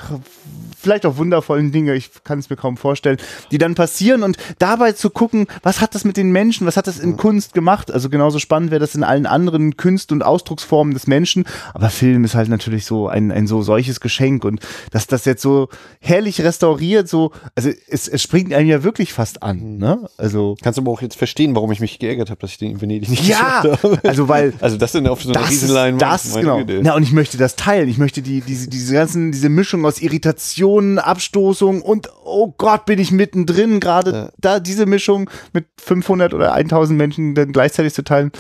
vielleicht 0.88 1.06
auch 1.06 1.18
wundervollen 1.18 1.72
Dinge, 1.72 1.94
ich 1.96 2.10
kann 2.24 2.40
es 2.40 2.50
mir 2.50 2.56
kaum 2.56 2.78
vorstellen, 2.78 3.18
die 3.52 3.58
dann 3.58 3.76
passieren 3.76 4.24
und 4.24 4.38
dabei 4.58 4.94
zu 4.94 5.10
gucken, 5.10 5.48
was 5.64 5.82
hat 5.82 5.96
das 5.96 6.06
mit 6.06 6.16
den 6.16 6.32
Menschen, 6.32 6.66
was 6.66 6.78
hat 6.78 6.88
das 6.88 6.98
in. 7.00 7.18
Kunst 7.18 7.54
gemacht? 7.54 7.92
Also 7.92 8.10
genauso 8.10 8.40
spannend 8.40 8.72
wäre 8.72 8.80
das 8.80 8.96
in 8.96 9.04
allen 9.04 9.26
anderen 9.26 9.76
Künst- 9.76 10.12
und 10.12 10.24
Ausdrucksformen 10.24 10.94
des 10.94 11.08
Menschen, 11.08 11.46
aber 11.74 11.90
Film 11.90 12.24
ist 12.24 12.36
halt 12.36 12.48
natürlich 12.48 12.86
so 12.86 13.08
ein, 13.08 13.32
ein 13.32 13.48
so 13.48 13.62
solches 13.64 14.00
Geschenk 14.00 14.46
und 14.46 14.62
dass 14.92 15.08
das 15.08 15.26
jetzt 15.26 15.42
so 15.42 15.68
herrlich 16.00 16.42
restauriert, 16.42 17.10
so, 17.10 17.32
also 17.56 17.70
es, 17.90 18.08
es 18.08 18.22
springt 18.22 18.54
einem 18.54 18.70
ja 18.70 18.84
wirklich 18.84 19.14
fast 19.14 19.44
an, 19.44 19.74
mhm. 19.74 19.78
ne? 19.78 20.10
Also. 20.18 20.56
Kannst 20.62 20.78
du 20.78 20.84
aber 20.84 20.92
auch 20.92 21.02
jetzt 21.02 21.18
verstehen, 21.18 21.56
warum 21.56 21.72
ich 21.72 21.80
mich 21.80 22.00
geärgert 22.00 22.30
habe, 22.30 22.40
dass 22.40 22.52
ich 22.52 22.58
den 22.58 22.72
in 22.72 22.82
Venedig 22.82 23.10
nicht 23.10 23.28
ja, 23.28 23.64
habe. 23.64 24.00
Also 24.04 24.28
weil. 24.28 24.54
Also 24.68 24.78
das 24.78 24.92
sind 24.92 25.08
auf 25.08 25.24
so 25.24 25.32
einer 25.32 25.50
Riesenlein. 25.50 25.98
Das, 25.98 26.34
genau. 26.34 26.60
Ja, 26.60 26.96
und 26.96 27.04
ich 27.04 27.14
möchte 27.14 27.38
das 27.38 27.56
teilen. 27.56 27.88
Ich 27.90 27.98
möchte 27.98 28.22
die, 28.22 28.42
diese, 28.42 28.70
diese 28.70 28.94
ganzen, 28.94 29.32
diese 29.32 29.50
Mischung 29.50 29.86
aus 29.86 30.02
Irritation 30.02 30.77
Emotionen, 30.78 31.00
Abstoßung 31.00 31.82
und 31.82 32.10
oh 32.24 32.54
Gott, 32.58 32.86
bin 32.86 33.00
ich 33.00 33.12
mittendrin, 33.12 33.80
gerade 33.80 34.12
ja. 34.12 34.30
da 34.38 34.60
diese 34.60 34.86
Mischung 34.86 35.30
mit 35.54 35.66
500 35.80 36.34
oder 36.34 36.54
1000 36.54 36.98
Menschen 36.98 37.36
dann 37.36 37.52
gleichzeitig 37.52 37.94
zu 37.94 38.04
teilen. 38.04 38.32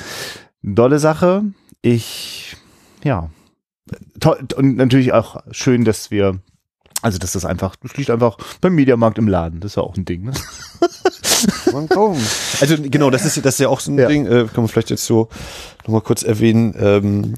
Dolle 0.62 1.00
Sache. 1.00 1.44
Ich, 1.82 2.56
ja. 3.04 3.30
Toll, 4.20 4.40
und 4.56 4.76
natürlich 4.76 5.14
auch 5.14 5.38
schön, 5.52 5.86
dass 5.86 6.12
wir 6.12 6.40
also, 7.04 7.20
dass 7.20 7.34
das 7.34 7.46
einfach, 7.46 7.76
das 7.76 7.96
liegt 7.96 8.10
einfach 8.10 8.38
beim 8.60 8.74
Mediamarkt 8.74 9.20
im 9.20 9.28
Laden. 9.28 9.60
Das 9.60 9.74
ist 9.74 9.76
ja 9.76 9.84
auch 9.84 9.96
ein 9.96 10.04
Ding, 10.04 10.24
ne? 10.24 10.32
also, 12.60 12.76
genau, 12.82 13.12
das 13.12 13.24
ist, 13.24 13.46
das 13.46 13.54
ist 13.54 13.60
ja 13.60 13.70
auch 13.70 13.80
so 13.80 13.92
ein 13.92 14.00
ja. 14.00 14.08
Ding, 14.08 14.26
äh, 14.26 14.46
kann 14.46 14.64
man 14.64 14.68
vielleicht 14.68 14.90
jetzt 14.90 15.06
so 15.06 15.30
nochmal 15.86 16.02
kurz 16.02 16.24
erwähnen. 16.24 16.76
Ähm, 16.78 17.36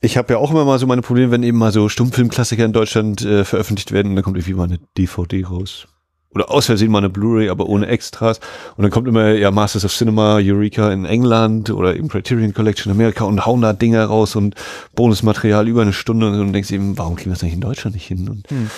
ich 0.00 0.16
habe 0.16 0.32
ja 0.32 0.38
auch 0.38 0.50
immer 0.50 0.64
mal 0.64 0.78
so 0.78 0.86
meine 0.86 1.02
Probleme, 1.02 1.30
wenn 1.30 1.42
eben 1.42 1.58
mal 1.58 1.72
so 1.72 1.88
Stummfilmklassiker 1.88 2.64
in 2.64 2.72
Deutschland 2.72 3.22
äh, 3.22 3.44
veröffentlicht 3.44 3.92
werden 3.92 4.08
und 4.08 4.16
dann 4.16 4.24
kommt 4.24 4.36
irgendwie 4.36 4.54
mal 4.54 4.64
eine 4.64 4.78
DVD 4.96 5.44
raus. 5.44 5.86
Oder 6.32 6.50
aus 6.50 6.66
Versehen 6.66 6.92
mal 6.92 6.98
eine 6.98 7.10
Blu-ray, 7.10 7.48
aber 7.48 7.66
ohne 7.66 7.88
Extras. 7.88 8.38
Und 8.76 8.82
dann 8.82 8.92
kommt 8.92 9.08
immer 9.08 9.30
ja 9.32 9.50
Masters 9.50 9.84
of 9.84 9.92
Cinema, 9.92 10.36
Eureka 10.36 10.92
in 10.92 11.04
England 11.04 11.70
oder 11.70 11.96
eben 11.96 12.08
Criterion 12.08 12.54
Collection 12.54 12.92
in 12.92 12.96
Amerika 12.96 13.24
und 13.24 13.44
hauen 13.44 13.62
da 13.62 13.72
Dinger 13.72 14.04
raus 14.04 14.36
und 14.36 14.54
Bonusmaterial 14.94 15.66
über 15.66 15.82
eine 15.82 15.92
Stunde 15.92 16.28
und, 16.28 16.40
und 16.40 16.52
denkst 16.52 16.70
eben, 16.70 16.96
warum 16.96 17.16
kriegen 17.16 17.30
wir 17.30 17.34
das 17.34 17.42
eigentlich 17.42 17.54
in 17.54 17.60
Deutschland 17.60 17.94
nicht 17.94 18.06
hin? 18.06 18.28
Und 18.28 18.48
hm. 18.48 18.70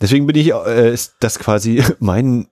deswegen 0.00 0.26
bin 0.26 0.34
ich, 0.34 0.52
äh, 0.52 0.92
ist 0.92 1.14
das 1.20 1.38
quasi 1.38 1.82
mein 2.00 2.48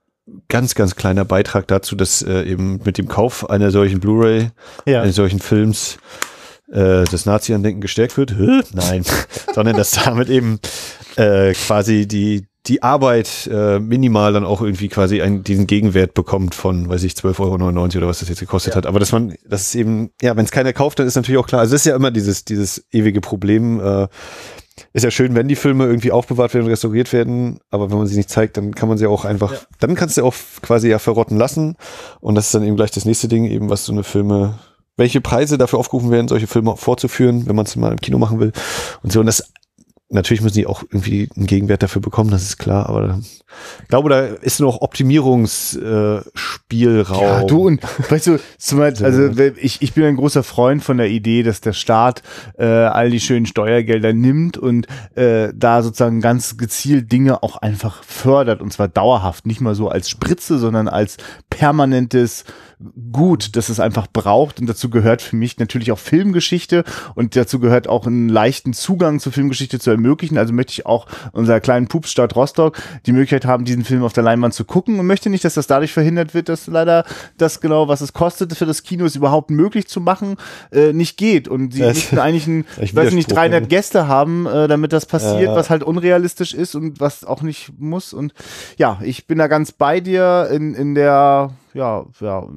ganz, 0.49 0.77
ganz 0.77 0.95
kleiner 0.95 1.25
Beitrag 1.25 1.67
dazu, 1.67 1.97
dass 1.97 2.23
äh, 2.23 2.45
eben 2.45 2.81
mit 2.85 2.97
dem 2.97 3.09
Kauf 3.09 3.51
einer 3.51 3.73
solchen 3.73 3.99
Blu-ray, 3.99 4.51
ja. 4.87 5.03
eines 5.03 5.17
solchen 5.17 5.41
Films, 5.41 5.99
äh, 6.75 7.05
das 7.05 7.25
Nazi-Andenken 7.25 7.81
gestärkt 7.81 8.19
wird. 8.19 8.35
Nein, 8.75 9.05
sondern 9.55 9.77
dass 9.77 9.93
damit 9.93 10.29
eben 10.29 10.61
äh, 11.17 11.53
quasi 11.55 12.07
die 12.07 12.47
die 12.67 12.83
Arbeit 12.83 13.47
äh, 13.53 13.79
minimal 13.79 14.33
dann 14.33 14.45
auch 14.45 14.63
irgendwie 14.63 14.89
quasi 14.89 15.21
einen, 15.21 15.45
diesen 15.45 15.67
Gegenwert 15.67 16.15
bekommt 16.15 16.55
von, 16.55 16.89
weiß 16.89 17.03
ich, 17.03 17.13
12,99 17.13 17.39
Euro 17.41 17.85
oder 17.99 18.07
was 18.09 18.21
das 18.21 18.31
jetzt 18.31 18.41
gekostet 18.41 18.73
ja. 18.73 18.79
hat. 18.79 18.87
Aber 18.87 18.99
dass 18.99 19.13
man, 19.13 19.35
das 19.47 19.63
ist 19.63 19.75
eben, 19.75 20.11
ja, 20.23 20.35
wenn 20.35 20.47
es 20.47 20.51
keiner 20.51 20.73
kauft, 20.73 20.99
dann 20.99 21.07
ist 21.07 21.15
natürlich 21.15 21.39
auch 21.39 21.47
klar. 21.47 21.61
Also 21.61 21.73
das 21.73 21.83
ist 21.83 21.87
ja 21.87 21.95
immer 21.95 22.11
dieses, 22.11 22.47
dieses 22.47 22.87
ewige 22.91 23.21
Problem. 23.21 23.81
Äh, 23.81 24.09
ist 24.95 25.05
ja 25.05 25.11
schön, 25.11 25.35
wenn 25.35 25.47
die 25.47 25.57
Filme 25.57 25.85
irgendwie 25.85 26.11
aufbewahrt 26.11 26.55
werden 26.55 26.65
und 26.65 26.71
restauriert 26.71 27.13
werden, 27.13 27.61
aber 27.71 27.91
wenn 27.91 27.99
man 27.99 28.07
sie 28.07 28.17
nicht 28.17 28.31
zeigt, 28.31 28.57
dann 28.57 28.75
kann 28.75 28.89
man 28.89 28.99
sie 28.99 29.07
auch 29.07 29.25
einfach, 29.25 29.53
ja. 29.53 29.59
dann 29.79 29.95
kannst 29.95 30.17
du 30.17 30.25
auch 30.25 30.35
quasi 30.63 30.89
ja 30.89 30.99
verrotten 30.99 31.37
lassen. 31.37 31.77
Und 32.21 32.35
das 32.35 32.47
ist 32.47 32.55
dann 32.55 32.65
eben 32.65 32.77
gleich 32.77 32.91
das 32.91 33.05
nächste 33.05 33.29
Ding, 33.29 33.45
eben 33.45 33.69
was 33.69 33.85
so 33.85 33.93
eine 33.93 34.05
Filme 34.05 34.59
welche 34.97 35.21
Preise 35.21 35.59
dafür 35.59 35.79
aufgerufen 35.79 36.11
werden, 36.11 36.29
solche 36.29 36.47
Filme 36.47 36.77
vorzuführen, 36.77 37.47
wenn 37.47 37.57
man 37.57 37.67
es 37.67 37.77
mal 37.77 37.93
im 37.93 38.01
Kino 38.01 38.19
machen 38.19 38.41
will 38.41 38.53
und 39.03 39.13
so. 39.13 39.21
Und 39.21 39.27
das 39.27 39.53
natürlich 40.15 40.43
müssen 40.43 40.57
die 40.57 40.67
auch 40.67 40.83
irgendwie 40.83 41.29
einen 41.37 41.47
Gegenwert 41.47 41.83
dafür 41.83 42.01
bekommen, 42.01 42.31
das 42.31 42.43
ist 42.43 42.59
klar, 42.59 42.89
aber 42.89 43.21
ich 43.83 43.89
glaube, 43.89 44.09
da 44.09 44.25
ist 44.25 44.61
noch 44.61 44.81
Optimierungsspielraum. 44.81 47.23
Äh, 47.23 47.27
ja, 47.27 47.45
du 47.45 47.67
und 47.67 47.83
weißt 48.11 48.29
du, 48.29 48.41
zum 48.59 48.79
Beispiel, 48.79 49.07
also 49.07 49.29
ich, 49.57 49.83
ich 49.83 49.93
bin 49.93 50.05
ein 50.05 50.17
großer 50.17 50.43
Freund 50.43 50.83
von 50.83 50.99
der 50.99 51.09
Idee, 51.09 51.43
dass 51.43 51.61
der 51.61 51.73
Staat 51.73 52.23
äh, 52.59 52.65
all 52.65 53.11
die 53.11 53.21
schönen 53.21 53.47
Steuergelder 53.47 54.13
nimmt 54.13 54.59
und 54.59 54.87
äh, 55.17 55.53
da 55.55 55.83
sozusagen 55.83 56.21
ganz 56.21 56.57
gezielt 56.57 57.13
Dinge 57.13 57.43
auch 57.43 57.57
einfach 57.57 58.03
fördert 58.03 58.63
und 58.63 58.73
zwar 58.73 58.89
dauerhaft, 58.89 59.47
nicht 59.47 59.61
mal 59.61 59.75
so 59.75 59.89
als 59.89 60.09
Spritze, 60.09 60.59
sondern 60.59 60.89
als 60.89 61.17
permanentes 61.51 62.45
Gut, 63.13 63.57
dass 63.57 63.69
es 63.69 63.81
einfach 63.81 64.07
braucht 64.13 64.61
und 64.61 64.67
dazu 64.67 64.91
gehört 64.91 65.23
für 65.23 65.37
mich 65.37 65.59
natürlich 65.59 65.93
auch 65.93 65.99
Filmgeschichte 65.99 66.85
und 67.15 67.37
dazu 67.37 67.61
gehört 67.61 67.89
auch 67.89 68.07
einen 68.07 68.29
leichten 68.29 68.73
Zugang 68.73 69.21
zur 69.21 69.33
Filmgeschichte 69.33 69.79
zu 69.79 69.91
ermöglichen. 69.91 70.39
Also 70.39 70.53
möchte 70.53 70.73
ich 70.73 70.87
auch 70.87 71.07
unserer 71.33 71.61
kleinen 71.61 71.87
Pupsstadt 71.87 72.35
Rostock 72.35 72.77
die 73.07 73.13
Möglichkeit 73.13 73.45
haben, 73.45 73.65
diesen 73.65 73.85
Film 73.85 74.03
auf 74.03 74.13
der 74.13 74.25
Leinwand 74.25 74.55
zu 74.55 74.65
gucken 74.65 74.99
und 74.99 75.07
möchte 75.07 75.31
nicht, 75.31 75.45
dass 75.45 75.55
das 75.55 75.67
dadurch 75.67 75.93
verhindert 75.93 76.35
wird, 76.35 76.49
dass 76.49 76.67
leider 76.67 77.05
das 77.39 77.61
genau, 77.61 77.89
was 77.89 78.01
es 78.01 78.13
kostet 78.13 78.55
für 78.57 78.67
das 78.67 78.83
Kino, 78.83 79.05
es 79.05 79.17
überhaupt 79.17 79.51
möglich 79.51 79.87
zu 79.89 80.01
machen, 80.01 80.37
äh, 80.73 80.93
nicht 80.93 81.17
geht. 81.17 81.49
Und 81.49 81.73
sie 81.73 81.81
das 81.81 81.95
müssten 81.95 82.19
eigentlich, 82.19 82.47
ein, 82.47 82.65
ich 82.81 82.95
weiß 82.95 83.13
nicht, 83.13 83.31
300 83.31 83.69
Gäste 83.69 84.09
haben, 84.09 84.47
äh, 84.47 84.69
damit 84.69 84.93
das 84.93 85.07
passiert, 85.07 85.43
ja. 85.43 85.55
was 85.55 85.71
halt 85.71 85.83
unrealistisch 85.83 86.55
ist 86.55 86.75
und 86.75 87.01
was 87.01 87.25
auch 87.25 87.43
nicht 87.43 87.73
muss. 87.79 88.13
Und 88.13 88.35
ja, 88.77 88.99
ich 89.03 89.27
bin 89.27 89.39
da 89.39 89.47
ganz 89.47 89.73
bei 89.73 90.01
dir 90.01 90.49
in, 90.51 90.75
in 90.75 90.95
der 90.95 91.51
ja, 91.75 92.07
ja, 92.21 92.49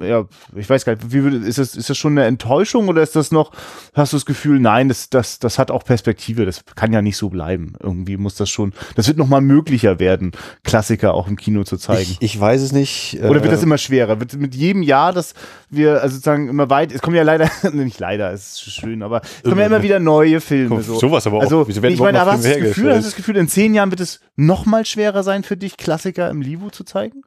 ja, 0.00 0.24
ich 0.54 0.68
weiß 0.68 0.86
gar 0.86 0.94
nicht, 0.94 1.12
wie 1.12 1.22
würde, 1.22 1.36
ist 1.36 1.58
das, 1.58 1.76
ist 1.76 1.90
das 1.90 1.98
schon 1.98 2.12
eine 2.12 2.24
Enttäuschung 2.24 2.88
oder 2.88 3.02
ist 3.02 3.14
das 3.14 3.30
noch, 3.30 3.52
hast 3.92 4.14
du 4.14 4.16
das 4.16 4.24
Gefühl, 4.24 4.58
nein, 4.58 4.88
das, 4.88 5.10
das, 5.10 5.38
das 5.38 5.58
hat 5.58 5.70
auch 5.70 5.84
Perspektive, 5.84 6.46
das 6.46 6.64
kann 6.74 6.90
ja 6.90 7.02
nicht 7.02 7.18
so 7.18 7.28
bleiben. 7.28 7.74
Irgendwie 7.80 8.16
muss 8.16 8.34
das 8.34 8.48
schon, 8.48 8.72
das 8.94 9.08
wird 9.08 9.18
nochmal 9.18 9.42
möglicher 9.42 9.98
werden, 9.98 10.32
Klassiker 10.64 11.12
auch 11.12 11.28
im 11.28 11.36
Kino 11.36 11.64
zu 11.64 11.76
zeigen. 11.76 12.16
Ich, 12.18 12.22
ich 12.22 12.40
weiß 12.40 12.62
es 12.62 12.72
nicht. 12.72 13.18
Oder 13.22 13.42
wird 13.42 13.52
das 13.52 13.60
äh, 13.60 13.64
immer 13.64 13.76
schwerer? 13.76 14.20
Wird 14.20 14.32
mit 14.34 14.54
jedem 14.54 14.82
Jahr, 14.82 15.12
dass 15.12 15.34
wir 15.68 16.00
also 16.00 16.14
sozusagen 16.14 16.48
immer 16.48 16.70
weit, 16.70 16.92
es 16.92 17.02
kommen 17.02 17.16
ja 17.16 17.24
leider, 17.24 17.50
nicht 17.72 18.00
leider, 18.00 18.32
es 18.32 18.52
ist 18.52 18.72
schön, 18.72 19.02
aber 19.02 19.20
es 19.20 19.42
kommen 19.42 19.60
ja 19.60 19.66
immer 19.66 19.82
wieder 19.82 20.00
neue 20.00 20.40
Filme. 20.40 20.80
So. 20.80 20.98
Sowas 20.98 21.26
aber 21.26 21.38
auch. 21.38 21.42
Also, 21.42 21.68
wieso 21.68 21.82
werden 21.82 21.92
ich 21.92 22.00
meine, 22.00 22.22
aber 22.22 22.32
hast 22.32 22.44
du 22.44 22.48
das 22.48 22.58
Gefühl, 22.58 22.90
hast 22.90 23.00
du 23.00 23.08
das 23.08 23.16
Gefühl, 23.16 23.36
in 23.36 23.48
zehn 23.48 23.74
Jahren 23.74 23.90
wird 23.90 24.00
es 24.00 24.20
nochmal 24.34 24.86
schwerer 24.86 25.22
sein 25.22 25.42
für 25.42 25.58
dich, 25.58 25.76
Klassiker 25.76 26.30
im 26.30 26.40
Livo 26.40 26.70
zu 26.70 26.84
zeigen? 26.84 27.22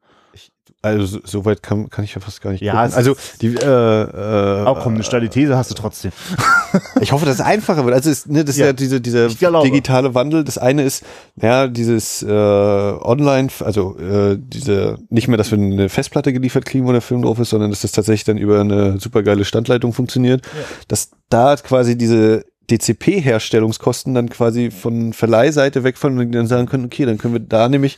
Also 0.82 1.20
soweit 1.26 1.62
kann, 1.62 1.90
kann 1.90 2.06
ich 2.06 2.16
ja 2.16 2.22
fast 2.22 2.42
gar 2.42 2.52
nicht. 2.52 2.62
Ja, 2.62 2.76
also 2.76 3.18
die 3.42 3.48
äh, 3.48 3.66
äh, 3.66 4.66
auch 4.66 4.80
komm, 4.82 4.94
eine 4.94 5.04
steile 5.04 5.28
These 5.28 5.58
hast 5.58 5.70
du 5.70 5.76
trotzdem. 5.76 6.14
ich 7.02 7.12
hoffe, 7.12 7.26
dass 7.26 7.36
es 7.36 7.42
einfacher 7.42 7.84
wird. 7.84 7.94
Also 7.94 8.10
ist, 8.10 8.30
ne, 8.30 8.46
das 8.46 8.56
ist 8.56 8.62
ja, 8.62 8.68
ja 8.68 8.74
diese, 8.74 9.02
dieser 9.02 9.28
digitale 9.28 10.16
Wandel. 10.16 10.46
Das 10.46 10.58
eine 10.58 10.84
ist 10.84 11.04
ja 11.36 11.68
dieses 11.68 12.24
äh, 12.24 12.30
Online, 12.30 13.50
also 13.60 13.98
äh, 14.00 14.38
diese 14.40 14.98
nicht 15.10 15.28
mehr, 15.28 15.38
dass 15.38 15.52
wir 15.52 15.58
eine 15.58 15.90
Festplatte 15.90 16.32
geliefert 16.32 16.64
kriegen, 16.64 16.88
wo 16.88 16.94
der 16.94 17.02
Film 17.02 17.24
drauf 17.24 17.40
ist, 17.40 17.50
sondern 17.50 17.72
dass 17.72 17.82
das 17.82 17.92
tatsächlich 17.92 18.24
dann 18.24 18.38
über 18.38 18.62
eine 18.62 19.02
supergeile 19.02 19.44
Standleitung 19.44 19.92
funktioniert. 19.92 20.46
Ja. 20.46 20.52
Dass 20.88 21.12
da 21.28 21.58
quasi 21.58 21.98
diese 21.98 22.46
DCP-Herstellungskosten 22.72 24.14
dann 24.14 24.30
quasi 24.30 24.72
von 24.72 25.12
Verleihseite 25.12 25.84
wegfallen 25.84 26.20
und 26.20 26.32
dann 26.32 26.48
sagen 26.48 26.68
können, 26.68 26.86
okay, 26.86 27.06
dann 27.06 27.18
können 27.18 27.34
wir 27.34 27.42
da 27.42 27.68
nämlich 27.68 27.98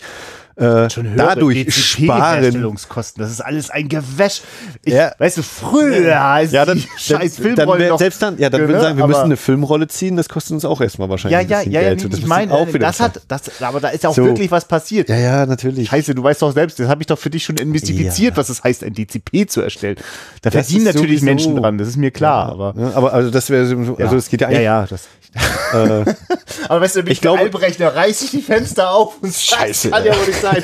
äh, 0.62 0.88
dadurch 1.16 1.74
sparen. 1.74 2.78
Das 3.18 3.32
ist 3.32 3.42
alles 3.42 3.70
ein 3.70 3.90
Gewäsch. 3.90 4.42
Ich, 4.84 4.94
ja. 4.94 5.12
Weißt 5.18 5.38
du, 5.38 5.44
früher 5.44 6.08
ja, 6.08 6.40
ja 6.40 6.66
dann, 6.66 6.84
scheiß 6.98 7.38
Filmrolle 7.38 7.88
dann 7.90 7.98
selbst 7.98 8.22
dann, 8.22 8.38
ja, 8.38 8.50
dann 8.50 8.62
würden 8.62 8.82
sagen, 8.82 8.98
wir 8.98 9.08
müssen 9.08 9.22
eine 9.22 9.38
Filmrolle 9.38 9.88
ziehen, 9.88 10.18
das 10.18 10.30
kostet 10.30 10.54
uns 10.54 10.66
auch 10.66 10.80
erstmal 10.82 11.10
wahrscheinlich 11.10 11.50
ja, 11.50 11.62
ja, 11.62 11.70
ja, 11.70 11.82
Geld. 11.82 12.04
Ja, 12.04 12.10
ich 12.18 12.26
meine, 12.26 12.54
auch 12.54 12.68
das 12.72 13.00
hat, 13.00 13.22
das, 13.28 13.62
aber 13.62 13.80
da 13.80 13.90
ist 13.90 14.04
ja 14.04 14.10
auch 14.10 14.16
so. 14.16 14.24
wirklich 14.24 14.52
was 14.52 14.66
passiert. 14.66 15.10
Ja, 15.10 15.18
ja, 15.18 15.46
natürlich. 15.46 15.90
Scheiße, 15.90 16.14
du 16.14 16.24
weißt 16.24 16.42
doch 16.42 16.52
selbst, 16.52 16.80
das 16.80 16.88
habe 16.88 17.02
ich 17.02 17.08
doch 17.08 17.18
für 17.18 17.30
dich 17.30 17.44
schon 17.44 17.58
investifiziert, 17.58 18.34
ja. 18.34 18.38
was 18.38 18.50
es 18.50 18.64
heißt, 18.64 18.84
ein 18.84 18.94
DCP 18.94 19.50
zu 19.50 19.62
erstellen. 19.62 19.96
Da 20.42 20.50
das 20.50 20.68
verdienen 20.68 20.86
natürlich 20.86 21.22
sowieso. 21.22 21.26
Menschen 21.26 21.56
dran, 21.56 21.78
das 21.78 21.88
ist 21.88 21.98
mir 21.98 22.12
klar, 22.12 22.50
aber. 22.52 22.76
aber 22.94 23.14
also 23.14 23.32
das 23.32 23.50
wäre, 23.50 23.96
also 23.98 24.16
es 24.16 24.30
geht 24.30 24.42
ja 24.42 24.48
eigentlich. 24.48 24.64
Ja, 24.64 24.82
ja, 24.82 24.88
das, 24.88 25.08
äh, 25.74 26.06
aber 26.70 26.82
weißt 26.82 26.98
du, 26.98 27.00
ich 27.02 27.22
glaube, 27.22 27.40
Albrechtner 27.40 27.96
reiß 27.96 28.22
ich 28.24 28.32
die 28.32 28.42
Fenster 28.42 28.92
auf 28.92 29.22
und 29.22 29.34
Scheiße. 29.34 29.90
Kann 29.90 30.06
ja 30.06 30.16
wohl 30.18 30.26
nicht 30.28 30.42
sein. 30.42 30.64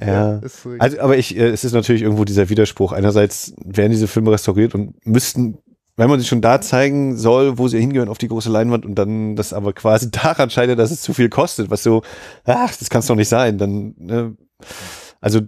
ja. 0.06 0.40
Also, 0.78 1.00
aber 1.00 1.16
ich, 1.16 1.36
äh, 1.36 1.48
es 1.48 1.64
ist 1.64 1.72
natürlich 1.72 2.02
irgendwo 2.02 2.24
dieser 2.24 2.48
Widerspruch. 2.48 2.92
Einerseits 2.92 3.54
werden 3.64 3.90
diese 3.90 4.08
Filme 4.08 4.32
restauriert 4.32 4.74
und 4.74 4.94
müssten 5.06 5.58
wenn 5.96 6.08
man 6.08 6.18
sie 6.18 6.26
schon 6.26 6.40
da 6.40 6.60
zeigen 6.60 7.16
soll, 7.16 7.58
wo 7.58 7.68
sie 7.68 7.78
hingehören, 7.78 8.08
auf 8.08 8.18
die 8.18 8.28
große 8.28 8.50
Leinwand 8.50 8.86
und 8.86 8.94
dann 8.94 9.36
das 9.36 9.52
aber 9.52 9.72
quasi 9.72 10.10
daran 10.10 10.50
scheitert, 10.50 10.78
dass 10.78 10.90
es 10.90 11.02
zu 11.02 11.12
viel 11.12 11.28
kostet, 11.28 11.70
was 11.70 11.82
so, 11.82 12.02
ach, 12.44 12.74
das 12.76 12.88
kann 12.90 13.00
es 13.00 13.06
doch 13.06 13.14
nicht 13.14 13.28
sein, 13.28 13.58
dann, 13.58 13.94
ne, 13.98 14.36
also, 15.20 15.40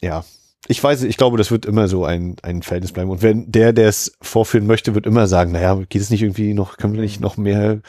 ja, 0.00 0.24
ich 0.68 0.82
weiß, 0.82 1.02
ich 1.02 1.16
glaube, 1.16 1.38
das 1.38 1.50
wird 1.50 1.66
immer 1.66 1.88
so 1.88 2.04
ein, 2.04 2.36
ein 2.42 2.62
Verhältnis 2.62 2.92
bleiben. 2.92 3.10
Und 3.10 3.22
wenn 3.22 3.50
der, 3.50 3.72
der 3.72 3.88
es 3.88 4.16
vorführen 4.22 4.66
möchte, 4.66 4.94
wird 4.94 5.06
immer 5.06 5.26
sagen, 5.26 5.52
naja, 5.52 5.74
geht 5.88 6.02
es 6.02 6.10
nicht 6.10 6.22
irgendwie 6.22 6.54
noch, 6.54 6.76
können 6.76 6.94
wir 6.94 7.00
nicht 7.00 7.20
noch 7.20 7.36
mehr 7.36 7.80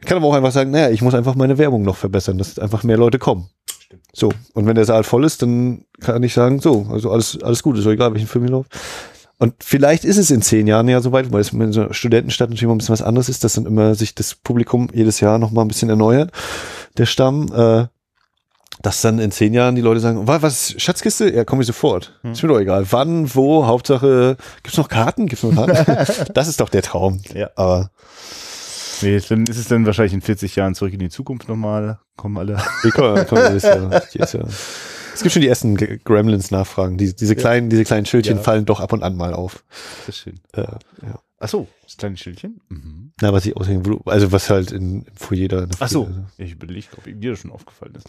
Ich 0.00 0.06
kann 0.06 0.18
aber 0.18 0.26
auch 0.26 0.34
einfach 0.34 0.52
sagen, 0.52 0.70
naja, 0.70 0.90
ich 0.90 1.02
muss 1.02 1.14
einfach 1.14 1.34
meine 1.34 1.58
Werbung 1.58 1.82
noch 1.82 1.96
verbessern, 1.96 2.38
dass 2.38 2.58
einfach 2.58 2.82
mehr 2.82 2.98
Leute 2.98 3.18
kommen. 3.18 3.48
So, 4.12 4.30
und 4.54 4.66
wenn 4.66 4.74
der 4.74 4.84
Saal 4.84 5.04
voll 5.04 5.24
ist, 5.24 5.42
dann 5.42 5.84
kann 6.00 6.22
ich 6.22 6.34
sagen, 6.34 6.60
so, 6.60 6.86
also 6.90 7.10
alles, 7.10 7.42
alles 7.42 7.62
gut, 7.62 7.76
ist 7.76 7.86
doch 7.86 7.90
egal, 7.90 8.12
welchen 8.12 8.28
Film 8.28 8.44
ich 8.44 8.50
laufe. 8.50 8.68
Und 9.38 9.54
vielleicht 9.60 10.04
ist 10.04 10.18
es 10.18 10.30
in 10.30 10.42
zehn 10.42 10.66
Jahren 10.66 10.88
ja 10.88 11.00
soweit, 11.00 11.32
weil 11.32 11.40
es 11.40 11.52
in 11.52 11.72
so 11.72 11.80
einer 11.82 11.94
Studentenstadt 11.94 12.50
natürlich 12.50 12.64
immer 12.64 12.74
ein 12.74 12.78
bisschen 12.78 12.92
was 12.92 13.02
anderes 13.02 13.30
ist, 13.30 13.42
dass 13.42 13.54
dann 13.54 13.64
immer 13.64 13.94
sich 13.94 14.14
das 14.14 14.34
Publikum 14.34 14.88
jedes 14.92 15.20
Jahr 15.20 15.38
noch 15.38 15.50
mal 15.50 15.62
ein 15.62 15.68
bisschen 15.68 15.88
erneuert, 15.88 16.30
der 16.98 17.06
Stamm, 17.06 17.46
äh, 17.54 17.86
dass 18.82 19.00
dann 19.02 19.18
in 19.18 19.30
zehn 19.30 19.52
Jahren 19.54 19.74
die 19.74 19.82
Leute 19.82 20.00
sagen, 20.00 20.26
was, 20.26 20.42
was 20.42 20.74
Schatzkiste? 20.78 21.30
Ja, 21.32 21.44
komme 21.44 21.62
ich 21.62 21.66
sofort. 21.66 22.18
Hm. 22.22 22.32
Ist 22.32 22.42
mir 22.42 22.48
doch 22.48 22.60
egal. 22.60 22.86
Wann, 22.90 23.34
wo, 23.34 23.66
Hauptsache, 23.66 24.36
gibt's 24.62 24.78
noch 24.78 24.88
Karten? 24.88 25.26
Gibt's 25.26 25.42
noch 25.42 25.54
Karten? 25.54 26.24
das 26.34 26.48
ist 26.48 26.60
doch 26.60 26.68
der 26.68 26.82
Traum. 26.82 27.20
Ja. 27.34 27.50
Aber 27.56 27.90
Nee, 29.02 29.18
dann 29.28 29.46
ist 29.46 29.56
es 29.56 29.68
dann 29.68 29.86
wahrscheinlich 29.86 30.12
in 30.12 30.20
40 30.20 30.56
Jahren 30.56 30.74
zurück 30.74 30.92
in 30.92 30.98
die 30.98 31.08
Zukunft 31.08 31.48
nochmal. 31.48 31.98
Kommen 32.16 32.36
alle. 32.36 32.58
wir 32.82 32.90
kommen, 32.90 33.26
kommen 33.26 33.42
jedes 33.48 33.62
Jahr, 33.62 34.02
jedes 34.12 34.32
Jahr. 34.32 34.44
Es 35.14 35.22
gibt 35.22 35.32
schon 35.32 35.42
die 35.42 35.48
ersten 35.48 35.74
Gremlins-Nachfragen. 35.76 36.96
Die, 36.98 37.14
diese 37.14 37.34
kleinen, 37.34 37.70
diese 37.70 37.84
kleinen 37.84 38.06
Schildchen 38.06 38.36
Ja. 38.36 38.42
fallen 38.42 38.66
doch 38.66 38.80
ab 38.80 38.92
und 38.92 39.02
an 39.02 39.16
mal 39.16 39.34
auf. 39.34 39.64
Das 40.06 40.16
ist 40.16 40.22
schön. 40.22 40.40
Äh, 40.52 40.62
ja. 40.62 41.18
Ach 41.42 41.48
so, 41.48 41.66
das 41.84 41.96
kleine 41.96 42.16
Schildchen. 42.18 42.60
Mhm. 42.68 43.12
Na, 43.20 43.32
was 43.32 43.46
ich 43.46 43.56
aushängen, 43.56 43.82
du- 43.82 44.00
also 44.04 44.30
was 44.30 44.50
halt 44.50 44.72
in, 44.72 45.02
im 45.02 45.16
Foyer 45.16 45.48
da. 45.48 45.66
Ach 45.80 45.88
so, 45.88 46.04
Foyer- 46.04 46.24
ich 46.38 46.52
überlege, 46.52 46.86
ob 46.96 47.04
dir 47.04 47.30
das 47.30 47.40
schon 47.40 47.50
aufgefallen 47.50 47.94
ist. 47.96 48.06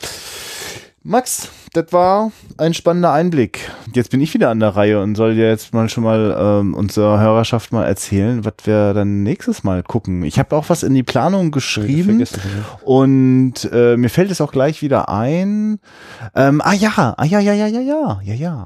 Max, 1.03 1.49
das 1.73 1.91
war 1.93 2.31
ein 2.57 2.75
spannender 2.75 3.11
Einblick. 3.11 3.71
Jetzt 3.95 4.11
bin 4.11 4.21
ich 4.21 4.33
wieder 4.35 4.49
an 4.51 4.59
der 4.59 4.69
Reihe 4.75 5.01
und 5.01 5.15
soll 5.15 5.33
dir 5.33 5.47
jetzt 5.47 5.73
mal 5.73 5.89
schon 5.89 6.03
mal 6.03 6.35
ähm, 6.61 6.75
unserer 6.75 7.19
Hörerschaft 7.19 7.71
mal 7.71 7.85
erzählen, 7.85 8.45
was 8.45 8.53
wir 8.65 8.93
dann 8.93 9.23
nächstes 9.23 9.63
Mal 9.63 9.81
gucken. 9.81 10.23
Ich 10.23 10.37
habe 10.37 10.55
auch 10.55 10.69
was 10.69 10.83
in 10.83 10.93
die 10.93 11.01
Planung 11.01 11.49
geschrieben. 11.49 12.19
Ja. 12.19 12.27
Und 12.83 13.67
äh, 13.71 13.97
mir 13.97 14.09
fällt 14.09 14.29
es 14.29 14.41
auch 14.41 14.51
gleich 14.51 14.83
wieder 14.83 15.09
ein. 15.09 15.79
Ähm, 16.35 16.61
ah 16.63 16.73
ja, 16.73 17.15
ah 17.17 17.25
ja, 17.25 17.39
ja, 17.39 17.53
ja, 17.53 17.65
ja, 17.65 17.79
ja, 17.81 18.19
ja, 18.23 18.33
ja. 18.35 18.65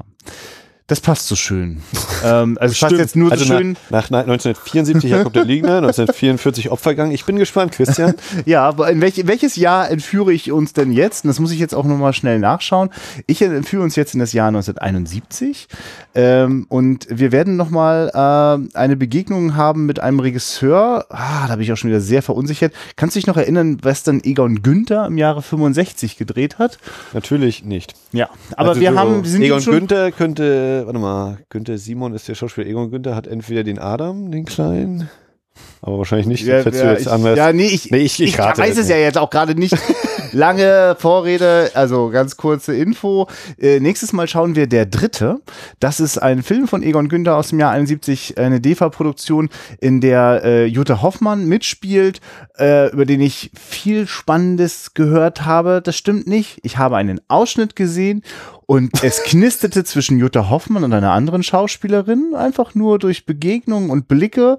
Das 0.87 1.01
passt 1.01 1.27
so 1.27 1.35
schön. 1.35 1.81
ähm, 2.23 2.59
also 2.61 2.73
es 2.73 2.79
passt 2.79 2.95
jetzt 2.95 3.15
nur 3.15 3.29
so 3.29 3.33
also 3.33 3.45
schön. 3.45 3.75
Nach, 3.89 4.11
nach 4.11 4.19
1974 4.19 5.09
Jakob 5.09 5.33
der 5.33 5.43
Liegner, 5.43 5.77
1944 5.77 6.69
Opfergang. 6.69 7.09
Ich 7.09 7.25
bin 7.25 7.37
gespannt, 7.37 7.71
Christian. 7.71 8.13
Ja, 8.45 8.67
aber 8.67 8.91
in 8.91 9.01
welch, 9.01 9.25
welches 9.25 9.55
Jahr 9.55 9.89
entführe 9.89 10.31
ich 10.31 10.51
uns 10.51 10.73
denn 10.73 10.91
jetzt? 10.91 11.23
Und 11.23 11.29
das 11.29 11.39
muss 11.39 11.51
ich 11.51 11.57
jetzt 11.57 11.73
auch 11.73 11.85
nochmal 11.85 12.13
schnell 12.13 12.37
nachschauen. 12.37 12.89
Ich 13.25 13.41
entführe 13.41 13.81
uns 13.81 13.95
jetzt 13.95 14.13
in 14.13 14.19
das 14.19 14.33
Jahr 14.33 14.49
1971. 14.49 15.67
Ähm, 16.13 16.65
und 16.69 17.07
wir 17.09 17.31
werden 17.31 17.55
nochmal 17.55 18.11
äh, 18.13 18.77
eine 18.77 18.95
Begegnung 18.95 19.55
haben 19.55 19.87
mit 19.87 19.99
einem 19.99 20.19
Regisseur. 20.19 21.05
Ah, 21.09 21.47
da 21.47 21.55
bin 21.55 21.63
ich 21.63 21.71
auch 21.71 21.77
schon 21.77 21.89
wieder 21.89 22.01
sehr 22.01 22.21
verunsichert. 22.21 22.73
Kannst 22.95 23.15
du 23.15 23.19
dich 23.19 23.27
noch 23.27 23.37
erinnern, 23.37 23.79
was 23.81 24.03
dann 24.03 24.21
Egon 24.23 24.61
Günther 24.61 25.07
im 25.07 25.17
Jahre 25.17 25.41
65 25.41 26.17
gedreht 26.17 26.59
hat? 26.59 26.77
Natürlich 27.13 27.63
nicht. 27.63 27.95
Ja, 28.11 28.29
aber 28.55 28.69
Also 28.69 28.81
wir 28.81 28.91
so 28.91 28.99
haben, 28.99 29.23
Egon 29.25 29.41
jetzt 29.41 29.63
schon, 29.63 29.87
Günther 30.81 30.85
warte 30.87 30.99
mal, 30.99 31.37
Günther 31.49 31.77
Simon 31.77 32.13
ist 32.13 32.27
der 32.27 32.35
Schauspieler. 32.35 32.67
Egon 32.67 32.91
Günther 32.91 33.15
hat 33.15 33.27
entweder 33.27 33.63
den 33.63 33.79
Adam, 33.79 34.31
den 34.31 34.45
Kleinen, 34.45 35.09
aber 35.81 35.99
wahrscheinlich 35.99 36.27
nicht. 36.27 36.45
Ja, 36.45 36.59
ja, 36.61 36.93
ich, 36.97 37.05
ja, 37.05 37.53
nee, 37.53 37.67
ich, 37.67 37.89
Nee, 37.91 37.99
ich- 37.99 38.21
ich 38.21 38.37
weiß 38.37 38.77
es 38.77 38.89
ja 38.89 38.97
jetzt 38.97 39.17
auch 39.17 39.29
gerade 39.29 39.55
nicht. 39.55 39.75
Lange 40.31 40.97
Vorrede, 40.99 41.71
also 41.75 42.09
ganz 42.09 42.35
kurze 42.35 42.75
Info. 42.75 43.27
Äh, 43.57 43.79
nächstes 43.79 44.11
Mal 44.11 44.27
schauen 44.27 44.55
wir 44.57 44.67
Der 44.67 44.85
Dritte. 44.85 45.39
Das 45.79 46.01
ist 46.01 46.17
ein 46.17 46.43
Film 46.43 46.67
von 46.67 46.83
Egon 46.83 47.07
Günther 47.07 47.37
aus 47.37 47.49
dem 47.49 47.59
Jahr 47.61 47.71
71, 47.71 48.37
eine 48.37 48.59
DEFA-Produktion, 48.59 49.47
in 49.79 50.01
der 50.01 50.41
äh, 50.43 50.65
Jutta 50.65 51.01
Hoffmann 51.01 51.45
mitspielt, 51.45 52.19
äh, 52.59 52.91
über 52.91 53.05
den 53.05 53.21
ich 53.21 53.49
viel 53.57 54.07
Spannendes 54.07 54.93
gehört 54.93 55.45
habe. 55.45 55.81
Das 55.81 55.95
stimmt 55.95 56.27
nicht. 56.27 56.59
Ich 56.63 56.77
habe 56.77 56.97
einen 56.97 57.21
Ausschnitt 57.29 57.77
gesehen 57.77 58.21
und 58.67 59.03
es 59.03 59.21
knisterte 59.23 59.83
zwischen 59.83 60.17
Jutta 60.17 60.49
Hoffmann 60.49 60.83
und 60.83 60.93
einer 60.93 61.11
anderen 61.11 61.43
Schauspielerin, 61.43 62.33
einfach 62.35 62.73
nur 62.75 62.97
durch 62.99 63.25
Begegnungen 63.25 63.89
und 63.89 64.07
Blicke. 64.07 64.57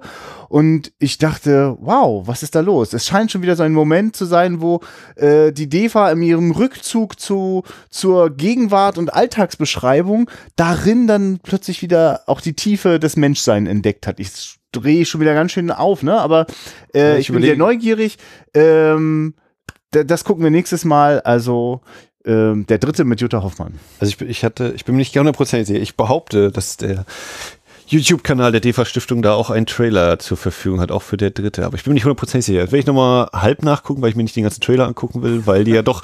Und 0.49 0.93
ich 0.99 1.17
dachte, 1.17 1.75
wow, 1.81 2.25
was 2.27 2.41
ist 2.43 2.55
da 2.55 2.61
los? 2.61 2.93
Es 2.93 3.05
scheint 3.07 3.31
schon 3.31 3.41
wieder 3.41 3.55
so 3.55 3.63
ein 3.63 3.73
Moment 3.73 4.15
zu 4.15 4.25
sein, 4.25 4.61
wo 4.61 4.79
äh, 5.15 5.51
die 5.51 5.67
DEFA 5.67 6.11
in 6.11 6.21
ihrem 6.21 6.51
Rückzug 6.51 7.19
zu, 7.19 7.63
zur 7.89 8.29
Gegenwart 8.29 8.97
und 8.97 9.13
Alltagsbeschreibung 9.13 10.29
darin 10.55 11.07
dann 11.07 11.39
plötzlich 11.43 11.81
wieder 11.81 12.21
auch 12.27 12.41
die 12.41 12.53
Tiefe 12.53 12.99
des 12.99 13.17
Menschseins 13.17 13.67
entdeckt 13.69 14.07
hat. 14.07 14.19
Ich 14.19 14.57
drehe 14.71 15.05
schon 15.05 15.21
wieder 15.21 15.33
ganz 15.33 15.51
schön 15.51 15.71
auf, 15.71 16.03
ne? 16.03 16.17
Aber 16.19 16.45
äh, 16.93 17.13
ich, 17.19 17.27
ich 17.29 17.33
bin 17.33 17.41
sehr 17.41 17.57
neugierig. 17.57 18.17
Ähm, 18.53 19.33
da- 19.91 20.03
das 20.03 20.23
gucken 20.23 20.43
wir 20.43 20.51
nächstes 20.51 20.85
Mal. 20.85 21.21
Also 21.21 21.81
ähm, 22.27 22.65
der 22.67 22.77
dritte 22.77 23.03
mit 23.05 23.21
Jutta 23.21 23.41
Hoffmann. 23.41 23.79
Also 23.99 24.09
ich, 24.09 24.17
bin- 24.17 24.29
ich 24.29 24.43
hatte, 24.43 24.73
ich 24.75 24.85
bin 24.85 24.95
mir 24.95 24.99
nicht 24.99 25.17
hundertprozentig 25.17 25.67
sicher. 25.67 25.79
Ich 25.81 25.95
behaupte, 25.95 26.51
dass 26.51 26.77
der 26.77 27.05
YouTube-Kanal 27.89 28.51
der 28.51 28.59
DEFA 28.59 28.83
Stiftung 28.83 29.21
da 29.21 29.33
auch 29.33 29.49
einen 29.49 29.65
Trailer 29.65 30.19
zur 30.19 30.35
Verfügung 30.35 30.81
hat, 30.81 30.91
auch 30.91 31.01
für 31.03 31.15
der 31.15 31.29
dritte. 31.31 31.65
Aber 31.65 31.75
ich 31.77 31.83
bin 31.83 31.91
mir 31.91 31.95
nicht 31.95 32.03
hundertprozentig 32.03 32.45
sicher. 32.45 32.59
Das 32.63 32.71
werde 32.73 32.79
ich 32.81 32.85
nochmal 32.85 33.29
halb 33.33 33.63
nachgucken, 33.63 34.01
weil 34.01 34.09
ich 34.09 34.15
mir 34.17 34.23
nicht 34.23 34.35
den 34.35 34.43
ganzen 34.43 34.59
Trailer 34.61 34.85
angucken 34.87 35.23
will, 35.23 35.47
weil 35.47 35.63
die 35.63 35.71
ja 35.71 35.81
doch 35.83 36.01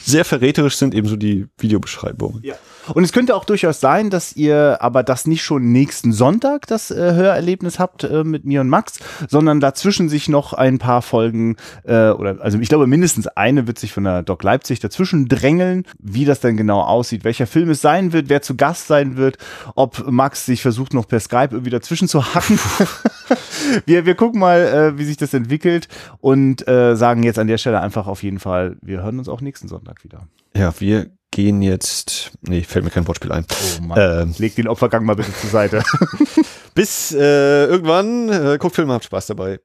sehr 0.00 0.24
verräterisch 0.24 0.76
sind, 0.76 0.94
ebenso 0.94 1.16
die 1.16 1.46
Videobeschreibungen. 1.58 2.40
Ja. 2.44 2.54
Und 2.94 3.04
es 3.04 3.12
könnte 3.12 3.34
auch 3.34 3.44
durchaus 3.44 3.80
sein, 3.80 4.10
dass 4.10 4.34
ihr 4.36 4.78
aber 4.80 5.02
das 5.02 5.26
nicht 5.26 5.42
schon 5.42 5.72
nächsten 5.72 6.12
Sonntag 6.12 6.66
das 6.66 6.90
äh, 6.90 6.94
Hörerlebnis 7.14 7.78
habt 7.78 8.04
äh, 8.04 8.24
mit 8.24 8.44
mir 8.44 8.60
und 8.60 8.68
Max, 8.68 9.00
sondern 9.28 9.60
dazwischen 9.60 10.08
sich 10.08 10.28
noch 10.28 10.52
ein 10.52 10.78
paar 10.78 11.02
Folgen 11.02 11.56
äh, 11.84 12.10
oder 12.10 12.36
also 12.40 12.58
ich 12.58 12.68
glaube 12.68 12.86
mindestens 12.86 13.26
eine 13.28 13.66
wird 13.66 13.78
sich 13.78 13.92
von 13.92 14.04
der 14.04 14.22
Doc 14.22 14.42
Leipzig 14.42 14.80
dazwischen 14.80 15.28
drängeln, 15.28 15.84
wie 15.98 16.24
das 16.24 16.40
dann 16.40 16.56
genau 16.56 16.80
aussieht, 16.82 17.24
welcher 17.24 17.46
Film 17.46 17.70
es 17.70 17.80
sein 17.80 18.12
wird, 18.12 18.28
wer 18.28 18.42
zu 18.42 18.56
Gast 18.56 18.86
sein 18.86 19.16
wird, 19.16 19.38
ob 19.74 20.08
Max 20.08 20.46
sich 20.46 20.62
versucht 20.62 20.94
noch 20.94 21.06
per 21.06 21.20
Skype 21.20 21.48
irgendwie 21.52 21.70
dazwischen 21.70 22.08
zu 22.08 22.34
hacken. 22.34 22.58
wir, 23.86 24.06
wir 24.06 24.14
gucken 24.14 24.40
mal, 24.40 24.60
äh, 24.60 24.98
wie 24.98 25.04
sich 25.04 25.16
das 25.16 25.34
entwickelt 25.34 25.88
und 26.20 26.66
äh, 26.68 26.96
sagen 26.96 27.22
jetzt 27.22 27.38
an 27.38 27.46
der 27.46 27.58
Stelle 27.58 27.80
einfach 27.80 28.06
auf 28.06 28.22
jeden 28.22 28.38
Fall, 28.38 28.76
wir 28.82 29.02
hören 29.02 29.18
uns 29.18 29.28
auch 29.28 29.40
nächsten 29.40 29.68
Sonntag 29.68 30.04
wieder. 30.04 30.26
Ja, 30.56 30.72
wir 30.78 31.10
gehen 31.30 31.62
jetzt. 31.62 32.32
Nee, 32.42 32.62
fällt 32.62 32.84
mir 32.84 32.90
kein 32.90 33.06
Wortspiel 33.06 33.32
ein. 33.32 33.46
Oh 33.50 33.82
Mann. 33.82 33.98
Ähm, 34.00 34.34
Leg 34.38 34.54
den 34.56 34.68
Opfergang 34.68 35.04
mal 35.04 35.14
bitte 35.14 35.32
zur 35.34 35.50
Seite. 35.50 35.82
bis 36.74 37.12
äh, 37.12 37.66
irgendwann. 37.66 38.28
Äh, 38.28 38.58
guckt 38.58 38.74
Filme, 38.74 38.94
habt 38.94 39.04
Spaß 39.04 39.26
dabei. 39.26 39.60